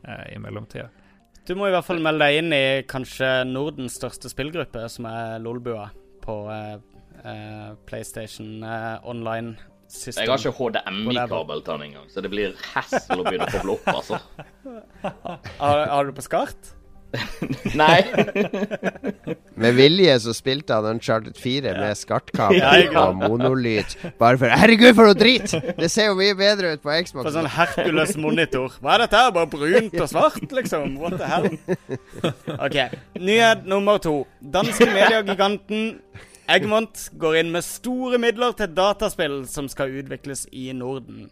eh, 0.07 0.37
i 0.37 0.39
mellomtida. 0.39 0.87
Du 1.47 1.55
må 1.55 1.69
i 1.69 1.71
hvert 1.71 1.87
fall 1.87 2.01
melde 2.03 2.27
deg 2.27 2.41
inn 2.41 2.55
i 2.55 2.65
kanskje 2.91 3.29
Nordens 3.47 3.95
største 4.01 4.27
spillgruppe, 4.33 4.89
som 4.91 5.07
er 5.07 5.37
Lolbua, 5.39 5.85
på 6.25 6.35
eh, 6.51 6.73
eh, 7.23 7.69
PlayStation 7.87 8.65
eh, 8.67 8.97
online 9.07 9.53
system. 9.87 10.25
Jeg 10.25 10.33
har 10.33 10.43
ikke 10.43 10.57
HDMI-kabel 10.59 11.63
til 11.63 11.71
den 11.71 11.85
engang, 11.87 12.09
så 12.11 12.25
det 12.25 12.33
blir 12.33 12.57
hassle 12.73 13.21
å 13.21 13.29
begynne 13.29 13.47
å 13.47 13.55
koble 13.55 13.77
opp, 13.77 13.93
altså. 13.95 14.19
Har, 15.63 15.85
har 15.93 16.11
du 16.11 16.17
på 16.17 16.27
skart? 16.27 16.75
Nei. 17.81 18.01
Med 19.63 19.77
vilje 19.79 20.15
så 20.21 20.35
spilte 20.37 20.77
han 20.77 20.97
Uncharted 20.97 21.39
4 21.41 21.73
med 21.79 21.97
skartkabel 21.97 22.59
Ja, 22.61 23.07
og 23.07 23.17
monolyd. 23.17 23.95
Bare 24.21 24.37
for 24.41 24.53
Herregud, 24.53 24.93
for 24.99 25.09
noe 25.09 25.17
drit! 25.17 25.55
Det 25.79 25.89
ser 25.93 26.11
jo 26.11 26.19
mye 26.19 26.37
bedre 26.37 26.75
ut 26.77 26.85
på 26.85 26.93
Xbox. 27.07 27.25
På 27.25 27.33
sånn 27.33 27.49
Hercules 27.55 28.13
monitor. 28.21 28.77
Hva 28.85 28.97
er 28.99 29.07
dette 29.07 29.23
her? 29.23 29.33
Bare 29.37 29.51
brunt 29.55 29.97
og 29.97 30.11
svart, 30.13 30.45
liksom? 30.59 30.99
What 31.01 31.17
the 31.17 31.31
hell? 31.31 31.49
OK. 32.59 32.79
Nyhet 33.17 33.65
nummer 33.69 34.03
to. 34.05 34.19
Danske 34.41 34.91
mediegiganten 34.93 35.95
Egmont 36.53 37.09
går 37.19 37.41
inn 37.41 37.49
med 37.51 37.65
store 37.67 38.21
midler 38.23 38.53
til 38.55 38.71
dataspill 38.77 39.41
som 39.51 39.67
skal 39.73 39.97
utvikles 39.99 40.45
i 40.55 40.69
Norden. 40.77 41.27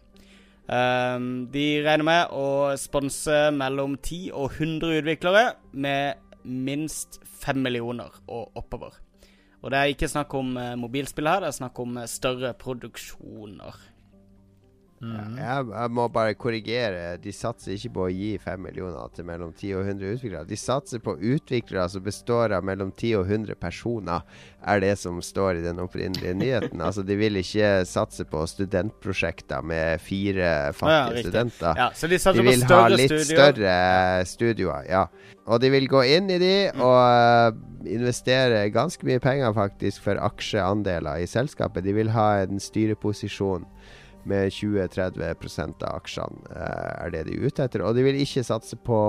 Ehm, 0.65 1.47
de 1.53 1.65
regner 1.85 2.05
med 2.07 2.31
å 2.33 2.73
sponse 2.81 3.49
mellom 3.53 3.97
10 4.01 4.31
og 4.33 4.55
100 4.57 5.01
utviklere 5.01 5.43
med 5.73 6.21
minst 6.45 7.19
5 7.43 7.61
millioner 7.61 8.13
og 8.25 8.57
oppover. 8.57 8.97
Og 9.61 9.71
det 9.73 9.79
er 9.79 9.93
ikke 9.93 10.09
snakk 10.09 10.33
om 10.37 10.55
eh, 10.61 10.73
mobilspill 10.77 11.29
her, 11.29 11.41
det 11.41 11.51
er 11.51 11.59
snakk 11.59 11.79
om 11.81 11.97
eh, 11.97 12.09
større 12.09 12.53
produksjoner. 12.57 13.77
Jeg, 15.03 15.65
jeg 15.69 15.91
må 15.91 16.05
bare 16.09 16.33
korrigere. 16.39 17.17
De 17.21 17.31
satser 17.35 17.75
ikke 17.75 17.89
på 17.97 18.03
å 18.05 18.11
gi 18.13 18.29
5 18.41 18.61
millioner 18.63 19.11
til 19.13 19.25
mellom 19.27 19.51
10 19.51 19.73
og 19.75 19.89
100 19.91 20.13
utviklere. 20.15 20.47
De 20.47 20.57
satser 20.57 21.01
på 21.03 21.17
utviklere 21.19 21.83
som 21.91 22.01
består 22.05 22.55
av 22.55 22.63
mellom 22.65 22.93
10 22.95 23.11
og 23.19 23.27
100 23.27 23.57
personer, 23.59 24.23
er 24.65 24.79
det 24.81 24.93
som 24.97 25.19
står 25.21 25.59
i 25.59 25.65
den 25.67 25.81
opprinnelige 25.83 26.33
nyheten. 26.41 26.81
Altså, 26.81 27.03
de 27.05 27.17
vil 27.19 27.41
ikke 27.41 27.73
satse 27.85 28.25
på 28.31 28.45
studentprosjekter 28.49 29.61
med 29.67 30.01
fire 30.01 30.71
fattige 30.73 31.11
riktig. 31.19 31.27
studenter. 31.27 31.83
Ja, 31.83 31.89
så 31.93 32.07
de 32.09 32.17
De 32.17 32.25
på 32.39 32.47
vil 32.49 32.65
ha 32.71 32.81
litt 32.95 33.11
studio. 33.11 33.35
større 33.35 33.77
studioer, 34.31 34.87
ja. 34.89 35.05
Og 35.45 35.59
de 35.61 35.69
vil 35.75 35.85
gå 35.91 36.01
inn 36.15 36.31
i 36.33 36.39
de 36.41 36.53
og 36.79 36.97
eh, 37.03 37.59
investere 37.99 38.63
ganske 38.73 39.05
mye 39.05 39.21
penger 39.21 39.53
faktisk 39.53 40.01
for 40.07 40.17
aksjeandeler 40.17 41.21
i 41.21 41.27
selskapet. 41.29 41.83
De 41.85 41.93
vil 41.93 42.09
ha 42.15 42.31
en 42.47 42.57
styreposisjon 42.63 43.67
med 44.25 44.51
20-30% 44.51 45.83
av 45.85 45.99
aksjene, 46.01 46.43
eh, 46.55 47.05
er 47.05 47.13
det 47.13 47.23
de 47.27 47.37
er 47.37 47.47
ute 47.47 47.63
etter. 47.67 47.83
Og 47.85 47.95
de 47.97 48.03
vil 48.07 48.19
ikke 48.23 48.43
satse 48.47 48.75
på 48.75 48.99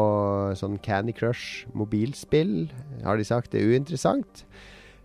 sånn 0.59 0.79
Candy 0.85 1.13
Crush 1.17 1.67
mobilspill, 1.75 2.69
har 3.05 3.17
de 3.17 3.25
sagt. 3.29 3.51
Det 3.53 3.63
er 3.63 3.75
uinteressant. 3.75 4.45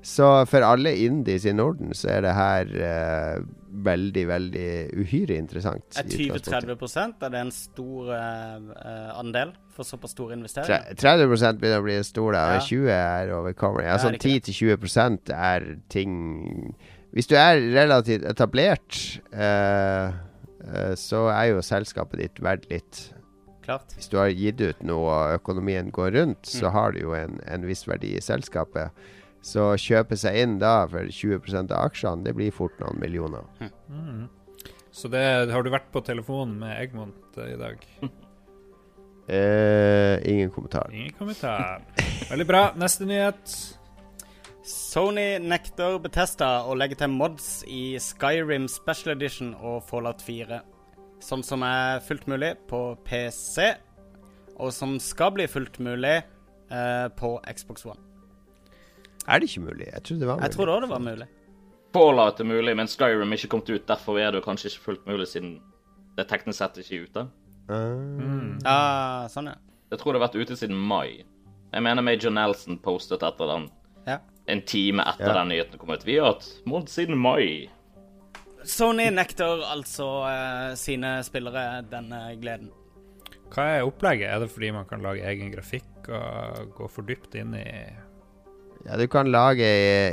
Så 0.02 0.26
for 0.50 0.64
alle 0.66 0.96
indies 0.98 1.44
i 1.46 1.52
Norden 1.54 1.92
så 1.94 2.08
er 2.10 2.24
det 2.26 2.32
her 2.34 2.72
eh, 2.74 3.44
veldig, 3.86 4.24
veldig 4.28 4.70
uhyre 4.98 5.36
interessant. 5.38 5.86
Er 5.96 6.08
20-30 6.10 6.74
Er 7.22 7.30
det 7.30 7.42
en 7.44 7.52
stor 7.54 8.10
eh, 8.16 9.12
andel 9.14 9.54
for 9.76 9.86
såpass 9.86 10.16
store 10.16 10.34
investeringer? 10.40 10.98
Tre- 10.98 11.20
30 11.22 11.60
begynner 11.62 11.84
å 11.84 11.86
bli 11.86 12.00
stor, 12.04 12.34
da. 12.34 12.42
Ja. 12.50 12.58
og 12.58 12.66
20 12.66 12.90
er 12.96 13.36
overkommelig. 13.38 13.86
Ja, 13.86 13.94
Ja, 13.94 14.02
sånn 14.02 14.16
er 14.16 14.18
det 14.18 14.42
ikke 14.42 14.50
10-20% 14.82 15.36
er 15.38 15.70
ting 15.94 16.74
Hvis 17.12 17.28
du 17.28 17.36
er 17.36 17.60
relativt 17.76 18.24
etablert, 18.24 18.98
eh, 19.34 20.14
eh, 20.72 20.94
så 20.96 21.26
er 21.34 21.50
jo 21.52 21.62
selskapet 21.66 22.20
ditt 22.24 22.40
verdt 22.44 22.70
litt. 22.72 23.02
Klart. 23.66 23.92
Hvis 23.98 24.08
du 24.10 24.16
har 24.18 24.30
gitt 24.34 24.62
ut 24.64 24.80
noe 24.88 25.12
og 25.12 25.36
økonomien 25.42 25.92
går 25.94 26.16
rundt, 26.16 26.46
så 26.50 26.68
Mm. 26.70 26.72
har 26.74 26.92
du 26.96 27.00
jo 27.04 27.12
en, 27.14 27.40
en 27.46 27.66
viss 27.68 27.84
verdi 27.88 28.16
i 28.18 28.22
selskapet. 28.24 28.90
Så 29.44 29.74
kjøpe 29.78 30.18
seg 30.18 30.36
inn 30.38 30.60
da 30.60 30.86
for 30.88 31.04
20% 31.10 31.72
av 31.72 31.90
aksjene, 31.90 32.24
det 32.24 32.34
blir 32.36 32.52
fort 32.52 32.80
noen 32.80 33.00
millioner. 33.02 33.44
Så 34.92 35.10
det 35.10 35.50
har 35.52 35.64
du 35.64 35.70
vært 35.72 35.92
på 35.92 36.02
telefonen 36.04 36.58
med 36.60 36.78
Egmont 36.82 37.38
eh, 37.38 37.54
i 37.54 37.58
dag? 37.58 37.86
Eh, 39.28 40.18
ingen 40.32 40.50
kommentar. 40.52 40.90
Ingen 40.94 41.14
kommentar. 41.18 41.82
Veldig 42.30 42.48
bra. 42.48 42.64
Neste 42.76 43.06
nyhet. 43.08 43.54
Sony 44.62 45.40
nekter 45.42 45.96
Betesta 46.02 46.48
å 46.70 46.76
legge 46.78 46.94
til 47.00 47.10
mods 47.10 47.64
i 47.66 47.96
Skyrim 47.98 48.68
Special 48.70 49.16
Edition 49.16 49.56
og 49.58 49.80
Fallout 49.88 50.22
4. 50.22 50.60
Sånn 51.22 51.42
som 51.46 51.66
er 51.66 52.02
fullt 52.06 52.28
mulig 52.30 52.52
på 52.70 52.82
PC, 53.08 53.72
og 54.62 54.70
som 54.76 55.00
skal 55.02 55.34
bli 55.34 55.48
fullt 55.50 55.80
mulig 55.82 56.20
eh, 56.22 57.08
på 57.18 57.34
Xbox 57.50 57.88
One. 57.90 57.98
Er 59.26 59.42
det 59.42 59.50
ikke 59.50 59.66
mulig? 59.66 59.90
Jeg 59.90 60.06
trodde 60.06 60.22
det 60.22 60.30
var 60.30 60.38
mulig. 60.38 60.46
Jeg 60.46 60.58
trodde 60.58 60.78
òg 60.78 60.86
det 60.86 60.92
var 60.94 61.04
mulig. 61.08 61.30
Fallout 61.98 62.40
er 62.40 62.50
mulig, 62.54 62.78
men 62.78 62.90
Skyrim 62.90 63.34
er 63.34 63.42
ikke 63.42 63.52
kommet 63.56 63.74
ut. 63.74 63.90
Derfor 63.90 64.22
er 64.22 64.32
det 64.36 64.46
kanskje 64.46 64.70
ikke 64.72 64.86
fullt 64.86 65.10
mulig, 65.10 65.30
siden 65.34 65.58
det 66.20 66.30
teknisk 66.30 66.62
sett 66.62 66.82
ikke 66.86 67.00
er 67.00 67.10
ute. 67.10 67.28
Ah. 67.72 67.84
Ja, 68.62 68.80
sånn, 69.34 69.50
ja. 69.56 69.58
Jeg 69.90 70.00
tror 70.00 70.14
det 70.14 70.22
har 70.22 70.30
vært 70.30 70.38
ute 70.38 70.56
siden 70.60 70.78
mai. 70.78 71.24
Jeg 71.72 71.84
mener 71.84 72.06
Major 72.06 72.34
Nelson 72.34 72.78
postet 72.84 73.26
etter 73.26 73.50
den. 73.50 73.72
En 74.52 74.62
time 74.68 75.04
etter 75.08 75.32
Ja. 75.32 75.38
den 75.40 75.50
nyheten 75.54 75.80
kom 75.82 75.90
ut. 75.96 76.04
Vi 76.06 76.18
har 76.20 76.34
hatt 76.34 76.48
måned 76.70 76.90
siden 76.92 77.18
mai. 77.18 77.70
Sony 78.64 79.08
nekter 79.10 79.64
altså 79.72 80.08
eh, 80.30 80.76
sine 80.78 81.16
spillere 81.26 81.82
denne 81.90 82.36
gleden. 82.42 82.70
Hva 83.52 83.66
er 83.80 83.88
opplegget? 83.88 84.30
Er 84.32 84.40
det 84.46 84.52
fordi 84.54 84.70
man 84.72 84.86
kan 84.88 85.02
lage 85.04 85.26
egen 85.28 85.50
grafikk 85.52 86.08
og 86.14 86.70
gå 86.78 86.88
for 86.90 87.02
dypt 87.08 87.36
inn 87.36 87.54
i 87.58 87.66
Ja, 88.86 88.96
du 88.98 89.04
kan 89.12 89.28
lage 89.30 89.68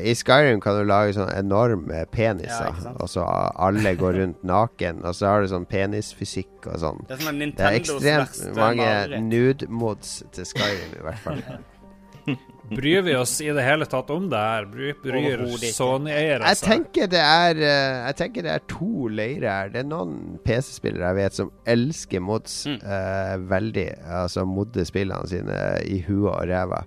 I 0.04 0.12
Skyrim 0.18 0.60
kan 0.60 0.76
du 0.76 0.82
lage 0.84 1.14
sånne 1.16 1.38
enorme 1.38 2.02
peniser. 2.12 2.74
ja, 2.84 2.90
og 3.00 3.08
så 3.08 3.22
alle 3.24 3.94
går 3.96 4.18
rundt 4.18 4.42
naken. 4.44 5.04
Og 5.04 5.14
så 5.16 5.26
har 5.30 5.40
du 5.40 5.48
sånn 5.48 5.64
penisfysikk 5.70 6.66
og 6.66 6.76
sånn. 6.82 7.00
Det 7.08 7.16
er 7.20 7.32
Det 7.32 7.64
er 7.64 7.78
ekstremt 7.78 8.56
mange 8.58 9.20
nude-mods 9.24 10.22
til 10.32 10.44
Skyrim, 10.44 10.98
i 10.98 11.02
hvert 11.06 11.18
fall. 11.24 11.42
Bryr 12.68 13.00
vi 13.06 13.14
oss 13.16 13.32
i 13.40 13.46
det 13.56 13.62
hele 13.64 13.86
tatt 13.88 14.10
om 14.12 14.26
det 14.28 14.36
her? 14.36 14.66
Bryr, 14.68 14.92
bryr. 15.00 15.40
Sony-eiere 15.72 16.50
Jeg 16.50 16.58
tenker 16.60 17.08
det 17.08 17.22
er 17.24 17.60
eh, 17.64 17.94
Jeg 18.10 18.16
tenker 18.18 18.44
det 18.44 18.52
er 18.52 18.64
to 18.68 19.08
leirer 19.08 19.48
her. 19.48 19.70
Det 19.72 19.80
er 19.80 19.88
noen 19.88 20.36
PC-spillere 20.44 21.08
jeg 21.14 21.18
vet 21.22 21.38
som 21.38 21.52
elsker 21.64 22.20
mods 22.20 22.58
Mm. 22.68 22.76
uh, 22.84 23.36
veldig. 23.48 23.86
Altså 24.20 24.44
modde 24.44 24.84
spillene 24.88 25.30
sine 25.30 25.56
i 25.88 26.02
huet 26.04 26.28
og 26.34 26.44
ræva. 26.50 26.82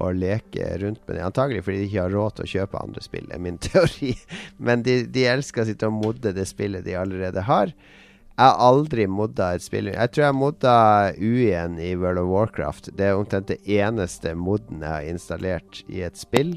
Og 0.00 0.14
leke 0.18 0.66
rundt 0.82 1.00
med 1.06 1.16
det. 1.18 1.22
Antagelig 1.26 1.62
fordi 1.66 1.78
de 1.84 1.86
ikke 1.90 2.02
har 2.08 2.12
råd 2.14 2.36
til 2.38 2.46
å 2.46 2.50
kjøpe 2.56 2.82
andre 2.82 3.02
spill, 3.06 3.30
er 3.34 3.40
min 3.42 3.58
teori. 3.68 4.12
Men 4.58 4.82
de, 4.86 5.00
de 5.06 5.24
elsker 5.30 5.62
å 5.62 5.68
sitte 5.70 5.86
og 5.90 5.96
modde 6.00 6.34
det 6.34 6.46
spillet 6.50 6.86
de 6.86 6.94
allerede 6.98 7.42
har. 7.46 7.72
Jeg 8.40 8.54
har 8.54 8.62
aldri 8.64 9.04
modda 9.04 9.50
et 9.52 9.60
spill 9.60 9.90
Jeg 9.90 10.10
tror 10.14 10.22
jeg 10.24 10.36
modda 10.38 10.74
U-en 11.20 11.74
i 11.76 11.90
World 12.00 12.22
of 12.22 12.30
Warcraft. 12.30 12.86
Det 12.96 13.04
er 13.10 13.18
omtrent 13.18 13.50
det 13.50 13.58
eneste 13.68 14.32
modden 14.32 14.80
jeg 14.80 14.88
har 14.88 15.08
installert 15.10 15.82
i 15.92 16.00
et 16.06 16.16
spill. 16.16 16.54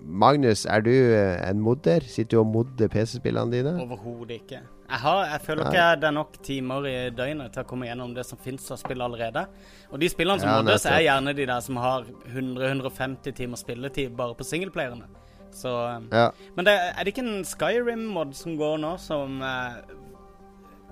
Magnus, 0.00 0.62
er 0.64 0.80
du 0.86 0.94
eh, 0.94 1.36
en 1.44 1.60
modder? 1.60 2.06
Sitter 2.08 2.38
du 2.38 2.40
og 2.40 2.48
modder 2.54 2.88
PC-spillene 2.88 3.52
dine? 3.52 3.74
Overhodet 3.84 4.38
ikke. 4.38 4.62
Jeg, 4.86 5.02
har, 5.02 5.20
jeg 5.34 5.42
føler 5.44 5.66
Nei. 5.66 5.74
ikke 5.74 5.84
det 6.00 6.08
er 6.08 6.16
nok 6.16 6.40
timer 6.48 6.88
i 6.88 6.94
døgnet 7.20 7.52
til 7.52 7.66
å 7.66 7.68
komme 7.68 7.90
gjennom 7.90 8.16
det 8.16 8.24
som 8.30 8.40
finnes 8.40 8.72
av 8.72 8.80
spill 8.80 9.04
allerede. 9.04 9.44
Og 9.90 10.00
de 10.00 10.08
spillene 10.08 10.40
som 10.40 10.48
Ja, 10.54 10.56
moddes, 10.62 10.88
er 10.88 11.04
gjerne 11.04 11.36
de 11.36 11.48
der 11.52 11.60
som 11.68 11.82
har 11.84 12.08
100-150 12.32 13.36
timer 13.42 13.60
spilletid 13.60 14.16
bare 14.16 14.38
på 14.40 14.48
singelplayerne. 14.54 15.10
Så 15.52 15.76
Ja. 16.12 16.30
Men 16.56 16.64
det, 16.64 16.78
er 16.80 17.04
det 17.04 17.12
ikke 17.12 17.28
en 17.28 17.44
Skyrim-mod 17.44 18.32
som 18.40 18.56
går 18.56 18.80
nå, 18.80 18.96
som 19.04 19.42
eh, 19.44 19.78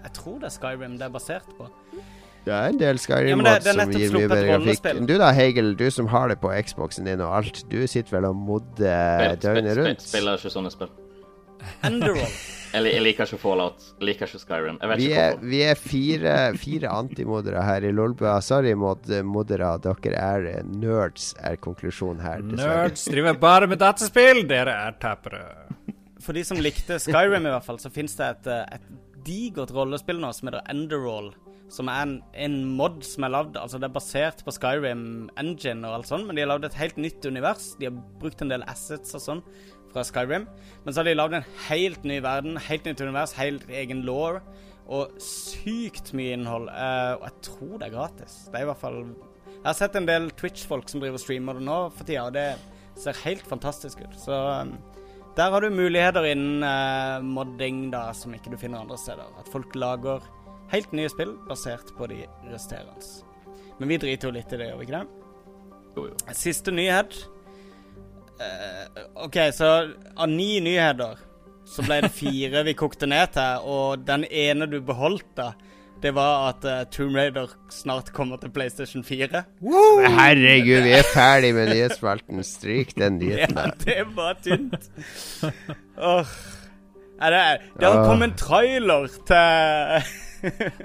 Jeg 0.05 0.13
tror 0.21 0.39
det 0.43 0.51
er 0.51 0.55
Skyrim 0.59 0.99
det 1.01 1.07
er 1.09 1.15
basert 1.15 1.49
på. 1.59 1.69
Det 2.45 2.53
er 2.53 2.67
en 2.75 2.77
del 2.81 2.99
Skyrim 3.01 3.39
men 3.41 3.47
det- 3.47 3.53
mods 3.55 3.65
det 3.65 3.73
er 3.73 3.81
som 3.81 3.93
gir 3.97 4.11
mye 4.19 4.29
bedre 4.29 4.49
grafikk. 4.59 5.07
Du 5.09 5.15
da, 5.19 5.31
Hegel, 5.33 5.75
du 5.81 5.87
som 5.91 6.07
har 6.13 6.29
det 6.29 6.41
på 6.43 6.51
Xboxen 6.67 7.05
din 7.09 7.21
og 7.25 7.33
alt. 7.39 7.63
Du 7.73 7.81
sitter 7.89 8.19
vel 8.19 8.27
og 8.29 8.37
modder 8.37 9.37
døgnet 9.41 9.73
spill- 9.73 9.81
rundt? 9.81 10.01
Spiller 10.05 10.37
ikke 10.37 10.53
sånne 10.53 10.71
spill. 10.75 10.93
Enderroll. 11.87 12.35
Jeg, 12.75 12.85
jeg 12.95 13.03
liker 13.07 13.25
ikke 13.31 13.39
Fallout. 13.41 13.85
Jeg 14.01 14.09
liker 14.11 14.29
ikke 14.29 14.41
Skyrim. 14.43 14.79
Jeg 14.83 14.91
vet 14.91 14.99
Vi 15.01 15.07
ikke 15.09 15.23
er, 15.23 15.39
vi 15.55 15.61
er 15.65 15.79
fire, 15.81 16.35
fire 16.61 16.91
antimodere 16.93 17.63
her 17.65 17.87
i 17.89 17.93
Lolbua. 17.95 18.35
Sorry, 18.45 18.75
mod, 18.77 19.09
moddere. 19.25 19.71
Dere 19.81 20.19
er 20.21 20.49
eh, 20.59 20.63
nerds, 20.69 21.31
er 21.41 21.57
konklusjonen 21.65 22.21
her. 22.21 22.43
dessverre. 22.45 22.89
Nerds 22.91 23.07
driver 23.09 23.39
bare 23.41 23.71
med 23.71 23.81
dataspill! 23.81 24.43
Dere 24.51 24.77
er 24.91 24.99
tapere. 25.01 25.45
For 26.21 26.37
de 26.37 26.45
som 26.45 26.61
likte 26.61 26.99
Skyrim, 27.01 27.47
i 27.49 27.53
hvert 27.55 27.65
fall, 27.65 27.81
så 27.81 27.89
fins 27.93 28.17
det 28.21 28.29
et, 28.35 28.53
eh, 28.53 28.77
et 28.79 28.91
digert 29.27 29.73
rollespill 29.75 30.21
nå 30.23 30.31
som 30.37 30.51
heter 30.51 30.65
Enderall. 30.73 31.33
Som 31.73 31.89
er 31.89 32.03
en, 32.05 32.19
en 32.37 32.57
mod 32.77 33.01
som 33.09 33.25
er 33.25 33.33
lagd 33.33 33.55
Altså, 33.57 33.79
det 33.81 33.89
er 33.89 33.95
basert 33.95 34.43
på 34.45 34.53
Skyrim 34.53 35.31
Engine 35.41 35.89
og 35.89 35.99
alt 35.99 36.11
sånt, 36.11 36.27
men 36.29 36.37
de 36.37 36.45
har 36.45 36.51
lagd 36.53 36.67
et 36.69 36.77
helt 36.79 37.01
nytt 37.01 37.25
univers. 37.25 37.73
De 37.81 37.89
har 37.89 37.97
brukt 38.21 38.45
en 38.45 38.53
del 38.53 38.67
assets 38.71 39.17
og 39.17 39.25
sånn 39.25 39.43
fra 39.95 40.05
Skyrim. 40.07 40.47
Men 40.85 40.93
så 40.93 41.01
har 41.01 41.09
de 41.09 41.17
lagd 41.17 41.39
en 41.39 41.49
helt 41.69 42.07
ny 42.07 42.21
verden, 42.25 42.59
helt 42.69 42.87
nytt 42.89 43.01
univers, 43.01 43.35
helt 43.39 43.67
egen 43.71 44.05
law. 44.07 44.41
Og 44.85 45.15
sykt 45.23 46.13
mye 46.17 46.37
innhold. 46.37 46.69
Uh, 46.69 47.15
og 47.17 47.29
jeg 47.31 47.37
tror 47.49 47.77
det 47.79 47.89
er 47.89 47.95
gratis. 47.95 48.39
Det 48.51 48.61
er 48.61 48.67
i 48.67 48.69
hvert 48.69 48.83
fall 48.83 49.01
Jeg 49.55 49.71
har 49.71 49.79
sett 49.79 49.95
en 49.97 50.09
del 50.09 50.29
Twitch-folk 50.37 50.91
som 50.93 51.01
driver 51.01 51.17
og 51.17 51.23
streamer 51.23 51.57
det 51.57 51.65
nå 51.65 51.79
for 51.95 52.05
tida, 52.05 52.27
og 52.29 52.35
det 52.37 53.01
ser 53.01 53.17
helt 53.25 53.47
fantastisk 53.49 54.03
ut. 54.05 54.19
Så 54.21 54.37
um, 54.37 54.75
der 55.37 55.51
har 55.51 55.61
du 55.61 55.71
muligheter 55.75 56.27
innen 56.31 56.63
uh, 56.63 57.25
modding 57.27 57.89
da, 57.91 58.07
som 58.15 58.35
ikke 58.37 58.53
du 58.53 58.59
finner 58.61 58.85
andre 58.85 58.99
steder. 59.01 59.31
At 59.41 59.51
folk 59.51 59.75
lager 59.75 60.23
helt 60.71 60.95
nye 60.95 61.11
spill 61.11 61.35
basert 61.49 61.91
på 61.99 62.09
de 62.11 62.23
resterende. 62.53 62.95
Men 63.81 63.91
vi 63.91 63.99
driter 63.99 64.31
jo 64.31 64.35
litt 64.37 64.53
i 64.55 64.61
det, 64.61 64.71
gjør 64.71 64.81
vi 64.81 64.87
ikke 64.87 65.01
det? 65.01 65.31
Jo, 65.97 66.07
jo. 66.13 66.35
Siste 66.39 66.75
nyhet. 66.75 67.19
Uh, 68.39 69.03
OK, 69.27 69.41
så 69.55 69.71
av 70.15 70.31
ni 70.31 70.59
nyheter 70.63 71.19
så 71.67 71.85
ble 71.87 72.01
det 72.05 72.13
fire 72.15 72.63
vi 72.67 72.77
kokte 72.79 73.09
ned 73.09 73.35
til, 73.35 73.67
og 73.67 74.05
den 74.07 74.27
ene 74.29 74.69
du 74.71 74.79
beholdt, 74.85 75.31
da, 75.39 75.53
det 76.05 76.11
var 76.17 76.51
at 76.53 76.65
uh, 76.69 76.83
Tomb 76.93 77.17
Raider 77.17 77.53
snart 77.73 78.11
kommer 78.15 78.37
til 78.43 78.51
PlayStation 78.53 79.05
4. 79.07 79.41
Herregud, 80.19 80.83
vi 80.85 80.93
er 80.99 81.07
ferdig 81.15 81.55
med 81.57 81.71
nyhetsspalten. 81.73 82.43
Stryk 82.45 82.93
den 82.99 83.17
Ja, 83.25 83.47
nyheten 83.49 83.57
der. 83.57 83.73
det 83.87 84.03
var 84.17 84.37
tynt. 84.45 84.91
oh. 85.97 86.35
Er 87.25 87.31
det, 87.31 87.43
det 87.79 87.87
har 87.89 88.05
kommet 88.05 88.33
en 88.33 88.37
trailer 88.37 89.07
til 89.31 90.09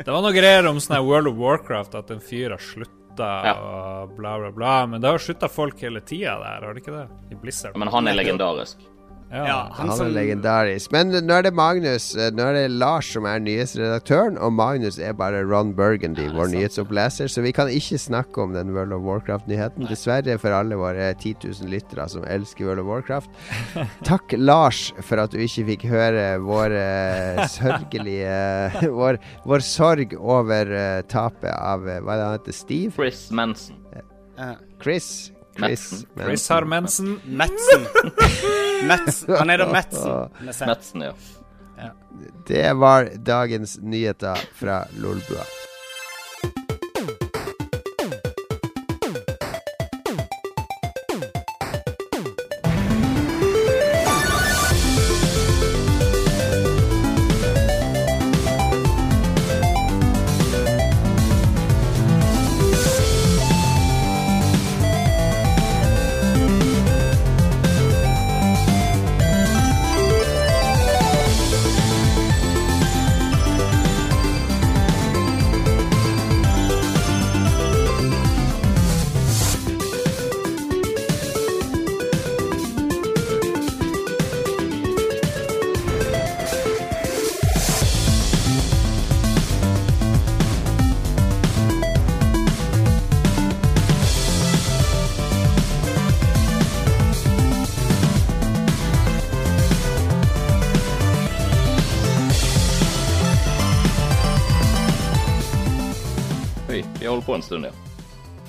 Det 0.05 0.07
var 0.07 0.21
noe 0.23 0.31
greier 0.35 0.67
om 0.69 0.77
sånn 0.79 1.01
World 1.03 1.27
of 1.33 1.39
Warcraft, 1.41 1.97
at 1.99 2.11
en 2.15 2.21
fyr 2.23 2.53
har 2.55 2.61
slutta 2.63 2.95
Ja. 3.19 3.53
og 3.59 4.13
bla, 4.15 4.37
bla, 4.39 4.51
bla. 4.55 4.75
Men 4.87 5.01
det 5.03 5.09
har 5.11 5.19
slutta 5.19 5.49
folk 5.51 5.81
hele 5.83 5.99
tida 6.07 6.37
der, 6.39 6.63
har 6.63 6.73
det 6.77 6.85
ikke 6.85 6.93
det? 6.95 7.07
I 7.35 7.39
Blizzard. 7.41 7.75
Men 7.75 7.91
han 7.91 8.07
er 8.07 8.15
legendarisk. 8.15 8.85
Ja. 9.30 9.43
Ja, 9.45 9.57
han 9.77 9.89
Han 9.89 9.97
som 9.97 10.07
er 10.07 10.15
legendarisk. 10.15 10.91
Men 10.91 11.11
nå 11.14 11.35
er 11.35 11.45
det 11.45 11.51
Magnus 11.53 12.15
eh, 12.18 12.31
Nå 12.34 12.47
er 12.49 12.56
det 12.57 12.72
Lars 12.81 13.11
som 13.14 13.27
er 13.30 13.41
nyhetsredaktøren, 13.45 14.39
og 14.41 14.53
Magnus 14.57 14.97
er 14.97 15.14
bare 15.14 15.43
Ron 15.45 15.76
Burgundy, 15.77 16.26
vår 16.34 16.49
nyhetsoppleser, 16.56 17.30
så 17.30 17.43
vi 17.45 17.51
kan 17.53 17.69
ikke 17.69 17.99
snakke 18.01 18.41
om 18.41 18.56
den 18.57 18.73
World 18.73 18.95
of 18.97 19.06
Warcraft-nyheten. 19.06 19.85
Dessverre 19.89 20.39
for 20.41 20.56
alle 20.57 20.80
våre 20.80 21.11
10 21.14 21.35
000 21.45 21.69
lyttere 21.69 22.07
som 22.10 22.26
elsker 22.26 22.65
World 22.65 22.81
of 22.84 22.89
Warcraft. 22.89 23.30
Takk, 24.07 24.34
Lars, 24.38 24.89
for 25.06 25.22
at 25.22 25.34
du 25.34 25.38
ikke 25.45 25.68
fikk 25.73 25.88
høre 25.93 26.27
vår 26.41 26.77
eh, 26.81 27.43
sørgelige 27.53 28.89
vår, 29.01 29.22
vår 29.45 29.65
sorg 29.65 30.18
over 30.18 30.73
eh, 30.73 31.01
tapet 31.10 31.53
av 31.53 31.85
Hva 31.85 31.99
er 32.01 32.18
det 32.18 32.26
han 32.26 32.39
heter? 32.39 32.57
Steve? 32.64 32.95
Chris 32.97 33.27
Manson. 33.30 33.77
Chris? 34.81 35.30
Chris 35.68 35.91
Madsen. 35.91 36.26
Chris 36.26 36.49
har 36.49 36.64
mensen. 36.65 37.19
Madsen. 37.26 37.81
Madsen. 38.88 39.36
Han 39.38 39.49
heter 39.49 39.72
Madsen. 39.72 40.30
Metzen, 40.68 41.02
ja. 41.02 41.14
Ja. 41.77 41.91
Det 42.48 42.73
var 42.73 43.10
dagens 43.15 43.77
nyheter 43.81 44.40
fra 44.56 44.86
Lolbua. 44.98 45.44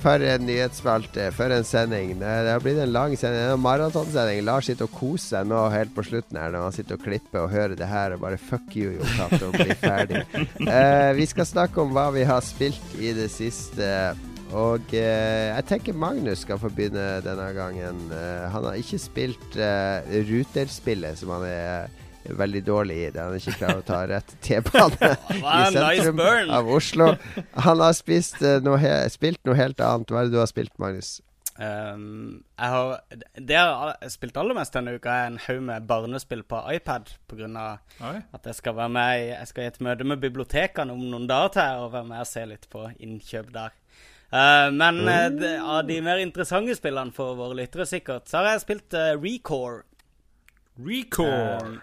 For 0.00 0.22
en 0.24 0.46
nyhetsspalte, 0.48 1.26
for 1.36 1.52
en 1.52 1.66
sending. 1.66 2.14
Det, 2.20 2.28
det 2.46 2.54
har 2.54 2.62
blitt 2.64 2.80
en 2.80 2.92
lang 2.94 3.16
sending, 3.20 3.50
en 3.52 3.60
maratonsending. 3.60 4.40
Lars 4.46 4.70
sitter 4.70 4.88
og 4.88 4.94
koser 4.96 5.40
seg 5.40 5.50
nå 5.50 5.60
helt 5.74 5.92
på 5.96 6.06
slutten 6.06 6.40
her 6.40 6.54
når 6.54 6.66
han 6.68 6.76
sitter 6.78 6.96
og 6.96 7.04
klipper 7.04 7.44
og 7.44 7.52
hører 7.52 7.76
det 7.76 7.90
her 7.90 8.16
og 8.16 8.24
bare 8.24 8.40
fuck 8.40 8.72
you, 8.78 8.94
Jon 8.96 9.12
Cato, 9.18 9.52
bli 9.52 9.76
ferdig. 9.82 10.24
uh, 10.64 11.12
vi 11.20 11.28
skal 11.28 11.48
snakke 11.48 11.84
om 11.84 11.92
hva 11.96 12.08
vi 12.16 12.24
har 12.28 12.40
spilt 12.44 12.96
i 12.96 13.12
det 13.16 13.28
siste. 13.34 13.90
Og 14.56 14.94
eh, 14.98 15.50
jeg 15.52 15.66
tenker 15.68 15.94
Magnus 15.94 16.42
skal 16.42 16.58
få 16.58 16.72
begynne 16.74 17.20
denne 17.22 17.50
gangen. 17.54 18.00
Eh, 18.10 18.46
han 18.50 18.66
har 18.66 18.78
ikke 18.80 18.98
spilt 18.98 19.54
eh, 19.54 20.02
ruterspillet, 20.26 21.20
som 21.20 21.30
han 21.36 21.46
er 21.46 21.99
veldig 22.38 22.62
dårlig 22.66 22.96
i. 22.96 23.08
det. 23.10 23.22
han 23.22 23.36
ikke 23.38 23.56
klarer 23.58 23.80
å 23.82 23.86
ta 23.86 24.02
rett 24.12 24.36
T-bane 24.44 25.14
i 25.30 25.40
sentrum 25.74 26.20
nice 26.20 26.46
av 26.58 26.70
Oslo. 26.70 27.10
Han 27.66 27.82
har 27.84 27.96
spist, 27.96 28.40
eh, 28.42 28.60
noe 28.64 28.78
he 28.82 28.94
spilt 29.12 29.42
noe 29.48 29.58
helt 29.58 29.80
annet. 29.84 30.10
Hva 30.10 30.22
er 30.22 30.30
det 30.30 30.36
du 30.36 30.40
har 30.42 30.50
spilt, 30.50 30.72
Magnus? 30.82 31.18
Um, 31.60 32.40
jeg 32.56 32.72
har, 32.72 32.92
det 33.36 33.52
jeg 33.52 33.72
har 33.82 34.08
spilt 34.08 34.38
aller 34.40 34.56
mest 34.56 34.72
denne 34.72 34.94
uka, 34.96 35.12
er 35.12 35.26
en 35.28 35.40
haug 35.44 35.58
med 35.66 35.88
barnespill 35.90 36.44
på 36.48 36.62
iPad. 36.72 37.10
Pga. 37.28 37.66
At 38.00 38.48
jeg 38.48 38.56
skal 38.56 38.78
være 38.78 38.94
med 38.94 39.10
i, 39.18 39.26
Jeg 39.34 39.50
skal 39.50 39.64
i 39.66 39.72
et 39.72 39.82
møte 39.84 40.06
med 40.08 40.22
bibliotekene 40.22 40.94
om 40.94 41.04
noen 41.10 41.28
dager 41.28 41.52
til 41.58 41.84
og 41.84 41.92
være 41.92 42.08
med 42.08 42.24
og 42.24 42.30
se 42.30 42.46
litt 42.48 42.66
på 42.72 42.86
innkjøp 42.96 43.52
der. 43.52 43.76
Uh, 44.30 44.70
men 44.70 45.02
mm. 45.02 45.38
de, 45.40 45.52
av 45.58 45.84
de 45.88 46.00
mer 46.06 46.22
interessante 46.22 46.76
spillene 46.78 47.12
for 47.12 47.34
våre 47.36 47.58
lyttere, 47.58 47.84
sikkert, 47.88 48.30
så 48.30 48.40
har 48.40 48.54
jeg 48.54 48.64
spilt 48.64 48.96
uh, 48.96 49.12
Recore. 49.20 49.82
Record. 50.80 51.80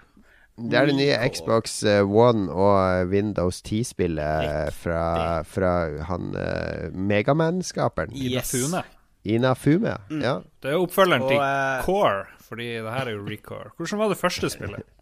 Det 0.58 0.74
er 0.74 0.88
det 0.90 0.96
nye 0.98 1.18
Xbox 1.30 1.84
eh, 1.86 2.02
One 2.02 2.50
og 2.50 2.78
eh, 2.82 3.04
Windows 3.12 3.62
10-spillet 3.62 4.74
fra, 4.74 5.44
fra 5.46 5.74
han 6.10 6.32
uh, 6.34 6.88
Megaman-skaperen. 6.98 8.16
Inafune. 8.18 8.82
Inafume. 9.28 9.94
Ja. 10.10 10.40
Det 10.64 10.72
er 10.72 10.82
oppfølgeren 10.82 11.28
Og, 11.28 11.30
til 11.30 11.38
eh, 11.44 11.86
Core, 11.86 12.26
fordi 12.48 12.70
det 12.74 12.94
her 12.96 13.12
er 13.12 13.12
jo 13.18 13.26
Recore. 13.28 13.70
Hvordan 13.78 14.00
var 14.00 14.14
det 14.14 14.18
første 14.18 14.50
spillet? 14.50 14.82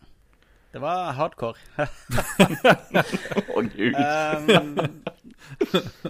Det 0.76 0.82
var 0.84 1.14
hardcore. 1.16 1.56
Å, 3.56 3.62
gud. 3.64 3.96
Um, 3.96 4.74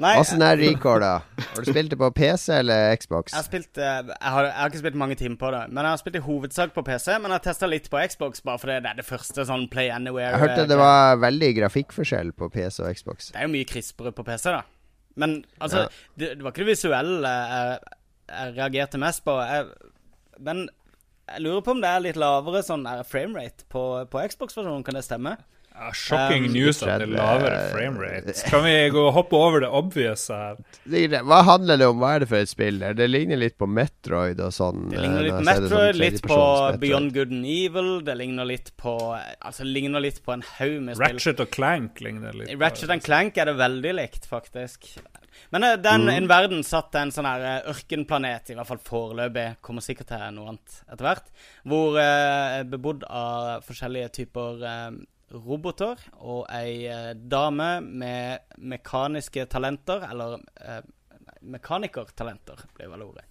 nei, 0.02 0.14
Åssen 0.18 0.42
er 0.42 0.58
Record, 0.58 1.04
da? 1.04 1.20
Har 1.52 1.62
du 1.62 1.68
spilt 1.70 1.92
det 1.94 2.00
på 2.02 2.08
PC 2.18 2.48
eller 2.64 2.96
Xbox? 2.98 3.36
Jeg 3.36 3.38
har, 3.38 3.46
spilt, 3.46 3.78
eh, 3.78 4.00
jeg, 4.10 4.32
har, 4.34 4.48
jeg 4.48 4.56
har 4.58 4.72
ikke 4.72 4.82
spilt 4.82 4.98
mange 4.98 5.18
timer 5.20 5.38
på 5.38 5.52
det, 5.54 5.60
men 5.70 5.84
jeg 5.86 5.94
har 5.94 6.02
spilt 6.02 6.18
i 6.18 6.22
hovedsak 6.26 6.74
på 6.74 6.82
PC. 6.88 7.12
Men 7.20 7.30
jeg 7.30 7.38
har 7.38 7.44
testa 7.46 7.70
litt 7.70 7.90
på 7.94 8.02
Xbox, 8.10 8.42
bare 8.48 8.62
fordi 8.64 8.80
det 8.88 8.90
er 8.96 8.98
det 9.04 9.06
første 9.06 9.46
sånn 9.52 9.68
Play 9.70 9.92
Anywhere. 9.94 10.32
Jeg 10.34 10.44
hørte 10.48 10.64
eh, 10.66 10.70
det 10.72 10.80
var 10.82 11.20
veldig 11.22 11.52
grafikkforskjell 11.60 12.34
på 12.42 12.50
PC 12.56 12.82
og 12.88 12.90
Xbox. 12.98 13.30
Det 13.36 13.44
er 13.44 13.46
jo 13.46 13.54
mye 13.54 13.68
krispere 13.70 14.16
på 14.18 14.26
PC, 14.26 14.48
da. 14.50 14.64
Men 15.22 15.44
altså, 15.62 15.86
Ja. 15.86 15.94
det, 16.18 16.32
det 16.40 16.48
var 16.48 16.56
ikke 16.56 16.66
det 16.66 16.72
visuelle 16.74 17.36
jeg, 17.36 17.78
jeg 18.34 18.58
reagerte 18.58 19.04
mest 19.06 19.22
på. 19.30 19.38
Jeg, 19.46 19.70
men 20.50 20.66
jeg 21.26 21.41
lurer 21.41 21.65
på 21.65 21.73
om 21.73 21.81
det 21.81 21.89
er 21.89 22.06
litt 22.06 22.22
lavere 22.22 22.61
sånn 22.65 22.85
framerate 23.10 23.65
på, 23.72 23.84
på 24.11 24.23
Xbox-versjonen. 24.30 24.85
Kan 24.85 24.97
det 24.97 25.06
stemme? 25.07 25.38
Ja, 25.76 25.89
shocking 25.93 26.45
Um, 26.45 26.53
news 26.53 26.77
at 26.84 27.02
det 27.02 27.07
er 27.10 27.11
lavere 27.18 27.57
framerate. 27.73 28.34
Kan 28.47 28.64
vi 28.64 28.76
gå 28.93 29.02
og 29.10 29.11
hoppe 29.18 29.35
over 29.35 29.64
det 29.65 29.69
obvious 29.76 30.30
her? 30.31 30.61
Hva 31.27 31.41
handler 31.43 31.81
det 31.81 31.89
om? 31.91 31.99
Hva 31.99 32.14
er 32.15 32.23
det 32.23 32.30
for 32.31 32.39
et 32.39 32.52
spill? 32.52 32.80
Det 32.80 33.07
ligner 33.10 33.41
litt 33.41 33.57
på 33.60 33.68
Metroid 33.68 34.39
og 34.39 34.53
sånn. 34.56 34.85
Det 34.93 35.02
eh, 35.02 35.03
ligner 35.03 35.26
litt 35.27 35.35
når 35.35 35.41
på 35.41 35.49
Metroid, 35.49 35.99
litt 35.99 36.22
på 36.23 36.38
Metroid. 36.39 36.80
Beyond 36.85 37.11
Good 37.18 37.35
and 37.35 37.49
Evil. 37.57 37.91
Det 38.07 38.15
ligner 38.22 38.47
litt 38.53 38.72
på 38.80 38.95
Altså, 38.95 39.65
det 39.65 39.73
ligner 39.76 40.06
litt 40.06 40.22
på 40.23 40.35
en 40.38 40.45
haug 40.56 40.77
med 40.80 40.95
spill. 40.95 41.19
Ratchet 41.19 41.43
og 41.43 41.52
Clank 41.57 41.99
ligner 42.07 42.39
litt. 42.39 42.53
På 42.53 42.64
Ratchet 42.64 42.95
and 42.95 43.03
Clank 43.03 43.41
er 43.41 43.52
det 43.52 43.57
veldig 43.60 43.95
likt, 43.99 44.30
faktisk. 44.31 44.93
Men 45.53 45.66
den, 45.66 45.82
den, 45.84 46.10
en 46.12 46.30
verden 46.30 46.64
satt 46.66 46.91
til 46.94 47.06
en 47.06 47.14
sånn 47.14 47.28
her 47.30 47.44
eh, 47.45 47.72
ørkenplanet, 47.72 48.52
i 48.52 48.57
hvert 48.57 48.70
fall 48.70 48.82
foreløpig, 48.86 49.48
kommer 49.66 49.86
sikkert 49.86 50.12
til 50.14 50.24
noe 50.36 50.53
annet 50.53 50.80
etter 50.86 51.07
hvert, 51.07 51.34
hvor 51.68 51.99
eh, 52.02 52.62
bebodd 52.70 53.06
av 53.10 53.66
forskjellige 53.68 54.14
typer 54.22 54.66
eh, 54.66 54.90
roboter 55.36 56.02
og 56.22 56.45
ei 56.53 56.86
eh, 56.90 57.14
dame 57.16 57.80
med 57.86 58.57
mekaniske 58.57 59.48
talenter, 59.52 60.07
eller 60.10 60.40
eh, 60.62 60.82
mekanikertalenter, 61.45 62.66
blir 62.76 62.91
vel 62.91 63.06
ordet. 63.06 63.26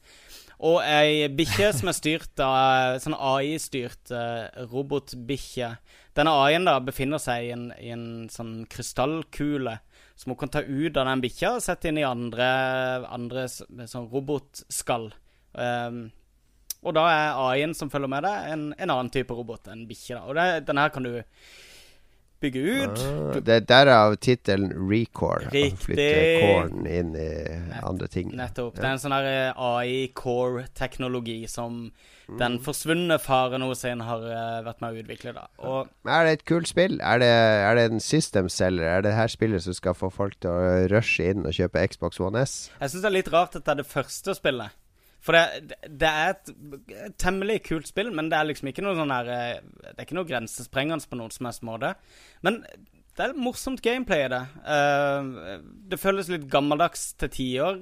Og 0.64 0.78
ei 0.86 1.26
bikkje 1.34 1.72
som 1.74 1.90
er 1.90 1.96
styrt 1.96 2.40
av 2.42 3.00
sånn 3.02 3.16
AI-styrt 3.18 4.12
uh, 4.14 4.46
robotbikkje. 4.70 5.72
Denne 6.14 6.34
AI-en 6.44 6.68
da 6.68 6.76
befinner 6.84 7.18
seg 7.20 7.48
i 7.48 7.50
en, 7.56 7.64
i 7.82 7.90
en 7.90 8.06
sånn 8.30 8.60
krystallkule 8.70 9.74
som 10.14 10.32
hun 10.32 10.38
kan 10.38 10.52
ta 10.52 10.62
ut 10.62 10.96
av 10.96 11.08
den 11.08 11.22
bikkja 11.24 11.56
og 11.56 11.64
sette 11.64 11.90
inn 11.90 11.98
i 11.98 12.06
andre, 12.06 12.46
andre 13.10 13.48
sånn 13.50 14.10
robotskall. 14.12 15.08
Um, 15.52 16.06
og 16.84 16.94
da 16.96 17.04
er 17.10 17.38
AI-en 17.40 17.74
som 17.76 17.90
følger 17.90 18.10
med 18.12 18.26
deg, 18.26 18.50
en, 18.52 18.64
en 18.76 18.92
annen 18.92 19.10
type 19.12 19.34
robot 19.34 19.70
enn 19.72 19.86
bikkje. 19.88 20.20
Og 20.20 20.36
det, 20.38 20.66
denne 20.68 20.84
her 20.84 20.92
kan 20.94 21.06
du 21.06 21.16
bygge 22.44 22.64
ut. 22.84 23.04
Ah, 23.08 23.38
det 23.44 23.56
er 23.58 23.66
derav 23.72 24.16
tittelen 24.22 24.70
Recore. 24.76 25.48
Riktig. 25.52 25.80
Flytte 25.88 26.08
coren 26.44 26.86
inn 26.86 27.14
i 27.18 27.28
andre 27.82 28.08
ting. 28.12 28.30
Nettopp. 28.36 28.76
Det 28.78 28.84
er 28.86 28.92
en 28.94 29.02
sånn 29.02 29.16
eh, 29.20 29.52
AI-core-teknologi 29.54 31.42
som 31.50 31.90
Mm. 32.24 32.38
den 32.38 32.54
forsvunne 32.64 33.18
faren 33.20 33.64
sin 33.76 34.00
har 34.00 34.22
eh, 34.24 34.62
vært 34.64 34.80
med 34.80 34.94
å 34.94 35.02
utvikle. 35.02 35.34
Og 35.58 35.88
Er 36.08 36.24
det 36.24 36.32
et 36.32 36.44
kult 36.48 36.66
spill? 36.70 36.98
Er 37.04 37.18
det, 37.20 37.28
er 37.28 37.74
det 37.76 37.84
en 37.90 38.00
systemselger? 38.00 38.84
Er 38.84 39.02
det 39.04 39.12
her 39.12 39.28
spillet 39.28 39.62
som 39.62 39.74
skal 39.76 39.92
få 39.92 40.08
folk 40.10 40.38
til 40.40 40.48
å 40.48 40.88
rushe 40.88 41.20
inn 41.34 41.44
og 41.44 41.52
kjøpe 41.52 41.84
Xbox 41.92 42.20
One 42.20 42.40
S? 42.40 42.70
jeg 42.80 42.90
syns 42.94 43.02
det 43.02 43.10
er 43.10 43.16
litt 43.18 43.28
rart 43.32 43.56
at 43.56 43.64
det 43.66 43.74
er 43.74 43.82
det 43.82 43.86
første 43.90 44.34
spillet. 44.34 44.72
For 45.24 45.36
det, 45.36 45.78
det 45.88 46.08
er 46.08 46.34
et 46.34 47.14
temmelig 47.20 47.62
kult 47.64 47.88
spill, 47.88 48.10
men 48.12 48.28
det 48.28 48.36
er 48.36 48.50
liksom 48.50 48.68
ikke 48.68 48.84
noe 48.84 48.96
sånn 48.98 49.14
her 49.14 49.30
eh, 49.32 49.62
Det 49.86 49.94
er 49.96 50.04
ikke 50.04 50.18
noe 50.18 50.28
grensesprengende 50.28 51.08
på 51.08 51.16
noen 51.20 51.32
som 51.32 51.48
helst 51.48 51.64
måte. 51.64 51.94
Men 52.44 52.60
det 53.14 53.22
er 53.22 53.32
et 53.32 53.40
morsomt 53.40 53.80
gameplay 53.84 54.26
i 54.26 54.30
det. 54.32 54.42
Uh, 54.66 55.60
det 55.90 56.00
føles 56.02 56.28
litt 56.32 56.48
gammeldags 56.50 57.12
til 57.20 57.30
tider, 57.32 57.80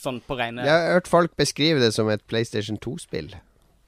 sånn 0.00 0.22
på 0.24 0.38
rene 0.38 0.64
Jeg 0.64 0.72
har 0.72 0.96
hørt 0.96 1.10
folk 1.12 1.34
beskrive 1.38 1.82
det 1.82 1.92
som 1.94 2.08
et 2.10 2.24
PlayStation 2.26 2.80
2-spill. 2.80 3.34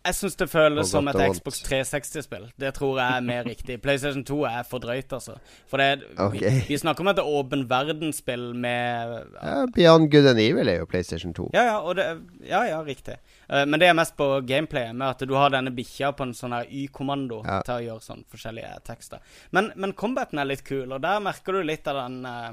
Jeg 0.05 0.16
syns 0.18 0.35
det 0.36 0.47
føles 0.52 0.90
som 0.93 1.09
et. 1.09 1.16
Xbox 1.32 1.62
360-spill. 1.64 2.48
Det 2.60 2.74
tror 2.76 2.98
jeg 3.01 3.16
er 3.16 3.24
mer 3.24 3.47
riktig. 3.52 3.78
PlayStation 3.81 4.24
2 4.26 4.36
er 4.51 4.66
for 4.68 4.82
drøyt, 4.85 5.12
altså. 5.16 5.39
For 5.70 5.81
det, 5.81 6.05
okay. 6.20 6.43
vi, 6.43 6.64
vi 6.68 6.78
snakker 6.81 7.05
om 7.05 7.10
et 7.14 7.22
åpen 7.22 7.64
verdensspill 7.70 8.51
med 8.60 9.14
Ja, 9.39 9.62
Beyond 9.74 10.10
Good 10.12 10.28
and 10.35 10.43
Evil 10.44 10.68
er 10.68 10.82
jo 10.82 10.90
PlayStation 10.90 11.32
2. 11.36 11.48
Ja, 11.56 11.64
ja, 11.70 11.94
det, 11.97 12.06
ja, 12.51 12.60
ja 12.68 12.82
riktig. 12.85 13.16
Uh, 13.48 13.64
men 13.64 13.81
det 13.81 13.89
er 13.89 13.97
mest 13.97 14.16
på 14.20 14.28
gameplayet, 14.44 14.93
med 14.93 15.09
at 15.09 15.24
du 15.24 15.35
har 15.39 15.55
denne 15.55 15.72
bikkja 15.74 16.12
på 16.12 16.28
en 16.28 16.36
sånn 16.36 16.56
her 16.56 16.68
Y-kommando 16.68 17.40
Ja. 17.44 17.62
til 17.64 17.78
å 17.78 17.89
gjøre 17.89 18.05
sånn 18.05 18.28
forskjellige 18.28 18.76
tekster. 18.85 19.24
Men, 19.56 19.72
men 19.76 19.97
combaten 19.97 20.40
er 20.40 20.52
litt 20.52 20.66
kul, 20.68 20.93
og 20.93 21.01
der 21.05 21.24
merker 21.24 21.56
du 21.56 21.64
litt 21.64 21.89
av 21.89 22.05
den 22.05 22.22
uh, 22.28 22.52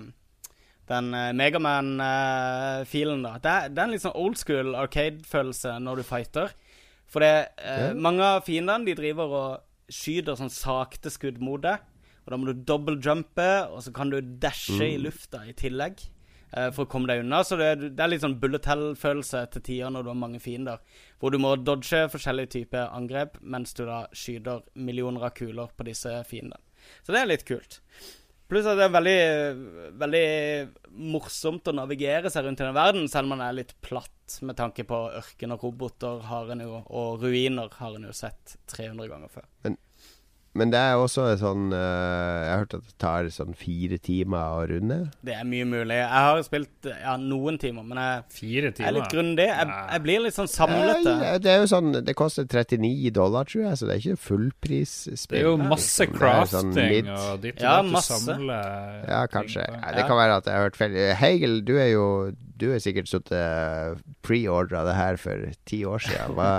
den 0.91 1.13
uh, 1.13 1.29
Megaman-filen, 1.37 3.21
da. 3.23 3.37
Det 3.39 3.51
er, 3.51 3.69
det 3.71 3.79
er 3.79 3.87
en 3.87 3.93
litt 3.95 4.03
sånn 4.03 4.17
old 4.19 4.39
school 4.39 4.75
arcade-følelse 4.75 5.77
når 5.83 6.01
du 6.01 6.07
fighter. 6.07 6.55
For 7.11 7.19
det, 7.23 7.31
eh, 7.59 7.89
Ja. 7.89 7.93
mange 7.93 8.23
av 8.23 8.45
fiendene 8.47 8.85
de 8.87 8.95
driver 8.95 9.33
og 9.35 9.61
skyter 9.91 10.37
sånn 10.39 10.49
sakte 10.53 11.11
skudd 11.11 11.41
mot 11.43 11.61
deg. 11.61 11.79
Og 12.25 12.29
da 12.31 12.37
må 12.37 12.45
du 12.47 12.53
double-jumpe, 12.53 13.47
og 13.71 13.81
så 13.83 13.91
kan 13.93 14.09
du 14.09 14.21
dashe 14.21 14.93
i 14.93 14.97
lufta 14.97 15.43
i 15.47 15.53
tillegg. 15.53 15.99
eh, 16.53 16.69
for 16.69 16.83
å 16.85 16.89
komme 16.89 17.07
deg 17.07 17.21
unna. 17.23 17.37
Så 17.47 17.55
det, 17.57 17.95
det 17.95 18.03
er 18.03 18.09
litt 18.09 18.19
sånn 18.21 18.37
bullet 18.37 18.65
hell-følelse 18.67 19.49
til 19.53 19.61
tider 19.61 19.89
når 19.89 20.03
du 20.03 20.09
har 20.09 20.15
mange 20.19 20.39
fiender. 20.43 20.79
Hvor 21.21 21.31
du 21.31 21.37
må 21.39 21.55
dodge 21.63 22.09
forskjellige 22.11 22.49
typer 22.49 22.89
angrep 22.91 23.37
mens 23.41 23.71
du 23.73 23.85
da 23.85 24.01
skyter 24.11 24.61
millioner 24.75 25.23
av 25.23 25.31
kuler 25.33 25.69
på 25.77 25.85
disse 25.87 26.09
fiendene. 26.27 26.59
Så 27.05 27.13
det 27.15 27.21
er 27.21 27.27
litt 27.31 27.45
kult. 27.47 27.79
Pluss 28.51 28.65
at 28.67 28.75
det 28.75 28.83
er 28.83 28.91
veldig, 28.91 29.19
veldig 30.01 30.25
morsomt 31.07 31.69
å 31.71 31.73
navigere 31.77 32.27
seg 32.33 32.43
rundt 32.43 32.59
i 32.59 32.65
den 32.65 32.75
verden, 32.75 33.05
selv 33.07 33.29
om 33.29 33.37
man 33.37 33.45
er 33.45 33.55
litt 33.55 33.71
platt 33.79 34.35
med 34.43 34.57
tanke 34.59 34.83
på 34.87 34.97
ørken 35.21 35.55
og 35.55 35.63
roboter 35.63 36.19
har 36.27 36.51
en 36.51 36.65
jo, 36.65 36.81
og 36.83 37.23
ruiner 37.23 37.71
har 37.77 37.95
en 37.95 38.09
jo 38.09 38.15
sett 38.15 38.57
300 38.73 39.07
ganger 39.07 39.31
før. 39.31 39.47
Men 39.63 39.79
det 40.51 40.79
er 40.83 40.99
også 40.99 41.29
sånn 41.39 41.69
uh, 41.71 41.79
Jeg 41.79 42.49
har 42.51 42.61
hørt 42.65 42.73
at 42.75 42.83
det 42.83 42.95
tar 42.99 43.27
sånn 43.31 43.53
fire 43.55 43.95
timer 44.03 44.57
å 44.57 44.65
runde. 44.67 44.97
Det 45.23 45.35
er 45.37 45.45
mye 45.47 45.67
mulig. 45.67 45.95
Jeg 45.95 46.09
har 46.11 46.41
spilt 46.43 46.89
ja, 46.91 47.13
noen 47.21 47.59
timer, 47.61 47.85
men 47.87 48.01
jeg 48.01 48.73
er 48.83 48.91
litt 48.97 49.07
grundig. 49.13 49.45
Jeg, 49.47 49.69
jeg 49.69 50.03
blir 50.03 50.25
litt 50.25 50.35
sånn 50.35 50.51
samlete. 50.51 51.15
Ja, 51.23 51.39
det 51.39 51.53
er 51.53 51.63
jo 51.63 51.71
sånn 51.71 51.95
Det 52.03 52.17
koster 52.19 52.49
39 52.51 53.13
dollar, 53.15 53.47
tror 53.47 53.63
jeg, 53.69 53.79
så 53.79 53.87
det 53.87 53.95
er 53.95 54.03
ikke 54.03 54.25
fullprisspill. 54.27 55.37
Det 55.37 55.39
er 55.39 55.47
jo 55.47 55.55
masse 55.61 56.03
Det 56.03 56.11
sånn 56.11 56.19
crafting 56.19 57.11
og 57.15 57.43
ditt 57.47 57.55
og 57.55 57.63
Ja, 57.63 57.77
datt. 57.79 57.91
Masse. 57.95 58.21
samler 58.27 59.03
Ja, 59.07 59.25
kanskje. 59.31 59.67
Ja, 59.71 59.95
det 59.95 60.07
kan 60.09 60.19
være 60.19 60.39
at 60.41 60.51
jeg 60.51 60.57
har 60.57 60.67
hørt 60.67 60.79
feil. 60.83 61.01
Hegel, 61.21 61.61
du 61.67 61.77
er 61.79 61.93
jo 61.93 62.07
Du 62.59 62.67
er 62.75 62.83
sikkert 62.83 63.09
sittet 63.09 64.03
preordra 64.21 64.83
det 64.85 64.99
her 64.99 65.15
for 65.17 65.47
ti 65.65 65.85
år 65.87 66.03
siden. 66.03 66.35
Hva, 66.35 66.51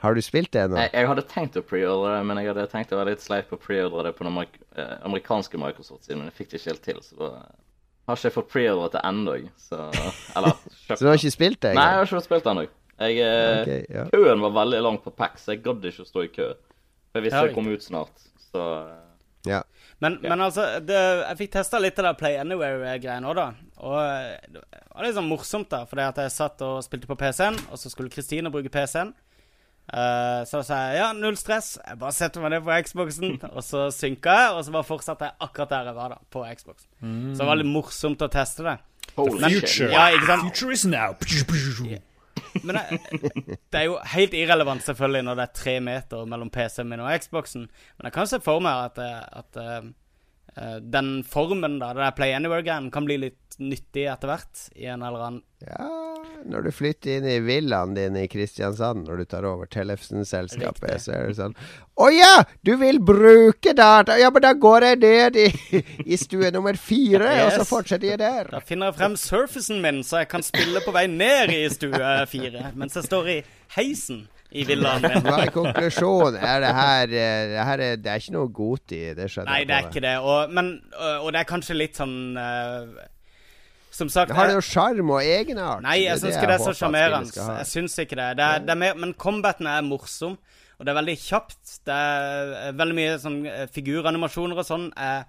har 0.00 0.16
du 0.16 0.22
spilt 0.24 0.52
det 0.54 0.62
ennå? 0.64 0.78
Jeg, 0.80 0.92
jeg 0.96 1.08
hadde 1.10 1.24
tenkt 1.28 1.56
å 1.60 1.62
preordre 1.66 2.14
det, 2.16 2.20
men 2.28 2.40
jeg 2.40 2.50
hadde 2.50 2.66
tenkt 2.72 2.92
å 2.94 3.00
være 3.00 3.14
litt 3.14 3.24
sleip 3.24 3.50
og 3.52 3.60
preordre 3.60 4.06
det 4.08 4.14
på 4.16 4.24
den 4.24 4.32
amerik 4.32 4.54
eh, 4.72 4.94
amerikanske 5.04 5.60
Microsoft-siden, 5.60 6.22
men 6.22 6.30
jeg 6.30 6.38
fikk 6.38 6.52
det 6.52 6.60
ikke 6.60 6.70
helt 6.72 6.86
til, 6.86 7.02
så 7.04 7.18
da 7.20 7.30
har 8.08 8.18
ikke 8.18 8.30
jeg 8.30 8.36
fått 8.38 8.50
preordre 8.50 8.88
det 8.96 9.02
ennå. 9.06 9.36
Så 9.60 9.80
Eller 10.36 10.56
kjøpt 10.86 10.96
Så 10.96 11.04
du 11.04 11.10
har 11.10 11.20
ikke 11.20 11.34
spilt 11.36 11.60
det 11.62 11.74
Nei, 11.76 11.84
jeg 11.92 12.00
har 12.00 12.08
ikke 12.08 12.18
fått 12.18 12.30
spilt 12.30 12.46
det 12.46 12.54
ennå. 12.54 12.66
Jeg, 13.00 13.20
eh, 13.24 13.84
ja. 13.88 14.08
Køen 14.12 14.42
var 14.44 14.56
veldig 14.56 14.80
lang 14.84 14.98
på 15.04 15.12
PAX, 15.16 15.46
så 15.46 15.54
jeg 15.54 15.62
gadd 15.64 15.86
ikke 15.88 16.04
å 16.04 16.08
stå 16.08 16.24
i 16.26 16.32
kø. 16.32 16.50
For 17.10 17.20
jeg 17.20 17.28
visste 17.28 17.44
Ja, 17.44 17.48
det 17.48 17.56
kom 17.56 17.70
ut 17.70 17.84
snart, 17.84 18.26
så 18.50 18.66
eh, 18.80 18.98
ja. 19.48 19.62
Men, 20.00 20.18
men 20.24 20.40
altså, 20.40 20.64
det, 20.84 20.96
jeg 20.96 21.36
fikk 21.38 21.52
testa 21.58 21.78
litt 21.80 21.98
av 22.00 22.10
det 22.10 22.18
Play 22.20 22.38
Anywhere-greia 22.40 23.20
nå, 23.20 23.32
da. 23.36 23.50
Og 23.84 23.96
det 24.52 24.62
var 24.64 25.04
litt 25.04 25.16
sånn 25.16 25.28
morsomt, 25.28 25.68
da. 25.72 25.82
Fordi 25.88 26.06
at 26.06 26.20
jeg 26.24 26.32
satt 26.32 26.64
og 26.64 26.78
spilte 26.84 27.08
på 27.08 27.16
PC-en, 27.20 27.58
og 27.68 27.80
så 27.80 27.92
skulle 27.92 28.12
Kristine 28.12 28.52
bruke 28.52 28.72
PC-en. 28.72 29.12
Eh, 29.90 30.42
så 30.46 30.60
sa 30.62 30.76
jeg 30.90 31.00
ja, 31.00 31.08
null 31.16 31.38
stress. 31.38 31.72
Jeg 31.82 31.98
bare 31.98 32.14
setter 32.14 32.44
meg 32.44 32.52
ned 32.54 32.62
på 32.66 32.76
Xboxen, 32.86 33.38
og 33.56 33.62
så 33.66 33.88
synka 33.94 34.36
jeg, 34.38 34.52
og 34.54 34.62
så 34.66 34.74
bare 34.76 34.86
fortsatte 34.86 35.30
jeg 35.30 35.36
akkurat 35.48 35.72
der 35.74 35.90
jeg 35.90 35.98
var, 35.98 36.14
da, 36.14 36.20
på 36.30 36.44
Xbox. 36.54 36.86
Så 37.00 37.40
det 37.42 37.48
var 37.50 37.58
litt 37.58 37.70
morsomt 37.70 38.22
å 38.22 38.30
teste 38.30 38.66
det. 38.66 38.76
holy 39.16 39.40
Men- 39.40 39.56
Future. 39.58 39.90
Ja, 39.94 40.06
ikke 40.14 40.30
sant? 40.30 40.46
Future 40.50 40.72
is 40.78 40.86
now. 40.86 41.14
Men 42.64 42.76
det, 42.78 43.00
det 43.70 43.78
er 43.78 43.84
jo 43.86 43.96
helt 44.14 44.32
irrelevant 44.34 44.82
selvfølgelig 44.82 45.22
når 45.26 45.38
det 45.38 45.44
er 45.44 45.56
tre 45.60 45.74
meter 45.84 46.26
mellom 46.30 46.50
PC-en 46.50 46.88
min 46.90 47.02
og 47.04 47.10
Xboxen. 47.22 47.66
Men 47.98 48.08
jeg 48.08 48.14
kan 48.16 48.30
se 48.30 48.40
for 48.42 48.62
meg 48.64 48.88
at, 48.88 48.98
eh, 49.02 49.42
at 49.42 49.58
eh, 49.60 49.90
eh, 50.56 50.78
den 50.82 51.12
formen, 51.26 51.78
da, 51.82 51.92
det 51.94 52.02
der 52.06 52.16
Play 52.18 52.34
Anywhere-greien, 52.34 52.90
kan 52.94 53.06
bli 53.06 53.18
litt 53.26 53.58
nyttig 53.60 54.06
etter 54.10 54.32
hvert. 54.32 54.64
I 54.78 54.88
en 54.94 55.04
eller 55.06 55.26
annen 55.28 55.42
ja, 55.66 55.90
når 56.48 56.66
du 56.66 56.70
flytter 56.72 57.18
inn 57.18 57.26
i 57.28 57.38
villaen 57.44 57.94
din 57.96 58.16
i 58.16 58.26
Kristiansand, 58.30 59.04
når 59.08 59.22
du 59.22 59.28
tar 59.30 59.46
over 59.48 59.68
Tellefsen-selskapet, 59.70 61.02
så 61.04 61.14
er 61.16 61.28
det 61.28 61.36
sånn 61.38 61.54
Å 62.00 62.08
ja! 62.14 62.32
Du 62.66 62.72
vil 62.80 63.00
bruke 63.04 63.74
data! 63.76 64.16
Ja, 64.20 64.30
men 64.32 64.44
da 64.44 64.54
går 64.56 64.86
jeg 64.88 65.00
ned 65.04 65.38
i, 65.40 65.46
i 66.06 66.18
stue 66.20 66.50
nummer 66.54 66.78
fire, 66.80 67.30
og 67.44 67.54
så 67.58 67.66
fortsetter 67.68 68.12
jeg 68.14 68.22
der. 68.22 68.50
Da 68.54 68.62
finner 68.64 68.90
jeg 68.90 68.98
frem 69.00 69.16
surfacen 69.20 69.82
min, 69.84 70.02
så 70.06 70.22
jeg 70.22 70.30
kan 70.32 70.44
spille 70.46 70.82
på 70.84 70.94
vei 70.96 71.06
ned 71.12 71.52
i 71.54 71.64
stue 71.72 72.12
fire. 72.30 72.70
Mens 72.78 72.96
jeg 72.96 73.08
står 73.10 73.32
i 73.36 73.38
heisen 73.76 74.24
i 74.50 74.64
villaen 74.66 75.04
min. 75.04 75.22
Hva 75.22 75.44
er 75.44 75.52
konklusjonen? 75.54 76.40
Er 76.40 76.64
det 76.64 76.72
her, 76.74 77.14
eh, 77.14 77.44
det 77.52 77.64
her 77.68 77.84
er, 77.84 77.96
Det 78.02 78.10
er 78.10 78.22
ikke 78.22 78.34
noe 78.34 78.50
Goti, 78.54 79.02
det 79.14 79.28
skjønner 79.30 79.52
Nei, 79.52 79.62
det 79.68 79.76
er 79.76 79.88
ikke 79.90 80.02
det. 80.04 80.16
Og, 80.24 80.52
men, 80.56 80.72
og 80.96 81.26
og 81.26 81.32
det 81.34 81.42
er 81.42 81.50
kanskje 81.52 81.76
litt 81.78 82.00
sånn 82.00 82.16
eh, 82.40 83.08
Som 83.90 84.10
sagt 84.12 84.30
Det 84.30 84.38
har 84.38 84.52
jo 84.54 84.62
sjarm 84.62 85.10
og 85.10 85.22
egenart. 85.24 85.82
Nei, 85.82 86.04
jeg 86.04 86.20
syns 86.22 86.36
ikke 86.36 86.50
det 86.52 86.58
er 86.60 86.62
så 86.62 86.74
sjarmerende. 86.78 87.46
Jeg 87.58 87.70
syns 87.72 87.96
ikke 87.98 88.18
det. 88.20 88.28
det, 88.38 88.44
er, 88.46 88.66
det 88.66 88.74
er 88.76 88.82
mer, 88.84 89.00
men 89.02 89.16
combaten 89.18 89.66
er 89.66 89.82
morsom, 89.86 90.36
og 90.78 90.86
det 90.86 90.92
er 90.92 91.00
veldig 91.00 91.16
kjapt. 91.24 91.80
Det 91.88 91.96
er 91.96 92.78
veldig 92.78 92.96
mye 93.00 93.16
sånn 93.20 93.40
eh, 93.50 93.66
figuranimasjoner 93.74 94.62
og 94.62 94.68
sånn 94.68 94.86
er 94.94 95.26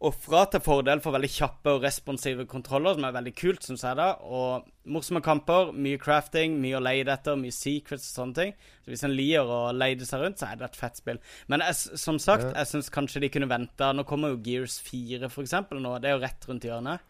ofra 0.00 0.46
til 0.48 0.62
fordel 0.64 1.02
for 1.04 1.12
veldig 1.12 1.28
kjappe 1.28 1.74
og 1.74 1.82
responsive 1.84 2.46
kontroller, 2.48 2.96
som 2.96 3.04
er 3.04 3.12
veldig 3.18 3.34
kult, 3.36 3.66
syns 3.66 3.84
jeg, 3.84 3.98
da. 3.98 4.14
Og 4.24 4.64
morsomme 4.88 5.20
kamper, 5.24 5.74
mye 5.76 6.00
crafting, 6.00 6.56
mye 6.62 6.78
å 6.78 6.82
leide 6.82 7.12
etter, 7.12 7.36
mye 7.36 7.52
secrets 7.52 8.08
og 8.08 8.22
sånne 8.22 8.38
ting. 8.38 8.54
Så 8.80 8.94
hvis 8.94 9.04
en 9.04 9.14
liker 9.16 9.52
å 9.52 9.60
leide 9.76 10.08
seg 10.08 10.24
rundt, 10.24 10.40
så 10.40 10.48
er 10.48 10.60
det 10.60 10.70
et 10.70 10.80
fett 10.80 11.02
spill. 11.02 11.20
Men 11.52 11.66
jeg, 11.66 12.00
som 12.00 12.18
sagt, 12.22 12.48
jeg 12.48 12.72
syns 12.72 12.88
kanskje 12.94 13.26
de 13.26 13.32
kunne 13.34 13.50
venta. 13.50 13.92
Nå 13.92 14.06
kommer 14.08 14.32
jo 14.32 14.40
Gears 14.46 14.80
4, 14.88 15.28
for 15.28 15.44
eksempel, 15.44 15.82
nå. 15.84 15.98
Det 16.00 16.08
er 16.10 16.16
jo 16.16 16.24
rett 16.24 16.48
rundt 16.48 16.64
hjørnet. 16.70 17.04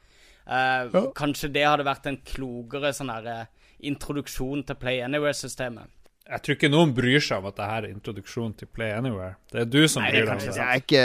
Eh, 0.47 1.01
Kanskje 1.19 1.53
det 1.53 1.67
hadde 1.67 1.85
vært 1.89 2.07
en 2.11 2.21
klokere 2.27 2.93
sånn 2.97 3.13
her 3.13 3.27
eh, 3.27 3.47
introduksjon 3.91 4.65
til 4.67 4.77
Play 4.81 5.01
Anywhere-systemet. 5.05 5.89
Jeg 6.31 6.43
tror 6.47 6.55
ikke 6.55 6.69
noen 6.71 6.93
bryr 6.95 7.19
seg 7.19 7.41
om 7.41 7.47
at 7.49 7.57
det 7.59 7.65
her 7.67 7.87
er 7.89 7.91
introduksjon 7.91 8.53
til 8.55 8.69
Play 8.71 8.93
Anywhere. 8.95 9.33
Det 9.51 9.65
er 9.65 9.67
du 9.67 9.81
som 9.91 10.05
Nei, 10.05 10.13
bryr 10.13 10.29
deg 10.29 10.37
om 10.37 10.53
Det 10.55 10.63
er 10.63 10.79
ikke 10.79 11.01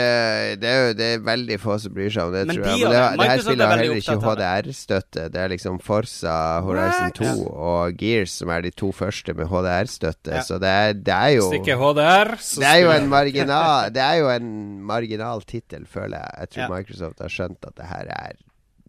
Det 0.62 0.68
er 0.70 0.76
jo 0.84 0.92
det 1.00 1.08
er 1.16 1.24
veldig 1.26 1.56
få 1.58 1.78
som 1.82 1.94
bryr 1.96 2.12
seg 2.14 2.28
om 2.28 2.36
det, 2.36 2.44
Men 2.46 2.54
tror 2.60 2.62
de 2.68 2.70
jeg. 2.70 2.78
Men 2.78 2.92
det, 2.92 2.92
det. 2.92 3.00
det 3.00 3.00
her 3.02 3.16
Microsoft 3.24 3.48
spillet 3.48 3.66
har 3.66 3.82
heller 3.82 4.02
ikke. 4.02 4.16
HDR-støtte. 4.28 5.24
Det 5.34 5.40
er 5.42 5.50
liksom 5.56 5.80
Forsa 5.82 6.36
Horizon 6.68 7.16
2 7.18 7.32
og 7.72 7.98
Gears 8.04 8.36
som 8.38 8.54
er 8.54 8.62
de 8.68 8.72
to 8.84 8.92
første 8.94 9.34
med 9.40 9.50
HDR-støtte. 9.50 10.36
Ja. 10.36 10.46
Så 10.46 10.60
det 10.62 10.70
er, 10.84 10.94
det 11.10 11.16
er 11.18 11.32
jo 11.34 11.42
Hvis 11.48 11.56
det 11.56 11.62
ikke 11.64 11.80
HDR, 11.82 12.34
så 12.46 12.62
det 12.62 12.70
er 12.70 12.82
jo 12.84 12.94
en 12.94 13.10
marginal 13.16 13.90
Det 13.98 14.04
er 14.06 14.20
jo 14.22 14.30
en 14.36 14.52
marginal 14.94 15.42
tittel, 15.42 15.90
føler 15.90 16.22
jeg. 16.22 16.36
Jeg 16.44 16.54
tror 16.54 16.62
Ja. 16.68 16.74
Microsoft 16.76 17.18
har 17.26 17.34
skjønt 17.34 17.66
at 17.66 17.74
det 17.82 17.90
her 17.90 18.14
er 18.14 18.38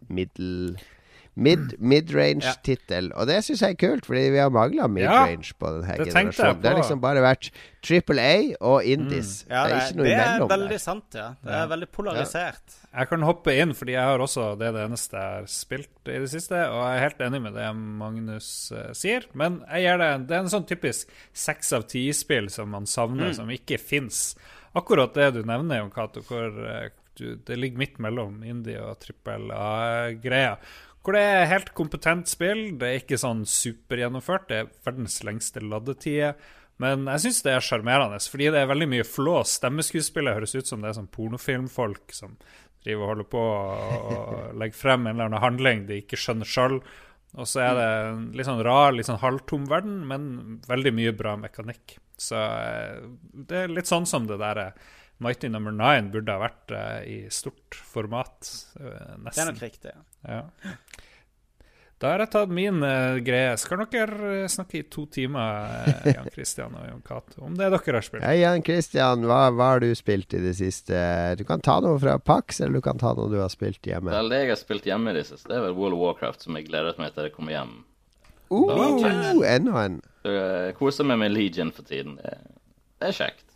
middel 0.10 0.78
Mid, 1.38 1.76
midrange 1.78 2.42
ja. 2.42 2.56
tittel, 2.66 3.12
Og 3.14 3.28
det 3.30 3.36
syns 3.46 3.62
jeg 3.62 3.76
er 3.76 3.78
kult, 3.78 4.08
fordi 4.10 4.24
vi 4.34 4.40
har 4.42 4.50
mangla 4.50 4.88
midrange 4.90 5.46
ja, 5.46 5.58
på 5.62 5.70
denne 5.76 5.98
det 6.00 6.08
generasjonen. 6.10 6.64
Det 6.64 6.72
har 6.72 6.80
liksom 6.80 7.04
bare 7.04 7.22
vært 7.22 7.50
Triple 7.86 8.24
A 8.26 8.40
og 8.66 8.88
Indies. 8.90 9.36
Ja, 9.46 9.68
det 9.68 9.76
er 9.76 9.84
ikke 9.84 10.00
noe 10.00 10.08
det 10.08 10.16
er 10.18 10.42
veldig 10.50 10.72
der. 10.74 10.82
sant, 10.82 11.20
ja. 11.20 11.28
Det 11.46 11.54
er 11.60 11.70
veldig 11.76 11.90
polarisert. 11.94 12.78
Jeg 12.90 13.12
kan 13.12 13.28
hoppe 13.30 13.54
inn, 13.54 13.76
fordi 13.78 13.94
jeg 13.94 14.10
har 14.10 14.26
også 14.26 14.50
det 14.58 14.74
det 14.74 14.88
eneste 14.88 15.22
jeg 15.22 15.38
har 15.38 15.48
spilt 15.54 16.10
i 16.10 16.20
det 16.26 16.34
siste. 16.34 16.66
Og 16.74 16.82
jeg 16.82 16.98
er 16.98 17.06
helt 17.06 17.26
enig 17.30 17.46
med 17.46 17.58
det 17.62 17.70
Magnus 18.02 18.52
uh, 18.74 18.90
sier. 18.98 19.30
Men 19.38 19.62
jeg 19.70 19.86
gir 19.86 20.02
det 20.02 20.12
Det 20.26 20.40
er 20.40 20.46
en 20.48 20.54
sånn 20.58 20.70
typisk 20.74 21.18
seks 21.38 21.70
av 21.78 21.86
ti-spill 21.94 22.50
som 22.50 22.74
man 22.74 22.90
savner, 22.90 23.38
som 23.38 23.54
ikke 23.54 23.78
fins. 23.78 24.32
Akkurat 24.74 25.14
det 25.14 25.36
du 25.38 25.44
nevner, 25.46 25.84
Jon 25.84 25.94
Cato, 25.94 26.26
hvor 26.26 26.50
eh, 26.66 26.90
du, 27.18 27.40
det 27.48 27.58
ligger 27.58 27.82
midt 27.82 27.98
mellom 28.04 28.44
indie 28.46 28.82
og 28.84 29.00
trippel 29.04 29.50
A-greia. 29.54 30.58
Hvor 31.02 31.16
det 31.16 31.24
er 31.24 31.50
helt 31.54 31.72
kompetent 31.78 32.28
spill. 32.28 32.74
Det 32.80 32.88
er 32.88 33.02
ikke 33.02 33.20
sånn 33.22 33.46
supergjennomført. 33.48 34.50
Det 34.50 34.58
er 34.60 34.72
verdens 34.86 35.22
lengste 35.24 35.64
ladetid. 35.64 36.36
Men 36.84 37.08
jeg 37.10 37.24
syns 37.24 37.42
det 37.46 37.54
er 37.56 37.64
sjarmerende, 37.64 38.20
fordi 38.30 38.52
det 38.54 38.62
er 38.62 38.70
veldig 38.70 38.90
mye 38.92 39.06
flå. 39.08 39.40
Stemmeskuespillet 39.48 40.36
høres 40.38 40.54
ut 40.58 40.70
som 40.70 40.84
det 40.84 40.92
er 40.92 40.98
sånn 41.00 41.10
pornofilmfolk 41.14 42.14
som 42.14 42.36
driver 42.86 43.06
og 43.06 43.12
holder 43.14 43.30
på 43.32 43.44
og 43.44 44.36
legger 44.62 44.78
frem 44.78 45.08
en 45.08 45.16
eller 45.16 45.32
annen 45.32 45.44
handling 45.44 45.86
de 45.88 46.02
ikke 46.04 46.20
skjønner 46.22 46.50
sjøl. 46.50 46.82
Og 47.38 47.50
så 47.50 47.64
er 47.66 47.74
det 47.78 47.88
en 47.88 48.22
litt 48.38 48.48
sånn 48.48 48.64
rar, 48.66 48.94
litt 48.96 49.10
sånn 49.10 49.22
halvtom 49.22 49.66
verden, 49.70 49.98
men 50.10 50.60
veldig 50.68 50.94
mye 50.96 51.16
bra 51.18 51.36
mekanikk. 51.40 51.98
Så 52.18 52.38
eh, 52.40 53.02
det 53.48 53.64
er 53.64 53.74
litt 53.74 53.90
sånn 53.90 54.08
som 54.10 54.26
det 54.30 54.40
der 54.42 54.62
eh, 54.64 54.88
Mighty 55.24 55.50
Number 55.50 55.74
Nine 55.74 56.12
burde 56.14 56.30
ha 56.36 56.42
vært 56.44 56.72
uh, 56.76 57.02
i 57.08 57.24
stort 57.34 57.74
format. 57.90 58.50
eh, 58.80 58.84
Det 58.86 59.02
er 59.16 59.22
nesten. 59.26 59.52
nok 59.54 59.62
riktig. 59.66 59.94
ja. 60.28 60.38
Ja. 60.38 60.44
Da 61.98 62.12
har 62.12 62.22
jeg 62.22 62.30
tatt 62.30 62.52
min 62.54 62.84
uh, 62.86 63.16
greie. 63.26 63.56
Skal 63.58 63.80
dere 63.90 64.44
snakke 64.54 64.78
i 64.78 64.84
to 64.86 65.08
timer, 65.10 65.72
eh, 65.90 66.12
Jan 66.14 66.28
Christian 66.30 66.76
og 66.78 66.84
Jon 66.86 67.00
Cato, 67.02 67.40
om 67.48 67.56
det 67.58 67.72
dere 67.74 67.96
har 67.98 68.06
spilt? 68.06 68.22
Hei, 68.22 68.36
Jan 68.44 68.62
Christian. 68.62 69.24
Hva, 69.26 69.40
hva 69.50 69.72
har 69.72 69.82
du 69.82 69.88
spilt 69.98 70.36
i 70.38 70.42
det 70.44 70.54
siste? 70.60 71.00
Du 71.40 71.42
kan 71.50 71.64
ta 71.66 71.80
noe 71.82 71.98
fra 71.98 72.20
Pax, 72.22 72.62
eller 72.62 72.78
du 72.78 72.86
kan 72.86 73.02
ta 73.02 73.16
noe 73.18 73.32
du 73.34 73.40
har 73.42 73.50
spilt 73.50 73.82
hjemme. 73.90 74.14
Vel, 74.14 74.30
det 74.30 74.44
jeg 74.44 74.52
har 74.54 74.62
spilt 74.62 74.86
hjemme 74.86 75.10
i 75.10 75.18
det 75.18 75.26
siste, 75.26 75.50
det 75.50 75.58
er 75.58 75.66
vel 75.66 75.74
World 75.80 75.98
of 75.98 76.04
Warcraft, 76.04 76.46
som 76.46 76.60
jeg 76.62 76.70
gledet 76.70 77.00
meg 77.02 77.16
til 77.18 77.32
jeg 77.32 77.34
kommer 77.40 77.56
hjem. 77.58 77.74
Uh, 78.54 79.42
enda 79.50 79.82
en. 79.88 79.98
Jeg 80.24 80.78
koser 80.78 81.10
meg 81.10 81.18
med 81.26 81.34
Legion 81.34 81.74
for 81.74 81.82
tiden. 81.90 82.20
Det, 82.22 82.38
det 83.02 83.10
er 83.10 83.18
kjekt. 83.24 83.47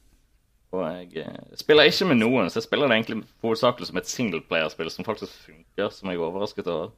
Og 0.72 0.84
jeg 0.88 1.26
eh, 1.26 1.56
spiller 1.60 1.84
ikke 1.90 2.06
med 2.08 2.22
noen, 2.22 2.48
så 2.50 2.62
jeg 2.62 2.64
spiller 2.70 2.88
det 2.88 2.96
egentlig 2.98 3.18
hovedsakelig 3.44 3.88
som 3.90 3.98
et 4.00 4.08
singleplayerspill 4.08 4.92
som 4.94 5.06
faktisk 5.08 5.34
funker, 5.50 5.90
som 5.92 6.10
jeg 6.10 6.16
er 6.20 6.24
overrasket 6.30 6.68
over. 6.72 6.92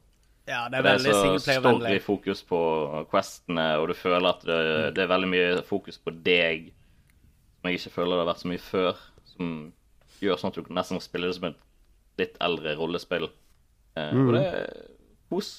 Ja, 0.46 0.66
det 0.70 0.78
er 0.78 0.82
veldig 0.84 1.04
Det 1.04 1.10
er 1.10 1.18
så 1.18 1.22
singleplayervennlig. 1.42 1.88
story-fokus 1.88 2.42
på 2.46 2.60
questene, 3.10 3.64
og 3.80 3.88
du 3.90 3.94
føler 3.98 4.28
at 4.30 4.44
det, 4.46 4.58
det 4.94 5.02
er 5.02 5.10
veldig 5.10 5.30
mye 5.32 5.62
fokus 5.66 5.98
på 5.98 6.12
deg, 6.22 6.68
som 7.58 7.70
jeg 7.70 7.80
ikke 7.80 7.94
føler 7.96 8.14
det 8.14 8.22
har 8.26 8.30
vært 8.30 8.42
så 8.44 8.50
mye 8.52 8.62
før, 8.62 9.00
som 9.34 9.54
gjør 10.20 10.38
sånn 10.40 10.52
at 10.52 10.58
du 10.60 10.70
nesten 10.78 10.98
må 10.98 11.02
spille 11.02 11.26
det 11.32 11.38
som 11.40 11.48
et 11.50 11.58
litt 12.20 12.36
eldre 12.46 12.76
rollespill. 12.78 13.26
Eh, 13.98 14.12
Og 14.14 14.30
det 14.36 14.44
er 14.52 14.68
kos. 15.32 15.50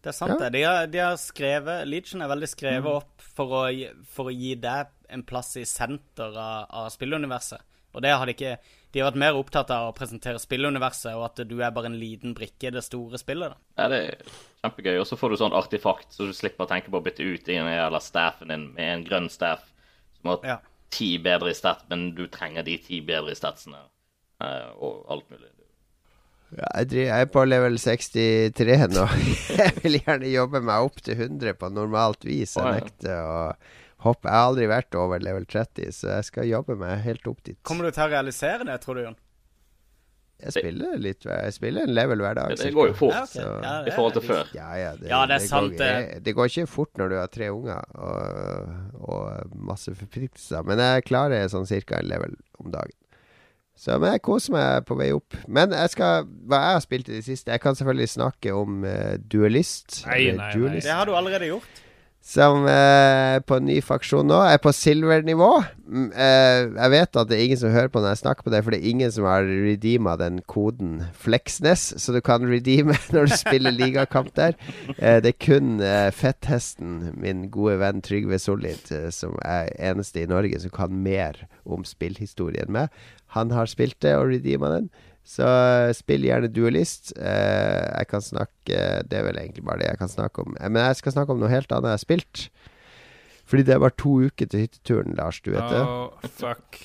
Det 0.00 0.14
er 0.14 0.16
sant, 0.16 0.32
Ja. 0.32 0.38
det. 0.46 0.52
De 0.56 0.62
har, 0.64 0.86
de 0.86 0.98
har 0.98 1.16
skrevet 1.20 1.84
Legion 1.86 2.22
er 2.24 2.28
veldig 2.32 2.48
skrevet 2.48 2.88
opp 2.88 3.20
for 3.36 3.52
å, 3.52 3.62
for 4.08 4.30
å 4.30 4.32
gi 4.32 4.54
deg 4.56 4.86
en 5.12 5.22
plass 5.26 5.56
i 5.60 5.64
senter 5.68 6.36
av, 6.38 6.66
av 6.70 6.88
spilluniverset. 6.94 7.60
Og 7.94 8.02
det 8.04 8.12
har 8.14 8.26
de 8.28 8.34
ikke 8.36 8.52
De 8.94 9.00
har 9.00 9.08
vært 9.10 9.18
mer 9.22 9.36
opptatt 9.38 9.70
av 9.74 9.88
å 9.88 9.94
presentere 9.94 10.38
spilluniverset, 10.42 11.12
og 11.14 11.24
at 11.28 11.42
du 11.46 11.56
er 11.62 11.70
bare 11.74 11.86
en 11.90 11.98
liten 11.98 12.32
brikke 12.34 12.66
i 12.68 12.74
det 12.74 12.82
store 12.82 13.18
spillet. 13.18 13.52
da. 13.52 13.82
Ja, 13.82 13.88
det 13.92 13.98
er 14.08 14.32
kjempegøy. 14.64 14.96
Og 15.00 15.06
så 15.06 15.18
får 15.18 15.30
du 15.30 15.36
sånn 15.38 15.54
artifakt, 15.54 16.08
så 16.14 16.26
du 16.26 16.32
slipper 16.34 16.66
å 16.66 16.70
tenke 16.70 16.90
på 16.90 16.98
å 16.98 17.04
bytte 17.04 17.22
ut 17.22 17.48
en 17.54 17.68
eller 17.70 18.02
staffen 18.02 18.50
din 18.50 18.64
med 18.74 18.88
en 18.96 19.04
grønn 19.06 19.28
staff 19.30 19.62
som 20.18 20.32
har 20.32 20.40
Ja. 20.46 20.58
ti 20.90 21.18
bedre 21.22 21.50
i 21.50 21.54
stat, 21.54 21.84
men 21.90 22.14
du 22.18 22.26
trenger 22.26 22.66
de 22.66 22.76
ti 22.82 23.00
bedre 23.00 23.30
i 23.30 23.38
statsene. 23.38 23.78
eh, 24.42 24.70
og 24.80 25.06
alt 25.12 25.30
mulig. 25.30 25.46
Ja, 26.50 26.66
jeg, 26.80 26.88
driver, 26.90 27.06
jeg 27.14 27.22
er 27.22 27.28
på 27.30 27.42
level 27.46 27.76
63 27.78 28.76
nå. 28.90 29.04
jeg 29.60 29.74
vil 29.84 29.98
gjerne 30.00 30.30
jobbe 30.32 30.60
meg 30.66 30.86
opp 30.88 30.96
til 31.06 31.14
100 31.14 31.54
på 31.60 31.68
normalt 31.70 32.24
vis. 32.26 32.56
Jeg 32.58 32.80
nekter 32.82 33.20
å 33.22 33.36
hoppe. 34.04 34.28
Jeg 34.28 34.36
har 34.36 34.50
aldri 34.50 34.68
vært 34.70 34.96
over 34.98 35.22
level 35.24 35.46
30, 35.48 35.90
så 35.96 36.14
jeg 36.16 36.28
skal 36.30 36.48
jobbe 36.50 36.76
meg 36.80 37.02
helt 37.06 37.26
opp 37.30 37.42
dit. 37.46 37.58
Kommer 37.66 37.88
du 37.88 37.94
til 37.96 38.06
å 38.06 38.12
realisere 38.12 38.66
det, 38.68 38.78
tror 38.84 39.00
du, 39.00 39.04
Jon? 39.08 39.18
Jeg 40.40 40.54
spiller 40.54 40.94
litt 40.96 41.26
Jeg 41.28 41.52
spiller 41.52 41.84
en 41.84 41.92
level 41.92 42.22
hver 42.24 42.38
dag. 42.38 42.54
Det, 42.54 42.64
det 42.64 42.72
går 42.72 42.86
jo 42.90 42.94
fort 42.96 43.34
Ja, 43.36 43.44
okay. 43.44 43.66
Ja, 43.66 43.74
i 43.84 43.92
forhold 43.92 44.14
til 44.16 44.24
før. 44.24 44.54
Ja, 44.56 44.68
ja, 44.80 44.94
det, 44.96 45.10
Ja, 45.10 45.18
det 45.28 45.36
er 45.36 45.44
sant, 45.44 45.74
Går, 45.74 45.82
det. 45.82 46.22
det 46.24 46.34
går 46.38 46.48
ikke 46.52 46.70
fort 46.70 47.00
når 47.00 47.12
du 47.12 47.16
har 47.18 47.28
tre 47.34 47.50
unger 47.52 47.84
og, 48.00 48.70
og 49.04 49.52
masse 49.70 49.92
forpliktelser. 49.98 50.64
Men 50.64 50.80
jeg 50.80 51.04
klarer 51.10 51.50
sånn 51.52 51.68
cirka 51.68 52.00
en 52.00 52.08
level 52.08 52.38
om 52.62 52.72
dagen. 52.72 52.96
Så 53.80 53.96
men 53.96 54.12
jeg 54.12 54.20
koser 54.26 54.52
meg 54.52 54.88
på 54.88 54.96
vei 54.98 55.08
opp. 55.16 55.36
Men 55.48 55.72
jeg 55.72 55.92
skal, 55.94 56.26
hva 56.48 56.58
jeg 56.66 56.76
har 56.76 56.82
spilt 56.84 57.08
i 57.08 57.14
det 57.14 57.22
siste 57.24 57.54
Jeg 57.54 57.62
kan 57.64 57.76
selvfølgelig 57.78 58.10
snakke 58.12 58.52
om 58.52 58.82
uh, 58.84 59.14
duellist. 59.32 60.02
Nei, 60.08 60.26
nei, 60.26 60.34
nei. 60.40 60.50
Duelist, 60.56 60.88
Det 60.88 60.96
har 60.98 61.08
du 61.08 61.14
allerede 61.16 61.48
gjort. 61.48 61.80
Som 62.20 62.66
eh, 62.68 63.40
på 63.48 63.56
ny 63.64 63.78
faksjon 63.80 64.28
nå 64.28 64.38
er 64.44 64.58
på 64.60 64.70
silvernivå. 64.76 65.48
Mm, 65.88 66.10
eh, 66.12 66.66
jeg 66.76 66.92
vet 66.92 67.16
at 67.16 67.30
det 67.30 67.38
er 67.38 67.44
ingen 67.46 67.60
som 67.62 67.72
hører 67.72 67.88
på 67.90 68.02
når 68.02 68.12
jeg 68.12 68.20
snakker 68.20 68.46
på 68.46 68.52
det, 68.52 68.60
for 68.62 68.74
det 68.74 68.78
er 68.78 68.90
ingen 68.92 69.14
som 69.14 69.24
har 69.26 69.48
redeema 69.48 70.18
den 70.20 70.42
koden 70.44 71.00
Flexness, 71.16 71.88
så 71.96 72.12
du 72.14 72.20
kan 72.22 72.44
redeeme 72.46 72.94
når 73.14 73.32
du 73.32 73.36
spiller 73.40 73.74
ligakamp 73.74 74.34
der. 74.36 74.54
Eh, 74.98 75.18
det 75.24 75.32
er 75.32 75.38
kun 75.40 75.80
eh, 75.80 76.10
fetthesten, 76.14 77.16
min 77.18 77.48
gode 77.50 77.80
venn 77.80 78.04
Trygve 78.04 78.38
Sollid, 78.38 78.92
eh, 78.94 79.08
som 79.16 79.40
er 79.40 79.72
eneste 79.90 80.20
i 80.20 80.28
Norge 80.30 80.60
som 80.60 80.76
kan 80.76 80.92
mer 80.92 81.46
om 81.64 81.88
spillhistorien 81.88 82.68
med. 82.70 82.92
Han 83.32 83.50
har 83.56 83.70
spilt 83.70 83.96
det 84.04 84.12
og 84.18 84.28
redeema 84.34 84.74
den. 84.76 84.90
Så 85.26 85.46
eh, 85.46 85.92
spill 85.96 86.24
gjerne 86.26 86.50
Duelist. 86.50 87.12
Eh, 87.16 87.86
jeg 87.86 88.08
kan 88.10 88.24
snakke 88.24 88.84
Det 89.06 89.18
er 89.18 89.26
vel 89.28 89.38
egentlig 89.38 89.64
bare 89.66 89.82
det 89.82 89.90
jeg 89.92 90.00
kan 90.00 90.12
snakke 90.12 90.46
om. 90.46 90.56
Eh, 90.58 90.70
men 90.70 90.82
jeg 90.88 91.00
skal 91.02 91.16
snakke 91.18 91.34
om 91.34 91.42
noe 91.42 91.52
helt 91.52 91.72
annet 91.72 91.92
jeg 91.92 91.98
har 91.98 92.06
spilt. 92.06 92.46
Fordi 93.50 93.66
det 93.66 93.74
er 93.74 93.82
bare 93.82 93.98
to 93.98 94.14
uker 94.30 94.46
til 94.46 94.66
hytteturen, 94.66 95.18
Lars. 95.18 95.40
Du 95.42 95.50
vet 95.50 95.72
det? 95.72 95.82
Oh, 95.82 96.30
fuck. 96.38 96.78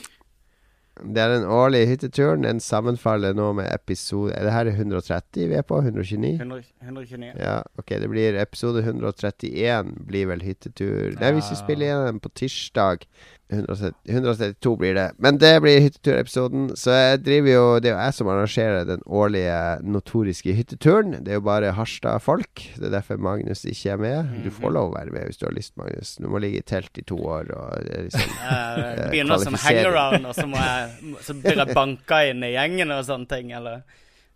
Det 0.95 1.19
er 1.19 1.33
den 1.33 1.43
årlige 1.51 1.89
hytteturen. 1.89 2.45
Den 2.45 2.59
sammenfaller 2.63 3.35
nå 3.35 3.49
med 3.57 3.67
episode 3.73 4.31
Er 4.33 4.47
det 4.47 4.53
her 4.53 4.69
er 4.71 4.77
130 4.79 5.49
vi 5.51 5.57
er 5.59 5.65
på? 5.67 5.77
129? 5.77 6.37
100, 6.39 6.63
129. 6.81 7.33
Ja, 7.35 7.59
ok. 7.77 7.89
Det 8.01 8.09
blir 8.09 8.39
episode 8.39 8.79
131 8.79 9.91
blir 10.07 10.29
vel 10.31 10.45
hyttetur 10.45 11.17
Nei, 11.19 11.33
hvis 11.35 11.51
vi 11.51 11.59
spiller 11.59 11.89
igjen 11.89 12.07
den 12.07 12.23
på 12.23 12.31
tirsdag 12.39 13.03
130 13.03 13.34
132 13.49 14.77
blir 14.77 14.95
det. 14.97 15.11
Men 15.21 15.37
det 15.37 15.51
blir 15.61 15.79
hytteturepisoden. 15.83 16.71
Så 16.77 16.91
jeg 16.95 17.19
driver 17.25 17.51
jo 17.51 17.65
Det 17.79 17.89
er 17.91 17.93
jo 17.93 17.99
jeg 18.01 18.13
som 18.17 18.29
arrangerer 18.33 18.87
den 18.89 19.03
årlige 19.05 19.57
notoriske 19.85 20.55
hytteturen. 20.57 21.11
Det 21.23 21.33
er 21.35 21.37
jo 21.39 21.45
bare 21.45 21.73
Harstad-folk. 21.77 22.63
Det 22.75 22.87
er 22.89 22.95
derfor 22.95 23.21
Magnus 23.21 23.61
ikke 23.69 23.93
er 23.93 24.01
med. 24.01 24.31
Du 24.43 24.49
får 24.53 24.73
lov 24.73 24.89
å 24.89 24.95
være 24.95 25.13
med 25.13 25.29
hvis 25.29 25.37
du 25.37 25.45
har 25.45 25.53
lyst, 25.53 25.75
Magnus. 25.77 26.15
Du 26.17 26.25
må 26.31 26.41
ligge 26.41 26.63
i 26.63 26.65
telt 26.65 26.97
i 26.97 27.05
to 27.05 27.19
år 27.21 27.51
og 27.53 27.75
det 27.85 27.99
er 27.99 28.07
liksom 28.07 28.33
Eh, 28.45 29.09
begynner 29.11 29.41
som 29.41 29.55
hangaround, 29.61 30.25
og 30.25 30.35
så, 30.35 30.45
må 30.49 30.57
jeg, 30.61 30.89
så 31.27 31.35
blir 31.37 31.61
jeg 31.61 31.75
banka 31.77 32.23
inn 32.31 32.43
i 32.45 32.53
gjengen 32.55 32.93
og 32.95 33.05
sånne 33.07 33.29
ting. 33.29 33.53
Eller 33.57 33.83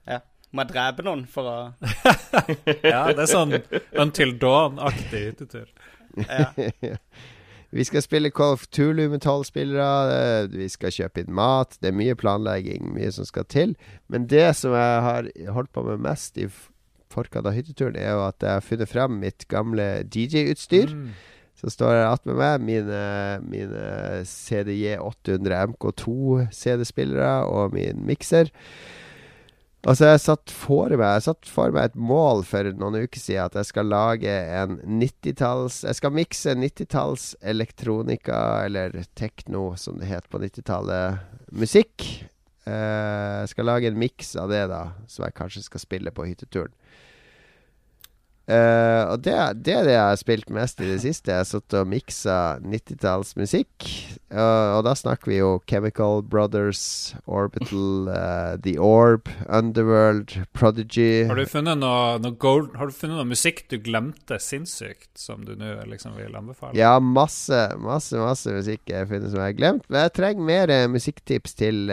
ja. 0.06 0.22
Må 0.53 0.64
jeg 0.65 0.72
drepe 0.76 1.06
noen 1.06 1.26
for 1.30 1.49
å 1.49 1.57
Ja, 2.94 3.03
det 3.14 3.26
er 3.26 3.30
sånn 3.30 3.57
Until 4.02 4.38
Dawn-aktig 4.41 5.26
hyttetur. 5.31 5.68
ja. 6.26 6.53
Vi 7.71 7.83
skal 7.85 8.01
spille 8.01 8.31
Colf 8.33 8.67
Tulu 8.73 9.03
med 9.09 9.21
tolv 9.21 9.45
spillere. 9.45 9.85
eh, 10.13 10.47
Vi 10.49 10.69
skal 10.69 10.91
kjøpe 10.91 11.21
inn 11.21 11.33
mat. 11.33 11.77
Det 11.81 11.91
er 11.91 11.97
mye 11.97 12.15
planlegging, 12.17 12.93
mye 12.95 13.11
som 13.13 13.25
skal 13.25 13.45
til. 13.45 13.75
Men 14.09 14.25
det 14.25 14.55
som 14.55 14.73
jeg 14.73 15.01
har 15.05 15.29
holdt 15.53 15.71
på 15.73 15.83
med 15.85 16.01
mest 16.01 16.37
i 16.37 16.47
forkant 17.09 17.45
av 17.45 17.53
hytteturen, 17.53 17.95
er 17.97 18.13
jo 18.13 18.23
at 18.27 18.41
jeg 18.41 18.49
har 18.49 18.65
funnet 18.65 18.89
frem 18.89 19.19
mitt 19.21 19.47
gamle 19.47 20.03
DJ-utstyr. 20.03 20.93
Mm. 20.93 21.11
Så 21.59 21.69
står 21.73 21.91
jeg 21.93 22.07
attmed 22.07 22.37
meg 22.39 22.61
mine, 22.63 22.99
mine 23.43 23.85
CDJ 24.25 24.97
800 25.03 25.73
MK2 25.73 26.47
CD-spillere 26.55 27.45
og 27.45 27.73
min 27.75 28.05
mikser. 28.07 28.49
Og 29.88 29.95
så 29.95 30.06
har 30.10 30.18
jeg 30.18 30.26
satt 30.26 30.51
for 30.51 30.91
meg 30.91 31.14
Jeg 31.15 31.23
satt 31.30 31.47
for 31.47 31.72
meg 31.72 31.91
et 31.91 31.99
mål 31.99 32.41
for 32.47 32.68
noen 32.81 32.97
uker 33.06 33.22
siden 33.22 33.45
at 33.47 33.56
jeg 33.61 33.69
skal 33.69 33.88
lage 33.88 34.34
en 34.60 34.76
90-talls 34.84 35.85
Jeg 35.88 35.99
skal 36.01 36.15
mikse 36.15 36.56
90-talls 36.57 37.30
elektronika, 37.39 38.41
eller 38.65 38.97
tekno 39.15 39.72
som 39.80 40.01
det 40.01 40.10
het 40.11 40.27
på 40.27 40.41
90-tallet, 40.41 41.23
musikk. 41.56 42.06
Eh, 42.68 43.35
jeg 43.39 43.53
skal 43.53 43.69
lage 43.72 43.89
en 43.89 43.99
miks 43.99 44.35
av 44.39 44.51
det, 44.51 44.65
da, 44.72 44.84
som 45.07 45.26
jeg 45.26 45.38
kanskje 45.38 45.64
skal 45.65 45.84
spille 45.85 46.14
på 46.14 46.27
hytteturen. 46.27 46.76
Uh, 48.49 49.14
og 49.14 49.19
det, 49.22 49.35
det 49.61 49.73
er 49.76 49.84
det 49.85 49.93
jeg 49.93 50.06
har 50.07 50.15
spilt 50.18 50.47
mest 50.53 50.80
i 50.81 50.88
det 50.89 50.97
siste. 51.03 51.30
Jeg 51.30 51.43
har 51.43 51.45
sittet 51.45 51.76
og 51.84 51.89
miksa 51.91 52.38
90-tallsmusikk. 52.65 53.85
Uh, 54.30 54.77
og 54.77 54.84
da 54.85 54.91
snakker 54.93 55.31
vi 55.31 55.39
jo 55.39 55.56
Chemical 55.69 56.22
Brothers, 56.22 57.15
Orbital, 57.26 58.11
uh, 58.14 58.53
The 58.61 58.76
Orb, 58.77 59.30
Underworld, 59.49 60.35
Prodigy. 60.53 61.26
Har 61.26 61.39
du 61.39 61.49
funnet 61.49 61.81
noe, 61.81 62.19
noe 62.22 62.38
gold, 62.38 62.76
Har 62.77 62.91
du 62.91 62.93
funnet 62.93 63.18
noe 63.18 63.31
musikk 63.31 63.64
du 63.73 63.80
glemte 63.81 64.38
sinnssykt, 64.43 65.10
som 65.18 65.47
du 65.47 65.56
nå 65.57 65.73
liksom 65.89 66.14
vil 66.19 66.38
anbefale? 66.38 66.77
Ja, 66.77 66.93
masse, 67.01 67.64
masse 67.81 68.22
masse 68.22 68.53
musikk 68.53 68.85
jeg 68.85 69.10
finner 69.10 69.15
funnet 69.15 69.34
som 69.34 69.41
jeg 69.41 69.56
har 69.56 69.60
glemt. 69.64 69.89
Men 69.89 70.06
jeg 70.06 70.15
trenger 70.19 70.49
mer 70.51 70.76
uh, 70.77 70.85
musikktips 70.93 71.57
til 71.60 71.91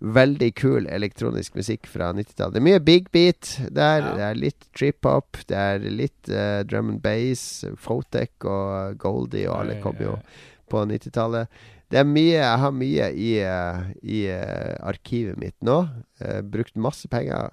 veldig 0.00 0.52
kul 0.56 0.88
elektronisk 0.88 1.58
musikk 1.58 1.88
fra 1.90 2.14
90-tallet. 2.16 2.56
Det 2.56 2.62
er 2.62 2.68
mye 2.70 2.84
big 2.84 3.12
beat 3.12 3.58
der. 3.68 4.06
Ja. 4.06 4.14
Det 4.16 4.28
er 4.30 4.44
litt 4.46 4.70
trip-hop. 4.72 5.42
Det 5.50 5.58
er 5.58 5.84
litt 5.84 6.36
drum 6.70 6.94
and 6.94 7.02
bass. 7.04 7.66
Fotec 7.76 8.48
og 8.48 8.96
Goldie 9.02 9.50
og 9.50 9.60
alle 9.60 9.82
kom 9.84 10.00
jo. 10.00 10.16
På 10.70 10.84
90-tallet. 10.88 11.48
Det 11.88 12.02
er 12.02 12.04
mye 12.08 12.34
Jeg 12.36 12.60
har 12.64 12.74
mye 12.76 13.06
i, 13.16 13.28
eh, 13.40 13.86
i 14.04 14.18
eh, 14.32 14.74
arkivet 14.84 15.38
mitt 15.40 15.56
nå. 15.64 15.78
Eh, 16.20 16.42
brukt 16.44 16.76
masse 16.76 17.08
penger. 17.08 17.50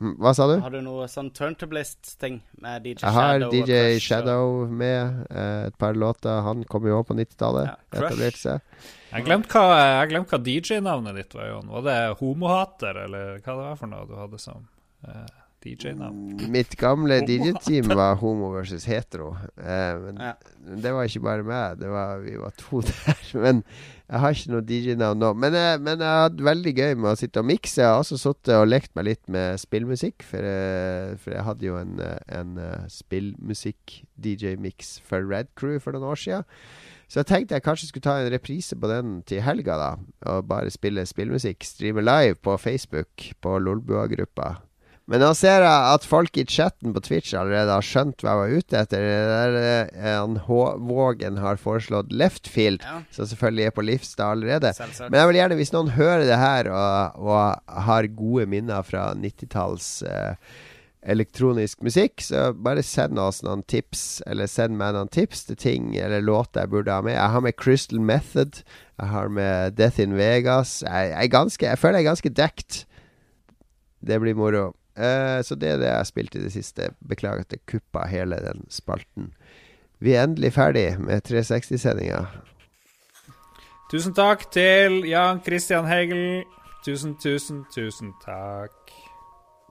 Hm, 0.00 0.14
Hva 0.20 0.32
sa 0.36 0.46
du? 0.48 0.54
Har 0.60 0.72
du 0.72 0.80
noe 0.84 1.06
sånn 1.08 1.30
turntablist-ting 1.36 2.40
med 2.64 2.84
DJ 2.84 3.00
Shadow? 3.00 3.06
Jeg 3.06 3.16
har 3.16 3.38
Shadow? 3.38 3.52
DJ 3.52 3.80
Crush 3.96 4.06
Shadow 4.08 4.68
med 4.68 5.26
et 5.68 5.78
par 5.80 5.96
låter. 5.96 6.42
Han 6.44 6.64
kom 6.68 6.88
jo 6.88 6.98
også 6.98 7.12
på 7.12 7.18
90-tallet. 7.20 7.72
Ja, 7.72 8.00
etablerte 8.00 8.42
seg. 8.42 8.84
Jeg 9.12 9.24
glemte 9.28 9.60
hva, 9.60 10.04
glemt 10.10 10.32
hva 10.32 10.40
DJ-navnet 10.44 11.16
ditt 11.16 11.36
var, 11.36 11.46
Jon. 11.48 11.70
Var 11.78 11.84
det 11.86 11.98
homohater, 12.20 13.02
eller 13.06 13.38
hva 13.38 13.54
det 13.54 13.62
var 13.62 13.78
for 13.80 13.92
noe 13.92 14.08
du 14.08 14.16
hadde 14.18 14.40
som 14.42 14.66
eh, 15.08 15.28
DJ-navn? 15.66 16.38
Mitt 16.54 16.76
gamle 16.80 17.18
DJ-team 17.26 17.90
var 17.98 18.14
homo 18.22 18.52
versus 18.54 18.84
hetero. 18.86 19.32
Eh, 19.58 19.98
men 20.06 20.16
Ja. 20.22 20.32
det 20.86 20.92
var 20.94 21.04
ikke 21.10 21.22
bare 21.26 21.42
meg. 21.46 21.78
Det 21.82 21.90
var, 21.90 22.18
vi 22.22 22.36
var 22.38 22.54
to 22.56 22.80
der. 22.86 23.18
Men 23.34 23.64
jeg 24.06 24.20
har 24.22 24.30
ikke 24.38 24.52
noe 24.54 24.62
DJ-navn 24.62 25.18
nå. 25.18 25.32
Men, 25.34 25.52
jeg- 25.58 25.80
men 25.82 25.98
jeg 25.98 26.06
har 26.06 26.28
hatt 26.30 26.38
veldig 26.48 26.74
gøy 26.78 26.94
med 26.96 27.10
å 27.12 27.16
sitte 27.18 27.40
og 27.42 27.46
mikse. 27.50 27.82
Jeg 27.82 27.90
har 27.90 27.98
også 28.04 28.16
sittet 28.22 28.54
og 28.54 28.68
lekt 28.70 28.94
meg 28.94 29.04
litt 29.10 29.26
med 29.28 29.58
spillmusikk. 29.58 30.22
For, 30.22 30.38
eh, 30.38 31.16
for 31.18 31.30
jeg 31.34 31.42
hadde 31.50 31.66
jo 31.66 31.76
en, 31.82 31.98
eh, 32.00 32.18
en 32.40 32.56
eh, 32.62 32.86
spillmusikk-DJ-mix 32.88 35.00
for 35.02 35.26
Red 35.26 35.48
Crew 35.56 35.78
for 35.82 35.92
noen 35.96 36.06
år 36.12 36.16
siden. 36.20 36.44
Så 37.06 37.20
jeg 37.22 37.26
tenkte 37.30 37.54
jeg 37.54 37.62
kanskje 37.62 37.86
skulle 37.90 38.02
ta 38.02 38.16
en 38.18 38.32
reprise 38.32 38.74
på 38.74 38.88
den 38.90 39.20
til 39.30 39.38
helga, 39.46 39.76
da. 39.78 39.90
Og 40.32 40.48
bare 40.50 40.70
spille 40.74 41.04
spillmusikk. 41.06 41.62
Streame 41.62 42.02
live 42.02 42.34
på 42.42 42.56
Facebook, 42.58 43.28
på 43.40 43.52
Lolbua-gruppa. 43.62 44.56
Men 45.06 45.20
nå 45.22 45.28
ser 45.38 45.62
jeg 45.62 45.90
at 45.94 46.02
folk 46.08 46.34
i 46.40 46.42
chatten 46.50 46.90
på 46.94 47.00
Twitch 47.06 47.30
allerede 47.38 47.70
har 47.70 47.84
skjønt 47.86 48.24
hva 48.24 48.32
jeg 48.32 48.38
var 48.40 48.54
ute 48.58 48.78
etter. 48.80 49.04
Det 49.06 49.18
der, 49.30 49.58
eh, 49.94 50.06
han 50.18 50.34
H. 50.48 50.56
Vågen 50.88 51.36
har 51.38 51.60
foreslått 51.62 52.10
Leftfield, 52.10 52.82
Ja. 52.82 53.02
som 53.14 53.26
selvfølgelig 53.30 53.66
er 53.68 53.74
på 53.76 53.84
Livstad 53.86 54.32
allerede. 54.34 54.72
Selvsagt. 54.74 55.10
Men 55.12 55.20
jeg 55.20 55.28
vil 55.30 55.38
gjerne, 55.38 55.58
hvis 55.60 55.72
noen 55.76 55.92
hører 55.94 56.24
det 56.26 56.38
her 56.40 56.70
og, 56.74 57.20
og 57.22 57.82
har 57.86 58.08
gode 58.18 58.48
minner 58.50 58.82
fra 58.82 59.12
90-talls 59.14 60.02
eh, 60.10 60.34
elektronisk 61.06 61.84
musikk, 61.86 62.18
så 62.26 62.48
bare 62.52 62.82
send 62.82 63.18
oss 63.22 63.44
noen 63.46 63.62
tips, 63.70 64.22
eller 64.26 64.48
send 64.50 64.74
meg 64.80 64.96
noen 64.96 65.06
tips 65.14 65.44
til 65.46 65.54
ting 65.62 65.92
eller 65.94 66.18
låter 66.24 66.64
jeg 66.64 66.72
burde 66.72 66.90
ha 66.90 67.04
med. 67.06 67.14
Jeg 67.14 67.30
har 67.30 67.44
med 67.46 67.54
Crystal 67.62 68.00
Method, 68.02 68.64
jeg 68.98 69.08
har 69.12 69.28
med 69.30 69.76
Death 69.78 70.00
in 70.02 70.16
Vegas. 70.18 70.80
Jeg, 70.82 71.12
jeg, 71.14 71.30
ganske, 71.30 71.62
jeg 71.70 71.78
føler 71.78 72.00
jeg 72.00 72.06
er 72.08 72.10
ganske 72.10 72.34
dekt. 72.42 72.80
Det 74.02 74.18
blir 74.22 74.34
moro. 74.34 74.72
Eh, 74.96 75.42
så 75.44 75.54
det 75.54 75.74
er 75.74 75.80
det 75.80 75.90
jeg 75.90 76.00
har 76.00 76.08
spilt 76.08 76.36
i 76.36 76.42
det 76.42 76.52
siste. 76.54 76.90
Beklager 77.08 77.44
at 77.44 77.52
jeg 77.52 77.64
kuppa 77.68 78.06
hele 78.10 78.40
den 78.42 78.64
spalten. 78.72 79.32
Vi 80.00 80.12
er 80.12 80.26
endelig 80.26 80.52
ferdig 80.56 80.88
med 81.00 81.24
360-sendinga. 81.28 82.24
Tusen 83.92 84.16
takk 84.16 84.48
til 84.52 85.04
Jan 85.08 85.40
Christian 85.44 85.86
Hegel. 85.88 86.44
Tusen, 86.84 87.16
tusen, 87.22 87.64
tusen 87.74 88.12
takk. 88.24 88.74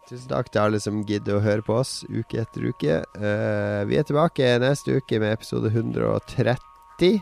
Tusen 0.09 0.29
takk 0.29 0.51
til 0.53 0.61
alle 0.61 0.79
som 0.81 1.03
gidder 1.07 1.39
å 1.39 1.43
høre 1.45 1.65
på 1.65 1.79
oss 1.81 1.99
uke 2.09 2.41
etter 2.43 2.69
uke. 2.69 3.01
Uh, 3.17 3.81
vi 3.89 3.97
er 3.97 4.05
tilbake 4.07 4.55
neste 4.61 4.99
uke 4.99 5.21
med 5.21 5.33
episode 5.37 5.73
130. 5.73 7.21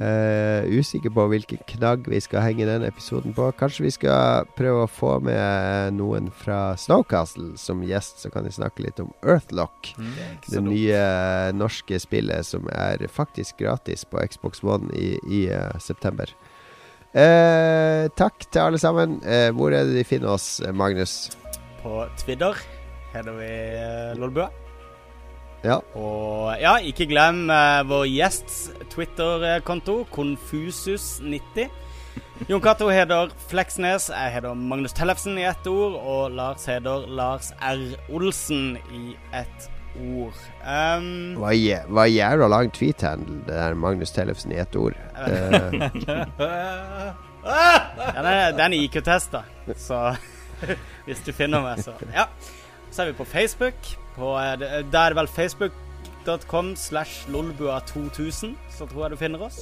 Eh, 0.00 0.64
usikker 0.72 1.12
på 1.12 1.26
hvilken 1.28 1.60
knagg 1.68 2.06
vi 2.08 2.20
skal 2.24 2.46
henge 2.46 2.64
den 2.68 2.86
episoden 2.86 3.34
på. 3.36 3.50
Kanskje 3.58 3.86
vi 3.86 3.92
skal 3.92 4.48
prøve 4.56 4.86
å 4.86 4.90
få 4.90 5.18
med 5.24 5.98
noen 5.98 6.30
fra 6.32 6.72
Snowcastle 6.80 7.58
som 7.60 7.82
gjest, 7.84 8.22
så 8.22 8.32
kan 8.32 8.48
de 8.48 8.54
snakke 8.54 8.86
litt 8.86 9.02
om 9.02 9.12
Earthlock. 9.20 9.92
Det 10.48 10.64
nye 10.64 11.02
norske 11.56 12.00
spillet 12.00 12.48
som 12.48 12.70
er 12.72 13.04
faktisk 13.12 13.60
gratis 13.60 14.06
på 14.08 14.22
Xbox 14.32 14.64
One 14.64 14.88
i, 14.96 15.14
i 15.28 15.44
uh, 15.52 15.76
september. 15.82 16.32
Uh, 17.12 18.08
takk 18.16 18.46
til 18.48 18.62
alle 18.64 18.80
sammen. 18.80 19.18
Eh, 19.28 19.50
hvor 19.52 19.74
er 19.76 19.84
det 19.84 19.98
de 19.98 20.08
finner 20.08 20.32
oss, 20.32 20.60
eh, 20.64 20.72
Magnus? 20.72 21.36
På 21.82 22.06
Twitter 22.16 22.56
heter 23.12 23.36
vi 23.36 23.50
eh, 23.52 24.14
Lolbua. 24.16 24.48
Ja. 25.64 25.76
Og 25.94 26.56
ja, 26.60 26.72
ikke 26.82 27.06
glem 27.06 27.44
uh, 27.50 27.82
vår 27.86 28.06
gjests 28.10 28.70
Twitter-konto, 28.90 30.00
Konfusus90. 30.10 31.68
Jon 32.50 32.60
Cato 32.64 32.88
heter 32.90 33.30
Fleksnes, 33.48 34.08
jeg 34.10 34.32
heter 34.34 34.54
Magnus 34.58 34.92
Tellefsen 34.98 35.38
i 35.38 35.44
ett 35.46 35.66
ord, 35.70 35.94
og 36.02 36.32
Lars 36.34 36.66
heter 36.66 37.06
Lars 37.06 37.52
R. 37.62 37.84
Olsen 38.10 38.74
i 38.90 39.14
ett 39.38 39.68
ord. 40.02 40.34
Um, 40.64 41.36
Hva 41.38 41.52
jæ- 41.54 41.84
hva 41.86 42.08
jævla 42.10 42.48
lang 42.50 42.72
tweet-handle, 42.74 43.44
det 43.46 43.54
der 43.54 43.74
Magnus 43.78 44.10
Tellefsen 44.16 44.52
i 44.52 44.58
ett 44.64 44.74
ord. 44.76 44.98
Eh, 47.42 48.14
den 48.14 48.26
er, 48.26 48.52
den 48.54 48.72
er 48.72 48.78
IQ-test, 48.84 49.32
da. 49.34 49.40
Så 49.74 49.96
hvis 51.08 51.22
du 51.26 51.32
finner 51.34 51.58
meg, 51.64 51.80
så 51.82 51.90
Ja. 52.14 52.28
Så 52.94 53.02
er 53.02 53.08
vi 53.10 53.16
på 53.18 53.24
Facebook. 53.26 53.74
På, 54.16 54.34
eh, 54.40 54.56
det- 54.60 54.90
da 54.92 55.06
er 55.08 55.14
vel 55.14 55.26
facebook.com 55.28 56.74
slash 56.76 57.26
lolbua2000, 57.28 58.56
så 58.70 58.86
tror 58.90 59.02
jeg 59.06 59.10
du 59.10 59.16
finner 59.16 59.42
oss. 59.42 59.58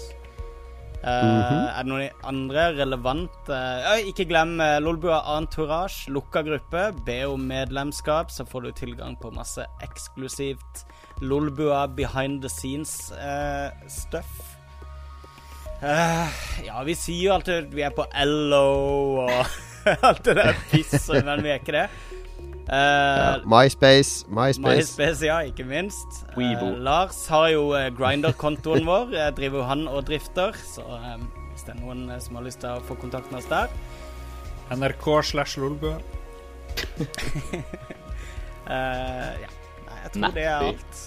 Eh, 1.03 1.09
Er 1.09 1.83
det 1.83 1.87
noen 1.89 2.11
andre 2.29 2.75
relevante 2.77 3.49
uh, 3.57 3.97
Ikke 4.05 4.27
glem 4.29 4.61
eh, 4.61 4.75
Lolbua 4.85 5.23
Entourage, 5.39 6.11
lukka 6.13 6.43
gruppe. 6.45 6.83
Be 7.07 7.23
om 7.25 7.41
medlemskap, 7.49 8.29
så 8.31 8.45
får 8.45 8.61
du 8.67 8.71
tilgang 8.73 9.17
på 9.17 9.31
masse 9.33 9.65
eksklusivt 9.83 10.85
Lolbua 11.23 11.87
behind 11.89 12.43
the 12.43 12.49
scenes-stuff. 12.53 14.27
Eh, 15.83 16.29
ja, 16.67 16.83
vi 16.85 16.95
sier 16.95 17.23
jo 17.31 17.33
alltid 17.39 17.73
vi 17.73 17.83
er 17.87 17.91
på 17.97 18.05
LO 18.27 19.25
og 19.25 19.47
alt 20.05 20.25
det 20.27 20.37
der 20.37 20.53
pisset, 20.71 21.25
men 21.25 21.41
vi 21.43 21.49
er 21.55 21.61
ikke 21.63 21.73
det. 21.79 21.87
Eh, 22.71 22.77
ja. 22.77 23.39
MySpace. 23.45 24.27
MySpace. 24.29 24.77
MySpace, 24.77 25.27
ja, 25.27 25.41
ikke 25.43 25.65
minst. 25.67 26.23
Eh, 26.39 26.63
Lars 26.79 27.27
har 27.27 27.49
jo 27.51 27.73
eh, 27.75 27.89
Grinder-kontoen 27.91 28.87
vår. 28.87 29.11
Jeg 29.19 29.37
driver 29.41 29.63
jo 29.63 29.65
han 29.67 29.89
og 29.91 30.05
drifter. 30.07 30.55
Så 30.63 30.85
um, 30.87 31.27
hvis 31.51 31.67
det 31.67 31.75
er 31.75 31.81
noen 31.83 32.07
som 32.23 32.39
har 32.39 32.47
lyst 32.47 32.63
til 32.63 32.71
å 32.77 32.85
få 32.87 32.95
kontakt 33.01 33.33
med 33.33 33.43
oss 33.43 33.51
der 33.51 33.73
NRK 34.71 35.07
slash 35.33 35.59
Lolbø. 35.59 35.97
uh, 38.71 39.35
Ja. 39.43 39.51
Nei, 39.91 39.97
jeg 40.05 40.13
tror 40.15 40.35
det 40.37 40.45
er 40.47 40.69
alt. 40.71 41.01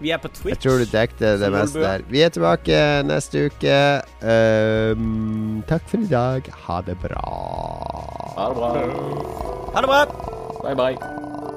Vi 0.00 0.10
er 0.10 0.18
på 0.18 0.28
Twitch. 0.28 0.56
Jeg 0.56 0.58
tror 0.64 0.78
du 0.82 0.90
dekte 0.90 1.34
det 1.40 1.50
meste 1.54 1.80
der. 1.80 2.04
Vi 2.10 2.20
er 2.20 2.32
tilbake 2.34 2.80
neste 3.06 3.46
uke. 3.46 3.78
Um, 4.20 5.62
takk 5.70 5.86
for 5.88 6.02
i 6.02 6.10
dag. 6.10 6.50
Ha 6.66 6.80
det 6.86 6.98
bra. 7.02 7.24
Ha 8.36 8.48
det 8.50 8.56
bra. 8.58 8.72
Ha 9.74 9.80
det 9.80 9.90
bra! 9.90 10.04
Bye, 10.64 10.74
bye. 10.74 11.53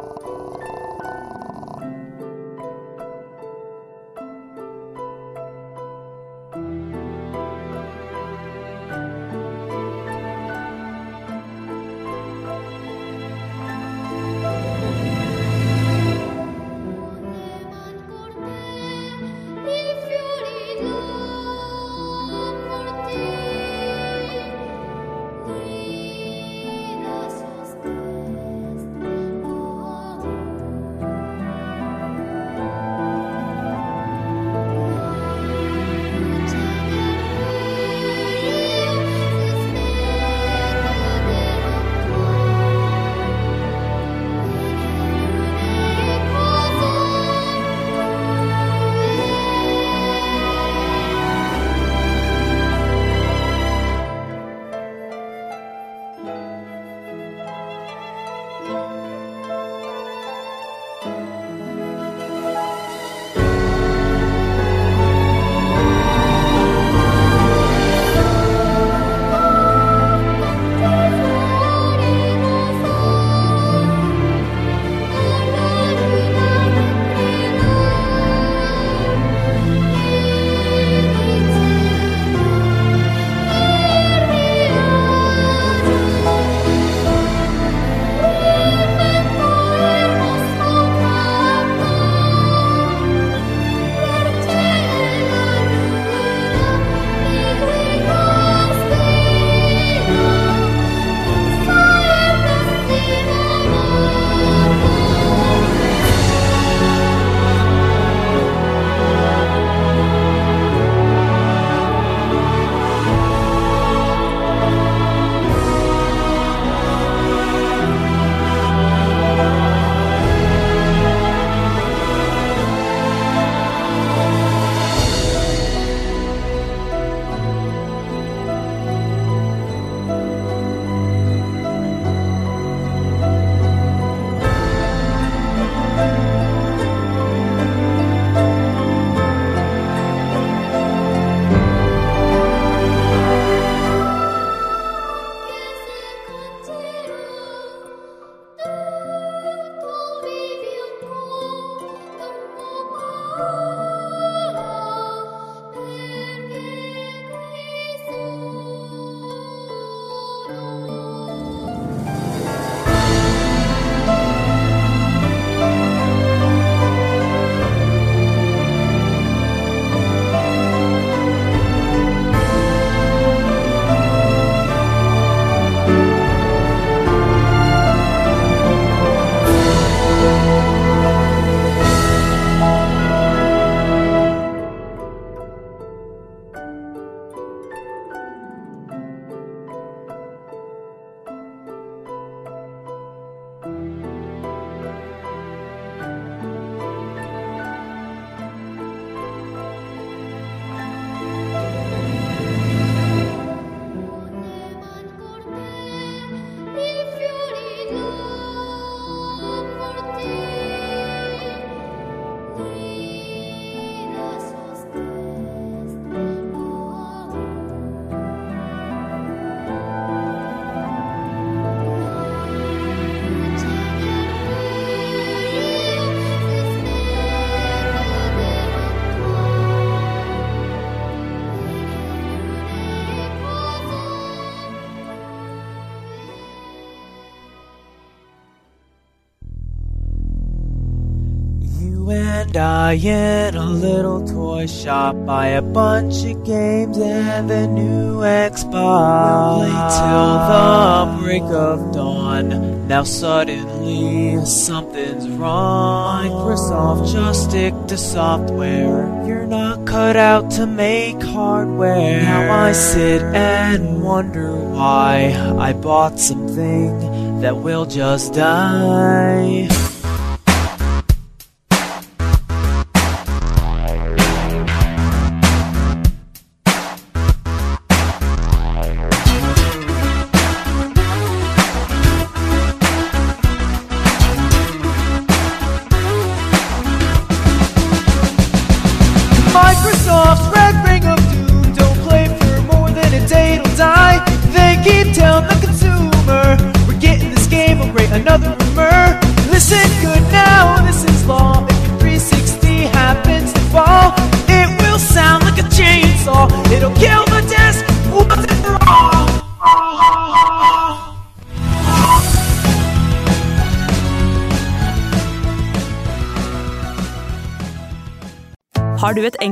I 242.88 242.94
in 242.94 243.54
a 243.54 243.66
little 243.66 244.26
toy 244.26 244.66
shop 244.66 245.14
buy 245.26 245.48
a 245.48 245.62
bunch 245.62 246.24
of 246.24 246.46
games 246.46 246.98
and 246.98 247.50
the 247.50 247.68
new 247.68 248.20
Xbox. 248.20 249.58
Play 249.58 249.90
till 249.98 250.32
the 250.48 251.18
break 251.22 251.44
of 251.52 251.92
dawn. 251.92 252.88
Now 252.88 253.04
suddenly 253.04 254.46
something's 254.46 255.28
wrong. 255.28 256.30
Microsoft 256.30 257.12
just 257.12 257.50
stick 257.50 257.74
to 257.88 257.98
software. 257.98 259.04
You're 259.28 259.48
not 259.48 259.86
cut 259.86 260.16
out 260.16 260.50
to 260.52 260.66
make 260.66 261.22
hardware. 261.22 262.22
Now 262.22 262.68
I 262.68 262.72
sit 262.72 263.22
and 263.22 264.02
wonder 264.02 264.56
why 264.56 265.34
I 265.60 265.74
bought 265.74 266.22
something 266.22 267.42
that 267.42 267.58
will 267.58 267.86
just 267.86 268.34
die. 268.34 269.68